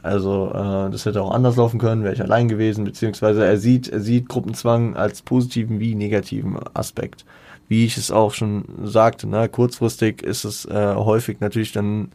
Also 0.04 0.52
äh, 0.54 0.92
das 0.92 1.06
hätte 1.06 1.24
auch 1.24 1.32
anders 1.32 1.56
laufen 1.56 1.80
können, 1.80 2.04
wäre 2.04 2.14
ich 2.14 2.22
allein 2.22 2.48
gewesen, 2.48 2.86
beziehungsweise 2.86 3.44
er 3.44 3.58
sieht, 3.58 3.88
er 3.88 4.00
sieht 4.00 4.30
Gruppenzwang 4.30 4.96
als 4.96 5.24
positiven 5.24 5.80
wie 5.80 5.96
negativen 5.96 6.58
Aspekt. 6.76 7.26
Wie 7.68 7.86
ich 7.86 7.98
es 7.98 8.12
auch 8.12 8.34
schon 8.34 8.66
sagte, 8.84 9.28
ne, 9.28 9.50
kurzfristig 9.50 10.22
ist 10.22 10.46
es 10.46 10.66
äh, 10.66 10.96
häufig 10.96 11.40
natürlich 11.40 11.72
dann 11.72 12.10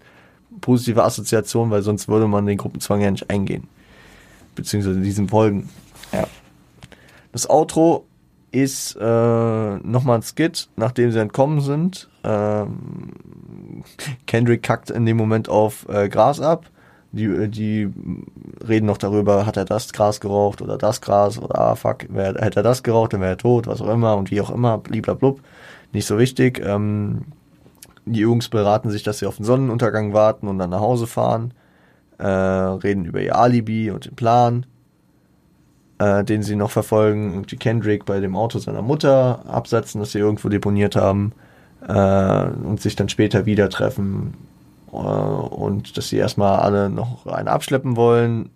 positive 0.61 1.03
Assoziation, 1.03 1.71
weil 1.71 1.83
sonst 1.83 2.09
würde 2.09 2.29
man 2.29 2.47
den 2.47 2.59
Gruppenzwang 2.59 3.01
ja 3.01 3.11
nicht 3.11 3.29
eingehen 3.31 3.67
beziehungsweise 4.55 5.01
diesen 5.01 5.29
Folgen. 5.29 5.69
Ja. 6.13 6.27
Das 7.33 7.49
Outro 7.49 8.07
ist 8.51 8.97
äh, 8.97 9.77
nochmal 9.79 10.19
ein 10.19 10.23
Skit, 10.23 10.69
nachdem 10.77 11.11
sie 11.11 11.19
entkommen 11.19 11.61
sind. 11.61 12.09
Ähm, 12.23 13.13
Kendrick 14.27 14.63
kackt 14.63 14.91
in 14.91 15.07
dem 15.07 15.17
Moment 15.17 15.49
auf 15.49 15.89
äh, 15.89 16.09
Gras 16.09 16.41
ab. 16.41 16.67
Die, 17.13 17.49
die 17.51 17.91
reden 18.67 18.87
noch 18.87 18.97
darüber, 18.97 19.45
hat 19.45 19.59
er 19.59 19.67
das 19.67 19.93
Gras 19.93 20.21
geraucht 20.21 20.63
oder 20.63 20.79
das 20.79 21.03
Gras 21.03 21.39
oder 21.39 21.59
ah 21.59 21.75
fuck, 21.75 22.07
wer, 22.09 22.35
hätte 22.35 22.61
er 22.61 22.63
das 22.63 22.83
geraucht, 22.83 23.13
dann 23.13 23.21
wäre 23.21 23.33
er 23.33 23.39
tot, 23.39 23.67
was 23.67 23.83
auch 23.83 23.89
immer 23.89 24.17
und 24.17 24.31
wie 24.31 24.41
auch 24.41 24.51
immer, 24.51 24.79
bliblablub. 24.79 25.41
Nicht 25.93 26.07
so 26.07 26.19
wichtig. 26.19 26.63
Ähm, 26.65 27.27
die 28.07 28.21
Jungs 28.21 28.49
beraten 28.49 28.91
sich, 28.91 29.03
dass 29.03 29.19
sie 29.19 29.27
auf 29.27 29.37
den 29.37 29.45
Sonnenuntergang 29.45 30.13
warten 30.13 30.49
und 30.49 30.59
dann 30.59 30.71
nach 30.71 30.81
Hause 30.81 31.07
fahren. 31.07 31.53
Äh, 32.19 32.27
reden 32.27 33.05
über 33.05 33.21
ihr 33.21 33.37
Alibi 33.37 33.91
und 33.91 34.05
den 34.05 34.15
Plan 34.15 34.67
äh, 36.03 36.25
den 36.25 36.43
sie 36.43 36.57
noch 36.57 36.71
verfolgen, 36.71 37.33
irgendwie 37.33 37.57
Kendrick 37.57 38.05
bei 38.05 38.21
dem 38.21 38.35
Auto 38.35 38.59
seiner 38.59 38.83
Mutter 38.83 39.45
absetzen, 39.47 40.01
das 40.01 40.13
sie 40.13 40.19
irgendwo 40.19 40.49
deponiert 40.49 40.97
haben 40.97 41.33
äh, 41.87 42.45
und 42.45 42.81
sich 42.81 42.97
dann 42.97 43.09
später 43.09 43.47
wieder 43.47 43.69
treffen 43.71 44.35
äh, 44.93 44.97
und 44.97 45.97
dass 45.97 46.09
sie 46.09 46.17
erstmal 46.17 46.61
alle 46.61 46.91
noch 46.91 47.27
eine 47.27 47.51
abschleppen 47.51 47.97
wollen, 47.97 48.51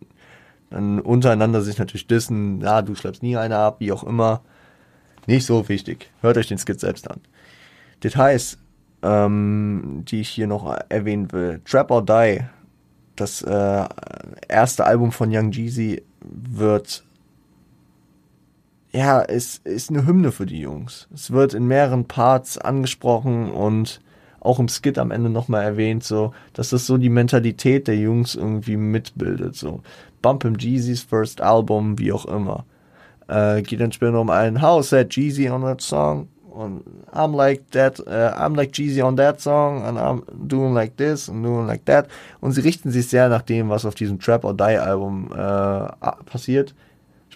dann 0.71 1.01
untereinander 1.01 1.61
sich 1.61 1.79
natürlich 1.79 2.09
dissen, 2.09 2.61
ja, 2.61 2.83
du 2.83 2.95
schleppst 2.95 3.23
nie 3.23 3.37
eine 3.37 3.57
ab, 3.59 3.77
wie 3.79 3.93
auch 3.93 4.03
immer. 4.03 4.41
Nicht 5.29 5.47
so 5.47 5.69
wichtig. 5.69 6.11
Hört 6.21 6.37
euch 6.37 6.49
den 6.49 6.59
Skit 6.59 6.81
selbst 6.81 7.11
an. 7.11 7.21
Details, 8.03 8.59
ähm, 9.03 10.03
die 10.07 10.21
ich 10.21 10.29
hier 10.29 10.47
noch 10.47 10.77
erwähnen 10.89 11.33
will. 11.33 11.61
Trap 11.65 11.91
or 11.91 12.05
Die, 12.05 12.41
das 13.17 13.43
äh, 13.43 13.85
erste 14.49 14.85
Album 14.85 15.13
von 15.13 15.35
Young 15.35 15.51
Jeezy, 15.51 16.03
wird 16.21 17.05
ja, 18.97 19.23
es 19.23 19.59
ist 19.59 19.91
eine 19.91 20.07
Hymne 20.07 20.33
für 20.33 20.47
die 20.47 20.61
Jungs. 20.61 21.07
Es 21.13 21.31
wird 21.31 21.53
in 21.53 21.67
mehreren 21.67 22.07
Parts 22.07 22.57
angesprochen 22.57 23.51
und 23.51 24.01
auch 24.41 24.59
im 24.59 24.69
Skit 24.69 24.97
am 24.99 25.11
Ende 25.11 25.29
nochmal 25.29 25.65
erwähnt, 25.65 26.03
so, 26.03 26.33
dass 26.55 26.71
das 26.71 26.87
so 26.87 26.97
die 26.97 27.11
Mentalität 27.11 27.89
der 27.89 27.97
Jungs 27.97 28.35
irgendwie 28.35 28.79
mitbildet, 28.79 29.55
so. 29.55 29.83
Bump 30.23 30.45
him 30.45 30.57
Jeezys 30.59 31.03
first 31.03 31.43
album, 31.43 31.99
wie 31.99 32.11
auch 32.11 32.25
immer. 32.25 32.65
Äh, 33.29 33.63
geht 33.63 33.81
dann 33.81 33.93
später 33.93 34.19
um 34.19 34.31
einen, 34.31 34.63
how 34.63 34.83
said 34.83 35.15
Jeezy 35.15 35.51
on 35.51 35.63
that 35.63 35.83
song? 35.83 36.29
Und 36.57 36.83
I'm 37.13 37.37
like 37.37 37.71
that, 37.73 38.01
uh, 38.01 38.33
I'm 38.35 38.57
like 38.57 38.73
Jeezy 38.73 39.05
on 39.05 39.17
that 39.17 39.41
song 39.41 39.85
and 39.85 39.99
I'm 39.99 40.23
doing 40.49 40.73
like 40.75 40.97
this 40.97 41.29
and 41.29 41.45
doing 41.45 41.67
like 41.67 41.85
that. 41.85 42.09
Und 42.41 42.53
sie 42.53 42.63
richten 42.63 42.91
sich 42.91 43.09
sehr 43.09 43.29
nach 43.29 43.43
dem, 43.43 43.69
was 43.69 43.85
auf 43.85 43.95
diesem 43.95 44.19
Trap 44.19 44.45
or 44.45 44.55
Die 44.55 44.79
Album 44.79 45.31
äh, 45.33 45.89
passiert 46.25 46.75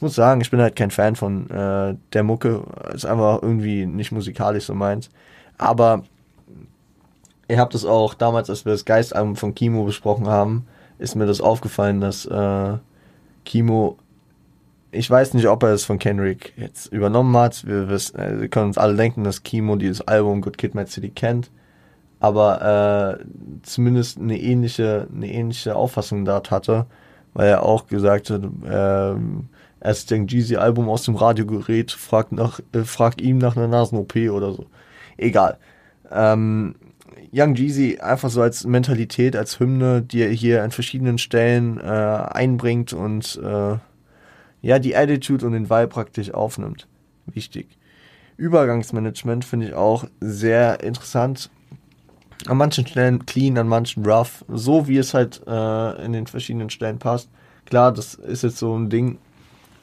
ich 0.00 0.02
muss 0.02 0.14
sagen, 0.14 0.40
ich 0.40 0.50
bin 0.50 0.62
halt 0.62 0.76
kein 0.76 0.90
Fan 0.90 1.14
von 1.14 1.50
äh, 1.50 1.94
der 2.14 2.22
Mucke. 2.22 2.62
Ist 2.94 3.04
einfach 3.04 3.42
irgendwie 3.42 3.84
nicht 3.84 4.12
musikalisch 4.12 4.64
so 4.64 4.72
meins. 4.72 5.10
Aber 5.58 6.04
ihr 7.48 7.60
habt 7.60 7.74
es 7.74 7.84
auch 7.84 8.14
damals, 8.14 8.48
als 8.48 8.64
wir 8.64 8.72
das 8.72 8.86
Geistalbum 8.86 9.36
von 9.36 9.54
Kimo 9.54 9.84
besprochen 9.84 10.26
haben, 10.26 10.66
ist 10.98 11.16
mir 11.16 11.26
das 11.26 11.42
aufgefallen, 11.42 12.00
dass 12.00 12.24
äh, 12.24 12.78
Kimo, 13.44 13.98
ich 14.92 15.10
weiß 15.10 15.34
nicht, 15.34 15.46
ob 15.46 15.62
er 15.62 15.70
es 15.70 15.84
von 15.84 15.98
Kendrick 15.98 16.52
jetzt 16.56 16.92
übernommen 16.92 17.36
hat. 17.36 17.66
Wir, 17.66 17.88
wissen, 17.88 18.18
äh, 18.18 18.40
wir 18.40 18.48
können 18.48 18.66
uns 18.66 18.78
alle 18.78 18.96
denken, 18.96 19.24
dass 19.24 19.42
Kimo 19.42 19.76
dieses 19.76 20.00
Album 20.02 20.40
Good 20.40 20.58
Kid, 20.58 20.74
Mad 20.74 20.90
City 20.90 21.10
kennt. 21.10 21.50
Aber 22.18 23.18
äh, 23.20 23.24
zumindest 23.62 24.18
eine 24.18 24.38
ähnliche, 24.38 25.08
eine 25.14 25.32
ähnliche 25.32 25.74
Auffassung 25.74 26.24
dort 26.24 26.50
hatte, 26.50 26.86
weil 27.32 27.48
er 27.48 27.62
auch 27.62 27.86
gesagt 27.86 28.30
hat, 28.30 28.42
äh, 28.64 29.14
erst 29.80 30.10
den 30.10 30.26
Jeezy-Album 30.26 30.88
aus 30.88 31.04
dem 31.04 31.16
Radiogerät, 31.16 31.90
fragt, 31.92 32.32
nach, 32.32 32.60
äh, 32.72 32.80
fragt 32.80 33.20
ihm 33.20 33.38
nach 33.38 33.56
einer 33.56 33.68
Nasen-OP 33.68 34.16
oder 34.30 34.52
so. 34.52 34.66
Egal. 35.16 35.58
Ähm, 36.10 36.74
Young 37.32 37.54
Jeezy 37.54 37.98
einfach 38.00 38.28
so 38.28 38.42
als 38.42 38.64
Mentalität, 38.64 39.36
als 39.36 39.60
Hymne, 39.60 40.02
die 40.02 40.22
er 40.22 40.30
hier 40.30 40.62
an 40.64 40.72
verschiedenen 40.72 41.16
Stellen 41.18 41.78
äh, 41.78 41.82
einbringt 41.84 42.92
und 42.92 43.40
äh, 43.42 43.76
ja, 44.62 44.78
die 44.78 44.96
Attitude 44.96 45.46
und 45.46 45.52
den 45.52 45.70
Vibe 45.70 45.88
praktisch 45.88 46.32
aufnimmt. 46.32 46.86
Wichtig. 47.26 47.78
Übergangsmanagement 48.36 49.44
finde 49.44 49.68
ich 49.68 49.74
auch 49.74 50.04
sehr 50.20 50.82
interessant. 50.82 51.50
An 52.46 52.56
manchen 52.56 52.86
Stellen 52.86 53.26
clean, 53.26 53.58
an 53.58 53.68
manchen 53.68 54.04
rough, 54.04 54.44
so 54.48 54.88
wie 54.88 54.96
es 54.96 55.12
halt 55.12 55.42
äh, 55.46 56.04
in 56.04 56.12
den 56.12 56.26
verschiedenen 56.26 56.70
Stellen 56.70 56.98
passt. 56.98 57.28
Klar, 57.66 57.92
das 57.92 58.14
ist 58.14 58.42
jetzt 58.42 58.56
so 58.56 58.74
ein 58.76 58.88
Ding, 58.88 59.18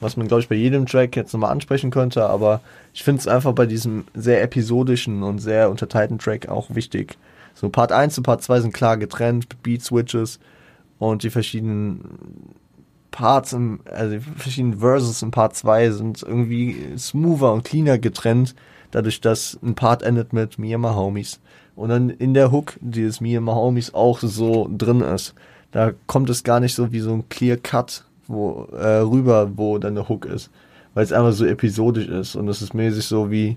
was 0.00 0.16
man, 0.16 0.26
glaube 0.26 0.42
ich, 0.42 0.48
bei 0.48 0.56
jedem 0.56 0.86
Track 0.86 1.14
jetzt 1.14 1.32
nochmal 1.32 1.52
ansprechen 1.52 1.90
könnte, 1.90 2.26
aber 2.28 2.60
ich 2.92 3.04
finde 3.04 3.20
es 3.20 3.28
einfach 3.28 3.52
bei 3.52 3.66
diesem 3.66 4.04
sehr 4.14 4.42
episodischen 4.42 5.22
und 5.22 5.38
sehr 5.38 5.70
unterteilten 5.70 6.18
Track 6.18 6.48
auch 6.48 6.74
wichtig. 6.74 7.16
So 7.54 7.68
Part 7.68 7.92
1 7.92 8.18
und 8.18 8.24
Part 8.24 8.42
2 8.42 8.60
sind 8.60 8.74
klar 8.74 8.96
getrennt, 8.96 9.62
Beat 9.62 9.82
Switches 9.82 10.40
und 10.98 11.22
die 11.22 11.30
verschiedenen 11.30 12.54
Parts, 13.18 13.52
im, 13.52 13.80
also 13.84 14.14
die 14.14 14.20
verschiedenen 14.20 14.78
Verses 14.78 15.22
in 15.22 15.32
Part 15.32 15.56
2 15.56 15.90
sind 15.90 16.22
irgendwie 16.22 16.96
smoother 16.96 17.52
und 17.52 17.64
cleaner 17.64 17.98
getrennt, 17.98 18.54
dadurch, 18.92 19.20
dass 19.20 19.58
ein 19.60 19.74
Part 19.74 20.04
endet 20.04 20.32
mit 20.32 20.56
Me 20.56 20.72
and 20.72 20.84
my 20.84 20.90
Homies. 20.90 21.40
Und 21.74 21.88
dann 21.88 22.10
in 22.10 22.32
der 22.32 22.52
Hook 22.52 22.74
dieses 22.80 23.20
Me 23.20 23.36
and 23.36 23.44
my 23.44 23.52
Homies 23.54 23.92
auch 23.92 24.20
so 24.20 24.70
drin 24.70 25.00
ist. 25.00 25.34
Da 25.72 25.94
kommt 26.06 26.30
es 26.30 26.44
gar 26.44 26.60
nicht 26.60 26.76
so 26.76 26.92
wie 26.92 27.00
so 27.00 27.12
ein 27.12 27.28
Clear 27.28 27.56
Cut 27.56 28.04
wo 28.28 28.68
äh, 28.72 28.98
rüber, 28.98 29.50
wo 29.56 29.78
dann 29.78 29.96
der 29.96 30.08
Hook 30.08 30.24
ist, 30.26 30.50
weil 30.94 31.02
es 31.02 31.12
einfach 31.12 31.32
so 31.32 31.44
episodisch 31.44 32.06
ist 32.06 32.36
und 32.36 32.46
es 32.46 32.62
ist 32.62 32.72
mäßig 32.72 33.04
so 33.04 33.32
wie 33.32 33.56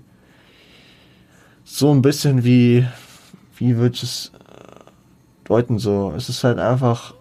so 1.62 1.92
ein 1.92 2.02
bisschen 2.02 2.42
wie 2.42 2.84
wie 3.58 3.76
würde 3.76 3.94
ich 3.94 4.02
es 4.02 4.32
äh, 4.34 4.84
deuten 5.44 5.78
so, 5.78 6.12
es 6.16 6.28
ist 6.28 6.42
halt 6.42 6.58
einfach 6.58 7.14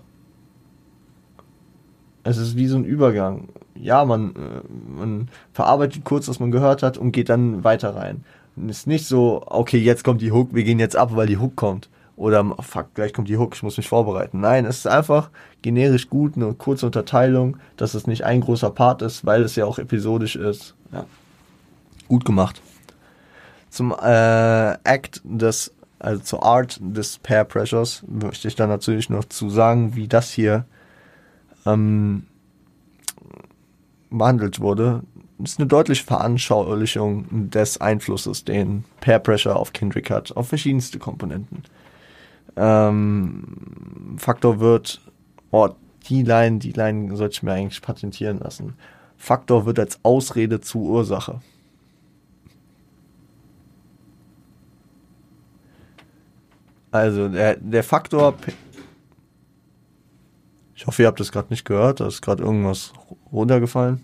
es 2.24 2.38
ist 2.38 2.56
wie 2.56 2.68
so 2.68 2.78
ein 2.78 2.86
Übergang. 2.86 3.50
Ja, 3.76 4.06
man, 4.06 4.36
äh, 4.36 5.00
man 5.00 5.30
verarbeitet 5.54 6.04
kurz, 6.04 6.28
was 6.28 6.40
man 6.40 6.52
gehört 6.52 6.84
hat 6.84 6.98
und 6.98 7.12
geht 7.12 7.30
dann 7.30 7.64
weiter 7.64 7.96
rein. 7.96 8.24
Und 8.56 8.70
es 8.70 8.80
ist 8.80 8.88
nicht 8.88 9.08
so, 9.08 9.44
okay, 9.46 9.78
jetzt 9.78 10.04
kommt 10.04 10.22
die 10.22 10.32
Hook, 10.32 10.54
wir 10.54 10.64
gehen 10.64 10.80
jetzt 10.80 10.96
ab, 10.96 11.16
weil 11.16 11.28
die 11.28 11.38
Hook 11.38 11.56
kommt. 11.56 11.90
Oder 12.18 12.46
fuck, 12.60 12.94
gleich 12.94 13.14
kommt 13.14 13.30
die 13.30 13.38
Hook, 13.38 13.56
ich 13.56 13.64
muss 13.64 13.78
mich 13.78 13.88
vorbereiten. 13.88 14.42
Nein, 14.42 14.66
es 14.66 14.80
ist 14.80 14.88
einfach 14.88 15.30
generisch 15.62 16.10
gut, 16.10 16.36
eine 16.36 16.54
kurze 16.54 16.86
Unterteilung, 16.86 17.58
dass 17.78 17.94
es 17.94 18.06
nicht 18.06 18.26
ein 18.26 18.42
großer 18.42 18.70
Part 18.70 19.02
ist, 19.02 19.26
weil 19.26 19.42
es 19.42 19.56
ja 19.56 19.66
auch 19.66 19.80
episodisch 19.80 20.36
ist. 20.36 20.76
Ja. 20.92 21.06
Gut 22.08 22.26
gemacht. 22.26 22.62
Zum 23.70 23.92
äh, 23.92 24.74
Act 24.84 25.22
des, 25.24 25.74
also 25.98 26.22
zur 26.22 26.44
Art 26.44 26.78
des 26.82 27.18
Pair 27.20 27.46
Pressures 27.46 28.04
möchte 28.06 28.48
ich 28.50 28.56
dann 28.56 28.70
natürlich 28.70 29.10
noch 29.10 29.24
zu 29.26 29.50
sagen, 29.50 29.96
wie 29.96 30.08
das 30.08 30.30
hier 30.30 30.66
ähm, 31.66 32.28
behandelt 34.10 34.60
wurde. 34.60 35.04
Ist 35.44 35.60
eine 35.60 35.68
deutliche 35.68 36.04
Veranschaulichung 36.04 37.50
des 37.50 37.82
Einflusses, 37.82 38.44
den 38.46 38.86
Pair 39.00 39.20
Pressure 39.20 39.56
auf 39.56 39.74
Kendrick 39.74 40.12
hat, 40.12 40.36
auf 40.38 40.50
verschiedenste 40.50 41.00
Komponenten. 41.00 41.64
Ähm, 42.56 44.16
Faktor 44.18 44.60
wird, 44.60 45.02
oh, 45.52 45.70
die 46.10 46.24
Line, 46.24 46.60
die 46.60 46.74
Line 46.74 47.16
sollte 47.16 47.34
ich 47.34 47.44
mir 47.44 47.54
eigentlich 47.54 47.82
patentieren 47.82 48.40
lassen. 48.40 48.76
Faktor 49.18 49.66
wird 49.66 49.80
als 49.80 50.00
Ausrede 50.04 50.62
zu 50.62 50.80
Ursache. 50.80 51.42
Also 56.92 57.30
der, 57.30 57.56
der 57.56 57.84
Faktor. 57.84 58.36
Ich 60.82 60.88
hoffe, 60.88 61.04
ihr 61.04 61.08
habt 61.08 61.20
das 61.20 61.32
gerade 61.32 61.50
nicht 61.52 61.64
gehört. 61.64 62.00
Da 62.00 62.08
ist 62.08 62.24
gerade 62.24 62.42
irgendwas 62.42 62.92
runtergefallen. 63.32 64.04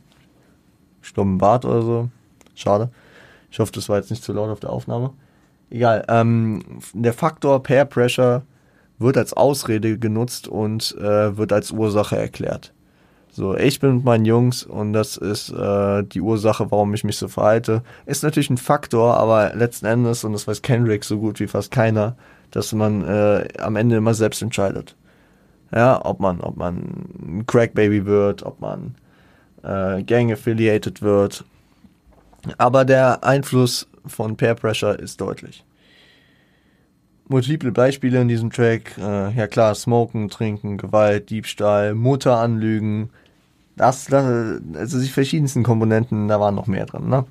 Ein 1.17 1.37
Bad 1.39 1.65
oder 1.65 1.81
so. 1.81 2.09
Schade. 2.53 2.91
Ich 3.49 3.57
hoffe, 3.57 3.71
das 3.71 3.89
war 3.89 3.97
jetzt 3.97 4.11
nicht 4.11 4.23
zu 4.23 4.31
laut 4.31 4.51
auf 4.51 4.59
der 4.59 4.69
Aufnahme. 4.69 5.13
Egal. 5.71 6.05
Ähm, 6.07 6.61
der 6.93 7.13
Faktor 7.13 7.63
Pair 7.63 7.85
Pressure 7.85 8.43
wird 8.99 9.17
als 9.17 9.33
Ausrede 9.33 9.97
genutzt 9.97 10.47
und 10.47 10.95
äh, 10.99 11.35
wird 11.35 11.51
als 11.51 11.71
Ursache 11.71 12.15
erklärt. 12.15 12.73
So, 13.31 13.57
ich 13.57 13.79
bin 13.79 13.95
mit 13.95 14.05
meinen 14.05 14.25
Jungs 14.25 14.61
und 14.61 14.93
das 14.93 15.17
ist 15.17 15.49
äh, 15.49 16.03
die 16.03 16.21
Ursache, 16.21 16.69
warum 16.69 16.93
ich 16.93 17.03
mich 17.03 17.17
so 17.17 17.27
verhalte. 17.27 17.81
Ist 18.05 18.21
natürlich 18.21 18.51
ein 18.51 18.57
Faktor, 18.57 19.17
aber 19.17 19.55
letzten 19.55 19.87
Endes, 19.87 20.23
und 20.23 20.33
das 20.33 20.47
weiß 20.47 20.61
Kendrick 20.61 21.05
so 21.05 21.17
gut 21.17 21.39
wie 21.39 21.47
fast 21.47 21.71
keiner, 21.71 22.15
dass 22.51 22.71
man 22.71 23.03
äh, 23.03 23.47
am 23.57 23.77
Ende 23.77 23.95
immer 23.95 24.13
selbst 24.13 24.43
entscheidet. 24.43 24.95
Ja, 25.73 26.03
ob 26.05 26.19
man, 26.19 26.39
ob 26.41 26.57
man 26.57 26.77
ein 27.21 27.45
Crackbaby 27.45 28.05
wird, 28.05 28.43
ob 28.43 28.61
man 28.61 28.95
äh, 29.63 30.03
gang-affiliated 30.03 31.01
wird. 31.01 31.43
Aber 32.57 32.85
der 32.85 33.23
Einfluss 33.23 33.87
von 34.05 34.37
Peer 34.37 34.55
Pressure 34.55 34.97
ist 34.97 35.19
deutlich. 35.19 35.65
Multiple 37.27 37.73
Beispiele 37.73 38.21
in 38.21 38.29
diesem 38.29 38.51
Track. 38.51 38.97
Äh, 38.97 39.33
ja 39.33 39.47
klar, 39.47 39.75
Smoken, 39.75 40.29
Trinken, 40.29 40.77
Gewalt, 40.77 41.29
Diebstahl, 41.29 41.93
Mutter 41.93 42.37
anlügen, 42.37 43.09
Das, 43.75 44.05
das, 44.05 44.25
also 44.75 44.99
die 44.99 45.09
verschiedensten 45.09 45.63
Komponenten, 45.63 46.27
da 46.29 46.39
waren 46.39 46.55
noch 46.55 46.67
mehr 46.67 46.85
drin, 46.85 47.09
ne? 47.09 47.25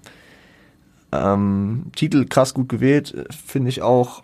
Ähm, 1.12 1.86
Titel 1.96 2.26
krass 2.26 2.52
gut 2.54 2.68
gewählt, 2.68 3.14
finde 3.30 3.68
ich 3.70 3.82
auch. 3.82 4.22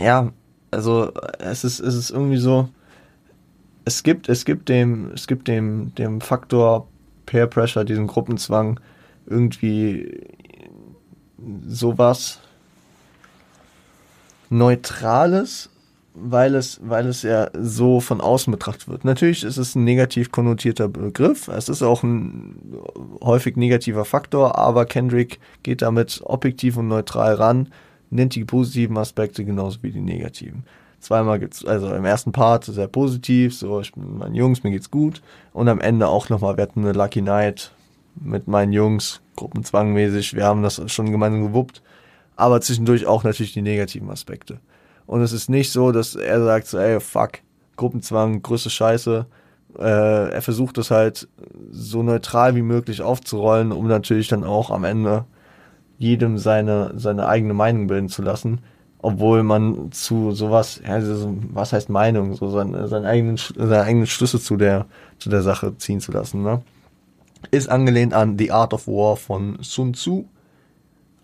Ja, 0.00 0.30
also 0.72 1.12
es 1.38 1.64
ist, 1.64 1.80
es 1.80 1.94
ist 1.94 2.10
irgendwie 2.10 2.38
so, 2.38 2.68
es 3.84 4.02
gibt, 4.02 4.28
es 4.28 4.44
gibt 4.44 4.68
dem, 4.68 5.12
es 5.14 5.26
gibt 5.26 5.48
dem, 5.48 5.94
dem 5.94 6.20
Faktor 6.20 6.88
Peer 7.26 7.46
Pressure, 7.46 7.84
diesen 7.84 8.06
Gruppenzwang, 8.06 8.80
irgendwie 9.26 10.26
sowas 11.66 12.40
Neutrales, 14.50 15.70
weil 16.14 16.54
es, 16.54 16.78
weil 16.82 17.06
es 17.06 17.22
ja 17.22 17.48
so 17.58 18.00
von 18.00 18.20
außen 18.20 18.50
betrachtet 18.50 18.88
wird. 18.88 19.04
Natürlich 19.04 19.44
ist 19.44 19.56
es 19.56 19.74
ein 19.74 19.84
negativ 19.84 20.30
konnotierter 20.30 20.88
Begriff, 20.88 21.48
es 21.48 21.68
ist 21.68 21.82
auch 21.82 22.02
ein 22.02 22.56
häufig 23.22 23.56
negativer 23.56 24.04
Faktor, 24.04 24.58
aber 24.58 24.84
Kendrick 24.84 25.40
geht 25.62 25.82
damit 25.82 26.20
objektiv 26.24 26.76
und 26.76 26.88
neutral 26.88 27.34
ran, 27.34 27.68
nennt 28.12 28.34
die 28.34 28.44
positiven 28.44 28.96
Aspekte 28.98 29.44
genauso 29.44 29.82
wie 29.82 29.90
die 29.90 30.00
negativen. 30.00 30.64
Zweimal 31.00 31.40
gibt's, 31.40 31.64
also 31.64 31.92
im 31.92 32.04
ersten 32.04 32.30
Part 32.30 32.64
sehr 32.64 32.86
positiv, 32.86 33.56
so 33.56 33.80
ich 33.80 33.92
bin 33.92 34.04
mit 34.04 34.18
meinen 34.18 34.34
Jungs, 34.34 34.62
mir 34.62 34.70
geht's 34.70 34.90
gut. 34.90 35.20
Und 35.52 35.68
am 35.68 35.80
Ende 35.80 36.06
auch 36.06 36.28
nochmal, 36.28 36.56
wir 36.56 36.62
hatten 36.62 36.80
eine 36.80 36.92
Lucky 36.92 37.22
Night 37.22 37.72
mit 38.14 38.46
meinen 38.46 38.72
Jungs, 38.72 39.20
gruppenzwangmäßig, 39.36 40.34
wir 40.34 40.44
haben 40.44 40.62
das 40.62 40.80
schon 40.92 41.10
gemeinsam 41.10 41.42
gewuppt. 41.42 41.82
Aber 42.36 42.60
zwischendurch 42.60 43.06
auch 43.06 43.24
natürlich 43.24 43.52
die 43.52 43.62
negativen 43.62 44.10
Aspekte. 44.10 44.60
Und 45.06 45.22
es 45.22 45.32
ist 45.32 45.48
nicht 45.48 45.72
so, 45.72 45.90
dass 45.90 46.14
er 46.14 46.44
sagt 46.44 46.66
so, 46.66 46.78
ey, 46.78 47.00
fuck, 47.00 47.40
Gruppenzwang, 47.76 48.42
größte 48.42 48.70
Scheiße. 48.70 49.26
Äh, 49.78 50.30
er 50.30 50.42
versucht 50.42 50.78
es 50.78 50.90
halt 50.90 51.28
so 51.70 52.02
neutral 52.02 52.54
wie 52.54 52.62
möglich 52.62 53.02
aufzurollen, 53.02 53.72
um 53.72 53.88
natürlich 53.88 54.28
dann 54.28 54.44
auch 54.44 54.70
am 54.70 54.84
Ende 54.84 55.24
jedem 56.02 56.38
seine, 56.38 56.92
seine 56.96 57.26
eigene 57.28 57.54
Meinung 57.54 57.86
bilden 57.86 58.08
zu 58.08 58.22
lassen. 58.22 58.60
Obwohl 58.98 59.42
man 59.42 59.90
zu 59.90 60.32
sowas, 60.32 60.80
ja, 60.86 61.00
was 61.52 61.72
heißt 61.72 61.88
Meinung, 61.88 62.34
so 62.34 62.50
seinen, 62.50 62.86
seinen 62.88 63.06
eigenen, 63.06 63.36
seine 63.36 63.82
eigenen 63.82 64.06
Schlüsse 64.06 64.38
zu 64.38 64.56
der, 64.56 64.86
zu 65.18 65.28
der 65.28 65.42
Sache 65.42 65.76
ziehen 65.78 66.00
zu 66.00 66.12
lassen, 66.12 66.42
ne? 66.42 66.62
Ist 67.50 67.68
angelehnt 67.68 68.14
an 68.14 68.38
The 68.38 68.52
Art 68.52 68.72
of 68.72 68.86
War 68.86 69.16
von 69.16 69.58
Sun 69.62 69.94
Tzu. 69.94 70.26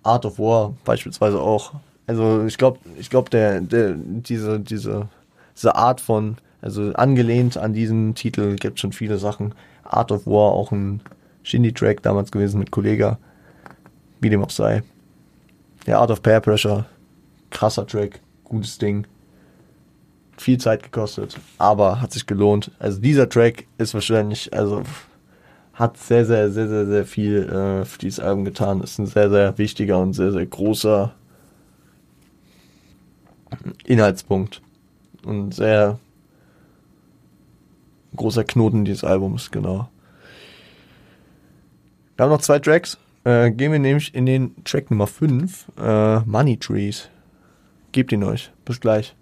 Art 0.02 0.24
of 0.24 0.40
War 0.40 0.74
beispielsweise 0.84 1.40
auch 1.40 1.74
also 2.08 2.46
ich 2.46 2.56
glaube, 2.56 2.78
ich 2.98 3.10
glaube, 3.10 3.28
der, 3.28 3.60
der, 3.60 3.94
diese, 3.94 4.58
diese, 4.58 5.08
diese 5.54 5.76
Art 5.76 6.00
von, 6.00 6.38
also 6.62 6.92
angelehnt 6.94 7.58
an 7.58 7.74
diesen 7.74 8.14
Titel 8.14 8.56
gibt 8.56 8.80
schon 8.80 8.92
viele 8.92 9.18
Sachen. 9.18 9.54
Art 9.84 10.10
of 10.10 10.26
War, 10.26 10.52
auch 10.52 10.72
ein 10.72 11.02
Shindy-Track 11.42 12.02
damals 12.02 12.32
gewesen 12.32 12.58
mit 12.58 12.70
Kollega, 12.70 13.18
wie 14.20 14.30
dem 14.30 14.42
auch 14.42 14.50
sei. 14.50 14.82
Der 15.86 15.98
Art 15.98 16.10
of 16.10 16.22
Peer 16.22 16.40
Pressure, 16.40 16.86
krasser 17.50 17.86
Track, 17.86 18.20
gutes 18.44 18.78
Ding. 18.78 19.06
Viel 20.36 20.58
Zeit 20.58 20.82
gekostet, 20.82 21.36
aber 21.58 22.00
hat 22.00 22.12
sich 22.12 22.26
gelohnt. 22.26 22.70
Also 22.78 23.00
dieser 23.00 23.28
Track 23.28 23.66
ist 23.78 23.94
wahrscheinlich, 23.94 24.52
also 24.52 24.82
hat 25.72 25.96
sehr, 25.96 26.24
sehr, 26.26 26.50
sehr, 26.50 26.68
sehr, 26.68 26.86
sehr 26.86 27.06
viel 27.06 27.48
äh, 27.48 27.84
für 27.84 27.98
dieses 27.98 28.20
Album 28.20 28.44
getan. 28.44 28.80
Ist 28.80 28.98
ein 28.98 29.06
sehr, 29.06 29.30
sehr 29.30 29.58
wichtiger 29.58 29.98
und 29.98 30.12
sehr, 30.12 30.32
sehr 30.32 30.46
großer 30.46 31.14
Inhaltspunkt. 33.84 34.60
Und 35.24 35.54
sehr 35.54 35.98
großer 38.16 38.44
Knoten 38.44 38.84
dieses 38.84 39.04
Albums, 39.04 39.50
genau. 39.50 39.88
Wir 42.16 42.24
haben 42.24 42.30
noch 42.30 42.40
zwei 42.40 42.58
Tracks. 42.58 42.98
Äh, 43.28 43.50
gehen 43.50 43.72
wir 43.72 43.78
nämlich 43.78 44.14
in 44.14 44.24
den 44.24 44.54
Track 44.64 44.90
Nummer 44.90 45.06
5, 45.06 45.70
äh, 45.78 46.20
Money 46.20 46.56
Trees. 46.56 47.10
Gebt 47.92 48.10
ihn 48.10 48.24
euch. 48.24 48.50
Bis 48.64 48.80
gleich. 48.80 49.14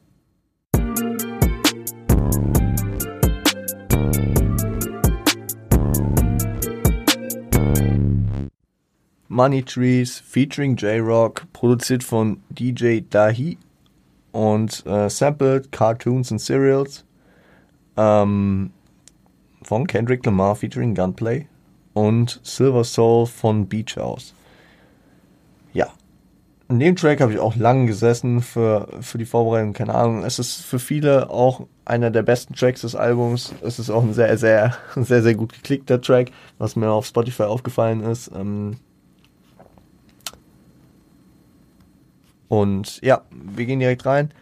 Money 9.26 9.64
Trees 9.64 10.20
featuring 10.20 10.76
J-Rock, 10.76 11.48
produziert 11.52 12.04
von 12.04 12.40
DJ 12.50 13.00
Dahi 13.10 13.58
und 14.30 14.86
äh, 14.86 15.10
sampled 15.10 15.72
Cartoons 15.72 16.30
and 16.30 16.40
Serials 16.40 17.04
ähm, 17.96 18.70
von 19.62 19.84
Kendrick 19.88 20.24
Lamar 20.24 20.54
featuring 20.54 20.94
Gunplay 20.94 21.48
und 21.96 22.40
Silver 22.42 22.84
Soul 22.84 23.26
von 23.26 23.68
Beach 23.68 23.96
House. 23.96 24.34
Ja, 25.72 25.88
in 26.68 26.78
dem 26.78 26.94
Track 26.94 27.22
habe 27.22 27.32
ich 27.32 27.38
auch 27.38 27.56
lang 27.56 27.86
gesessen 27.86 28.42
für, 28.42 28.88
für 29.00 29.16
die 29.16 29.24
Vorbereitung, 29.24 29.72
keine 29.72 29.94
Ahnung. 29.94 30.22
Es 30.22 30.38
ist 30.38 30.62
für 30.62 30.78
viele 30.78 31.30
auch 31.30 31.66
einer 31.86 32.10
der 32.10 32.22
besten 32.22 32.54
Tracks 32.54 32.82
des 32.82 32.94
Albums. 32.94 33.54
Es 33.62 33.78
ist 33.78 33.88
auch 33.88 34.02
ein 34.02 34.12
sehr, 34.12 34.36
sehr, 34.36 34.76
sehr, 34.96 35.22
sehr 35.22 35.34
gut 35.34 35.54
geklickter 35.54 35.98
Track, 35.98 36.32
was 36.58 36.76
mir 36.76 36.90
auf 36.90 37.06
Spotify 37.06 37.44
aufgefallen 37.44 38.02
ist. 38.02 38.30
Ähm, 38.36 38.76
Und 42.48 43.00
ja, 43.02 43.22
wir 43.30 43.64
gehen 43.64 43.80
direkt 43.80 44.04
rein. 44.06 44.32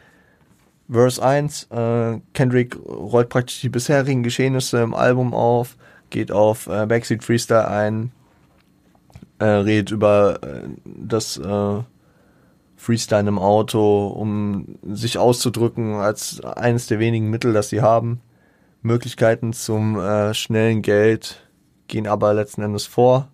Verse 0.90 1.22
1, 1.22 1.68
äh, 1.70 2.18
Kendrick 2.34 2.76
rollt 2.84 3.28
praktisch 3.28 3.60
die 3.60 3.70
bisherigen 3.70 4.22
Geschehnisse 4.22 4.82
im 4.82 4.92
Album 4.92 5.32
auf, 5.32 5.76
geht 6.14 6.30
auf 6.30 6.68
äh, 6.68 6.86
Backseat 6.86 7.24
Freestyle 7.24 7.66
ein, 7.68 8.12
äh, 9.40 9.46
redet 9.46 9.90
über 9.90 10.38
äh, 10.42 10.68
das 10.84 11.36
äh, 11.36 11.82
Freestyle 12.76 13.28
im 13.28 13.40
Auto, 13.40 14.06
um 14.06 14.78
sich 14.84 15.18
auszudrücken 15.18 15.96
als 15.96 16.40
eines 16.40 16.86
der 16.86 17.00
wenigen 17.00 17.30
Mittel, 17.30 17.52
das 17.52 17.68
sie 17.68 17.82
haben. 17.82 18.20
Möglichkeiten 18.80 19.52
zum 19.52 19.98
äh, 19.98 20.34
schnellen 20.34 20.82
Geld 20.82 21.42
gehen 21.88 22.06
aber 22.06 22.32
letzten 22.32 22.62
Endes 22.62 22.86
vor. 22.86 23.28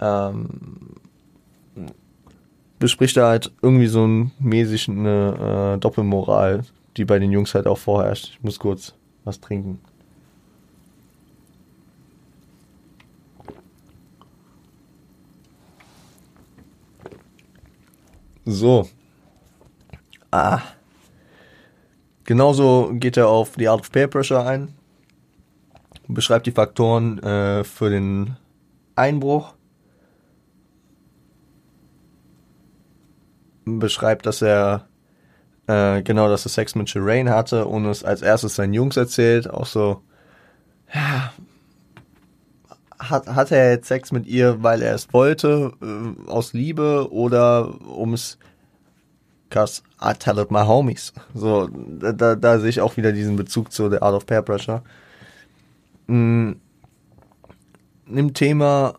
Ähm, 0.00 0.96
bespricht 2.80 3.16
er 3.16 3.26
halt 3.26 3.52
irgendwie 3.62 3.86
so 3.86 4.04
ein 4.04 4.32
mäßig 4.40 4.88
eine 4.88 5.74
äh, 5.76 5.78
Doppelmoral, 5.78 6.62
die 6.96 7.04
bei 7.04 7.20
den 7.20 7.30
Jungs 7.30 7.54
halt 7.54 7.68
auch 7.68 7.78
vorherrscht. 7.78 8.30
Ich 8.30 8.42
muss 8.42 8.58
kurz 8.58 8.94
was 9.22 9.40
trinken. 9.40 9.78
So. 18.44 18.88
Ah. 20.30 20.60
Genauso 22.24 22.90
geht 22.94 23.16
er 23.16 23.28
auf 23.28 23.56
die 23.56 23.68
Art 23.68 23.80
of 23.80 23.92
Peer 23.92 24.08
Pressure 24.08 24.46
ein. 24.46 24.74
Beschreibt 26.08 26.46
die 26.46 26.52
Faktoren 26.52 27.18
äh, 27.18 27.64
für 27.64 27.90
den 27.90 28.36
Einbruch 28.96 29.54
beschreibt, 33.64 34.26
dass 34.26 34.42
er 34.42 34.88
äh, 35.66 36.02
genau, 36.02 36.28
dass 36.28 36.46
er 36.46 36.50
Sex 36.50 36.74
mit 36.74 36.90
Shireen 36.90 37.30
hatte 37.30 37.66
und 37.66 37.86
es 37.86 38.04
als 38.04 38.22
erstes 38.22 38.56
seinen 38.56 38.74
Jungs 38.74 38.96
erzählt, 38.96 39.48
auch 39.48 39.66
so, 39.66 40.02
ja, 40.92 41.32
hat, 43.12 43.28
hat 43.28 43.52
er 43.52 43.70
jetzt 43.70 43.86
Sex 43.86 44.10
mit 44.10 44.26
ihr, 44.26 44.62
weil 44.62 44.82
er 44.82 44.94
es 44.94 45.12
wollte, 45.12 45.72
äh, 45.80 46.28
aus 46.28 46.52
Liebe 46.52 47.12
oder 47.12 47.80
ums 47.96 48.38
Cause 49.50 49.82
I 50.02 50.14
tell 50.14 50.38
it 50.38 50.50
my 50.50 50.66
homies. 50.66 51.12
So, 51.34 51.68
da, 51.68 52.34
da 52.34 52.58
sehe 52.58 52.70
ich 52.70 52.80
auch 52.80 52.96
wieder 52.96 53.12
diesen 53.12 53.36
Bezug 53.36 53.70
zu 53.70 53.90
The 53.90 54.00
Art 54.00 54.14
of 54.14 54.26
Peer 54.26 54.42
Pressure. 54.42 54.82
Mhm. 56.06 56.56
Thema 58.34 58.94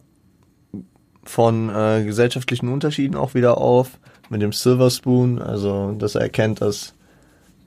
von 1.23 1.69
äh, 1.69 2.03
gesellschaftlichen 2.05 2.69
Unterschieden 2.69 3.15
auch 3.15 3.33
wieder 3.33 3.57
auf 3.57 3.99
mit 4.29 4.41
dem 4.41 4.51
Silver 4.51 4.89
Spoon, 4.89 5.41
also 5.41 5.93
dass 5.93 6.15
er 6.15 6.21
erkennt, 6.21 6.61
dass 6.61 6.93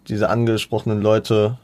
diese 0.09 0.29
angesprochenen 0.31 1.01
Leute 1.01 1.59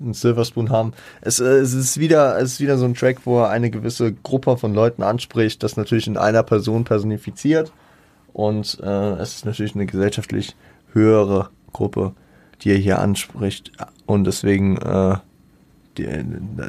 einen 0.00 0.14
Silver 0.14 0.44
Spoon 0.44 0.70
haben. 0.70 0.92
Es, 1.20 1.40
äh, 1.40 1.44
es, 1.44 1.74
ist 1.74 1.98
wieder, 1.98 2.38
es 2.38 2.52
ist 2.52 2.60
wieder 2.60 2.78
so 2.78 2.84
ein 2.84 2.94
Track, 2.94 3.20
wo 3.24 3.40
er 3.40 3.50
eine 3.50 3.70
gewisse 3.70 4.12
Gruppe 4.12 4.56
von 4.56 4.74
Leuten 4.74 5.02
anspricht, 5.02 5.62
das 5.62 5.76
natürlich 5.76 6.06
in 6.06 6.16
einer 6.16 6.42
Person 6.42 6.84
personifiziert. 6.84 7.72
Und 8.32 8.78
äh, 8.82 9.12
es 9.14 9.36
ist 9.36 9.46
natürlich 9.46 9.74
eine 9.74 9.86
gesellschaftlich 9.86 10.54
höhere 10.92 11.50
Gruppe, 11.72 12.12
die 12.62 12.70
er 12.70 12.78
hier 12.78 12.98
anspricht. 12.98 13.72
Und 14.06 14.24
deswegen, 14.24 14.76
äh, 14.78 15.16
die, 15.98 16.06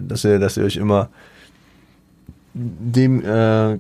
dass 0.07 0.23
ihr, 0.23 0.39
dass 0.39 0.57
ihr 0.57 0.63
euch 0.63 0.77
immer 0.77 1.09
dem 2.53 3.23
äh, 3.23 3.79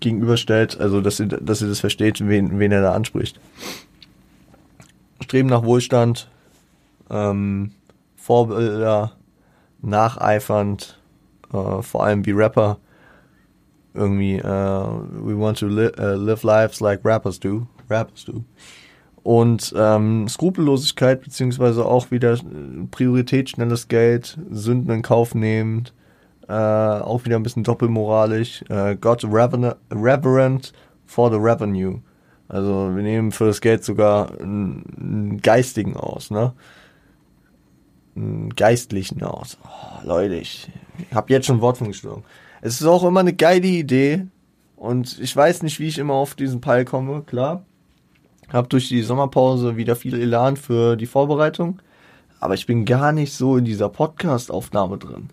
gegenüberstellt, 0.00 0.80
also 0.80 1.00
dass 1.00 1.20
ihr, 1.20 1.26
dass 1.26 1.62
ihr 1.62 1.68
das 1.68 1.80
versteht, 1.80 2.26
wen, 2.26 2.58
wen 2.58 2.72
er 2.72 2.82
da 2.82 2.92
anspricht. 2.92 3.40
Streben 5.20 5.48
nach 5.48 5.64
Wohlstand, 5.64 6.28
ähm, 7.10 7.72
Vorbilder, 8.26 9.12
nacheifernd, 9.82 10.98
äh, 11.52 11.80
vor 11.82 12.04
allem 12.04 12.26
wie 12.26 12.32
Rapper, 12.32 12.78
irgendwie, 13.94 14.42
uh, 14.42 15.00
we 15.22 15.38
want 15.38 15.58
to 15.58 15.68
li 15.68 15.88
uh, 15.98 16.16
live 16.16 16.42
lives 16.42 16.80
like 16.80 17.04
rappers 17.04 17.38
do, 17.38 17.68
rappers 17.88 18.24
do. 18.24 18.44
Und 19.22 19.72
ähm, 19.76 20.26
Skrupellosigkeit, 20.28 21.22
beziehungsweise 21.22 21.84
auch 21.84 22.10
wieder 22.10 22.36
Priorität, 22.90 23.50
schnelles 23.50 23.86
Geld, 23.86 24.36
Sünden 24.50 24.90
in 24.90 25.02
Kauf 25.02 25.34
nehmend, 25.34 25.94
äh, 26.48 26.52
auch 26.52 27.24
wieder 27.24 27.36
ein 27.36 27.42
bisschen 27.44 27.64
doppelmoralisch. 27.64 28.64
Äh, 28.68 28.96
God 28.96 29.24
reverend 29.24 30.72
for 31.06 31.30
the 31.30 31.38
revenue. 31.38 32.00
Also 32.48 32.92
wir 32.94 33.02
nehmen 33.02 33.30
für 33.32 33.46
das 33.46 33.60
Geld 33.60 33.84
sogar 33.84 34.32
einen, 34.40 34.84
einen 34.98 35.40
Geistigen 35.42 35.96
aus, 35.96 36.30
ne? 36.30 36.52
Geistlichen 38.56 39.22
aus. 39.22 39.58
Oh, 39.64 40.06
Leute, 40.06 40.36
ich 40.36 40.68
hab 41.14 41.30
jetzt 41.30 41.46
schon 41.46 41.60
Wortfunkstörung. 41.60 42.24
Es 42.62 42.80
ist 42.80 42.86
auch 42.86 43.04
immer 43.04 43.20
eine 43.20 43.34
geile 43.34 43.66
Idee 43.66 44.26
und 44.76 45.18
ich 45.20 45.36
weiß 45.36 45.62
nicht, 45.62 45.78
wie 45.78 45.88
ich 45.88 45.98
immer 45.98 46.14
auf 46.14 46.34
diesen 46.34 46.60
Pall 46.60 46.84
komme, 46.84 47.22
klar. 47.22 47.64
Hab 48.52 48.70
durch 48.70 48.88
die 48.88 49.02
Sommerpause 49.02 49.76
wieder 49.76 49.96
viel 49.96 50.14
Elan 50.14 50.56
für 50.56 50.96
die 50.96 51.06
Vorbereitung, 51.06 51.82
aber 52.40 52.54
ich 52.54 52.66
bin 52.66 52.84
gar 52.84 53.12
nicht 53.12 53.32
so 53.32 53.56
in 53.56 53.64
dieser 53.64 53.88
Podcast-Aufnahme 53.88 54.98
drin. 54.98 55.30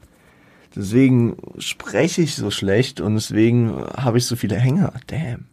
Deswegen 0.76 1.38
spreche 1.60 2.24
ich 2.24 2.36
so 2.36 2.50
schlecht 2.50 3.00
und 3.00 3.14
deswegen 3.14 3.84
habe 3.96 4.18
ich 4.18 4.26
so 4.26 4.36
viele 4.36 4.56
Hänger. 4.56 4.94
Damn. 5.08 5.46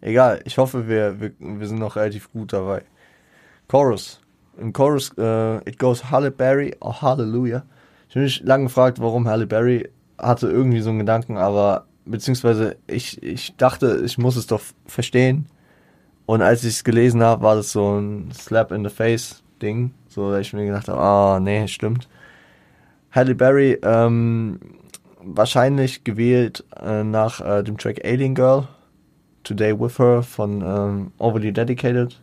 Egal, 0.00 0.40
ich 0.44 0.56
hoffe, 0.56 0.88
wir, 0.88 1.20
wir, 1.20 1.32
wir 1.38 1.66
sind 1.66 1.78
noch 1.78 1.96
relativ 1.96 2.32
gut 2.32 2.52
dabei. 2.52 2.82
Chorus. 3.68 4.20
Im 4.58 4.72
Chorus, 4.72 5.12
uh, 5.18 5.60
it 5.66 5.78
goes 5.78 6.10
Halle 6.10 6.30
Berry 6.30 6.74
oh, 6.80 6.92
Hallelujah. 6.92 7.64
Ich 8.08 8.14
habe 8.14 8.24
mich 8.24 8.42
lange 8.42 8.64
gefragt, 8.64 9.00
warum 9.00 9.28
Halle 9.28 9.46
Berry 9.46 9.88
hatte 10.18 10.48
irgendwie 10.48 10.80
so 10.80 10.90
einen 10.90 11.00
Gedanken, 11.00 11.36
aber 11.36 11.86
beziehungsweise 12.04 12.76
ich, 12.86 13.22
ich 13.22 13.56
dachte, 13.56 14.02
ich 14.04 14.16
muss 14.16 14.36
es 14.36 14.46
doch 14.46 14.62
verstehen. 14.86 15.46
Und 16.24 16.42
als 16.42 16.64
ich 16.64 16.74
es 16.74 16.84
gelesen 16.84 17.22
habe, 17.22 17.42
war 17.42 17.56
das 17.56 17.72
so 17.72 17.98
ein 17.98 18.30
Slap 18.32 18.72
in 18.72 18.84
the 18.84 18.90
Face 18.90 19.42
Ding, 19.62 19.92
so 20.08 20.30
dass 20.30 20.40
ich 20.40 20.52
mir 20.52 20.66
gedacht 20.66 20.88
habe, 20.88 21.00
ah, 21.00 21.40
nee, 21.40 21.66
stimmt. 21.68 22.08
Halle 23.12 23.34
Berry, 23.34 23.78
ähm, 23.82 24.58
wahrscheinlich 25.22 26.04
gewählt 26.04 26.64
äh, 26.82 27.04
nach 27.04 27.40
äh, 27.40 27.62
dem 27.62 27.78
Track 27.78 28.04
Alien 28.04 28.34
Girl, 28.34 28.68
Today 29.42 29.78
With 29.78 29.98
Her 29.98 30.22
von 30.22 30.62
ähm, 30.62 31.12
Overly 31.18 31.52
Dedicated. 31.52 32.20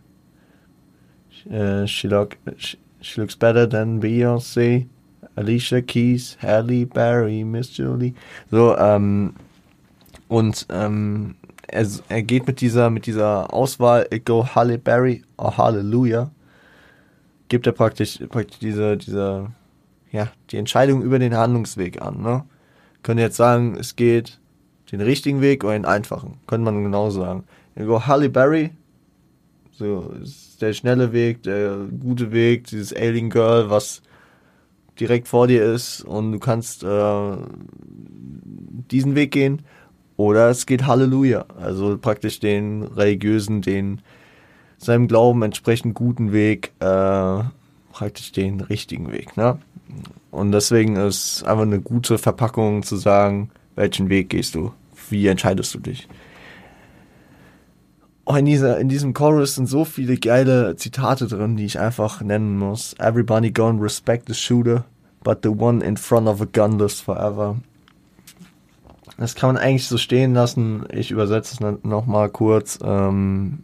Äh, 1.50 1.88
she, 1.88 2.08
look, 2.08 2.38
she, 2.58 2.78
she 3.02 3.22
looks 3.22 3.36
better 3.36 3.68
than 3.68 4.02
Beyoncé. 4.02 4.88
Alicia 5.36 5.82
Keys, 5.82 6.38
Halle 6.42 6.86
Berry, 6.86 7.44
Miss 7.44 7.76
Julie. 7.76 8.14
So, 8.52 8.78
ähm, 8.78 9.34
und 10.28 10.68
ähm, 10.70 11.36
er, 11.68 11.88
er 12.10 12.22
geht 12.22 12.46
mit 12.46 12.62
dieser, 12.62 12.90
mit 12.90 13.06
dieser 13.06 13.52
Auswahl, 13.52 14.08
it 14.12 14.26
go 14.26 14.46
Halle 14.46 14.78
Berry 14.78 15.24
or 15.38 15.58
Hallelujah, 15.58 16.30
gibt 17.50 17.66
er 17.66 17.74
praktisch, 17.74 18.20
praktisch 18.30 18.60
diese, 18.60 18.98
diese 18.98 19.48
ja, 20.12 20.28
die 20.52 20.58
Entscheidung 20.58 21.02
über 21.02 21.20
den 21.20 21.36
Handlungsweg 21.36 22.02
an. 22.02 22.22
Ne? 22.22 22.46
Können 23.02 23.20
jetzt 23.20 23.36
sagen, 23.36 23.76
es 23.78 23.96
geht 23.96 24.40
den 24.92 25.02
richtigen 25.02 25.42
Weg 25.42 25.64
oder 25.64 25.74
den 25.74 25.86
einfachen. 25.86 26.40
Könnte 26.46 26.66
man 26.66 26.84
genau 26.84 27.10
sagen. 27.10 27.44
Go 27.76 28.06
Halle 28.06 28.30
Berry, 28.30 28.70
so 29.72 30.14
ist 30.22 30.53
der 30.64 30.74
schnelle 30.74 31.12
Weg, 31.14 31.44
der 31.44 31.78
gute 32.00 32.32
Weg, 32.32 32.68
dieses 32.68 32.96
Alien 32.96 33.30
Girl, 33.30 33.70
was 33.70 34.02
direkt 35.00 35.28
vor 35.28 35.48
dir 35.48 35.64
ist 35.64 36.02
und 36.02 36.32
du 36.32 36.40
kannst 36.40 36.84
äh, 36.84 37.38
diesen 38.92 39.16
Weg 39.16 39.32
gehen. 39.32 39.62
Oder 40.16 40.50
es 40.50 40.66
geht 40.66 40.86
Halleluja, 40.86 41.46
also 41.60 41.98
praktisch 41.98 42.40
den 42.40 42.84
religiösen, 42.84 43.62
den 43.62 44.02
seinem 44.78 45.08
Glauben 45.08 45.42
entsprechend 45.42 45.96
guten 45.96 46.32
Weg, 46.32 46.72
äh, 46.80 47.44
praktisch 47.92 48.32
den 48.32 48.62
richtigen 48.62 49.12
Weg. 49.12 49.36
Ne? 49.38 49.58
Und 50.30 50.52
deswegen 50.52 50.96
ist 50.96 51.44
einfach 51.44 51.64
eine 51.64 51.82
gute 51.82 52.18
Verpackung 52.18 52.84
zu 52.84 52.96
sagen, 52.96 53.50
welchen 53.76 54.10
Weg 54.10 54.30
gehst 54.30 54.56
du, 54.56 54.72
wie 55.10 55.28
entscheidest 55.28 55.74
du 55.74 55.80
dich. 55.80 56.08
Oh, 58.26 58.36
in, 58.36 58.46
dieser, 58.46 58.80
in 58.80 58.88
diesem 58.88 59.14
Chorus 59.14 59.56
sind 59.56 59.68
so 59.68 59.84
viele 59.84 60.16
geile 60.16 60.78
Zitate 60.78 61.28
drin, 61.28 61.58
die 61.58 61.66
ich 61.66 61.80
einfach 61.80 62.22
nennen 62.22 62.58
muss. 62.58 62.96
Everybody 62.98 63.52
gonna 63.52 63.82
respect 63.82 64.28
the 64.28 64.34
shooter, 64.34 64.86
but 65.24 65.40
the 65.44 65.50
one 65.50 65.84
in 65.84 65.98
front 65.98 66.28
of 66.28 66.42
a 66.42 66.46
gun 66.46 66.80
lives 66.80 67.02
forever. 67.02 67.58
Das 69.18 69.36
kann 69.36 69.54
man 69.54 69.64
eigentlich 69.64 69.88
so 69.88 69.98
stehen 69.98 70.34
lassen. 70.34 70.86
Ich 70.92 71.12
übersetze 71.12 71.54
es 71.54 71.84
nochmal 71.84 72.30
kurz. 72.30 72.80
Ähm, 72.82 73.60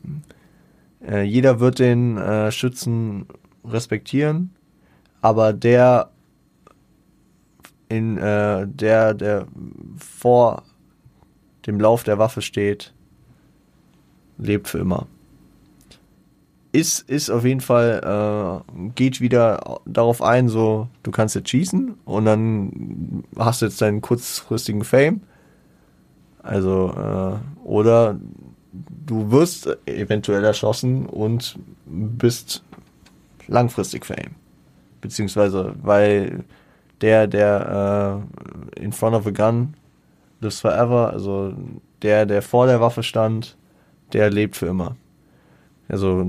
äh, 1.07 1.23
jeder 1.23 1.61
wird 1.61 1.79
den 1.79 2.17
äh, 2.17 2.51
Schützen 2.51 3.27
respektieren, 3.65 4.51
aber 5.21 5.53
der 5.53 6.11
in 7.87 8.17
äh, 8.17 8.67
der, 8.67 9.13
der 9.13 9.47
vor 9.97 10.63
dem 11.65 11.79
Lauf 11.79 12.03
der 12.03 12.19
Waffe 12.19 12.41
steht, 12.41 12.93
lebt 14.39 14.67
für 14.67 14.79
immer. 14.79 15.07
Ist, 16.71 17.09
ist 17.09 17.29
auf 17.29 17.45
jeden 17.45 17.61
Fall, 17.61 18.63
äh, 18.75 18.89
geht 18.95 19.21
wieder 19.21 19.79
darauf 19.85 20.21
ein, 20.21 20.49
so, 20.49 20.87
du 21.03 21.11
kannst 21.11 21.35
jetzt 21.35 21.49
schießen 21.49 21.95
und 22.05 22.25
dann 22.25 23.23
hast 23.37 23.61
du 23.61 23.65
jetzt 23.65 23.81
deinen 23.81 24.01
kurzfristigen 24.01 24.83
Fame. 24.83 25.21
Also, 26.43 26.93
äh, 26.95 27.67
oder 27.67 28.19
du 29.05 29.31
wirst 29.31 29.77
eventuell 29.87 30.43
erschossen 30.43 31.07
und 31.07 31.57
bist 31.85 32.63
langfristig 33.47 34.05
Fame. 34.05 34.35
Beziehungsweise, 35.01 35.73
weil 35.81 36.43
der, 37.01 37.27
der 37.27 38.23
äh, 38.75 38.81
in 38.81 38.91
front 38.91 39.15
of 39.15 39.25
a 39.25 39.31
gun 39.31 39.73
lives 40.39 40.59
forever, 40.59 41.11
also 41.11 41.53
der, 42.01 42.25
der 42.25 42.41
vor 42.41 42.67
der 42.67 42.79
Waffe 42.79 43.03
stand, 43.03 43.57
der 44.13 44.29
lebt 44.29 44.55
für 44.55 44.67
immer. 44.67 44.95
Also 45.87 46.23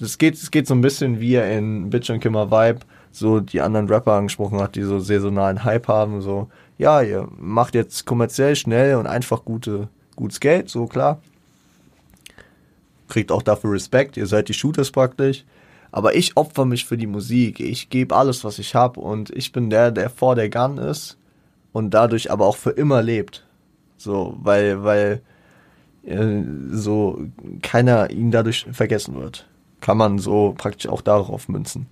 es 0.00 0.18
geht, 0.18 0.52
geht 0.52 0.66
so 0.66 0.74
ein 0.74 0.80
bisschen 0.80 1.20
wie 1.20 1.34
er 1.34 1.58
in 1.58 1.90
Bitch 1.90 2.08
and 2.10 2.22
Kimmer 2.22 2.50
Vibe 2.50 2.80
so 3.10 3.40
die 3.40 3.60
anderen 3.60 3.88
Rapper 3.88 4.12
angesprochen 4.12 4.60
hat, 4.60 4.76
die 4.76 4.82
so 4.82 4.98
saisonalen 5.00 5.64
Hype 5.64 5.88
haben, 5.88 6.20
so, 6.20 6.48
ja, 6.78 7.02
ihr 7.02 7.28
macht 7.36 7.74
jetzt 7.74 8.06
kommerziell 8.06 8.54
schnell 8.56 8.96
und 8.96 9.06
einfach 9.06 9.44
gute, 9.44 9.88
gutes 10.16 10.40
Geld, 10.40 10.68
so 10.68 10.86
klar. 10.86 11.20
Kriegt 13.08 13.32
auch 13.32 13.42
dafür 13.42 13.72
Respekt, 13.72 14.16
ihr 14.16 14.26
seid 14.26 14.48
die 14.48 14.54
Shooters 14.54 14.92
praktisch. 14.92 15.44
Aber 15.92 16.14
ich 16.14 16.36
opfer 16.36 16.64
mich 16.64 16.84
für 16.84 16.96
die 16.96 17.08
Musik. 17.08 17.58
Ich 17.58 17.90
gebe 17.90 18.14
alles, 18.14 18.44
was 18.44 18.60
ich 18.60 18.76
habe 18.76 19.00
und 19.00 19.30
ich 19.30 19.50
bin 19.50 19.70
der, 19.70 19.90
der 19.90 20.08
vor 20.08 20.36
der 20.36 20.48
Gun 20.48 20.78
ist 20.78 21.18
und 21.72 21.90
dadurch 21.90 22.30
aber 22.30 22.46
auch 22.46 22.56
für 22.56 22.70
immer 22.70 23.02
lebt. 23.02 23.44
So, 23.96 24.36
weil, 24.40 24.84
weil 24.84 25.20
äh, 26.04 26.42
so 26.70 27.20
keiner 27.62 28.10
ihn 28.10 28.30
dadurch 28.30 28.66
vergessen 28.72 29.14
wird. 29.16 29.46
Kann 29.80 29.96
man 29.96 30.18
so 30.18 30.54
praktisch 30.56 30.88
auch 30.90 31.00
darauf 31.00 31.48
münzen. 31.48 31.86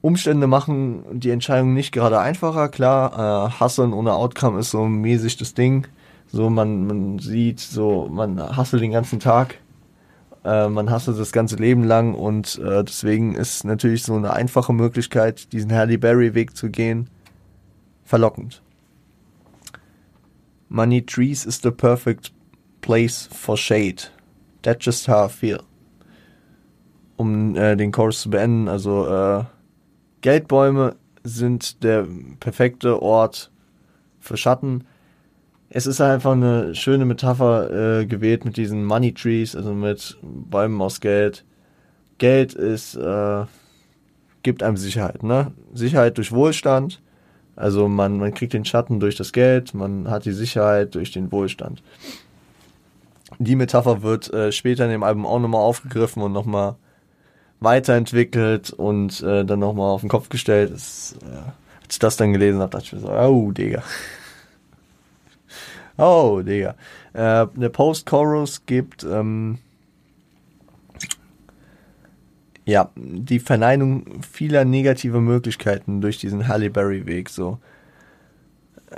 Umstände 0.00 0.46
machen 0.46 1.04
die 1.12 1.30
Entscheidung 1.30 1.74
nicht 1.74 1.92
gerade 1.92 2.20
einfacher. 2.20 2.68
Klar, 2.68 3.50
äh, 3.50 3.60
Hustlen 3.60 3.92
ohne 3.92 4.14
Outcome 4.14 4.60
ist 4.60 4.70
so 4.70 4.86
mäßig 4.86 5.36
das 5.36 5.54
Ding. 5.54 5.86
So, 6.28 6.50
man, 6.50 6.86
man 6.86 7.18
sieht, 7.18 7.60
so, 7.60 8.08
man 8.10 8.56
hustelt 8.56 8.82
den 8.82 8.92
ganzen 8.92 9.20
Tag 9.20 9.58
äh, 10.46 10.68
man 10.68 10.90
hasst 10.90 11.08
es 11.08 11.18
das 11.18 11.32
ganze 11.32 11.56
Leben 11.56 11.82
lang 11.82 12.14
und 12.14 12.58
äh, 12.58 12.84
deswegen 12.84 13.34
ist 13.34 13.64
natürlich 13.64 14.04
so 14.04 14.14
eine 14.14 14.32
einfache 14.32 14.72
Möglichkeit, 14.72 15.52
diesen 15.52 15.72
Halle 15.72 15.98
Berry 15.98 16.34
Weg 16.34 16.56
zu 16.56 16.70
gehen, 16.70 17.10
verlockend. 18.04 18.62
Money 20.68 21.04
trees 21.04 21.44
is 21.44 21.60
the 21.62 21.72
perfect 21.72 22.32
place 22.86 23.28
for 23.32 23.56
shade. 23.56 24.04
That's 24.62 24.84
just 24.84 25.08
how 25.08 25.26
I 25.26 25.28
feel. 25.28 25.62
Um 27.16 27.56
äh, 27.56 27.76
den 27.76 27.92
Chorus 27.92 28.22
zu 28.22 28.30
beenden, 28.30 28.68
also 28.68 29.06
äh, 29.06 29.44
Geldbäume 30.20 30.96
sind 31.24 31.82
der 31.82 32.06
perfekte 32.40 33.02
Ort 33.02 33.50
für 34.20 34.36
Schatten 34.36 34.84
es 35.68 35.86
ist 35.86 36.00
einfach 36.00 36.32
eine 36.32 36.74
schöne 36.74 37.04
Metapher 37.04 38.00
äh, 38.00 38.06
gewählt 38.06 38.44
mit 38.44 38.56
diesen 38.56 38.84
Money 38.84 39.12
Trees, 39.12 39.56
also 39.56 39.74
mit 39.74 40.16
Bäumen 40.22 40.80
aus 40.80 41.00
Geld. 41.00 41.44
Geld 42.18 42.54
ist, 42.54 42.94
äh, 42.94 43.44
gibt 44.42 44.62
einem 44.62 44.76
Sicherheit, 44.76 45.22
ne? 45.22 45.52
Sicherheit 45.74 46.16
durch 46.18 46.32
Wohlstand. 46.32 47.02
Also 47.56 47.88
man, 47.88 48.18
man 48.18 48.34
kriegt 48.34 48.52
den 48.52 48.64
Schatten 48.64 49.00
durch 49.00 49.16
das 49.16 49.32
Geld, 49.32 49.74
man 49.74 50.08
hat 50.08 50.24
die 50.24 50.32
Sicherheit 50.32 50.94
durch 50.94 51.10
den 51.10 51.32
Wohlstand. 51.32 51.82
Die 53.38 53.56
Metapher 53.56 54.02
wird 54.02 54.32
äh, 54.32 54.52
später 54.52 54.84
in 54.84 54.90
dem 54.90 55.02
Album 55.02 55.26
auch 55.26 55.40
nochmal 55.40 55.60
aufgegriffen 55.60 56.22
und 56.22 56.32
nochmal 56.32 56.76
weiterentwickelt 57.60 58.70
und 58.70 59.22
äh, 59.22 59.44
dann 59.44 59.58
nochmal 59.58 59.90
auf 59.90 60.00
den 60.02 60.10
Kopf 60.10 60.28
gestellt. 60.28 60.70
Es, 60.72 61.16
äh, 61.22 61.36
Als 61.82 61.94
ich 61.94 61.98
das 61.98 62.16
dann 62.16 62.32
gelesen 62.32 62.60
habe, 62.60 62.70
dachte 62.70 62.86
ich 62.86 62.92
mir 62.92 63.00
so, 63.00 63.10
oh, 63.10 63.50
Digga. 63.52 63.82
Oh, 65.98 66.42
Digga. 66.44 66.74
Äh, 67.14 67.46
der 67.54 67.70
Post-Chorus 67.70 68.66
gibt 68.66 69.02
ähm, 69.02 69.56
ja 72.66 72.90
die 72.96 73.38
Verneinung 73.38 74.20
vieler 74.22 74.66
negativer 74.66 75.22
Möglichkeiten 75.22 76.02
durch 76.02 76.18
diesen 76.18 76.48
Halle 76.48 76.68
Berry-Weg. 76.68 77.30
So, 77.30 77.60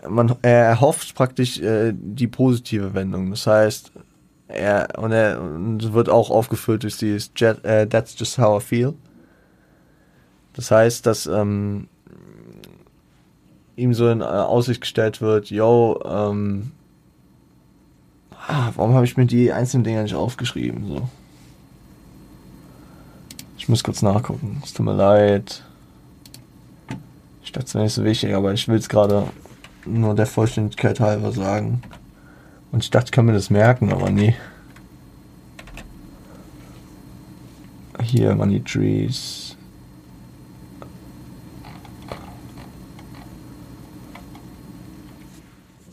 man 0.09 0.35
er 0.43 0.65
erhofft 0.65 1.15
praktisch 1.15 1.61
äh, 1.61 1.93
die 1.95 2.27
positive 2.27 2.95
Wendung. 2.95 3.31
Das 3.31 3.47
heißt, 3.47 3.93
er 4.49 4.89
und 4.99 5.13
er 5.13 5.41
und 5.41 5.93
wird 5.93 6.09
auch 6.09 6.31
aufgefüllt 6.31 6.83
durch 6.83 6.97
dieses 6.97 7.31
Jet, 7.37 7.65
äh, 7.65 7.87
That's 7.87 8.19
just 8.19 8.39
how 8.39 8.63
I 8.63 8.65
feel. 8.65 8.95
Das 10.55 10.71
heißt, 10.71 11.07
dass 11.07 11.27
ähm, 11.27 11.89
ihm 13.77 13.95
so 13.95 14.09
in 14.09 14.23
Aussicht 14.23 14.81
gestellt 14.81 15.21
wird, 15.21 15.51
yo, 15.51 16.01
ähm, 16.05 16.73
Ah, 18.51 18.73
warum 18.77 18.95
habe 18.95 19.05
ich 19.05 19.19
mir 19.19 19.27
die 19.27 19.53
einzelnen 19.53 19.85
Dinger 19.85 20.03
nicht 20.03 20.15
aufgeschrieben? 20.15 20.89
So. 20.89 21.09
Ich 23.59 23.69
muss 23.69 23.85
kurz 23.85 24.01
nachgucken. 24.01 24.63
Es 24.65 24.73
tut 24.73 24.87
mir 24.87 24.95
leid. 24.95 25.63
Ich 27.45 27.53
dachte, 27.53 27.67
es 27.67 27.75
wäre 27.75 27.85
nicht 27.85 27.93
so 27.93 28.05
wichtig, 28.05 28.35
aber 28.35 28.55
ich 28.55 28.67
will 28.67 28.79
es 28.79 28.89
gerade 28.89 29.25
nur 29.85 30.15
der 30.15 30.25
Vollständigkeit 30.25 30.99
halber 30.99 31.31
sagen. 31.33 31.83
Und 32.71 32.85
ich 32.85 32.91
dachte, 32.91 33.07
ich 33.07 33.13
kann 33.13 33.27
mir 33.27 33.33
das 33.33 33.51
merken, 33.51 33.93
aber 33.93 34.11
nee. 34.11 34.37
Hier, 38.03 38.35
Money 38.35 38.63
Trees. 38.63 39.57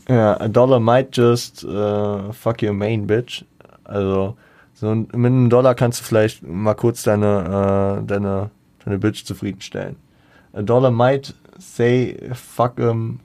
Ja, 0.08 0.40
a 0.40 0.48
dollar 0.48 0.78
might 0.78 1.16
just 1.16 1.64
uh, 1.64 2.32
fuck 2.32 2.62
your 2.62 2.72
main 2.72 3.06
bitch. 3.06 3.44
Also, 3.84 4.36
so 4.74 4.94
mit 4.94 5.14
einem 5.14 5.50
Dollar 5.50 5.74
kannst 5.74 6.00
du 6.00 6.04
vielleicht 6.04 6.46
mal 6.46 6.74
kurz 6.74 7.02
deine, 7.02 8.00
uh, 8.00 8.06
deine, 8.06 8.50
deine 8.84 8.98
Bitch 8.98 9.24
zufriedenstellen. 9.24 9.96
A 10.52 10.62
dollar 10.62 10.90
might 10.90 11.34
say 11.58 12.16
fuck 12.34 12.78
um 12.78 13.20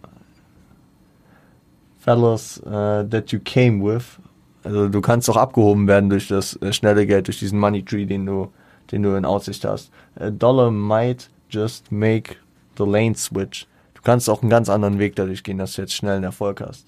fellas 2.02 2.62
uh, 2.66 3.04
that 3.04 3.32
you 3.32 3.40
came 3.40 3.82
with. 3.82 4.20
Also 4.64 4.90
du 4.90 5.02
kannst 5.02 5.30
auch 5.30 5.38
abgehoben 5.38 5.88
werden 5.88 6.10
durch 6.10 6.28
das 6.28 6.56
äh, 6.62 6.74
schnelle 6.74 7.06
Geld, 7.06 7.28
durch 7.28 7.40
diesen 7.40 7.60
Money 7.60 7.84
Tree, 7.84 8.06
den 8.06 8.26
du, 8.26 8.52
den 8.92 9.04
du 9.04 9.16
in 9.16 9.26
Aussicht 9.26 9.66
hast. 9.66 9.92
A 10.20 10.30
dollar 10.30 10.72
might 10.72 11.30
just 11.50 11.92
make 11.92 12.36
the 12.78 12.84
lane 12.84 13.16
switch. 13.16 13.68
Du 13.94 14.02
kannst 14.04 14.30
auch 14.30 14.42
einen 14.42 14.50
ganz 14.50 14.70
anderen 14.70 15.00
Weg 15.00 15.16
dadurch 15.16 15.44
gehen, 15.44 15.58
dass 15.58 15.74
du 15.74 15.82
jetzt 15.82 15.94
schnell 15.94 16.16
einen 16.16 16.24
Erfolg 16.24 16.62
hast. 16.62 16.88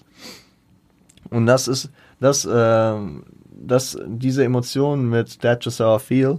Und 1.30 1.46
das 1.46 1.68
ist, 1.68 1.90
das, 2.20 2.44
äh, 2.44 2.94
das, 3.50 3.98
diese 4.06 4.44
Emotion 4.44 5.08
mit 5.08 5.40
That 5.40 5.64
Just 5.64 5.80
How 5.80 6.00
I 6.00 6.04
Feel, 6.04 6.38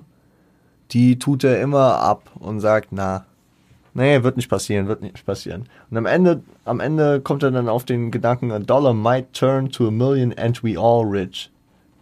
die 0.91 1.17
tut 1.17 1.43
er 1.43 1.61
immer 1.61 1.99
ab 2.01 2.29
und 2.35 2.59
sagt, 2.59 2.89
na, 2.91 3.25
nee, 3.95 4.21
wird 4.23 4.37
nicht 4.37 4.49
passieren, 4.49 4.87
wird 4.87 5.01
nicht 5.01 5.25
passieren. 5.25 5.67
Und 5.89 5.97
am 5.97 6.05
Ende, 6.05 6.41
am 6.65 6.79
Ende 6.79 7.21
kommt 7.21 7.43
er 7.43 7.51
dann 7.51 7.69
auf 7.69 7.85
den 7.85 8.11
Gedanken, 8.11 8.51
a 8.51 8.59
dollar 8.59 8.93
might 8.93 9.33
turn 9.33 9.71
to 9.71 9.87
a 9.87 9.91
million 9.91 10.33
and 10.37 10.63
we 10.63 10.77
all 10.77 11.03
rich. 11.03 11.49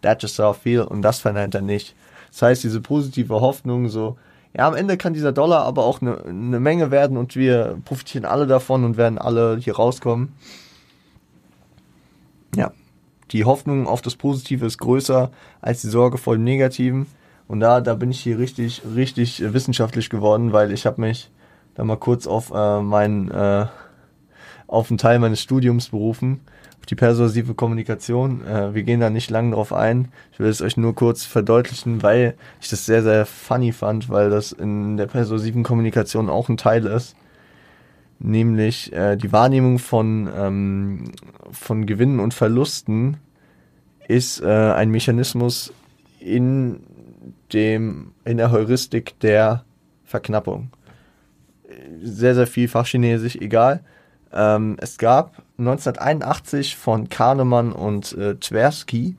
That 0.02 0.22
just 0.22 0.38
how 0.40 0.58
I 0.58 0.60
feel. 0.60 0.82
Und 0.82 1.04
das 1.04 1.20
verneint 1.20 1.56
er 1.56 1.62
nicht. 1.62 1.96
Das 2.32 2.42
heißt, 2.42 2.64
diese 2.64 2.82
positive 2.82 3.40
Hoffnung, 3.40 3.88
so, 3.90 4.18
ja, 4.58 4.68
am 4.68 4.76
Ende 4.76 4.98
kann 4.98 5.14
dieser 5.14 5.32
Dollar 5.32 5.64
aber 5.66 5.86
auch 5.86 6.02
eine, 6.02 6.24
eine 6.26 6.60
Menge 6.60 6.92
werden 6.92 7.16
und 7.16 7.36
wir 7.36 7.78
profitieren 7.86 8.26
alle 8.26 8.48
davon 8.48 8.84
und 8.84 8.98
werden 8.98 9.18
alle 9.18 9.58
hier 9.58 9.76
rauskommen. 9.76 10.34
Ja, 12.56 12.72
die 13.32 13.46
Hoffnung 13.46 13.88
auf 13.88 14.02
das 14.02 14.16
Positive 14.16 14.66
ist 14.66 14.80
größer 14.80 15.32
als 15.62 15.82
die 15.82 15.88
Sorge 15.88 16.18
vor 16.18 16.36
dem 16.36 16.44
Negativen. 16.44 17.06
Und 17.48 17.60
da, 17.60 17.82
da 17.82 17.94
bin 17.94 18.12
ich 18.12 18.20
hier 18.20 18.40
richtig, 18.40 18.82
richtig 18.96 19.42
wissenschaftlich 19.54 20.10
geworden, 20.10 20.54
weil 20.54 20.72
ich 20.72 20.86
habe 20.86 21.02
mich 21.02 21.30
da 21.76 21.84
mal 21.84 21.98
kurz 21.98 22.28
auf 22.28 22.52
äh, 22.54 22.82
meinen, 22.82 23.32
äh, 23.32 23.66
auf 24.68 24.90
einen 24.90 24.98
Teil 24.98 25.20
meines 25.20 25.42
Studiums 25.42 25.90
berufen 25.90 26.42
die 26.94 26.96
persuasive 26.96 27.56
Kommunikation. 27.56 28.46
Äh, 28.46 28.76
wir 28.76 28.84
gehen 28.84 29.00
da 29.00 29.10
nicht 29.10 29.32
lang 29.32 29.52
drauf 29.52 29.74
ein. 29.74 30.10
Ich 30.32 30.40
will 30.40 30.50
es 30.50 30.62
euch 30.62 30.78
nur 30.78 30.94
kurz 30.94 31.26
verdeutlichen, 31.26 32.04
weil 32.04 32.36
ich 32.62 32.70
das 32.70 32.86
sehr, 32.86 33.02
sehr 33.02 33.26
funny 33.26 33.72
fand, 33.72 34.10
weil 34.10 34.30
das 34.30 34.52
in 34.52 34.98
der 34.98 35.08
persuasiven 35.08 35.64
Kommunikation 35.64 36.30
auch 36.30 36.50
ein 36.50 36.58
Teil 36.58 36.86
ist. 36.86 37.16
Nämlich 38.20 38.94
äh, 38.94 39.18
die 39.18 39.32
Wahrnehmung 39.32 39.80
von, 39.80 40.30
ähm, 40.36 41.12
von 41.52 41.88
Gewinnen 41.88 42.20
und 42.20 42.34
Verlusten 42.34 43.18
ist 44.08 44.42
äh, 44.42 44.48
ein 44.48 44.92
Mechanismus 44.92 45.74
in 46.20 46.82
dem, 47.52 48.12
in 48.24 48.38
der 48.38 48.52
Heuristik 48.52 49.20
der 49.22 49.64
Verknappung. 50.06 50.70
Sehr, 52.02 52.36
sehr 52.36 52.48
viel 52.48 52.68
Fachchinesisch, 52.68 53.36
egal. 53.36 53.84
Ähm, 54.34 54.78
es 54.80 54.98
gab 54.98 55.44
1981 55.58 56.76
von 56.76 57.10
Kahnemann 57.10 57.72
und 57.72 58.14
äh, 58.14 58.36
Tversky 58.36 59.16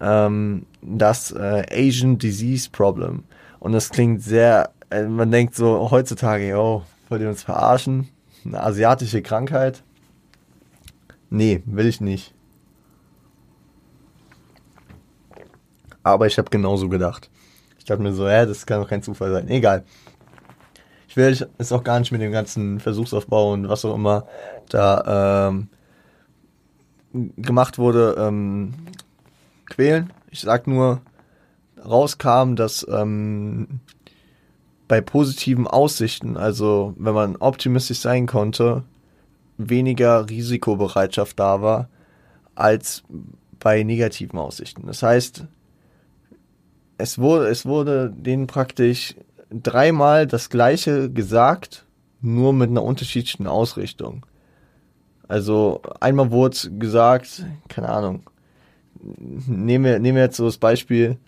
ähm, 0.00 0.66
das 0.82 1.32
äh, 1.32 1.64
Asian 1.70 2.18
Disease 2.18 2.68
Problem. 2.70 3.24
Und 3.60 3.72
das 3.72 3.90
klingt 3.90 4.22
sehr, 4.22 4.70
äh, 4.90 5.04
man 5.04 5.30
denkt 5.30 5.54
so 5.54 5.90
heutzutage, 5.90 6.48
yo, 6.48 6.82
wollt 7.08 7.22
ihr 7.22 7.28
uns 7.28 7.42
verarschen? 7.42 8.08
Eine 8.44 8.62
asiatische 8.62 9.22
Krankheit? 9.22 9.82
Nee, 11.30 11.62
will 11.64 11.86
ich 11.86 12.00
nicht. 12.00 12.34
Aber 16.02 16.26
ich 16.26 16.36
habe 16.36 16.50
genauso 16.50 16.88
gedacht. 16.88 17.30
Ich 17.78 17.84
dachte 17.84 18.02
mir 18.02 18.12
so, 18.12 18.28
ja, 18.28 18.44
das 18.44 18.66
kann 18.66 18.80
doch 18.80 18.88
kein 18.88 19.02
Zufall 19.02 19.32
sein. 19.32 19.48
Egal 19.48 19.84
ich 21.12 21.16
will 21.18 21.46
es 21.58 21.72
auch 21.72 21.84
gar 21.84 22.00
nicht 22.00 22.10
mit 22.10 22.22
dem 22.22 22.32
ganzen 22.32 22.80
Versuchsaufbau 22.80 23.52
und 23.52 23.68
was 23.68 23.84
auch 23.84 23.94
immer 23.94 24.26
da 24.70 25.50
ähm, 25.50 25.68
gemacht 27.36 27.76
wurde, 27.76 28.16
ähm, 28.18 28.72
quälen. 29.66 30.10
Ich 30.30 30.40
sag 30.40 30.66
nur, 30.66 31.02
rauskam, 31.84 32.54
dass 32.54 32.86
ähm, 32.90 33.80
bei 34.88 35.02
positiven 35.02 35.66
Aussichten, 35.66 36.38
also 36.38 36.94
wenn 36.96 37.12
man 37.12 37.36
optimistisch 37.36 37.98
sein 37.98 38.26
konnte, 38.26 38.82
weniger 39.58 40.30
Risikobereitschaft 40.30 41.38
da 41.38 41.60
war 41.60 41.90
als 42.54 43.02
bei 43.60 43.82
negativen 43.82 44.38
Aussichten. 44.38 44.86
Das 44.86 45.02
heißt, 45.02 45.44
es 46.96 47.18
wurde, 47.18 47.48
es 47.48 47.66
wurde 47.66 48.10
denen 48.16 48.46
praktisch 48.46 49.14
dreimal 49.52 50.26
das 50.26 50.50
gleiche 50.50 51.10
gesagt, 51.10 51.86
nur 52.20 52.52
mit 52.52 52.70
einer 52.70 52.82
unterschiedlichen 52.82 53.46
Ausrichtung. 53.46 54.24
Also 55.28 55.82
einmal 56.00 56.30
wurde 56.30 56.70
gesagt, 56.78 57.44
keine 57.68 57.88
Ahnung, 57.88 58.22
nehmen 59.02 59.84
wir, 59.84 59.98
nehmen 59.98 60.16
wir 60.16 60.24
jetzt 60.24 60.36
so 60.36 60.44
das 60.44 60.58
Beispiel, 60.58 61.18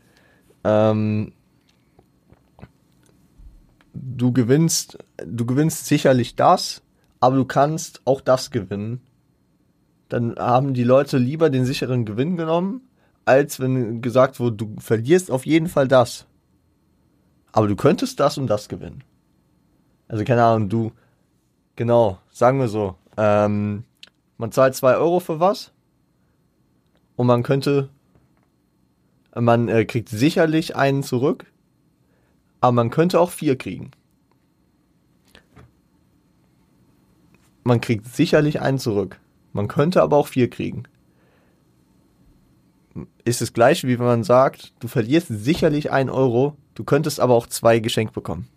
ähm, 0.62 1.32
du 3.92 4.32
gewinnst, 4.32 4.98
du 5.24 5.46
gewinnst 5.46 5.86
sicherlich 5.86 6.36
das, 6.36 6.82
aber 7.20 7.36
du 7.36 7.44
kannst 7.44 8.02
auch 8.04 8.20
das 8.20 8.50
gewinnen. 8.50 9.00
Dann 10.08 10.36
haben 10.36 10.74
die 10.74 10.84
Leute 10.84 11.18
lieber 11.18 11.50
den 11.50 11.64
sicheren 11.64 12.04
Gewinn 12.04 12.36
genommen, 12.36 12.82
als 13.24 13.60
wenn 13.60 14.02
gesagt 14.02 14.38
wurde, 14.38 14.56
du 14.56 14.76
verlierst 14.78 15.30
auf 15.30 15.46
jeden 15.46 15.68
Fall 15.68 15.88
das. 15.88 16.26
Aber 17.54 17.68
du 17.68 17.76
könntest 17.76 18.18
das 18.18 18.36
und 18.36 18.48
das 18.48 18.68
gewinnen. 18.68 19.04
Also 20.08 20.24
keine 20.24 20.42
Ahnung, 20.42 20.68
du, 20.68 20.90
genau, 21.76 22.18
sagen 22.28 22.58
wir 22.58 22.66
so, 22.66 22.96
ähm, 23.16 23.84
man 24.38 24.50
zahlt 24.50 24.74
zwei 24.74 24.96
Euro 24.96 25.20
für 25.20 25.38
was 25.38 25.70
und 27.14 27.28
man 27.28 27.44
könnte, 27.44 27.90
man 29.36 29.68
äh, 29.68 29.84
kriegt 29.84 30.08
sicherlich 30.08 30.74
einen 30.74 31.04
zurück, 31.04 31.46
aber 32.60 32.72
man 32.72 32.90
könnte 32.90 33.20
auch 33.20 33.30
vier 33.30 33.56
kriegen. 33.56 33.92
Man 37.62 37.80
kriegt 37.80 38.06
sicherlich 38.06 38.60
einen 38.62 38.80
zurück. 38.80 39.20
Man 39.52 39.68
könnte 39.68 40.02
aber 40.02 40.16
auch 40.16 40.26
vier 40.26 40.50
kriegen. 40.50 40.88
Ist 43.24 43.42
es 43.42 43.52
gleich, 43.52 43.84
wie 43.84 43.96
wenn 44.00 44.06
man 44.06 44.24
sagt, 44.24 44.74
du 44.80 44.88
verlierst 44.88 45.28
sicherlich 45.28 45.92
einen 45.92 46.10
Euro, 46.10 46.56
Du 46.74 46.84
könntest 46.84 47.20
aber 47.20 47.34
auch 47.34 47.46
zwei 47.46 47.78
geschenkt 47.78 48.14
bekommen. 48.14 48.48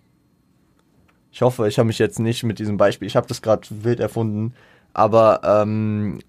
Ich 1.31 1.41
hoffe, 1.41 1.67
ich 1.67 1.77
habe 1.77 1.87
mich 1.87 1.99
jetzt 1.99 2.19
nicht 2.19 2.43
mit 2.43 2.59
diesem 2.59 2.77
Beispiel, 2.77 3.07
ich 3.07 3.15
habe 3.15 3.27
das 3.27 3.41
gerade 3.41 3.67
wild 3.69 3.99
erfunden, 3.99 4.53
aber 4.93 5.41
ähm, 5.43 6.19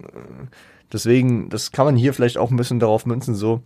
deswegen, 0.93 1.49
das 1.49 1.71
kann 1.71 1.85
man 1.85 1.95
hier 1.95 2.13
vielleicht 2.13 2.37
auch 2.37 2.51
ein 2.51 2.57
bisschen 2.57 2.79
darauf 2.79 3.05
münzen, 3.05 3.33
so 3.33 3.63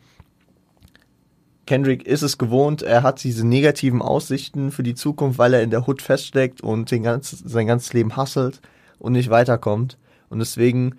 Kendrick 1.66 2.06
ist 2.06 2.24
es 2.24 2.38
gewohnt, 2.38 2.82
er 2.82 3.04
hat 3.04 3.24
diese 3.24 3.48
negativen 3.48 4.02
Aussichten 4.02 4.72
für 4.72 4.84
die 4.84 4.96
Zukunft, 4.96 5.40
weil 5.40 5.54
er 5.54 5.64
in 5.64 5.70
der 5.70 5.88
Hood 5.88 6.02
feststeckt 6.02 6.62
und 6.62 6.92
den 6.92 7.04
ganz, 7.04 7.32
sein 7.32 7.68
ganzes 7.68 7.94
Leben 7.94 8.18
hasselt 8.18 8.60
und 9.00 9.14
nicht 9.14 9.30
weiterkommt. 9.30 9.98
Und 10.30 10.40
deswegen 10.40 10.96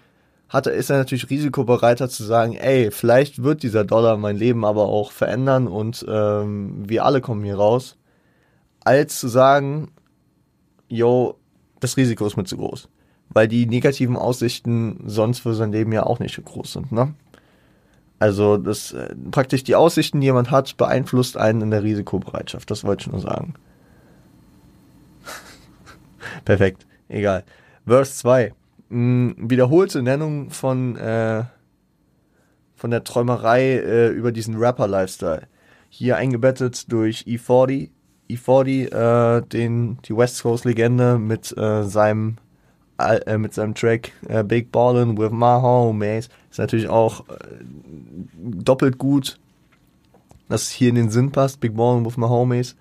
hat 0.54 0.68
ist 0.68 0.88
er 0.88 0.98
natürlich 0.98 1.28
risikobereiter 1.30 2.08
zu 2.08 2.22
sagen, 2.22 2.54
ey, 2.54 2.92
vielleicht 2.92 3.42
wird 3.42 3.64
dieser 3.64 3.84
Dollar 3.84 4.16
mein 4.16 4.36
Leben 4.36 4.64
aber 4.64 4.86
auch 4.86 5.10
verändern 5.10 5.66
und 5.66 6.06
ähm, 6.08 6.88
wir 6.88 7.04
alle 7.04 7.20
kommen 7.20 7.42
hier 7.42 7.56
raus, 7.56 7.98
als 8.84 9.18
zu 9.18 9.26
sagen, 9.26 9.90
yo, 10.88 11.40
das 11.80 11.96
Risiko 11.96 12.24
ist 12.24 12.36
mir 12.36 12.44
zu 12.44 12.56
groß. 12.56 12.88
Weil 13.30 13.48
die 13.48 13.66
negativen 13.66 14.16
Aussichten 14.16 15.02
sonst 15.06 15.40
für 15.40 15.54
sein 15.54 15.72
Leben 15.72 15.90
ja 15.90 16.04
auch 16.04 16.20
nicht 16.20 16.36
so 16.36 16.42
groß 16.42 16.72
sind, 16.72 16.92
ne? 16.92 17.14
Also 18.20 18.56
das 18.56 18.92
äh, 18.92 19.12
praktisch 19.32 19.64
die 19.64 19.74
Aussichten, 19.74 20.20
die 20.20 20.26
jemand 20.26 20.52
hat, 20.52 20.76
beeinflusst 20.76 21.36
einen 21.36 21.62
in 21.62 21.70
der 21.72 21.82
Risikobereitschaft. 21.82 22.70
Das 22.70 22.84
wollte 22.84 23.06
ich 23.06 23.12
nur 23.12 23.20
sagen. 23.20 23.54
Perfekt, 26.44 26.86
egal. 27.08 27.42
Verse 27.84 28.14
2. 28.18 28.54
Mh, 28.88 29.34
wiederholte 29.38 30.02
Nennung 30.02 30.50
von, 30.50 30.96
äh, 30.96 31.44
von 32.74 32.90
der 32.90 33.04
Träumerei 33.04 33.76
äh, 33.76 34.08
über 34.08 34.32
diesen 34.32 34.56
Rapper-Lifestyle. 34.56 35.48
Hier 35.88 36.16
eingebettet 36.16 36.90
durch 36.92 37.24
E40. 37.26 37.90
E40, 38.30 39.38
äh, 39.38 39.42
den, 39.42 39.98
die 40.04 40.16
West 40.16 40.42
Coast-Legende 40.42 41.18
mit 41.18 41.56
äh, 41.56 41.84
seinem 41.84 42.36
äh, 42.98 43.38
mit 43.38 43.54
seinem 43.54 43.74
Track 43.74 44.12
äh, 44.28 44.44
Big 44.44 44.70
Ballin' 44.70 45.18
with 45.18 45.30
My 45.30 45.60
Homies 45.60 46.28
ist 46.50 46.58
natürlich 46.58 46.88
auch 46.88 47.28
äh, 47.28 47.34
doppelt 48.36 48.98
gut, 48.98 49.38
dass 50.48 50.62
es 50.62 50.70
hier 50.70 50.90
in 50.90 50.94
den 50.94 51.10
Sinn 51.10 51.32
passt. 51.32 51.60
Big 51.60 51.74
Ballin' 51.74 52.06
with 52.06 52.16
My 52.16 52.26
Homies. 52.26 52.76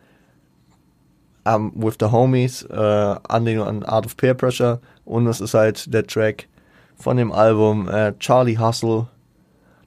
Um, 1.46 1.74
with 1.76 1.98
the 2.00 2.06
Homies, 2.06 2.64
äh, 2.64 3.16
Anlehnung 3.28 3.68
an 3.68 3.84
Art 3.84 4.06
of 4.06 4.16
Peer 4.16 4.34
Pressure 4.34 4.80
und 5.04 5.28
es 5.28 5.42
ist 5.42 5.54
halt 5.54 5.94
der 5.94 6.08
Track 6.08 6.48
von 6.96 7.18
dem 7.18 7.34
Album 7.34 7.90
äh, 7.90 8.14
Charlie 8.20 8.58
Hustle, 8.58 9.08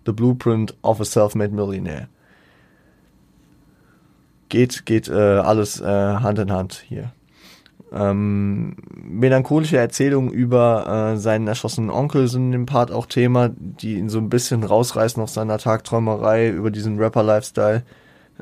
The 0.05 0.13
Blueprint 0.13 0.75
of 0.83 1.01
a 1.01 1.05
Self-Made 1.05 1.55
Millionaire. 1.55 2.09
Geht, 4.51 4.85
geht 4.85 5.09
äh, 5.09 5.13
alles 5.13 5.81
äh, 5.81 5.85
Hand 5.85 6.39
in 6.39 6.53
Hand 6.53 6.85
hier. 6.87 7.13
Ähm, 7.93 8.77
melancholische 8.95 9.79
Erzählungen 9.79 10.31
über 10.31 11.13
äh, 11.15 11.17
seinen 11.19 11.47
erschossenen 11.47 11.91
Onkel 11.91 12.29
sind 12.29 12.47
in 12.47 12.53
dem 12.53 12.67
Part 12.67 12.91
auch 12.91 13.07
Thema, 13.07 13.49
die 13.49 13.95
ihn 13.95 14.09
so 14.09 14.19
ein 14.19 14.29
bisschen 14.29 14.65
rausreißen 14.65 15.23
aus 15.23 15.35
seiner 15.35 15.59
Tagträumerei 15.59 16.51
über 16.51 16.71
diesen 16.71 16.99
Rapper-Lifestyle. 16.99 17.83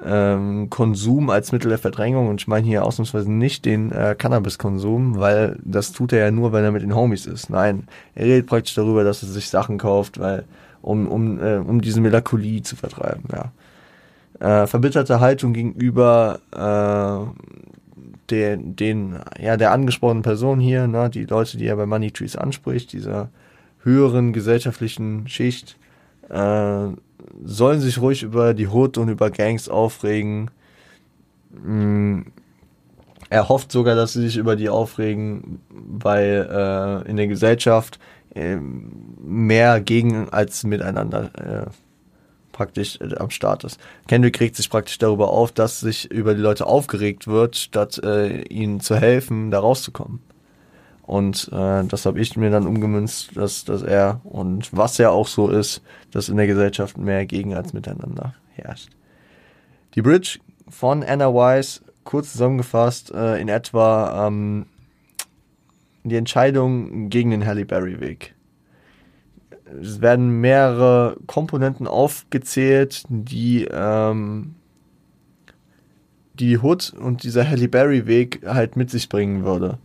Ähm, 0.05 0.71
Konsum 0.71 1.31
als 1.31 1.53
Mittel 1.53 1.69
der 1.69 1.79
Verdrängung 1.79 2.29
und 2.29 2.41
ich 2.41 2.49
meine 2.49 2.67
hier 2.67 2.85
ausnahmsweise 2.85 3.31
nicht 3.31 3.65
den 3.65 3.93
äh, 3.93 4.17
Cannabis-Konsum, 4.19 5.21
weil 5.21 5.59
das 5.63 5.93
tut 5.93 6.13
er 6.13 6.25
ja 6.25 6.31
nur, 6.33 6.53
wenn 6.53 6.65
er 6.65 6.73
mit 6.73 6.83
den 6.83 6.97
Homies 6.97 7.27
ist. 7.27 7.49
Nein, 7.49 7.87
er 8.15 8.27
redet 8.27 8.47
praktisch 8.47 8.75
darüber, 8.75 9.05
dass 9.05 9.23
er 9.23 9.29
sich 9.29 9.49
Sachen 9.49 9.79
kauft, 9.79 10.19
weil 10.19 10.45
um 10.83 11.07
um 11.07 11.41
äh, 11.41 11.59
um 11.59 11.81
diese 11.81 12.01
Melancholie 12.01 12.63
zu 12.63 12.75
vertreiben. 12.75 13.25
Ja, 13.33 13.53
äh, 14.41 14.67
verbitterte 14.67 15.21
Haltung 15.21 15.53
gegenüber 15.53 16.41
äh, 16.53 17.41
den, 18.31 18.77
den, 18.77 19.19
ja, 19.39 19.57
der 19.57 19.73
angesprochenen 19.73 20.23
Person 20.23 20.61
hier, 20.61 20.87
ne, 20.87 21.11
die 21.11 21.25
Leute, 21.25 21.57
die 21.57 21.67
er 21.67 21.77
bei 21.77 21.87
Money 21.87 22.11
Trees 22.11 22.37
anspricht, 22.37 22.93
dieser 22.93 23.29
höheren 23.83 24.33
gesellschaftlichen 24.33 25.29
Schicht, 25.29 25.77
äh, 26.31 26.89
sollen 27.43 27.81
sich 27.81 28.01
ruhig 28.01 28.23
über 28.23 28.55
die 28.55 28.69
Hood 28.69 28.99
und 28.99 29.09
über 29.09 29.31
Gangs 29.31 29.69
aufregen. 29.69 30.51
Mm, 31.51 32.23
er 33.31 33.49
hofft 33.49 33.73
sogar, 33.73 33.97
dass 33.97 34.13
sie 34.13 34.23
sich 34.23 34.37
über 34.37 34.57
die 34.57 34.69
aufregen, 34.69 35.61
weil 35.71 36.49
äh, 36.51 37.09
in 37.09 37.17
der 37.17 37.27
Gesellschaft 37.27 37.99
äh, 38.35 38.57
mehr 38.57 39.81
gegen 39.81 40.29
als 40.29 40.65
miteinander 40.65 41.31
äh, 41.35 41.71
praktisch 42.53 42.99
äh, 43.01 43.17
am 43.17 43.31
Start 43.31 43.65
ist. 43.65 43.79
Kendrick 44.09 44.41
regt 44.41 44.57
sich 44.57 44.71
praktisch 44.71 44.99
darüber 44.99 45.31
auf, 45.31 45.53
dass 45.53 45.81
sich 45.81 46.11
über 46.11 46.35
die 46.35 46.41
Leute 46.41 46.67
aufgeregt 46.67 47.27
wird, 47.27 47.57
statt 47.57 48.01
äh, 48.03 48.43
ihnen 48.43 48.81
zu 48.81 48.97
helfen, 48.97 49.51
da 49.51 49.59
rauszukommen. 49.61 50.21
Und 51.07 51.51
äh, 51.53 51.85
das 51.85 52.07
habe 52.07 52.21
ich 52.21 52.37
mir 52.37 52.51
dann 52.51 52.67
umgemünzt, 52.67 53.37
dass, 53.37 53.65
dass 53.65 53.83
er 53.83 54.21
und 54.25 54.75
was 54.77 54.99
ja 54.99 55.11
auch 55.11 55.29
so 55.29 55.49
ist, 55.49 55.83
dass 56.11 56.29
in 56.29 56.37
der 56.37 56.47
Gesellschaft 56.47 56.97
mehr 56.97 57.27
gegen 57.27 57.55
als 57.55 57.73
miteinander 57.73 58.35
herrscht. 58.53 58.89
Die 59.95 60.03
Bridge 60.03 60.39
von 60.69 61.03
Anna 61.03 61.33
Wise, 61.33 61.83
kurz 62.05 62.33
zusammengefasst, 62.33 63.13
äh, 63.13 63.41
in 63.41 63.49
etwa 63.49 64.27
ähm, 64.27 64.67
die 66.05 66.17
Entscheidung 66.17 67.11
gegen 67.11 67.31
den 67.31 67.47
Halle 67.47 67.67
Berry 67.67 68.01
Weg 68.01 68.35
es 69.81 70.01
werden 70.01 70.41
mehrere 70.41 71.17
Komponenten 71.27 71.87
aufgezählt, 71.87 73.05
die 73.09 73.67
ähm, 73.71 74.55
die 76.35 76.59
Hood 76.59 76.93
und 76.93 77.23
dieser 77.23 77.49
Halle 77.49 77.69
Berry 77.69 78.07
Weg 78.07 78.43
halt 78.47 78.77
mit 78.77 78.91
sich 78.91 79.09
bringen 79.09 79.45
würde. 79.45 79.79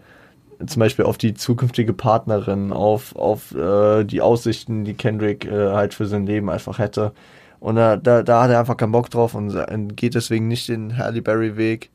Zum 0.65 0.79
Beispiel 0.81 1.05
auf 1.05 1.17
die 1.17 1.33
zukünftige 1.33 1.93
Partnerin, 1.93 2.73
auf, 2.73 3.15
auf 3.15 3.55
äh, 3.55 4.03
die 4.03 4.21
Aussichten, 4.21 4.83
die 4.83 4.93
Kendrick 4.93 5.45
äh, 5.45 5.71
halt 5.71 5.93
für 5.93 6.05
sein 6.05 6.25
Leben 6.25 6.49
einfach 6.49 6.79
hätte. 6.79 7.13
Und 7.59 7.75
da, 7.75 7.97
da, 7.97 8.23
da 8.23 8.43
hat 8.43 8.51
er 8.51 8.59
einfach 8.59 8.77
keinen 8.77 8.91
Bock 8.91 9.09
drauf 9.09 9.35
und 9.35 9.95
geht 9.95 10.15
deswegen 10.15 10.47
nicht 10.47 10.69
den 10.69 10.97
Halle 10.97 11.21
Berry 11.21 11.57
Weg. 11.57 11.89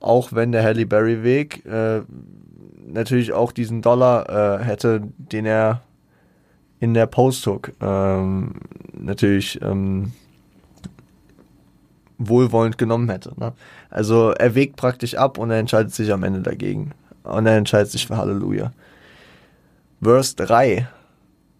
Auch 0.00 0.32
wenn 0.32 0.52
der 0.52 0.62
Halle 0.62 0.86
Berry 0.86 1.22
Weg 1.22 1.64
äh, 1.66 2.02
natürlich 2.86 3.32
auch 3.32 3.52
diesen 3.52 3.82
Dollar 3.82 4.60
äh, 4.60 4.64
hätte, 4.64 5.02
den 5.18 5.46
er 5.46 5.82
in 6.80 6.94
der 6.94 7.06
Post-Hook 7.06 7.72
ähm, 7.80 8.54
natürlich 8.92 9.60
ähm, 9.62 10.12
wohlwollend 12.18 12.78
genommen 12.78 13.08
hätte. 13.10 13.32
Ne? 13.38 13.52
Also 13.90 14.30
er 14.30 14.54
wägt 14.54 14.76
praktisch 14.76 15.14
ab 15.14 15.38
und 15.38 15.50
er 15.50 15.58
entscheidet 15.58 15.94
sich 15.94 16.12
am 16.12 16.22
Ende 16.22 16.40
dagegen. 16.40 16.92
Und 17.30 17.46
er 17.46 17.56
entscheidet 17.56 17.90
sich 17.90 18.06
für 18.06 18.16
Halleluja. 18.16 18.72
Verse 20.02 20.34
3, 20.34 20.86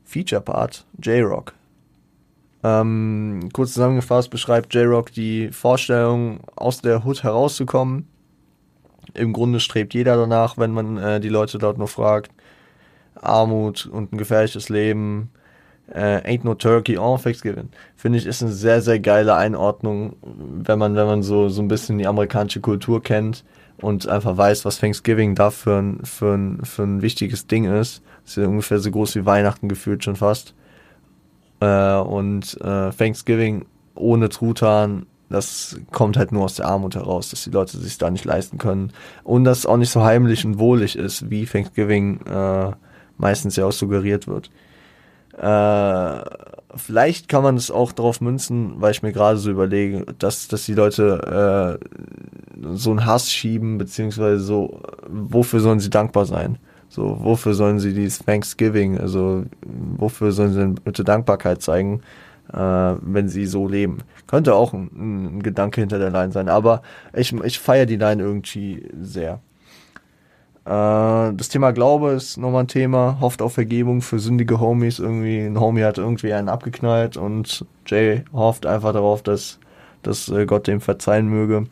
Feature 0.05 0.41
Part, 0.41 0.85
J-Rock. 1.03 1.53
Ähm, 2.63 3.49
kurz 3.53 3.75
zusammengefasst 3.75 4.31
beschreibt 4.31 4.75
J-Rock 4.75 5.13
die 5.13 5.51
Vorstellung, 5.51 6.41
aus 6.57 6.81
der 6.81 7.05
Hood 7.05 7.23
herauszukommen. 7.23 8.09
Im 9.15 9.33
Grunde 9.33 9.61
strebt 9.61 9.95
jeder 9.95 10.17
danach, 10.17 10.59
wenn 10.59 10.73
man 10.73 10.97
äh, 10.99 11.21
die 11.21 11.29
Leute 11.29 11.59
dort 11.59 11.79
nur 11.79 11.89
fragt. 11.89 12.31
Armut 13.15 13.87
und 13.87 14.13
ein 14.13 14.19
gefährliches 14.19 14.69
Leben. 14.69 15.31
Äh, 15.93 16.21
Ain't 16.23 16.45
no 16.45 16.55
Turkey 16.55 16.97
on 16.97 17.21
Thanksgiving. 17.21 17.71
Finde 17.97 18.19
ich, 18.19 18.27
ist 18.27 18.43
eine 18.43 18.53
sehr, 18.53 18.81
sehr 18.81 19.01
geile 19.01 19.35
Einordnung, 19.35 20.17
wenn 20.23 20.79
man, 20.79 20.95
wenn 20.97 21.07
man 21.07 21.23
so, 21.23 21.49
so 21.49 21.61
ein 21.61 21.69
bisschen 21.69 21.99
die 21.99 22.07
amerikanische 22.07 22.61
Kultur 22.61 23.03
kennt 23.03 23.45
und 23.83 24.09
einfach 24.09 24.37
weiß, 24.37 24.65
was 24.65 24.79
Thanksgiving 24.79 25.35
da 25.35 25.51
für 25.51 25.79
ein, 25.79 26.05
für 26.05 26.35
ein, 26.35 26.65
für 26.65 26.83
ein 26.83 27.03
wichtiges 27.03 27.47
Ding 27.47 27.65
ist. 27.65 28.03
ist 28.25 28.37
ja 28.37 28.47
ungefähr 28.47 28.79
so 28.79 28.91
groß 28.91 29.17
wie 29.17 29.27
Weihnachten 29.27 29.69
gefühlt 29.69 30.05
schon 30.05 30.17
fast. 30.17 30.55
Äh, 31.61 31.97
und 31.97 32.59
äh, 32.61 32.91
Thanksgiving 32.91 33.67
ohne 33.95 34.29
Truthahn, 34.29 35.07
das 35.29 35.79
kommt 35.93 36.17
halt 36.17 36.33
nur 36.33 36.45
aus 36.45 36.55
der 36.55 36.67
Armut 36.67 36.95
heraus, 36.97 37.31
dass 37.31 37.45
die 37.45 37.51
Leute 37.51 37.79
sich 37.79 37.99
da 37.99 38.11
nicht 38.11 38.25
leisten 38.25 38.59
können. 38.59 38.93
Und 39.23 39.45
das 39.45 39.67
auch 39.67 39.77
nicht 39.77 39.91
so 39.91 40.03
heimlich 40.03 40.45
und 40.45 40.59
wohlig 40.59 40.97
ist, 40.97 41.31
wie 41.31 41.47
Thanksgiving 41.47 42.21
äh, 42.27 42.73
meistens 43.17 43.57
ja 43.57 43.67
auch 43.67 43.73
suggeriert 43.73 44.27
wird. 44.27 44.51
Äh, 45.39 46.60
vielleicht 46.77 47.29
kann 47.29 47.43
man 47.43 47.57
es 47.57 47.71
auch 47.71 47.93
darauf 47.93 48.21
münzen, 48.21 48.75
weil 48.77 48.93
ich 48.93 49.03
mir 49.03 49.13
gerade 49.13 49.39
so 49.39 49.51
überlege, 49.51 50.07
dass, 50.19 50.49
dass 50.49 50.67
die 50.67 50.75
Leute 50.75 51.79
äh, 51.81 52.67
so 52.75 52.91
einen 52.91 53.07
Hass 53.07 53.31
schieben, 53.31 53.79
beziehungsweise 53.79 54.41
so, 54.41 54.81
wofür 55.09 55.61
sollen 55.61 55.81
sie 55.81 55.91
dankbar 55.91 56.27
sein? 56.27 56.59
So, 56.89 57.19
wofür 57.21 57.55
sollen 57.55 57.79
sie 57.79 57.95
dieses 57.95 58.19
Thanksgiving, 58.19 58.99
also 58.99 59.45
wofür 59.63 60.33
sollen 60.33 60.53
sie 60.53 60.59
denn 60.59 60.75
bitte 60.75 61.05
Dankbarkeit 61.05 61.63
zeigen, 61.63 62.01
äh, 62.53 62.57
wenn 62.57 63.29
sie 63.29 63.47
so 63.47 63.69
leben? 63.69 63.99
Könnte 64.27 64.55
auch 64.55 64.73
ein, 64.73 65.37
ein 65.37 65.43
Gedanke 65.43 65.81
hinter 65.81 65.99
der 65.99 66.11
Line 66.11 66.33
sein, 66.33 66.49
aber 66.49 66.83
ich, 67.15 67.33
ich 67.33 67.61
feiere 67.61 67.87
die 67.87 67.97
Line 67.97 68.23
irgendwie 68.23 68.89
sehr. 69.01 69.41
Äh, 70.65 71.35
das 71.35 71.49
Thema 71.49 71.73
Glaube 71.73 72.13
ist 72.13 72.37
nochmal 72.39 72.65
ein 72.65 72.69
Thema. 72.69 73.19
Hofft 73.21 73.43
auf 73.43 73.55
Vergebung 73.55 74.03
für 74.03 74.19
sündige 74.19 74.61
Homies. 74.61 74.99
Irgendwie, 74.99 75.41
ein 75.41 75.59
Homie 75.61 75.85
hat 75.85 75.99
irgendwie 75.99 76.33
einen 76.33 76.49
abgeknallt 76.49 77.17
und 77.17 77.65
Jay 77.87 78.25
hofft 78.33 78.67
einfach 78.67 78.93
darauf, 78.93 79.23
dass, 79.23 79.59
dass 80.03 80.29
äh, 80.29 80.47
Gott 80.47 80.67
dem 80.67 80.81
verzeihen 80.81 81.29
möge. 81.29 81.67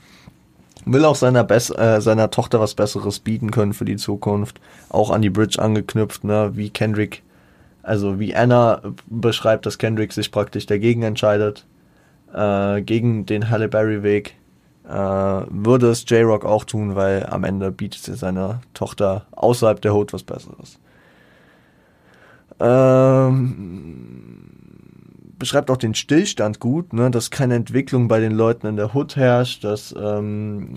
Will 0.86 1.04
auch 1.04 1.16
seiner, 1.16 1.44
Bess 1.44 1.70
äh, 1.70 2.00
seiner 2.00 2.30
Tochter 2.30 2.60
was 2.60 2.74
Besseres 2.74 3.20
bieten 3.20 3.50
können 3.50 3.74
für 3.74 3.84
die 3.84 3.96
Zukunft. 3.96 4.60
Auch 4.88 5.10
an 5.10 5.22
die 5.22 5.30
Bridge 5.30 5.60
angeknüpft, 5.60 6.24
ne? 6.24 6.52
wie 6.54 6.70
Kendrick, 6.70 7.22
also 7.82 8.18
wie 8.20 8.34
Anna 8.34 8.80
beschreibt, 9.06 9.66
dass 9.66 9.78
Kendrick 9.78 10.12
sich 10.12 10.30
praktisch 10.32 10.66
dagegen 10.66 11.02
entscheidet. 11.02 11.66
äh, 12.32 12.82
gegen 12.82 13.26
den 13.26 13.50
Halle 13.50 13.68
Berry 13.68 14.02
Weg, 14.02 14.34
würde 14.88 15.90
es 15.90 16.08
J-Rock 16.08 16.44
auch 16.44 16.64
tun, 16.64 16.94
weil 16.96 17.26
am 17.26 17.44
Ende 17.44 17.70
bietet 17.70 18.08
er 18.08 18.16
seiner 18.16 18.60
Tochter 18.74 19.26
außerhalb 19.32 19.80
der 19.80 19.94
Hood 19.94 20.12
was 20.12 20.22
Besseres. 20.22 20.78
Ähm, 22.60 24.48
beschreibt 25.38 25.70
auch 25.70 25.76
den 25.76 25.94
Stillstand 25.94 26.58
gut, 26.58 26.92
ne, 26.92 27.10
dass 27.10 27.30
keine 27.30 27.54
Entwicklung 27.54 28.08
bei 28.08 28.18
den 28.18 28.32
Leuten 28.32 28.66
in 28.66 28.76
der 28.76 28.94
Hood 28.94 29.16
herrscht, 29.16 29.62
dass 29.62 29.94
ähm, 29.96 30.74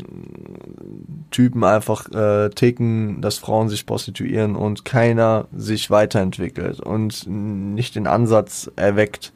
Typen 1.31 1.63
einfach 1.63 2.11
äh, 2.11 2.49
ticken, 2.49 3.21
dass 3.21 3.39
Frauen 3.39 3.69
sich 3.69 3.85
prostituieren 3.85 4.55
und 4.55 4.85
keiner 4.85 5.47
sich 5.55 5.89
weiterentwickelt 5.89 6.79
und 6.79 7.25
nicht 7.27 7.95
den 7.95 8.05
Ansatz 8.07 8.69
erweckt, 8.75 9.33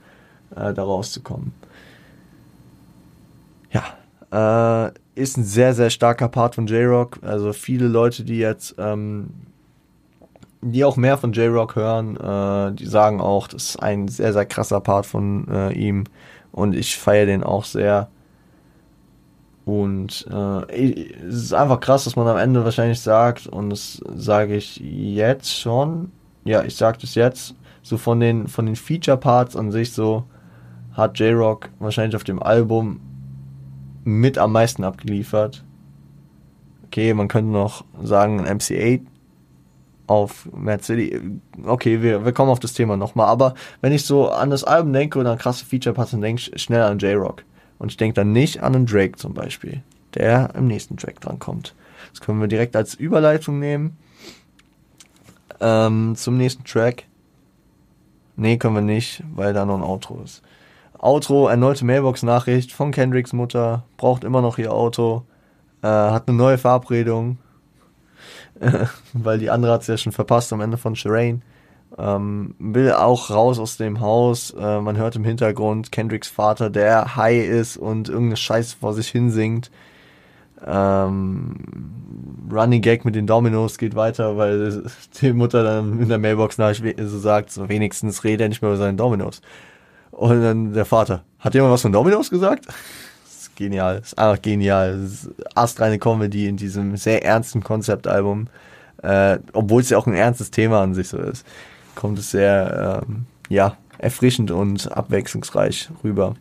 äh, 0.56 0.74
da 0.74 0.84
rauszukommen. 0.84 1.54
Ja, 3.72 3.84
äh, 4.36 4.92
ist 5.16 5.38
ein 5.38 5.44
sehr, 5.44 5.74
sehr 5.74 5.90
starker 5.90 6.28
Part 6.28 6.56
von 6.56 6.68
J-Rock. 6.68 7.20
Also 7.22 7.54
viele 7.54 7.88
Leute, 7.88 8.24
die 8.24 8.38
jetzt 8.38 8.76
ähm, 8.78 9.30
die 10.62 10.84
auch 10.84 10.98
mehr 10.98 11.18
von 11.18 11.32
J-Rock 11.32 11.76
hören, 11.76 12.18
äh, 12.18 12.74
die 12.74 12.88
sagen 12.88 13.22
auch, 13.22 13.48
das 13.48 13.70
ist 13.70 13.78
ein 13.78 14.08
sehr, 14.08 14.34
sehr 14.34 14.46
krasser 14.46 14.82
Part 14.82 15.06
von 15.06 15.48
äh, 15.48 15.72
ihm 15.74 16.06
und 16.52 16.76
ich 16.76 16.98
feiere 16.98 17.28
den 17.28 17.44
auch 17.44 17.66
sehr. 17.66 18.10
Und 19.64 20.28
äh, 20.32 21.06
es 21.28 21.36
ist 21.36 21.54
einfach 21.54 21.80
krass, 21.80 22.04
dass 22.06 22.16
man 22.16 22.28
am 22.28 22.38
Ende 22.38 22.64
wahrscheinlich 22.64 23.00
sagt, 23.00 23.48
und 23.48 23.70
das 23.70 24.02
sage 24.16 24.56
ich 24.56 24.78
jetzt 24.78 25.56
schon, 25.56 26.12
ja, 26.44 26.64
ich 26.64 26.76
sage 26.76 26.98
das 27.02 27.16
jetzt, 27.16 27.56
so 27.82 27.98
von 27.98 28.20
den, 28.20 28.48
von 28.48 28.66
den 28.66 28.76
Feature-Parts 28.76 29.56
an 29.56 29.72
sich 29.72 29.94
so, 29.94 30.24
hat 30.94 31.20
J-Rock 31.20 31.70
wahrscheinlich 31.80 32.16
auf 32.16 32.24
dem 32.24 32.42
Album 32.42 33.00
mit 34.06 34.38
am 34.38 34.54
meisten 34.54 34.86
abgeliefert. 34.86 35.66
Okay, 36.86 37.14
man 37.14 37.28
könnte 37.28 37.52
noch 37.52 37.84
sagen, 38.02 38.46
MC8 38.46 39.02
auf 40.08 40.48
Mercedes. 40.56 41.20
Okay, 41.66 42.02
wir, 42.02 42.24
wir 42.24 42.32
kommen 42.32 42.52
auf 42.52 42.60
das 42.60 42.74
Thema 42.74 42.96
nochmal. 42.96 43.28
Aber 43.28 43.56
wenn 43.82 43.92
ich 43.92 44.06
so 44.06 44.30
an 44.30 44.52
das 44.52 44.64
Album 44.64 44.94
denke 44.94 45.20
oder 45.20 45.32
an 45.32 45.38
krasse 45.38 45.66
Feature-Parts, 45.66 46.12
dann 46.12 46.22
denke 46.22 46.42
ich 46.42 46.62
schnell 46.62 46.84
an 46.84 47.00
J-Rock. 47.00 47.44
Und 47.80 47.92
ich 47.92 47.98
denke 47.98 48.14
dann 48.14 48.32
nicht 48.32 48.64
an 48.64 48.76
einen 48.76 48.86
Drake 48.86 49.18
zum 49.18 49.34
Beispiel, 49.34 49.82
der 50.14 50.54
im 50.56 50.68
nächsten 50.68 50.96
Track 50.96 51.20
dran 51.20 51.40
kommt. 51.40 51.74
Das 52.12 52.22
können 52.22 52.40
wir 52.40 52.48
direkt 52.48 52.76
als 52.76 52.94
Überleitung 52.94 53.60
nehmen 53.60 53.98
ähm, 55.60 56.16
zum 56.16 56.38
nächsten 56.38 56.64
Track. 56.64 57.06
Nee, 58.38 58.58
können 58.58 58.76
wir 58.76 58.82
nicht, 58.82 59.24
weil 59.34 59.54
da 59.54 59.66
noch 59.66 59.76
ein 59.76 59.84
Outro 59.84 60.22
ist. 60.24 60.42
Outro, 61.00 61.48
erneute 61.48 61.86
Mailbox-Nachricht 61.86 62.72
von 62.72 62.92
Kendricks 62.92 63.34
Mutter, 63.34 63.84
braucht 63.98 64.24
immer 64.24 64.42
noch 64.42 64.58
ihr 64.58 64.74
Auto, 64.74 65.24
äh, 65.82 65.88
hat 65.88 66.28
eine 66.28 66.38
neue 66.38 66.58
Verabredung, 66.58 67.38
weil 69.14 69.40
die 69.40 69.50
andere 69.50 69.74
hat 69.74 69.82
es 69.82 69.88
ja 69.88 69.98
schon 69.98 70.12
verpasst 70.12 70.52
am 70.54 70.62
Ende 70.62 70.78
von 70.78 70.96
Shireen. 70.96 71.42
Ähm, 71.98 72.56
will 72.60 72.92
auch 72.92 73.30
raus 73.30 73.58
aus 73.60 73.78
dem 73.78 74.02
Haus. 74.02 74.52
Äh, 74.52 74.82
man 74.82 74.98
hört 74.98 75.16
im 75.16 75.24
Hintergrund 75.24 75.92
Kendricks 75.92 76.28
Vater, 76.28 76.70
der 76.70 77.16
high 77.16 77.48
ist 77.48 77.78
und 77.78 78.10
irgendeine 78.10 78.38
Scheiße 78.38 78.76
vor 78.78 78.94
sich 78.94 79.08
hin 79.08 79.32
singt. 79.32 79.72
Ähm, 80.66 81.56
Running 82.52 82.82
Gag 82.82 83.06
mit 83.06 83.16
den 83.16 83.28
Dominos 83.28 83.78
geht 83.78 83.96
weiter, 83.96 84.36
weil 84.36 84.84
die 85.22 85.34
Mutter 85.34 85.64
dann 85.64 86.02
in 86.02 86.10
der 86.10 86.18
Mailbox 86.18 86.58
nach 86.58 86.74
so 86.74 87.20
sagt, 87.20 87.52
so 87.52 87.70
wenigstens 87.70 88.24
rede 88.24 88.44
er 88.44 88.50
nicht 88.50 88.62
mehr 88.62 88.72
über 88.72 88.78
seine 88.78 88.98
Dominos. 88.98 89.42
Und 90.12 90.42
dann 90.42 90.74
der 90.74 90.86
Vater, 90.86 91.24
hat 91.40 91.54
jemand 91.54 91.74
was 91.74 91.82
von 91.82 91.92
Dominos 91.92 92.30
gesagt? 92.30 92.68
genial. 93.56 94.00
Ist 94.00 94.18
einfach 94.18 94.42
genial. 94.42 95.04
ist 95.04 95.30
astreine 95.56 95.98
Comedy 95.98 96.48
in 96.48 96.58
diesem 96.58 96.98
sehr 96.98 97.24
ernsten 97.24 97.64
Konzeptalbum. 97.64 98.48
Äh, 99.02 99.40
obwohl 99.54 99.82
es 99.82 99.90
ja 99.90 99.98
auch 99.98 100.08
ein 100.08 100.14
ernstes 100.14 100.52
Thema 100.52 100.82
an 100.82 100.94
sich 100.94 101.08
so 101.10 101.18
ist, 101.18 101.46
kommt 101.96 102.20
es 102.20 102.32
sehr, 102.32 103.04
ähm, 103.08 103.26
ja, 103.50 103.78
erfrischend 103.98 104.52
und 104.52 104.92
abwechslungsreich 104.92 105.90
rüber. 106.04 106.36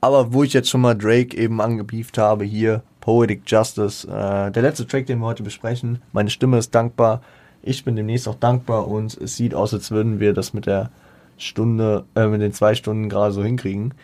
Aber 0.00 0.32
wo 0.32 0.44
ich 0.44 0.52
jetzt 0.52 0.70
schon 0.70 0.80
mal 0.80 0.96
Drake 0.96 1.36
eben 1.36 1.60
angebieft 1.60 2.18
habe, 2.18 2.44
hier 2.44 2.82
Poetic 3.00 3.42
Justice, 3.46 4.06
äh, 4.06 4.50
der 4.50 4.62
letzte 4.62 4.86
Track, 4.86 5.06
den 5.06 5.18
wir 5.18 5.26
heute 5.26 5.42
besprechen. 5.42 6.00
Meine 6.12 6.30
Stimme 6.30 6.58
ist 6.58 6.74
dankbar. 6.74 7.22
Ich 7.62 7.84
bin 7.84 7.96
demnächst 7.96 8.28
auch 8.28 8.36
dankbar 8.36 8.86
und 8.86 9.16
es 9.16 9.36
sieht 9.36 9.54
aus, 9.54 9.74
als 9.74 9.90
würden 9.90 10.20
wir 10.20 10.32
das 10.32 10.54
mit 10.54 10.66
der 10.66 10.90
Stunde, 11.38 12.04
äh, 12.14 12.26
mit 12.26 12.40
den 12.40 12.52
zwei 12.52 12.74
Stunden 12.74 13.08
gerade 13.08 13.32
so 13.32 13.42
hinkriegen. 13.42 13.94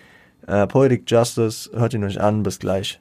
Äh, 0.46 0.66
Poetic 0.66 1.10
Justice, 1.10 1.70
hört 1.74 1.94
ihn 1.94 2.04
euch 2.04 2.20
an, 2.20 2.42
bis 2.42 2.58
gleich. 2.58 3.00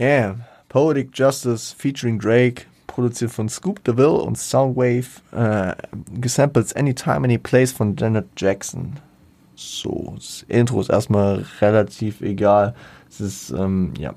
Yeah, 0.00 0.36
Poetic 0.70 1.10
Justice 1.12 1.74
featuring 1.76 2.18
Drake, 2.18 2.64
produziert 2.86 3.32
von 3.32 3.50
Scoop 3.50 3.84
DeVille 3.84 4.22
und 4.22 4.38
Soundwave, 4.38 5.20
äh, 5.32 5.74
gesampelt 6.18 6.74
Anytime, 6.74 7.24
Any 7.24 7.36
Place 7.36 7.72
von 7.72 7.96
Janet 7.96 8.26
Jackson. 8.36 8.94
So, 9.56 10.14
das 10.16 10.46
Intro 10.48 10.80
ist 10.80 10.88
erstmal 10.88 11.44
relativ 11.60 12.22
egal. 12.22 12.74
Es 13.10 13.20
ist, 13.20 13.50
ähm, 13.50 13.92
ja, 13.98 14.14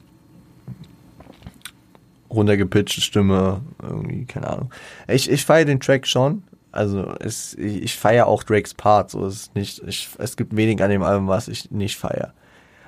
runtergepitchte 2.34 3.02
Stimme, 3.02 3.62
irgendwie, 3.82 4.26
keine 4.26 4.50
Ahnung. 4.50 4.70
Ich, 5.08 5.30
ich 5.30 5.46
feiere 5.46 5.66
den 5.66 5.80
Track 5.80 6.08
schon. 6.08 6.44
Also 6.72 7.14
es, 7.20 7.54
ich 7.56 7.96
feiere 7.96 8.28
auch 8.28 8.44
Drakes 8.44 8.74
Part. 8.74 9.12
So 9.12 9.26
ist 9.28 9.34
es 9.34 9.54
nicht. 9.54 9.84
Ich, 9.88 10.10
es 10.18 10.36
gibt 10.36 10.56
wenig 10.56 10.82
an 10.82 10.90
dem 10.90 11.04
Album, 11.04 11.28
was 11.28 11.48
ich 11.48 11.70
nicht 11.72 11.98
feiere. 11.98 12.34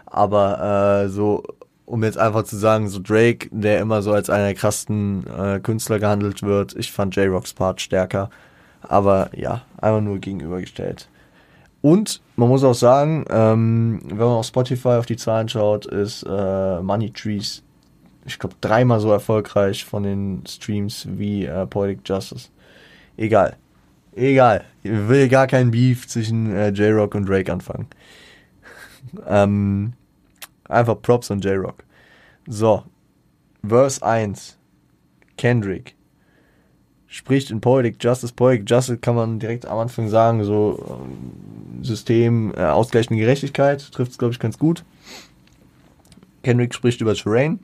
Aber 0.05 1.03
äh, 1.03 1.09
so, 1.09 1.43
um 1.85 2.03
jetzt 2.03 2.17
einfach 2.17 2.43
zu 2.43 2.57
sagen, 2.57 2.87
so 2.87 2.99
Drake, 2.99 3.49
der 3.51 3.79
immer 3.79 4.01
so 4.01 4.11
als 4.11 4.29
einer 4.29 4.45
der 4.45 4.55
krassesten 4.55 5.25
äh, 5.27 5.59
Künstler 5.59 5.99
gehandelt 5.99 6.41
wird, 6.41 6.75
ich 6.75 6.91
fand 6.91 7.15
J-Rocks 7.15 7.53
Part 7.53 7.79
stärker. 7.79 8.29
Aber 8.81 9.29
ja, 9.35 9.61
einfach 9.77 10.01
nur 10.01 10.19
gegenübergestellt. 10.19 11.07
Und 11.81 12.21
man 12.35 12.49
muss 12.49 12.63
auch 12.63 12.73
sagen, 12.73 13.25
ähm, 13.29 13.99
wenn 14.05 14.17
man 14.17 14.37
auf 14.37 14.47
Spotify 14.47 14.89
auf 14.89 15.05
die 15.05 15.17
Zahlen 15.17 15.47
schaut, 15.47 15.85
ist 15.85 16.23
äh, 16.23 16.81
Money 16.81 17.11
Trees 17.11 17.61
ich 18.25 18.39
glaube, 18.39 18.55
dreimal 18.59 18.99
so 18.99 19.11
erfolgreich 19.11 19.85
von 19.85 20.03
den 20.03 20.43
Streams 20.47 21.07
wie 21.09 21.45
äh, 21.45 21.67
Poetic 21.67 21.99
Justice. 22.05 22.49
Egal. 23.17 23.55
Egal. 24.15 24.65
Ich 24.81 24.91
will 24.91 25.29
gar 25.29 25.47
keinen 25.47 25.71
Beef 25.71 26.07
zwischen 26.07 26.53
äh, 26.55 26.69
J-Rock 26.69 27.15
und 27.15 27.29
Drake 27.29 27.51
anfangen. 27.51 27.87
ähm, 29.27 29.93
einfach 30.67 31.01
Props 31.01 31.29
an 31.29 31.39
J-Rock. 31.39 31.83
So. 32.47 32.83
Verse 33.63 34.03
1. 34.03 34.57
Kendrick. 35.37 35.95
Spricht 37.07 37.51
in 37.51 37.61
Poetic 37.61 38.03
Justice. 38.03 38.33
Poetic 38.33 38.69
Justice 38.69 38.97
kann 38.97 39.15
man 39.15 39.39
direkt 39.39 39.65
am 39.67 39.77
Anfang 39.77 40.09
sagen, 40.09 40.43
so 40.43 40.83
ähm, 40.89 41.83
System, 41.83 42.53
äh, 42.57 42.63
ausgleichende 42.63 43.19
Gerechtigkeit. 43.19 43.91
Trifft 43.91 44.11
es, 44.11 44.17
glaube 44.17 44.33
ich, 44.33 44.39
ganz 44.39 44.57
gut. 44.57 44.83
Kendrick 46.41 46.73
spricht 46.73 47.01
über 47.01 47.13
Terrain 47.13 47.59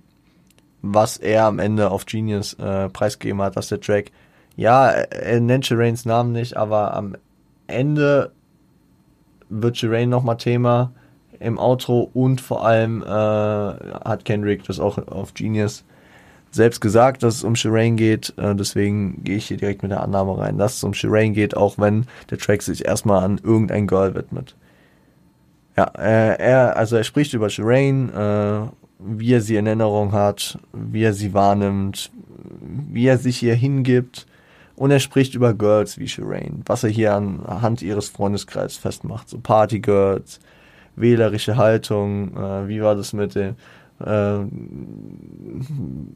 was 0.81 1.17
er 1.17 1.45
am 1.45 1.59
Ende 1.59 1.91
auf 1.91 2.05
Genius 2.05 2.53
äh, 2.55 2.89
preisgegeben 2.89 3.41
hat, 3.41 3.55
dass 3.55 3.69
der 3.69 3.81
Track, 3.81 4.11
ja, 4.55 4.89
er 4.89 5.39
nennt 5.39 5.65
Shirains 5.65 6.05
Namen 6.05 6.31
nicht, 6.31 6.57
aber 6.57 6.93
am 6.95 7.15
Ende 7.67 8.31
wird 9.49 9.77
Shirain 9.77 10.09
nochmal 10.09 10.37
Thema 10.37 10.91
im 11.39 11.57
Outro 11.57 12.09
und 12.13 12.41
vor 12.41 12.65
allem 12.65 13.01
äh, 13.01 13.05
hat 13.07 14.25
Kendrick 14.25 14.63
das 14.63 14.79
auch 14.79 14.97
auf 15.07 15.33
Genius 15.33 15.83
selbst 16.51 16.81
gesagt, 16.81 17.23
dass 17.23 17.35
es 17.35 17.43
um 17.43 17.55
Shirain 17.55 17.95
geht. 17.95 18.33
Äh, 18.37 18.55
deswegen 18.55 19.23
gehe 19.23 19.37
ich 19.37 19.47
hier 19.47 19.57
direkt 19.57 19.83
mit 19.83 19.91
der 19.91 20.01
Annahme 20.01 20.37
rein, 20.37 20.57
dass 20.57 20.75
es 20.75 20.83
um 20.83 20.93
Shirain 20.93 21.33
geht, 21.33 21.55
auch 21.55 21.77
wenn 21.77 22.05
der 22.29 22.37
Track 22.37 22.61
sich 22.61 22.85
erstmal 22.85 23.23
an 23.23 23.39
irgendein 23.41 23.87
Girl 23.87 24.13
widmet. 24.13 24.55
Ja, 25.77 25.85
äh, 25.97 26.35
er, 26.37 26.75
also 26.75 26.97
er 26.97 27.05
spricht 27.05 27.33
über 27.33 27.49
Shirain, 27.49 28.09
äh, 28.09 28.61
wie 29.03 29.33
er 29.33 29.41
sie 29.41 29.55
in 29.55 29.67
Erinnerung 29.67 30.11
hat, 30.11 30.59
wie 30.73 31.03
er 31.03 31.13
sie 31.13 31.33
wahrnimmt, 31.33 32.11
wie 32.91 33.07
er 33.07 33.17
sich 33.17 33.41
ihr 33.43 33.55
hingibt. 33.55 34.27
Und 34.75 34.91
er 34.91 34.99
spricht 34.99 35.35
über 35.35 35.53
Girls 35.53 35.99
wie 35.99 36.07
Shireen, 36.07 36.63
was 36.65 36.83
er 36.83 36.89
hier 36.89 37.13
anhand 37.13 37.81
ihres 37.81 38.09
Freundeskreises 38.09 38.77
festmacht. 38.77 39.29
So 39.29 39.37
Partygirls, 39.37 40.39
wählerische 40.95 41.55
Haltung, 41.57 42.35
äh, 42.35 42.67
wie 42.67 42.81
war 42.81 42.95
das 42.95 43.13
mit 43.13 43.35
dem 43.35 43.55
äh, 44.05 44.39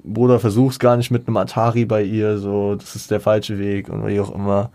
Bruder 0.04 0.40
versuch's 0.40 0.80
gar 0.80 0.98
nicht 0.98 1.12
mit 1.12 1.28
einem 1.28 1.38
Atari 1.38 1.86
bei 1.86 2.04
ihr, 2.04 2.38
so, 2.38 2.76
das 2.76 2.96
ist 2.96 3.12
der 3.12 3.20
falsche 3.20 3.60
Weg 3.60 3.90
und 3.90 4.06
wie 4.08 4.20
auch 4.20 4.34
immer 4.34 4.72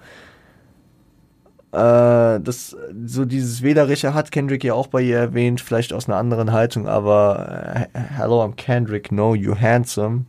äh, 1.72 2.40
das, 2.40 2.76
so 3.06 3.24
dieses 3.24 3.62
Wählerische 3.62 4.12
hat 4.12 4.32
Kendrick 4.32 4.64
ja 4.64 4.74
auch 4.74 4.88
bei 4.88 5.02
ihr 5.02 5.18
erwähnt, 5.18 5.60
vielleicht 5.60 5.92
aus 5.92 6.08
einer 6.08 6.16
anderen 6.16 6.52
Haltung, 6.52 6.88
aber 6.88 7.86
äh, 7.92 7.98
Hello, 8.16 8.42
I'm 8.42 8.56
Kendrick, 8.56 9.12
no, 9.12 9.34
you 9.34 9.54
handsome. 9.54 10.24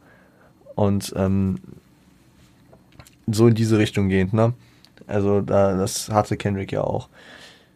Und 0.76 1.14
ähm, 1.16 1.60
so 3.28 3.48
in 3.48 3.56
diese 3.56 3.78
Richtung 3.78 4.10
gehend, 4.10 4.34
ne? 4.34 4.54
Also 5.08 5.42
da, 5.42 5.76
das 5.76 6.10
hatte 6.10 6.38
Kendrick 6.38 6.72
ja 6.72 6.82
auch. 6.82 7.10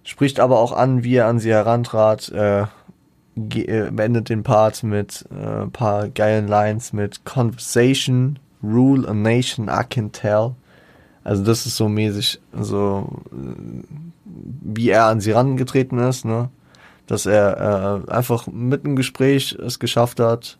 Spricht 0.03 0.39
aber 0.39 0.59
auch 0.59 0.71
an, 0.71 1.03
wie 1.03 1.15
er 1.15 1.27
an 1.27 1.39
sie 1.39 1.49
herantrat, 1.49 2.29
äh, 2.29 2.61
äh 2.61 3.91
beendet 3.91 4.29
den 4.29 4.43
Part 4.43 4.83
mit 4.83 5.25
äh, 5.31 5.65
paar 5.67 6.07
geilen 6.09 6.47
Lines 6.47 6.93
mit 6.93 7.25
Conversation, 7.25 8.37
Rule 8.63 9.07
a 9.07 9.13
Nation, 9.13 9.69
I 9.69 9.83
can 9.89 10.11
tell. 10.11 10.55
Also 11.25 11.43
das 11.43 11.65
ist 11.65 11.75
so 11.75 11.89
mäßig, 11.89 12.39
so 12.53 13.09
wie 14.23 14.89
er 14.89 15.05
an 15.05 15.19
sie 15.19 15.31
rangetreten 15.31 15.97
ist, 15.97 16.23
ne? 16.23 16.49
Dass 17.07 17.25
er 17.25 18.03
äh, 18.07 18.11
einfach 18.11 18.45
mit 18.47 18.85
einem 18.85 18.95
Gespräch 18.95 19.53
es 19.53 19.79
geschafft 19.79 20.19
hat, 20.19 20.59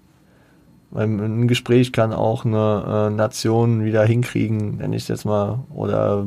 weil 0.89 1.07
ein 1.07 1.47
Gespräch 1.47 1.91
kann 1.91 2.13
auch 2.13 2.45
eine 2.45 3.09
äh, 3.11 3.15
Nation 3.15 3.85
wieder 3.85 4.05
hinkriegen, 4.05 4.77
nenne 4.77 4.95
ich 4.95 5.03
es 5.03 5.07
jetzt 5.07 5.25
mal, 5.25 5.59
oder 5.69 6.25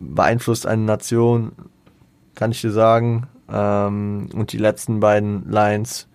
beeinflusst 0.00 0.66
eine 0.66 0.82
Nation, 0.82 1.52
kann 2.34 2.50
ich 2.50 2.62
dir 2.62 2.72
sagen. 2.72 3.26
Ähm, 3.52 4.30
und 4.34 4.52
die 4.52 4.58
letzten 4.58 5.00
beiden 5.00 5.50
Lines, 5.50 6.08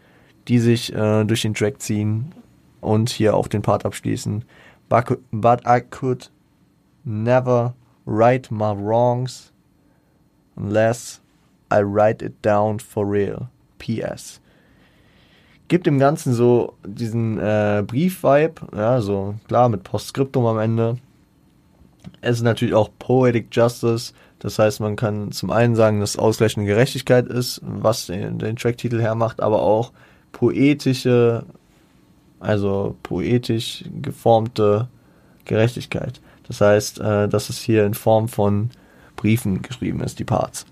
die 0.47 0.57
sich 0.57 0.93
äh, 0.95 1.25
durch 1.25 1.43
den 1.43 1.53
Track 1.53 1.79
ziehen 1.79 2.31
und 2.79 3.09
hier 3.09 3.35
auch 3.35 3.47
den 3.47 3.61
Part 3.61 3.85
abschließen. 3.85 4.45
But, 4.89 5.19
but 5.31 5.61
I 5.67 5.81
could 5.81 6.30
never 7.03 7.73
right 8.05 8.49
my 8.51 8.71
wrongs 8.73 9.51
unless 10.55 11.21
I 11.69 11.81
write 11.81 12.21
it 12.21 12.41
down 12.41 12.79
for 12.79 13.05
real. 13.05 13.49
P.S. 13.79 14.39
Gibt 15.67 15.87
dem 15.87 15.99
Ganzen 15.99 16.33
so 16.33 16.73
diesen 16.85 17.39
äh, 17.39 17.83
Brief-Vibe, 17.85 18.75
ja, 18.75 19.01
so 19.01 19.35
klar 19.47 19.69
mit 19.69 19.83
Postskriptum 19.83 20.45
am 20.45 20.59
Ende. 20.59 20.97
Es 22.19 22.37
ist 22.37 22.43
natürlich 22.43 22.73
auch 22.75 22.89
Poetic 22.99 23.47
Justice, 23.51 24.13
das 24.41 24.57
heißt, 24.57 24.79
man 24.79 24.95
kann 24.95 25.31
zum 25.31 25.51
einen 25.51 25.75
sagen, 25.75 25.99
dass 25.99 26.17
ausgleichende 26.17 26.67
Gerechtigkeit 26.67 27.27
ist, 27.27 27.61
was 27.63 28.07
den, 28.07 28.39
den 28.39 28.55
Tracktitel 28.55 28.99
hermacht, 28.99 29.39
aber 29.39 29.61
auch 29.61 29.91
poetische, 30.31 31.45
also 32.39 32.95
poetisch 33.03 33.85
geformte 34.01 34.87
Gerechtigkeit. 35.45 36.21
Das 36.51 36.59
heißt, 36.59 36.99
äh, 36.99 37.29
dass 37.29 37.47
es 37.47 37.59
hier 37.59 37.85
in 37.85 37.93
Form 37.93 38.27
von 38.27 38.71
Briefen 39.15 39.61
geschrieben 39.61 40.01
ist, 40.01 40.19
die 40.19 40.25
Parts. 40.25 40.65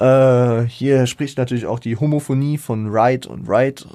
Äh, 0.00 0.62
hier 0.62 1.06
spricht 1.06 1.38
natürlich 1.38 1.66
auch 1.66 1.78
die 1.78 1.96
Homophonie 1.96 2.58
von 2.58 2.88
right 2.90 3.24
und 3.28 3.48
right 3.48 3.86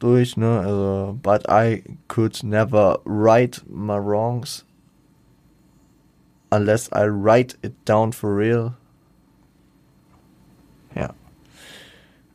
durch, 0.00 0.36
ne? 0.36 0.58
Also, 0.58 1.16
but 1.22 1.44
I 1.48 1.84
could 2.08 2.42
never 2.42 2.98
right 3.04 3.62
my 3.68 3.96
wrongs 3.96 4.64
unless 6.50 6.90
I 6.92 7.06
write 7.06 7.56
it 7.62 7.74
down 7.84 8.12
for 8.12 8.36
real. 8.36 8.74
Ja. 10.96 11.14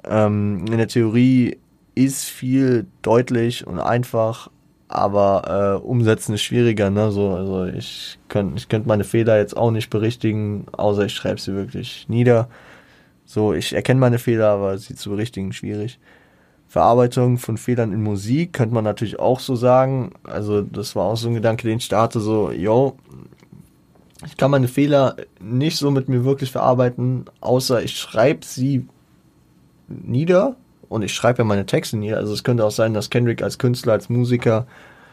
Ähm, 0.06 0.64
in 0.72 0.78
der 0.78 0.88
Theorie 0.88 1.58
ist 1.96 2.30
viel 2.30 2.88
deutlich 3.02 3.68
und 3.68 3.78
einfach, 3.82 4.50
aber 4.90 5.80
äh, 5.82 5.86
umsetzen 5.86 6.34
ist 6.34 6.41
schwieriger, 6.41 6.90
ne? 6.90 7.11
So, 7.11 7.30
also 7.30 7.66
ich 7.66 8.20
könnte 8.28 8.56
ich 8.57 8.68
könnt 8.70 8.88
meine 8.88 9.03
Fehler 9.03 9.38
jetzt 9.38 9.56
auch 9.56 9.72
nicht 9.72 9.90
berichtigen, 9.90 10.66
außer 10.72 11.06
ich 11.06 11.14
schreibe 11.14 11.40
sie 11.40 11.53
wirklich 11.53 12.10
nieder. 12.10 12.49
So, 13.26 13.53
ich 13.53 13.74
erkenne 13.74 13.99
meine 13.99 14.18
Fehler, 14.18 14.49
aber 14.49 14.78
sie 14.80 14.95
zu 14.95 15.11
berichtigen 15.11 15.53
schwierig. 15.53 15.99
Verarbeitung 16.68 17.38
von 17.38 17.57
Fehlern 17.57 17.94
in 17.94 18.02
Musik 18.03 18.53
könnte 18.53 18.74
man 18.76 18.84
natürlich 18.84 19.20
auch 19.20 19.40
so 19.40 19.56
sagen. 19.56 20.11
Also 20.24 20.61
das 20.64 20.95
war 20.95 21.06
auch 21.06 21.18
so 21.18 21.30
ein 21.30 21.36
Gedanke, 21.36 21.68
den 21.68 21.78
ich 21.78 21.86
starte, 21.86 22.20
so, 22.20 22.52
yo, 22.52 22.98
ich 24.26 24.38
kann 24.38 24.52
meine 24.52 24.68
Fehler 24.68 25.16
nicht 25.40 25.78
so 25.78 25.91
mit 25.91 26.10
mir 26.10 26.26
wirklich 26.26 26.52
verarbeiten, 26.52 27.26
außer 27.41 27.84
ich 27.84 27.95
schreibe 27.95 28.45
sie 28.45 28.88
nieder 29.88 30.56
und 30.90 31.03
ich 31.03 31.14
schreibe 31.14 31.40
ja 31.40 31.44
meine 31.45 31.66
Texte 31.66 31.98
nieder. 31.98 32.18
Also 32.18 32.34
es 32.34 32.44
könnte 32.44 32.66
auch 32.66 32.72
sein, 32.72 32.94
dass 32.94 33.10
Kendrick 33.10 33.41
als 33.41 33.57
Künstler, 33.57 33.94
als 33.94 34.10
Musiker 34.10 34.68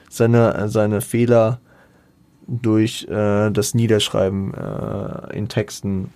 seine, 0.09 0.69
seine 0.69 1.01
Fehler 1.01 1.61
durch 2.48 3.07
äh, 3.09 3.51
das 3.51 3.74
Niederschreiben 3.74 4.55
äh, 4.55 5.36
in 5.36 5.48
Texten 5.48 6.11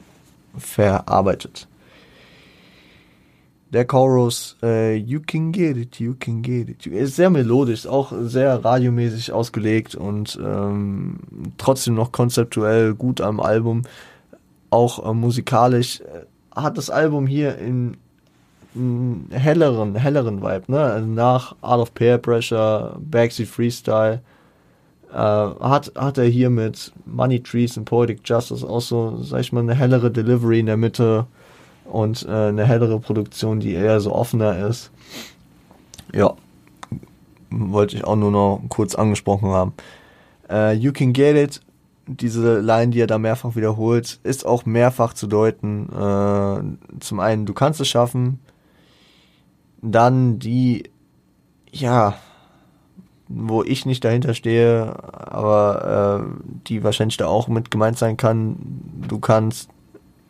verarbeitet. 0.57 1.69
Der 3.73 3.85
Chorus, 3.85 4.57
äh, 4.63 4.97
You 4.97 5.21
can 5.25 5.53
get 5.53 5.77
it, 5.77 6.01
you 6.01 6.15
can 6.19 6.43
get 6.43 6.69
it. 6.69 6.87
Ist 6.87 7.17
sehr 7.17 7.31
melodisch, 7.31 7.87
auch 7.87 8.13
sehr 8.23 8.65
radiomäßig 8.65 9.33
ausgelegt 9.33 9.95
und 9.95 10.39
ähm, 10.45 11.19
trotzdem 11.57 11.95
noch 11.95 12.11
konzeptuell 12.11 12.95
gut 12.95 13.21
am 13.21 13.39
Album. 13.39 13.83
Auch 14.71 15.09
äh, 15.09 15.15
musikalisch 15.15 16.01
äh, 16.01 16.25
hat 16.55 16.79
das 16.79 16.91
Album 16.91 17.29
hier 17.29 17.59
in 17.59 17.97
einen 18.75 19.29
helleren, 19.31 19.95
helleren 19.97 20.43
Vibe, 20.43 20.65
ne? 20.69 20.81
Also 20.81 21.07
nach 21.07 21.57
Art 21.61 21.81
of 21.81 21.95
Peer 21.95 22.19
Pressure, 22.19 22.97
Backseat 23.01 23.49
Freestyle, 23.49 24.21
äh, 25.13 25.17
hat, 25.17 25.93
hat 25.97 26.19
er 26.19 26.25
hier 26.25 26.51
mit 26.51 26.93
Money 27.05 27.43
Trees 27.43 27.77
und 27.77 27.85
Poetic 27.85 28.21
Justice 28.25 28.67
auch 28.67 28.81
so, 28.81 29.19
sag 29.23 29.41
ich 29.41 29.53
mal, 29.53 29.61
eine 29.61 29.75
hellere 29.75 30.11
Delivery 30.11 30.61
in 30.61 30.67
der 30.67 30.77
Mitte 30.77 31.27
und 31.85 32.25
äh, 32.29 32.31
eine 32.31 32.65
hellere 32.65 33.01
Produktion, 33.01 33.61
die 33.61 33.73
eher 33.73 34.01
so 34.01 34.15
offener 34.15 34.69
ist. 34.69 34.91
Ja, 36.15 36.35
wollte 37.51 37.97
ich 37.97 38.05
auch 38.05 38.17
nur 38.17 38.31
noch 38.31 38.63
kurz 38.69 38.95
angesprochen 38.95 39.49
haben. 39.49 39.73
Äh, 40.49 40.75
you 40.75 40.93
can 40.93 41.13
get 41.13 41.37
it, 41.37 41.61
diese 42.07 42.61
Line, 42.61 42.89
die 42.89 43.01
er 43.01 43.07
da 43.07 43.19
mehrfach 43.19 43.57
wiederholt, 43.57 44.21
ist 44.23 44.47
auch 44.47 44.67
mehrfach 44.67 45.15
zu 45.15 45.27
deuten. 45.27 45.89
Äh, 45.89 47.01
zum 47.01 47.21
einen, 47.21 47.47
du 47.47 47.55
kannst 47.55 47.81
es 47.81 47.89
schaffen. 47.89 48.41
Dann 49.83 50.39
die, 50.39 50.91
ja, 51.71 52.15
wo 53.29 53.63
ich 53.63 53.87
nicht 53.87 54.05
dahinter 54.05 54.35
stehe, 54.35 54.93
aber 55.13 56.25
äh, 56.25 56.43
die 56.67 56.83
wahrscheinlich 56.83 57.17
da 57.17 57.27
auch 57.27 57.49
mit 57.49 57.71
gemeint 57.71 57.97
sein 57.97 58.17
kann. 58.17 58.57
Du 59.09 59.21
kannst 59.21 59.71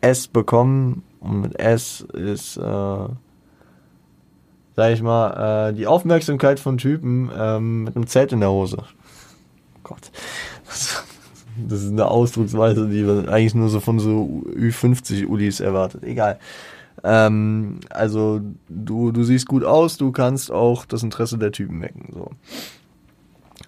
es 0.01 0.27
bekommen 0.27 1.03
und 1.19 1.41
mit 1.41 1.59
S 1.59 2.01
ist, 2.01 2.57
äh, 2.57 2.61
sag 4.75 4.93
ich 4.93 5.01
mal, 5.01 5.69
äh, 5.69 5.73
die 5.73 5.87
Aufmerksamkeit 5.87 6.59
von 6.59 6.77
Typen 6.77 7.31
ähm, 7.35 7.83
mit 7.83 7.95
einem 7.95 8.07
Zelt 8.07 8.33
in 8.33 8.39
der 8.39 8.51
Hose. 8.51 8.83
Gott. 9.83 10.11
Das 11.57 11.83
ist 11.83 11.91
eine 11.91 12.07
Ausdrucksweise, 12.07 12.87
die 12.87 13.03
man 13.03 13.27
eigentlich 13.27 13.55
nur 13.55 13.69
so 13.69 13.79
von 13.79 13.99
so 13.99 14.43
Ü50-Ulis 14.55 15.61
erwartet. 15.61 16.03
Egal. 16.03 16.39
Ähm, 17.03 17.79
also 17.89 18.41
du, 18.69 19.11
du 19.11 19.23
siehst 19.23 19.47
gut 19.47 19.63
aus, 19.63 19.97
du 19.97 20.11
kannst 20.11 20.51
auch 20.51 20.85
das 20.85 21.03
Interesse 21.03 21.37
der 21.37 21.51
Typen 21.51 21.81
wecken. 21.81 22.09
So. 22.13 22.31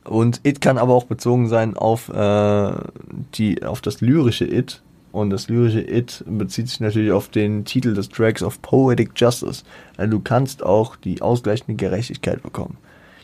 Und 0.04 0.42
It 0.44 0.62
kann 0.62 0.78
aber 0.78 0.94
auch 0.94 1.06
bezogen 1.06 1.48
sein 1.48 1.76
auf 1.76 2.10
äh, 2.10 2.72
die 3.36 3.64
auf 3.64 3.82
das 3.82 4.02
lyrische 4.02 4.46
It, 4.46 4.82
und 5.14 5.30
das 5.30 5.48
lyrische 5.48 5.82
It 5.82 6.24
bezieht 6.28 6.70
sich 6.70 6.80
natürlich 6.80 7.12
auf 7.12 7.30
den 7.30 7.66
Titel 7.66 7.94
des 7.94 8.10
Tracks 8.10 8.42
of 8.42 8.60
Poetic 8.64 9.12
Justice. 9.16 9.64
Also 9.96 10.10
du 10.10 10.20
kannst 10.20 10.64
auch 10.64 10.96
die 10.96 11.22
ausgleichende 11.22 11.76
Gerechtigkeit 11.76 12.42
bekommen. 12.42 12.78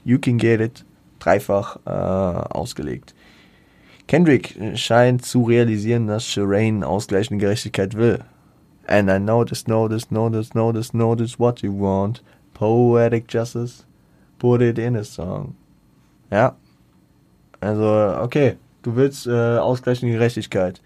You 0.06 0.20
can 0.20 0.38
get 0.38 0.62
it. 0.62 0.86
Dreifach 1.18 1.78
äh, 1.86 1.90
ausgelegt. 1.90 3.16
Kendrick 4.08 4.56
scheint 4.76 5.26
zu 5.26 5.44
realisieren, 5.44 6.06
dass 6.06 6.26
Shireen 6.26 6.84
ausgleichende 6.84 7.44
Gerechtigkeit 7.44 7.96
will. 7.96 8.20
And 8.90 9.12
I 9.12 9.20
notice, 9.20 9.68
notice, 9.68 10.10
notice, 10.10 10.56
notice, 10.56 10.96
notice 10.96 11.38
what 11.38 11.62
you 11.62 11.72
want. 11.72 12.22
Poetic 12.56 13.28
Justice. 13.28 13.86
Put 14.40 14.64
it 14.64 14.80
in 14.80 14.96
a 14.96 15.04
song. 15.04 15.56
Ja. 16.32 16.56
Also, 17.62 18.20
okay. 18.20 18.58
Du 18.82 18.96
willst 18.96 19.28
äh, 19.28 19.58
ausgleichende 19.58 20.14
Gerechtigkeit 20.14 20.82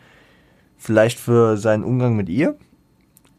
vielleicht 0.77 1.17
für 1.17 1.55
seinen 1.55 1.85
Umgang 1.85 2.17
mit 2.17 2.27
ihr, 2.27 2.57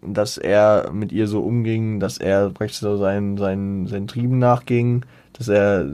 dass 0.01 0.39
er 0.39 0.91
mit 0.93 1.12
ihr 1.12 1.27
so 1.27 1.41
umging, 1.41 2.01
dass 2.01 2.16
er 2.16 2.49
praktisch 2.49 2.78
so 2.78 2.97
seinen, 2.97 3.36
seinen, 3.36 3.86
seinen 3.86 4.07
Trieben 4.07 4.39
nachging, 4.39 5.05
dass 5.35 5.49
er 5.49 5.86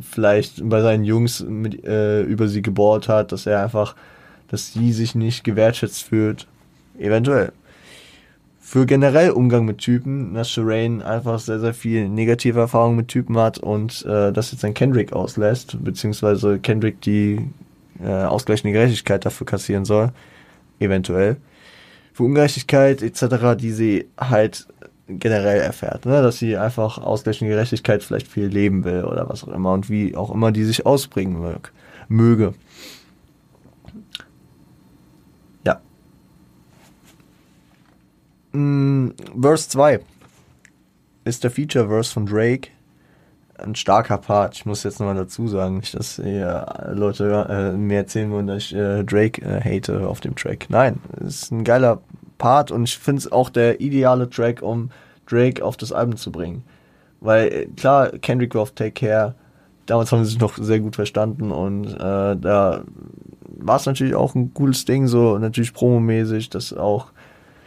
vielleicht 0.00 0.68
bei 0.68 0.80
seinen 0.80 1.02
Jungs 1.02 1.40
mit, 1.40 1.84
äh, 1.84 2.22
über 2.22 2.46
sie 2.46 2.62
gebohrt 2.62 3.08
hat, 3.08 3.32
dass 3.32 3.46
er 3.46 3.64
einfach, 3.64 3.96
dass 4.46 4.72
sie 4.72 4.92
sich 4.92 5.16
nicht 5.16 5.42
gewertschätzt 5.42 6.04
fühlt. 6.04 6.46
Eventuell. 6.98 7.52
Für 8.72 8.86
generell 8.86 9.32
Umgang 9.32 9.66
mit 9.66 9.76
Typen, 9.76 10.32
dass 10.32 10.48
Shireen 10.48 11.02
einfach 11.02 11.38
sehr, 11.38 11.60
sehr 11.60 11.74
viel 11.74 12.08
negative 12.08 12.58
Erfahrungen 12.58 12.96
mit 12.96 13.08
Typen 13.08 13.36
hat 13.36 13.58
und 13.58 14.02
äh, 14.06 14.32
das 14.32 14.50
jetzt 14.50 14.64
ein 14.64 14.72
Kendrick 14.72 15.12
auslässt, 15.12 15.76
beziehungsweise 15.84 16.58
Kendrick 16.58 17.02
die 17.02 17.50
äh, 18.02 18.08
ausgleichende 18.08 18.72
Gerechtigkeit 18.72 19.26
dafür 19.26 19.46
kassieren 19.46 19.84
soll 19.84 20.10
eventuell, 20.78 21.36
für 22.14 22.22
Ungerechtigkeit 22.22 23.02
etc., 23.02 23.58
die 23.60 23.72
sie 23.72 24.06
halt 24.16 24.66
generell 25.06 25.60
erfährt, 25.60 26.06
ne? 26.06 26.22
dass 26.22 26.38
sie 26.38 26.56
einfach 26.56 26.96
ausgleichende 26.96 27.52
Gerechtigkeit 27.52 28.02
vielleicht 28.02 28.26
viel 28.26 28.46
leben 28.46 28.84
will 28.84 29.04
oder 29.04 29.28
was 29.28 29.44
auch 29.44 29.52
immer 29.52 29.74
und 29.74 29.90
wie 29.90 30.16
auch 30.16 30.34
immer 30.34 30.50
die 30.50 30.64
sich 30.64 30.86
ausbringen 30.86 31.42
mag. 31.42 31.72
möge. 32.08 32.54
Ja. 35.66 35.82
Mm, 38.52 39.10
Verse 39.40 39.68
2 39.68 40.00
ist 41.24 41.44
der 41.44 41.50
Feature-Verse 41.50 42.12
von 42.12 42.26
Drake. 42.26 42.68
Ein 43.58 43.74
starker 43.74 44.18
Part. 44.18 44.56
Ich 44.56 44.66
muss 44.66 44.82
jetzt 44.82 44.98
nochmal 44.98 45.14
dazu 45.14 45.46
sagen, 45.46 45.76
nicht, 45.76 45.94
dass 45.94 46.16
hier 46.16 46.66
Leute 46.92 47.46
äh, 47.48 47.76
mir 47.76 47.98
erzählen 47.98 48.30
wollen, 48.30 48.48
dass 48.48 48.64
ich 48.64 48.74
äh, 48.74 49.04
Drake 49.04 49.40
äh, 49.42 49.60
hate 49.60 50.06
auf 50.06 50.20
dem 50.20 50.34
Track. 50.34 50.66
Nein, 50.68 50.98
ist 51.20 51.52
ein 51.52 51.62
geiler 51.62 52.00
Part 52.38 52.72
und 52.72 52.84
ich 52.84 52.98
finde 52.98 53.20
es 53.20 53.30
auch 53.30 53.50
der 53.50 53.80
ideale 53.80 54.28
Track, 54.28 54.62
um 54.62 54.90
Drake 55.26 55.64
auf 55.64 55.76
das 55.76 55.92
Album 55.92 56.16
zu 56.16 56.32
bringen. 56.32 56.64
Weil 57.20 57.52
äh, 57.52 57.66
klar, 57.66 58.10
Kendrick 58.18 58.54
war 58.56 58.66
Take 58.74 58.92
Care, 58.92 59.34
damals 59.86 60.10
haben 60.10 60.24
sie 60.24 60.30
sich 60.30 60.40
noch 60.40 60.56
sehr 60.56 60.80
gut 60.80 60.96
verstanden 60.96 61.52
und 61.52 61.86
äh, 61.94 62.36
da 62.36 62.82
war 63.58 63.76
es 63.76 63.86
natürlich 63.86 64.16
auch 64.16 64.34
ein 64.34 64.52
cooles 64.54 64.84
Ding, 64.84 65.06
so 65.06 65.38
natürlich 65.38 65.72
promomäßig, 65.72 66.50
dass 66.50 66.72
auch 66.72 67.12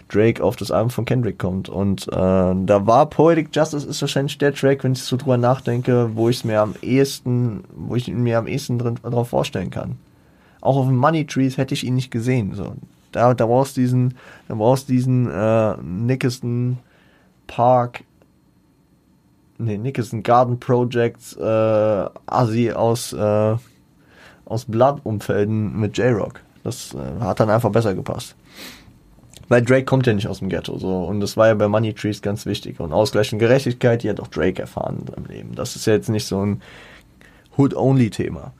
Drake 0.09 0.43
auf 0.43 0.55
das 0.55 0.71
Album 0.71 0.89
von 0.89 1.05
Kendrick 1.05 1.39
kommt. 1.39 1.69
Und 1.69 2.07
äh, 2.07 2.11
da 2.11 2.87
war 2.87 3.09
Poetic 3.09 3.49
Justice 3.55 3.87
ist 3.87 4.01
wahrscheinlich 4.01 4.37
der 4.37 4.53
Track, 4.53 4.83
wenn 4.83 4.93
ich 4.93 5.03
so 5.03 5.17
drüber 5.17 5.37
nachdenke, 5.37 6.15
wo 6.15 6.29
ich 6.29 6.37
es 6.37 6.43
mir 6.43 6.61
am 6.61 6.75
ehesten, 6.81 7.63
wo 7.75 7.95
ich 7.95 8.07
mir 8.07 8.37
am 8.37 8.47
ehesten 8.47 8.77
drin, 8.77 8.95
drauf 9.01 9.29
vorstellen 9.29 9.71
kann. 9.71 9.97
Auch 10.61 10.77
auf 10.77 10.87
Money 10.87 11.25
Trees 11.25 11.57
hätte 11.57 11.73
ich 11.73 11.83
ihn 11.83 11.95
nicht 11.95 12.11
gesehen. 12.11 12.53
So. 12.55 12.75
Da, 13.11 13.33
da 13.33 13.45
brauchst 13.45 13.77
diesen, 13.77 14.15
da 14.47 14.55
brauchst 14.55 14.89
diesen 14.89 15.29
äh, 15.29 15.77
Nickerson 15.81 16.77
Park, 17.47 18.03
nee, 19.57 19.77
Nickerson 19.77 20.23
Garden 20.23 20.59
Projects, 20.59 21.35
äh, 21.35 22.05
Asi 22.25 22.71
aus, 22.71 23.13
äh, 23.13 23.55
aus 24.45 24.65
Blood-Umfelden 24.65 25.79
mit 25.79 25.97
J-Rock. 25.97 26.41
Das 26.63 26.93
äh, 26.93 27.21
hat 27.21 27.39
dann 27.39 27.49
einfach 27.49 27.71
besser 27.71 27.93
gepasst. 27.93 28.35
Weil 29.47 29.61
Drake 29.61 29.85
kommt 29.85 30.07
ja 30.07 30.13
nicht 30.13 30.27
aus 30.27 30.39
dem 30.39 30.49
Ghetto, 30.49 30.77
so. 30.77 31.03
Und 31.03 31.19
das 31.19 31.37
war 31.37 31.47
ja 31.47 31.53
bei 31.53 31.67
Money 31.67 31.93
Trees 31.93 32.21
ganz 32.21 32.45
wichtig. 32.45 32.79
Und 32.79 32.93
Ausgleich 32.93 33.31
und 33.31 33.39
Gerechtigkeit, 33.39 34.03
die 34.03 34.09
hat 34.09 34.19
auch 34.19 34.27
Drake 34.27 34.61
erfahren 34.61 35.05
seinem 35.07 35.25
Leben. 35.25 35.55
Das 35.55 35.75
ist 35.75 35.85
ja 35.85 35.93
jetzt 35.93 36.09
nicht 36.09 36.25
so 36.25 36.43
ein 36.43 36.61
Hood-Only-Thema. 37.57 38.53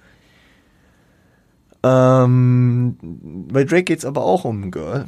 Ähm, 1.83 2.97
bei 3.51 3.63
Drake 3.63 3.83
geht's 3.83 4.05
aber 4.05 4.23
auch 4.23 4.43
um 4.45 4.63
ein 4.63 4.71
Girl, 4.71 5.05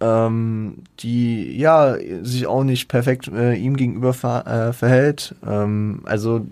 ähm, 0.00 0.82
die 1.00 1.56
ja 1.56 1.96
sich 2.22 2.46
auch 2.46 2.64
nicht 2.64 2.88
perfekt 2.88 3.28
äh, 3.28 3.54
ihm 3.54 3.76
gegenüber 3.76 4.12
ver 4.12 4.46
äh, 4.46 4.72
verhält. 4.74 5.34
Ähm, 5.46 6.00
also 6.04 6.46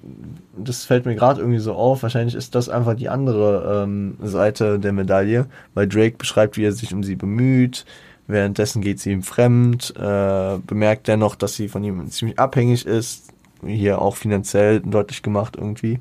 das 0.57 0.85
fällt 0.85 1.05
mir 1.05 1.15
gerade 1.15 1.41
irgendwie 1.41 1.59
so 1.59 1.75
auf. 1.75 2.03
Wahrscheinlich 2.03 2.35
ist 2.35 2.55
das 2.55 2.71
einfach 2.71 2.95
die 2.95 3.11
andere 3.11 3.85
ähm, 3.85 4.17
Seite 4.23 4.79
der 4.79 4.93
Medaille, 4.93 5.47
weil 5.75 5.89
Drake 5.89 6.17
beschreibt, 6.17 6.57
wie 6.57 6.65
er 6.65 6.73
sich 6.73 6.95
um 6.95 7.03
sie 7.03 7.17
bemüht. 7.17 7.85
Währenddessen 8.27 8.81
geht 8.81 9.01
sie 9.01 9.13
ihm 9.13 9.23
fremd, 9.23 9.95
äh, 9.97 10.59
bemerkt 10.67 11.09
er 11.09 11.17
noch, 11.17 11.35
dass 11.35 11.55
sie 11.55 11.69
von 11.69 11.85
ihm 11.85 12.09
ziemlich 12.09 12.39
abhängig 12.39 12.87
ist, 12.87 13.33
hier 13.65 14.01
auch 14.01 14.17
finanziell 14.17 14.81
deutlich 14.81 15.23
gemacht 15.23 15.57
irgendwie. 15.57 16.01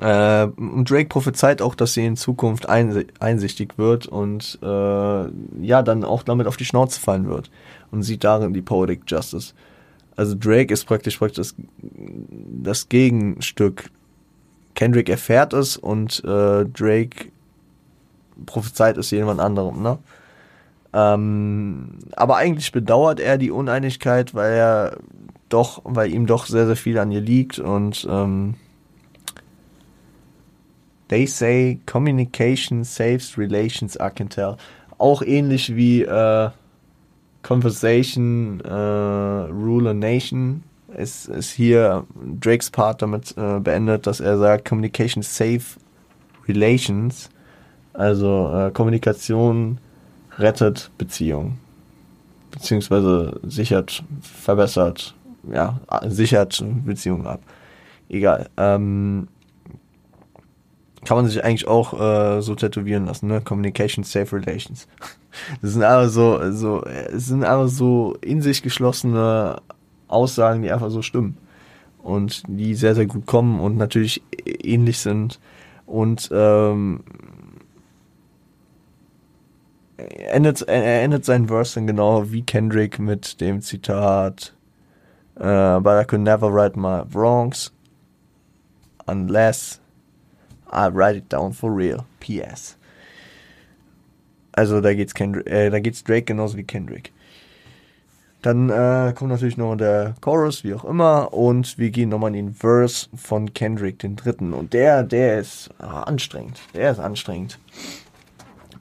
Äh, 0.00 0.44
und 0.44 0.88
Drake 0.88 1.08
prophezeit 1.08 1.60
auch, 1.60 1.74
dass 1.74 1.94
sie 1.94 2.06
in 2.06 2.16
Zukunft 2.16 2.68
einsichtig 2.68 3.78
wird 3.78 4.06
und 4.06 4.58
äh, 4.62 4.66
ja, 4.66 5.82
dann 5.82 6.04
auch 6.04 6.22
damit 6.22 6.46
auf 6.46 6.56
die 6.56 6.64
Schnauze 6.64 7.00
fallen 7.00 7.28
wird 7.28 7.50
und 7.90 8.04
sieht 8.04 8.22
darin 8.22 8.54
die 8.54 8.62
Poetic 8.62 9.02
Justice. 9.08 9.54
Also 10.14 10.36
Drake 10.38 10.72
ist 10.72 10.84
praktisch, 10.84 11.18
praktisch 11.18 11.36
das, 11.36 11.54
das 12.62 12.88
Gegenstück. 12.88 13.90
Kendrick 14.74 15.08
erfährt 15.08 15.52
es 15.52 15.76
und 15.76 16.22
äh, 16.24 16.64
Drake 16.64 17.30
prophezeit 18.46 18.98
es 18.98 19.10
jemand 19.10 19.40
anderem, 19.40 19.82
ne? 19.82 19.98
Ähm, 20.92 21.98
aber 22.16 22.36
eigentlich 22.36 22.72
bedauert 22.72 23.20
er 23.20 23.38
die 23.38 23.50
Uneinigkeit, 23.50 24.34
weil 24.34 24.52
er 24.52 24.96
doch, 25.48 25.82
weil 25.84 26.12
ihm 26.12 26.26
doch 26.26 26.46
sehr, 26.46 26.66
sehr 26.66 26.76
viel 26.76 26.98
an 26.98 27.10
ihr 27.10 27.20
liegt 27.20 27.58
und 27.58 28.06
ähm, 28.10 28.54
They 31.08 31.26
say 31.26 31.80
communication 31.86 32.84
saves 32.84 33.38
relations, 33.38 33.96
I 33.96 34.10
can 34.14 34.28
tell. 34.28 34.56
Auch 34.98 35.22
ähnlich 35.22 35.74
wie 35.74 36.02
äh, 36.02 36.50
Conversation, 37.42 38.60
äh, 38.60 38.70
Rule 38.70 39.90
a 39.90 39.94
Nation 39.94 40.64
ist, 40.94 41.28
ist 41.28 41.50
hier 41.50 42.04
Drakes 42.40 42.70
Part 42.70 43.00
damit 43.00 43.34
äh, 43.38 43.58
beendet, 43.60 44.06
dass 44.06 44.20
er 44.20 44.36
sagt, 44.38 44.68
Communication 44.68 45.22
save 45.22 45.62
relations. 46.46 47.30
Also 47.94 48.52
äh, 48.54 48.70
Kommunikation 48.70 49.78
rettet 50.38 50.90
Beziehungen. 50.98 51.58
Beziehungsweise 52.50 53.40
sichert, 53.42 54.02
verbessert, 54.22 55.14
ja, 55.52 55.80
sichert 56.06 56.64
Beziehungen 56.84 57.26
ab. 57.26 57.40
Egal. 58.08 58.48
Ähm, 58.56 59.28
kann 61.04 61.16
man 61.16 61.26
sich 61.26 61.44
eigentlich 61.44 61.68
auch 61.68 61.98
äh, 61.98 62.40
so 62.42 62.54
tätowieren 62.54 63.06
lassen, 63.06 63.28
ne? 63.28 63.40
Communication 63.40 64.04
Safe 64.04 64.36
Relations. 64.36 64.86
Das 65.62 65.74
sind 65.74 65.84
einfach 65.84 66.08
so, 66.08 66.50
so, 66.50 66.82
es 66.84 67.26
sind 67.26 67.44
einfach 67.44 67.68
so 67.68 68.16
in 68.22 68.40
sich 68.40 68.62
geschlossene 68.62 69.60
Aussagen, 70.08 70.62
die 70.62 70.72
einfach 70.72 70.90
so 70.90 71.02
stimmen. 71.02 71.36
Und 72.02 72.42
die 72.48 72.74
sehr, 72.74 72.94
sehr 72.94 73.06
gut 73.06 73.26
kommen 73.26 73.60
und 73.60 73.76
natürlich 73.76 74.22
ähnlich 74.44 74.98
sind. 74.98 75.38
Und 75.86 76.30
ähm, 76.32 77.00
endet, 79.98 80.62
er 80.62 81.02
endet 81.02 81.24
seinen 81.24 81.48
Verse 81.48 81.74
dann 81.74 81.86
genau 81.86 82.30
wie 82.30 82.42
Kendrick 82.42 82.98
mit 82.98 83.40
dem 83.40 83.60
Zitat 83.60 84.54
uh, 85.36 85.80
But 85.80 86.00
I 86.00 86.04
could 86.04 86.20
never 86.20 86.50
right 86.50 86.74
my 86.76 87.02
wrongs 87.12 87.72
unless 89.06 89.80
I 90.70 90.88
write 90.88 91.16
it 91.16 91.28
down 91.28 91.52
for 91.52 91.72
real. 91.72 92.06
P.S. 92.20 92.76
Also 94.52 94.80
da 94.80 94.92
geht's 94.94 95.14
Kendrick, 95.14 95.46
äh, 95.48 95.70
da 95.70 95.80
geht's 95.80 96.04
Drake 96.04 96.24
genauso 96.24 96.56
wie 96.56 96.64
Kendrick. 96.64 97.12
Dann 98.42 98.70
äh, 98.70 99.12
kommt 99.16 99.30
natürlich 99.30 99.56
noch 99.56 99.74
der 99.74 100.14
Chorus, 100.20 100.62
wie 100.62 100.74
auch 100.74 100.84
immer, 100.84 101.32
und 101.32 101.76
wir 101.76 101.90
gehen 101.90 102.08
nochmal 102.08 102.34
in 102.36 102.46
den 102.46 102.54
Verse 102.54 103.08
von 103.16 103.52
Kendrick, 103.52 103.98
den 103.98 104.14
dritten. 104.14 104.52
Und 104.52 104.74
der, 104.74 105.02
der 105.02 105.40
ist 105.40 105.70
ah, 105.78 106.02
anstrengend. 106.02 106.60
Der 106.74 106.92
ist 106.92 107.00
anstrengend. 107.00 107.58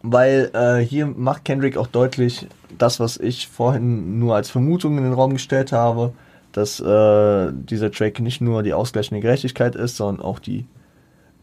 Weil 0.04 0.52
äh, 0.54 0.84
hier 0.84 1.08
macht 1.08 1.46
Kendrick 1.46 1.78
auch 1.78 1.88
deutlich 1.88 2.48
das, 2.78 3.00
was 3.00 3.18
ich 3.18 3.48
vorhin 3.48 4.20
nur 4.20 4.36
als 4.36 4.50
Vermutung 4.50 4.98
in 4.98 5.04
den 5.04 5.14
Raum 5.14 5.34
gestellt 5.34 5.72
habe, 5.72 6.14
dass 6.52 6.80
äh, 6.80 7.52
dieser 7.54 7.92
Track 7.92 8.20
nicht 8.20 8.42
nur 8.42 8.64
die 8.64 8.74
ausgleichende 8.74 9.22
Gerechtigkeit 9.22 9.76
ist, 9.76 9.98
sondern 9.98 10.24
auch 10.24 10.40
die 10.40 10.66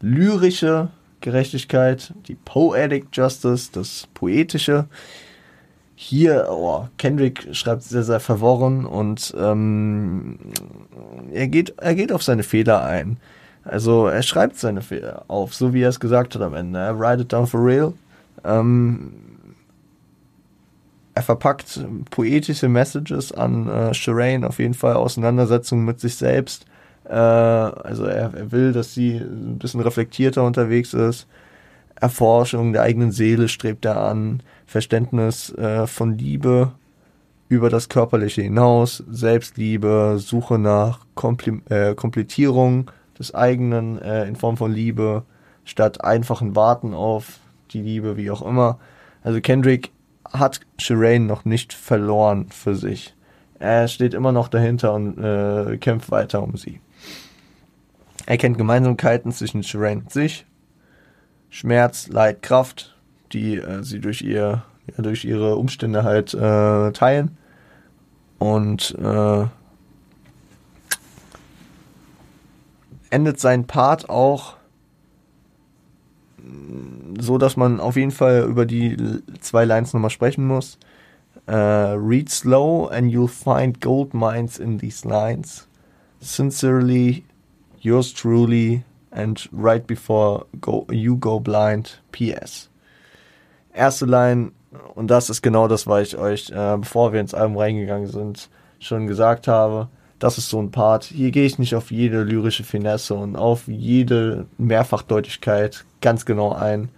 lyrische 0.01 0.89
Gerechtigkeit, 1.21 2.13
die 2.27 2.35
Poetic 2.35 3.07
Justice, 3.13 3.69
das 3.71 4.07
Poetische. 4.13 4.85
Hier, 5.95 6.47
oh, 6.49 6.87
Kendrick 6.97 7.47
schreibt 7.53 7.83
sehr, 7.83 8.03
sehr 8.03 8.19
verworren 8.19 8.85
und 8.85 9.33
ähm, 9.39 10.37
er, 11.31 11.47
geht, 11.47 11.73
er 11.77 11.95
geht 11.95 12.11
auf 12.11 12.21
seine 12.21 12.43
Fehler 12.43 12.83
ein. 12.83 13.17
Also 13.63 14.07
er 14.07 14.21
schreibt 14.21 14.57
seine 14.57 14.81
Fehler 14.81 15.23
auf, 15.27 15.55
so 15.55 15.73
wie 15.73 15.81
er 15.81 15.89
es 15.89 15.99
gesagt 15.99 16.35
hat 16.35 16.41
am 16.41 16.53
Ende. 16.53 16.79
Er 16.79 16.99
write 16.99 17.23
it 17.23 17.31
down 17.31 17.47
for 17.47 17.65
real. 17.65 17.93
Ähm, 18.43 19.13
er 21.15 21.23
verpackt 21.23 21.79
poetische 22.09 22.67
Messages 22.67 23.31
an 23.31 23.69
äh, 23.69 23.93
Shireen, 23.93 24.43
auf 24.43 24.59
jeden 24.59 24.73
Fall 24.73 24.95
Auseinandersetzungen 24.95 25.85
mit 25.85 25.99
sich 25.99 26.15
selbst. 26.15 26.65
Äh, 27.05 27.13
also 27.13 28.05
er, 28.05 28.33
er 28.33 28.51
will, 28.51 28.73
dass 28.73 28.93
sie 28.93 29.15
ein 29.15 29.57
bisschen 29.57 29.79
reflektierter 29.79 30.43
unterwegs 30.43 30.93
ist. 30.93 31.27
Erforschung 31.95 32.73
der 32.73 32.81
eigenen 32.81 33.13
Seele 33.13 33.47
strebt 33.47 33.85
er 33.85 34.01
an. 34.01 34.43
Verständnis 34.65 35.53
äh, 35.53 35.87
von 35.87 36.17
Liebe 36.17 36.73
über 37.47 37.69
das 37.69 37.87
Körperliche 37.87 38.41
hinaus. 38.41 39.03
Selbstliebe, 39.09 40.17
Suche 40.19 40.59
nach 40.59 40.99
Kompli 41.15 41.61
äh, 41.69 41.95
Komplettierung 41.95 42.91
des 43.17 43.33
eigenen 43.33 44.01
äh, 44.01 44.27
in 44.27 44.35
Form 44.35 44.57
von 44.57 44.73
Liebe 44.73 45.23
statt 45.63 46.03
einfachen 46.03 46.57
Warten 46.57 46.93
auf 46.93 47.39
die 47.71 47.81
Liebe, 47.81 48.17
wie 48.17 48.31
auch 48.31 48.41
immer. 48.41 48.79
Also 49.23 49.41
Kendrick 49.41 49.91
hat 50.31 50.61
Shireen 50.77 51.25
noch 51.25 51.45
nicht 51.45 51.73
verloren 51.73 52.47
für 52.49 52.75
sich. 52.75 53.15
Er 53.59 53.87
steht 53.87 54.13
immer 54.13 54.31
noch 54.31 54.47
dahinter 54.47 54.93
und 54.93 55.17
äh, 55.17 55.77
kämpft 55.77 56.11
weiter 56.11 56.43
um 56.43 56.57
sie. 56.57 56.81
Er 58.25 58.37
kennt 58.37 58.57
Gemeinsamkeiten 58.57 59.31
zwischen 59.31 59.63
Shireen 59.63 59.99
und 59.99 60.11
sich. 60.11 60.45
Schmerz, 61.49 62.07
Leid, 62.07 62.41
Kraft, 62.41 62.95
die 63.31 63.55
äh, 63.55 63.83
sie 63.83 63.99
durch 63.99 64.21
ihr 64.21 64.63
ja, 64.87 65.03
durch 65.03 65.25
ihre 65.25 65.55
Umstände 65.55 66.03
halt 66.03 66.33
äh, 66.33 66.91
teilen. 66.91 67.37
Und 68.37 68.95
äh, 68.99 69.45
endet 73.09 73.39
sein 73.39 73.65
Part 73.65 74.09
auch 74.09 74.57
so, 77.19 77.37
dass 77.37 77.57
man 77.57 77.79
auf 77.79 77.95
jeden 77.95 78.11
Fall 78.11 78.43
über 78.43 78.65
die 78.65 78.97
zwei 79.39 79.65
Lines 79.65 79.93
nochmal 79.93 80.09
sprechen 80.09 80.45
muss. 80.45 80.77
Uh, 81.47 81.95
read 81.95 82.29
slow 82.29 82.87
and 82.87 83.11
you'll 83.11 83.27
find 83.27 83.79
gold 83.79 84.13
mines 84.13 84.57
in 84.57 84.79
these 84.79 85.07
lines. 85.07 85.67
Sincerely, 86.19 87.23
yours 87.81 88.11
truly, 88.11 88.83
and 89.11 89.47
right 89.51 89.85
before 89.85 90.45
go, 90.59 90.87
you 90.89 91.17
go 91.17 91.39
blind, 91.39 92.01
PS. 92.11 92.69
Erste 93.73 94.05
Line, 94.05 94.53
und 94.95 95.11
das 95.11 95.29
ist 95.29 95.41
genau 95.41 95.67
das, 95.67 95.85
was 95.85 96.07
ich 96.07 96.17
euch, 96.17 96.49
äh, 96.49 96.77
bevor 96.77 97.13
wir 97.13 97.21
ins 97.21 97.33
Album 97.33 97.57
reingegangen 97.57 98.07
sind, 98.07 98.49
schon 98.79 99.05
gesagt 99.05 99.47
habe. 99.47 99.87
Das 100.25 100.39
ist 100.39 100.49
so 100.49 100.59
ein 100.59 100.71
Part. 100.71 101.03
Hier 101.03 101.29
gehe 101.29 101.45
ich 101.45 101.59
nicht 101.59 101.75
auf 101.75 101.91
jede 101.91 102.23
lyrische 102.23 102.63
Finesse 102.63 103.13
und 103.13 103.35
auf 103.35 103.67
jede 103.67 104.47
Mehrfachdeutigkeit 104.57 105.85
ganz 106.01 106.25
genau 106.25 106.51
ein. 106.51 106.89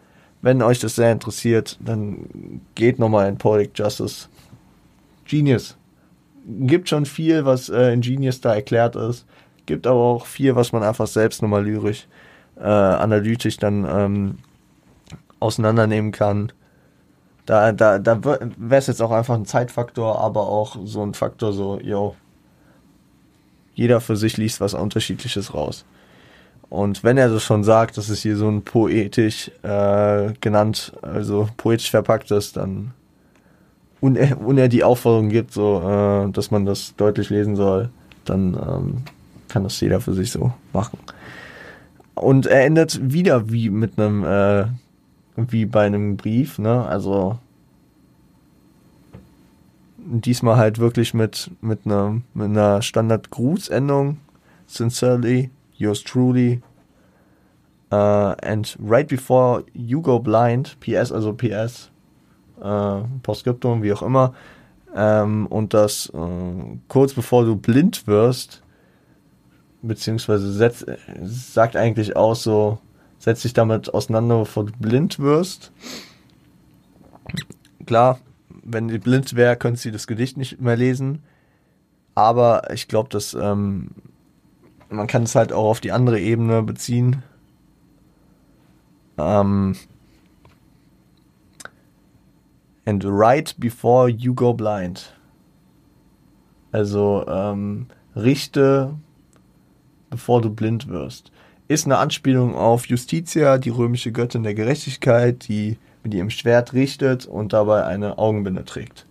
Wenn 0.41 0.62
euch 0.62 0.80
das 0.80 0.95
sehr 0.95 1.12
interessiert, 1.12 1.78
dann 1.82 2.62
geht 2.76 2.99
nochmal 2.99 3.28
in 3.28 3.38
Poetic 3.38 3.78
Justice. 3.78 4.30
Genius. 5.26 5.76
Gibt 6.48 6.88
schon 6.88 7.06
viel, 7.06 7.44
was 7.44 7.68
äh, 7.68 7.91
in 7.91 7.99
Genius 7.99 8.40
da 8.40 8.56
erklärt 8.56 8.95
ist. 8.95 9.26
Gibt 9.66 9.88
aber 9.88 9.99
auch 9.99 10.26
viel, 10.26 10.56
was 10.56 10.72
man 10.72 10.84
einfach 10.84 11.08
selbst 11.08 11.41
nochmal 11.41 11.66
lyrisch, 11.66 12.08
äh, 12.56 12.64
analytisch 12.64 13.58
dann 13.58 13.86
ähm, 13.90 14.38
auseinandernehmen 15.41 16.14
kann. 16.14 16.54
Da, 17.45 17.74
da, 17.74 17.99
da 17.99 18.24
wäre 18.24 18.80
es 18.80 18.88
jetzt 18.88 19.02
auch 19.02 19.12
einfach 19.12 19.36
ein 19.36 19.45
Zeitfaktor, 19.45 20.18
aber 20.18 20.48
auch 20.48 20.78
so 20.86 21.04
ein 21.04 21.14
Faktor, 21.14 21.52
so, 21.52 21.78
yo, 21.82 22.16
jeder 23.78 24.02
für 24.02 24.16
sich 24.16 24.38
liest 24.38 24.60
was 24.60 24.74
Unterschiedliches 24.74 25.54
raus. 25.54 25.86
Und 26.68 27.04
wenn 27.04 27.18
er 27.18 27.30
das 27.30 27.44
schon 27.44 27.64
sagt, 27.64 27.95
dass 27.98 28.10
es 28.10 28.24
hier 28.24 28.36
so 28.36 28.49
ein 28.49 28.64
poetisch 28.64 29.52
äh, 29.62 30.34
genannt, 30.41 30.94
also 31.04 31.48
poetisch 31.58 31.91
verpackt 31.91 32.32
ist, 32.32 32.58
dann 32.58 32.94
und 34.02 34.18
er, 34.58 34.68
die 34.68 34.84
Aufforderung 34.84 35.30
gibt, 35.30 35.54
so, 35.54 35.80
äh, 35.80 36.32
dass 36.32 36.49
man 36.49 36.66
das 36.66 36.95
deutlich 36.98 37.30
lesen 37.30 37.56
soll, 37.56 37.90
dann 38.26 38.56
ähm, 38.56 39.04
kann 39.48 39.64
das 39.64 39.80
jeder 39.80 40.02
für 40.02 40.14
sich 40.14 40.32
so 40.32 40.52
machen. 40.74 40.98
Und 42.16 42.48
er 42.48 42.66
endet 42.66 42.99
wieder 43.14 43.52
wie 43.52 43.70
mit 43.70 43.99
einem, 43.99 44.24
äh, 44.24 44.66
wie 45.36 45.68
bei 45.68 45.86
einem 45.86 46.18
Brief, 46.18 46.58
ne? 46.58 46.84
Also 46.84 47.38
diesmal 50.08 50.58
halt 50.58 50.80
wirklich 50.80 51.14
mit, 51.14 51.52
mit 51.62 51.86
einer, 51.86 52.22
mit 52.34 52.46
einer 52.46 52.82
Standard-Grußendung. 52.82 54.18
Sincerely, 54.66 55.52
yours 55.76 56.04
truly. 56.04 56.62
Uh, 57.92 58.36
and 58.44 58.78
right 58.80 59.08
before 59.08 59.64
you 59.74 60.02
go 60.02 60.20
blind, 60.20 60.78
PS, 60.82 61.12
also 61.12 61.32
PS, 61.32 61.90
äh, 62.62 63.02
Postskriptum, 63.24 63.82
wie 63.82 63.94
auch 63.94 64.02
immer. 64.02 64.34
Ähm, 64.94 65.48
und 65.48 65.74
das 65.74 66.10
äh, 66.14 66.78
kurz 66.90 67.14
bevor 67.14 67.46
du 67.46 67.56
blind 67.56 68.06
wirst, 68.06 68.62
beziehungsweise 69.82 70.52
setz, 70.52 70.86
sagt 71.24 71.78
eigentlich 71.78 72.18
aus 72.18 72.44
so, 72.44 72.80
setz 73.20 73.44
dich 73.44 73.54
damit 73.54 73.94
auseinander, 73.94 74.40
bevor 74.40 74.66
du 74.66 74.74
blind 74.80 75.20
wirst. 75.20 75.72
Klar, 77.86 78.20
wenn 78.68 78.89
sie 78.89 78.99
blind 78.99 79.35
wäre, 79.35 79.56
könnte 79.56 79.80
sie 79.80 79.91
das 79.91 80.07
Gedicht 80.07 80.38
nicht 80.38 80.61
mehr 80.61 80.76
lesen. 80.76 81.23
Aber 82.14 82.72
ich 82.73 82.88
glaube, 82.88 83.10
dass 83.10 83.34
ähm, 83.34 83.91
man 84.89 85.07
kann 85.07 85.23
es 85.23 85.35
halt 85.35 85.53
auch 85.53 85.69
auf 85.69 85.80
die 85.80 85.91
andere 85.91 86.19
Ebene 86.19 86.61
beziehen. 86.64 87.23
Ähm, 89.18 89.76
and 92.85 93.03
right 93.06 93.56
before 93.57 94.10
you 94.10 94.34
go 94.34 94.53
blind. 94.53 95.14
Also 96.72 97.26
ähm, 97.27 97.88
richte, 98.15 98.94
bevor 100.10 100.41
du 100.41 100.49
blind 100.49 100.88
wirst. 100.89 101.31
Ist 101.69 101.85
eine 101.85 101.98
Anspielung 101.98 102.56
auf 102.56 102.88
Justitia, 102.88 103.57
die 103.57 103.69
römische 103.69 104.11
Göttin 104.11 104.44
der 104.44 104.53
Gerechtigkeit, 104.53 105.48
die 105.48 105.77
mit 106.08 106.14
ihrem 106.14 106.30
Schwert 106.30 106.72
richtet 106.72 107.26
und 107.26 107.52
dabei 107.52 107.84
eine 107.84 108.18
Augenbinde 108.18 108.64
trägt. 108.64 109.06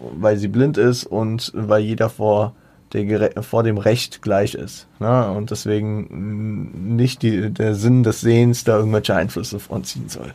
Weil 0.00 0.36
sie 0.36 0.46
blind 0.46 0.78
ist 0.78 1.04
und 1.04 1.50
weil 1.54 1.82
jeder 1.82 2.08
vor, 2.08 2.54
der, 2.92 3.42
vor 3.42 3.64
dem 3.64 3.78
Recht 3.78 4.22
gleich 4.22 4.54
ist. 4.54 4.86
Ne? 5.00 5.28
Und 5.32 5.50
deswegen 5.50 6.94
nicht 6.94 7.22
die, 7.22 7.50
der 7.50 7.74
Sinn 7.74 8.04
des 8.04 8.20
Sehens 8.20 8.62
da 8.62 8.76
irgendwelche 8.76 9.16
Einflüsse 9.16 9.58
von 9.58 9.82
ziehen 9.82 10.08
soll. 10.08 10.32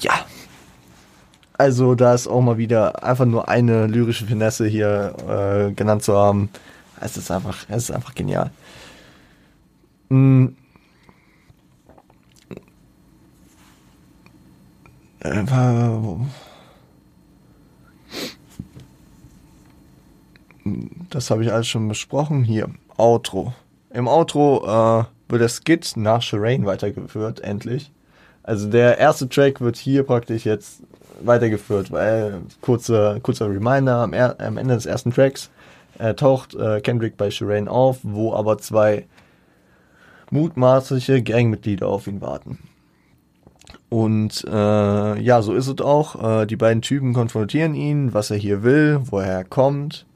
Ja, 0.00 0.12
also 1.56 1.94
da 1.94 2.14
ist 2.14 2.26
auch 2.26 2.40
mal 2.40 2.58
wieder 2.58 3.04
einfach 3.04 3.26
nur 3.26 3.48
eine 3.48 3.86
lyrische 3.86 4.26
Finesse 4.26 4.66
hier 4.66 5.14
äh, 5.68 5.72
genannt 5.72 6.02
zu 6.02 6.16
haben. 6.16 6.48
Es 7.00 7.16
ist 7.16 7.30
einfach, 7.30 7.64
es 7.68 7.84
ist 7.84 7.90
einfach 7.92 8.16
genial. 8.16 8.50
Mhm. 10.08 10.56
Äh, 15.20 15.44
das 21.10 21.30
habe 21.30 21.42
ich 21.42 21.52
alles 21.52 21.68
schon 21.68 21.88
besprochen. 21.88 22.44
Hier, 22.44 22.68
Outro. 22.96 23.52
Im 23.92 24.08
Outro 24.08 24.64
äh, 24.64 25.04
wird 25.28 25.42
der 25.42 25.48
Skit 25.48 25.92
nach 25.96 26.22
Shireen 26.22 26.64
weitergeführt, 26.66 27.40
endlich. 27.40 27.90
Also 28.42 28.68
der 28.68 28.98
erste 28.98 29.28
Track 29.28 29.60
wird 29.60 29.76
hier 29.76 30.02
praktisch 30.02 30.44
jetzt 30.44 30.82
weitergeführt, 31.22 31.90
weil 31.92 32.40
kurzer, 32.60 33.20
kurzer 33.20 33.48
Reminder, 33.48 33.96
am, 33.96 34.12
er, 34.12 34.40
am 34.40 34.56
Ende 34.56 34.74
des 34.74 34.86
ersten 34.86 35.12
Tracks 35.12 35.50
äh, 35.98 36.14
taucht 36.14 36.54
äh, 36.54 36.80
Kendrick 36.80 37.16
bei 37.16 37.30
Shireen 37.30 37.68
auf, 37.68 37.98
wo 38.02 38.32
aber 38.32 38.58
zwei 38.58 39.06
mutmaßliche 40.30 41.22
Gangmitglieder 41.22 41.86
auf 41.86 42.06
ihn 42.06 42.20
warten. 42.20 42.58
Und 43.90 44.44
äh, 44.48 45.20
ja, 45.20 45.42
so 45.42 45.52
ist 45.52 45.66
es 45.66 45.80
auch. 45.80 46.42
Äh, 46.42 46.46
die 46.46 46.56
beiden 46.56 46.80
Typen 46.80 47.12
konfrontieren 47.12 47.74
ihn, 47.74 48.14
was 48.14 48.30
er 48.30 48.36
hier 48.36 48.62
will, 48.62 49.00
woher 49.02 49.32
er 49.32 49.44
kommt. 49.44 50.06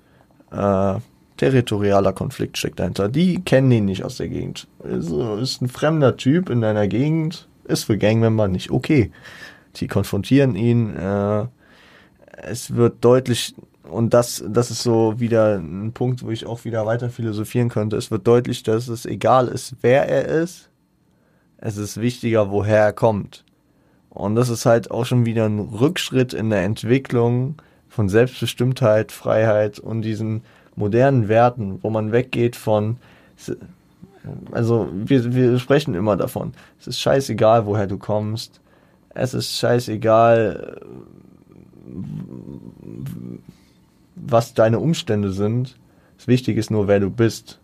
Äh, 0.52 0.94
territorialer 1.36 2.12
Konflikt 2.12 2.56
steckt 2.56 2.78
dahinter. 2.78 3.08
Die 3.08 3.42
kennen 3.42 3.72
ihn 3.72 3.84
nicht 3.86 4.04
aus 4.04 4.16
der 4.18 4.28
Gegend. 4.28 4.68
Also 4.84 5.34
ist 5.34 5.60
ein 5.60 5.68
fremder 5.68 6.16
Typ 6.16 6.50
in 6.50 6.60
deiner 6.60 6.86
Gegend, 6.86 7.48
ist 7.64 7.84
für 7.84 7.98
Gangmember 7.98 8.46
nicht 8.46 8.70
okay. 8.70 9.10
Die 9.76 9.88
konfrontieren 9.88 10.54
ihn. 10.54 10.94
Äh, 10.94 11.46
es 12.36 12.76
wird 12.76 13.04
deutlich, 13.04 13.56
und 13.82 14.14
das, 14.14 14.44
das 14.46 14.70
ist 14.70 14.84
so 14.84 15.18
wieder 15.18 15.56
ein 15.56 15.92
Punkt, 15.92 16.22
wo 16.22 16.30
ich 16.30 16.46
auch 16.46 16.64
wieder 16.64 16.86
weiter 16.86 17.10
philosophieren 17.10 17.70
könnte. 17.70 17.96
Es 17.96 18.12
wird 18.12 18.24
deutlich, 18.24 18.62
dass 18.62 18.86
es 18.86 19.04
egal 19.04 19.48
ist, 19.48 19.74
wer 19.80 20.08
er 20.08 20.26
ist. 20.26 20.70
Es 21.58 21.76
ist 21.76 22.00
wichtiger, 22.00 22.52
woher 22.52 22.78
er 22.78 22.92
kommt. 22.92 23.44
Und 24.14 24.36
das 24.36 24.48
ist 24.48 24.64
halt 24.64 24.90
auch 24.90 25.04
schon 25.04 25.26
wieder 25.26 25.44
ein 25.44 25.58
Rückschritt 25.58 26.32
in 26.32 26.50
der 26.50 26.62
Entwicklung 26.62 27.56
von 27.88 28.08
Selbstbestimmtheit, 28.08 29.12
Freiheit 29.12 29.78
und 29.78 30.02
diesen 30.02 30.42
modernen 30.76 31.28
Werten, 31.28 31.80
wo 31.82 31.90
man 31.90 32.12
weggeht 32.12 32.56
von, 32.56 32.96
also 34.52 34.88
wir, 34.92 35.34
wir 35.34 35.58
sprechen 35.58 35.94
immer 35.94 36.16
davon, 36.16 36.52
es 36.80 36.86
ist 36.86 37.00
scheißegal, 37.00 37.66
woher 37.66 37.86
du 37.86 37.98
kommst, 37.98 38.60
es 39.10 39.34
ist 39.34 39.58
scheißegal, 39.58 40.80
was 44.16 44.54
deine 44.54 44.78
Umstände 44.78 45.32
sind. 45.32 45.76
Das 46.16 46.28
Wichtige 46.28 46.58
ist 46.58 46.70
nur, 46.70 46.88
wer 46.88 47.00
du 47.00 47.10
bist. 47.10 47.60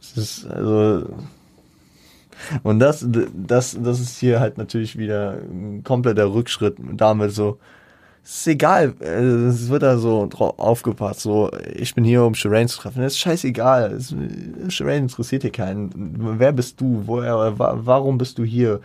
Es 0.00 0.16
ist 0.16 0.46
also 0.46 1.08
und 2.62 2.78
das, 2.78 3.06
das, 3.34 3.78
das 3.80 4.00
ist 4.00 4.18
hier 4.18 4.40
halt 4.40 4.58
natürlich 4.58 4.98
wieder 4.98 5.38
ein 5.50 5.82
kompletter 5.84 6.32
Rückschritt. 6.32 6.76
Damit 6.92 7.32
so, 7.32 7.58
ist 8.22 8.46
egal, 8.46 8.94
es 9.00 9.68
wird 9.68 9.82
da 9.82 9.98
so 9.98 10.28
aufgepasst, 10.58 11.20
so, 11.20 11.50
ich 11.74 11.94
bin 11.94 12.04
hier, 12.04 12.24
um 12.24 12.34
Shireen 12.34 12.68
zu 12.68 12.78
treffen. 12.80 13.02
Es 13.02 13.14
ist 13.14 13.20
scheißegal, 13.20 13.98
Shireen 14.68 15.04
interessiert 15.04 15.42
hier 15.42 15.52
keinen. 15.52 15.90
Wer 16.38 16.52
bist 16.52 16.80
du? 16.80 17.02
Woher, 17.06 17.54
warum 17.58 18.18
bist 18.18 18.38
du 18.38 18.44
hier? 18.44 18.80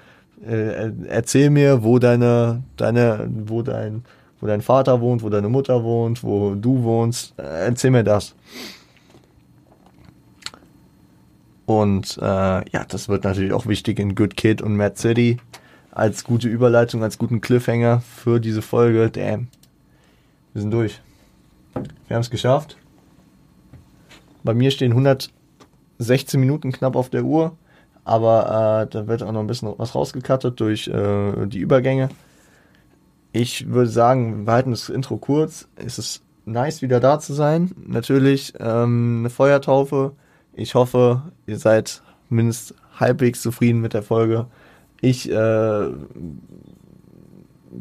äh, 0.47 0.91
erzähl 1.07 1.49
mir, 1.49 1.83
wo 1.83 1.99
deine, 1.99 2.63
deine, 2.77 3.27
wo 3.47 3.61
dein, 3.61 4.03
wo 4.39 4.47
dein 4.47 4.61
Vater 4.61 4.99
wohnt, 5.01 5.23
wo 5.23 5.29
deine 5.29 5.49
Mutter 5.49 5.83
wohnt, 5.83 6.23
wo 6.23 6.55
du 6.55 6.83
wohnst. 6.83 7.33
Äh, 7.37 7.67
erzähl 7.67 7.91
mir 7.91 8.03
das. 8.03 8.35
Und 11.65 12.17
äh, 12.21 12.21
ja, 12.21 12.85
das 12.87 13.09
wird 13.09 13.23
natürlich 13.23 13.53
auch 13.53 13.65
wichtig 13.65 13.99
in 13.99 14.15
Good 14.15 14.37
Kid 14.37 14.61
und 14.61 14.75
Mad 14.75 14.97
City 14.97 15.37
als 15.91 16.23
gute 16.23 16.47
Überleitung, 16.47 17.03
als 17.03 17.17
guten 17.17 17.41
Cliffhanger 17.41 18.01
für 18.01 18.39
diese 18.39 18.61
Folge. 18.61 19.09
Damn. 19.09 19.47
Wir 20.53 20.61
sind 20.61 20.71
durch. 20.71 21.01
Wir 22.07 22.15
haben 22.15 22.21
es 22.21 22.29
geschafft. 22.29 22.77
Bei 24.43 24.53
mir 24.53 24.69
stehen 24.71 24.91
116 24.91 26.39
Minuten 26.39 26.71
knapp 26.71 26.95
auf 26.95 27.09
der 27.09 27.23
Uhr. 27.23 27.57
aber 28.03 28.83
äh, 28.83 28.93
da 28.93 29.07
wird 29.07 29.23
auch 29.23 29.31
noch 29.31 29.39
ein 29.39 29.47
bisschen 29.47 29.73
was 29.77 29.95
rausgekattet 29.95 30.59
durch 30.59 30.87
äh, 30.87 31.47
die 31.47 31.59
Übergänge. 31.59 32.09
Ich 33.31 33.69
würde 33.69 33.89
sagen, 33.89 34.45
wir 34.45 34.53
halten 34.53 34.71
das 34.71 34.89
Intro 34.89 35.17
kurz. 35.17 35.67
Es 35.75 35.97
ist 35.97 36.21
nice, 36.45 36.81
wieder 36.81 36.99
da 36.99 37.19
zu 37.19 37.33
sein. 37.33 37.71
Natürlich 37.85 38.53
ähm, 38.59 39.17
eine 39.21 39.29
Feuertaufe. 39.29 40.13
Ich 40.55 40.73
hoffe, 40.73 41.21
ihr 41.47 41.59
seid 41.59 42.01
mindestens 42.29 42.77
halbwegs 42.97 43.41
zufrieden 43.41 43.81
mit 43.81 43.93
der 43.93 44.03
Folge. 44.03 44.47
Ich 45.01 45.29
äh, 45.29 45.87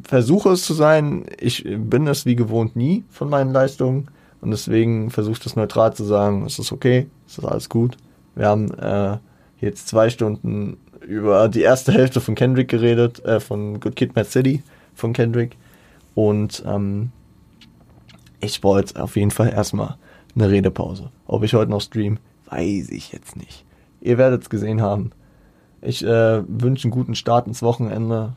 versuche 0.02 0.50
es 0.50 0.64
zu 0.64 0.74
sein. 0.74 1.24
Ich 1.38 1.64
bin 1.64 2.06
es 2.08 2.26
wie 2.26 2.34
gewohnt 2.34 2.74
nie 2.74 3.04
von 3.10 3.30
meinen 3.30 3.52
Leistungen. 3.52 4.08
Und 4.40 4.50
deswegen 4.50 5.10
versuche 5.10 5.34
ich 5.34 5.40
das 5.40 5.56
neutral 5.56 5.94
zu 5.94 6.04
sagen. 6.04 6.44
Es 6.44 6.58
ist 6.58 6.72
okay, 6.72 7.06
es 7.26 7.38
ist 7.38 7.44
alles 7.44 7.68
gut. 7.68 7.96
Wir 8.34 8.48
haben 8.48 8.74
äh, 8.74 9.18
jetzt 9.60 9.88
zwei 9.88 10.10
Stunden 10.10 10.76
über 11.06 11.48
die 11.48 11.62
erste 11.62 11.92
Hälfte 11.92 12.20
von 12.20 12.34
Kendrick 12.34 12.68
geredet, 12.68 13.24
äh, 13.24 13.38
von 13.38 13.78
Good 13.78 13.94
Kid 13.94 14.16
Mad 14.16 14.28
City 14.28 14.62
von 14.94 15.12
Kendrick. 15.12 15.56
Und 16.14 16.62
ähm, 16.66 17.12
ich 18.40 18.62
wollte 18.64 19.00
auf 19.00 19.16
jeden 19.16 19.30
Fall 19.30 19.50
erstmal 19.50 19.96
eine 20.34 20.50
Redepause. 20.50 21.10
Ob 21.26 21.44
ich 21.44 21.54
heute 21.54 21.70
noch 21.70 21.80
stream, 21.80 22.18
weiß 22.54 22.90
ich 22.90 23.12
jetzt 23.12 23.36
nicht. 23.36 23.64
Ihr 24.00 24.18
werdet 24.18 24.42
es 24.42 24.50
gesehen 24.50 24.80
haben. 24.80 25.10
Ich 25.80 26.04
äh, 26.04 26.42
wünsche 26.46 26.84
einen 26.84 26.92
guten 26.92 27.14
Start 27.14 27.46
ins 27.46 27.62
Wochenende. 27.62 28.34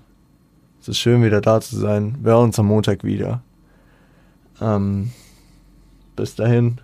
Es 0.81 0.87
ist 0.87 0.97
schön, 0.97 1.23
wieder 1.23 1.41
da 1.41 1.61
zu 1.61 1.77
sein. 1.77 2.17
Wir 2.21 2.33
hören 2.33 2.45
uns 2.45 2.59
am 2.59 2.67
Montag 2.67 3.03
wieder. 3.03 3.41
Ähm, 4.59 5.11
bis 6.15 6.35
dahin. 6.35 6.79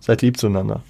Seid 0.00 0.22
lieb 0.22 0.38
zueinander. 0.38 0.82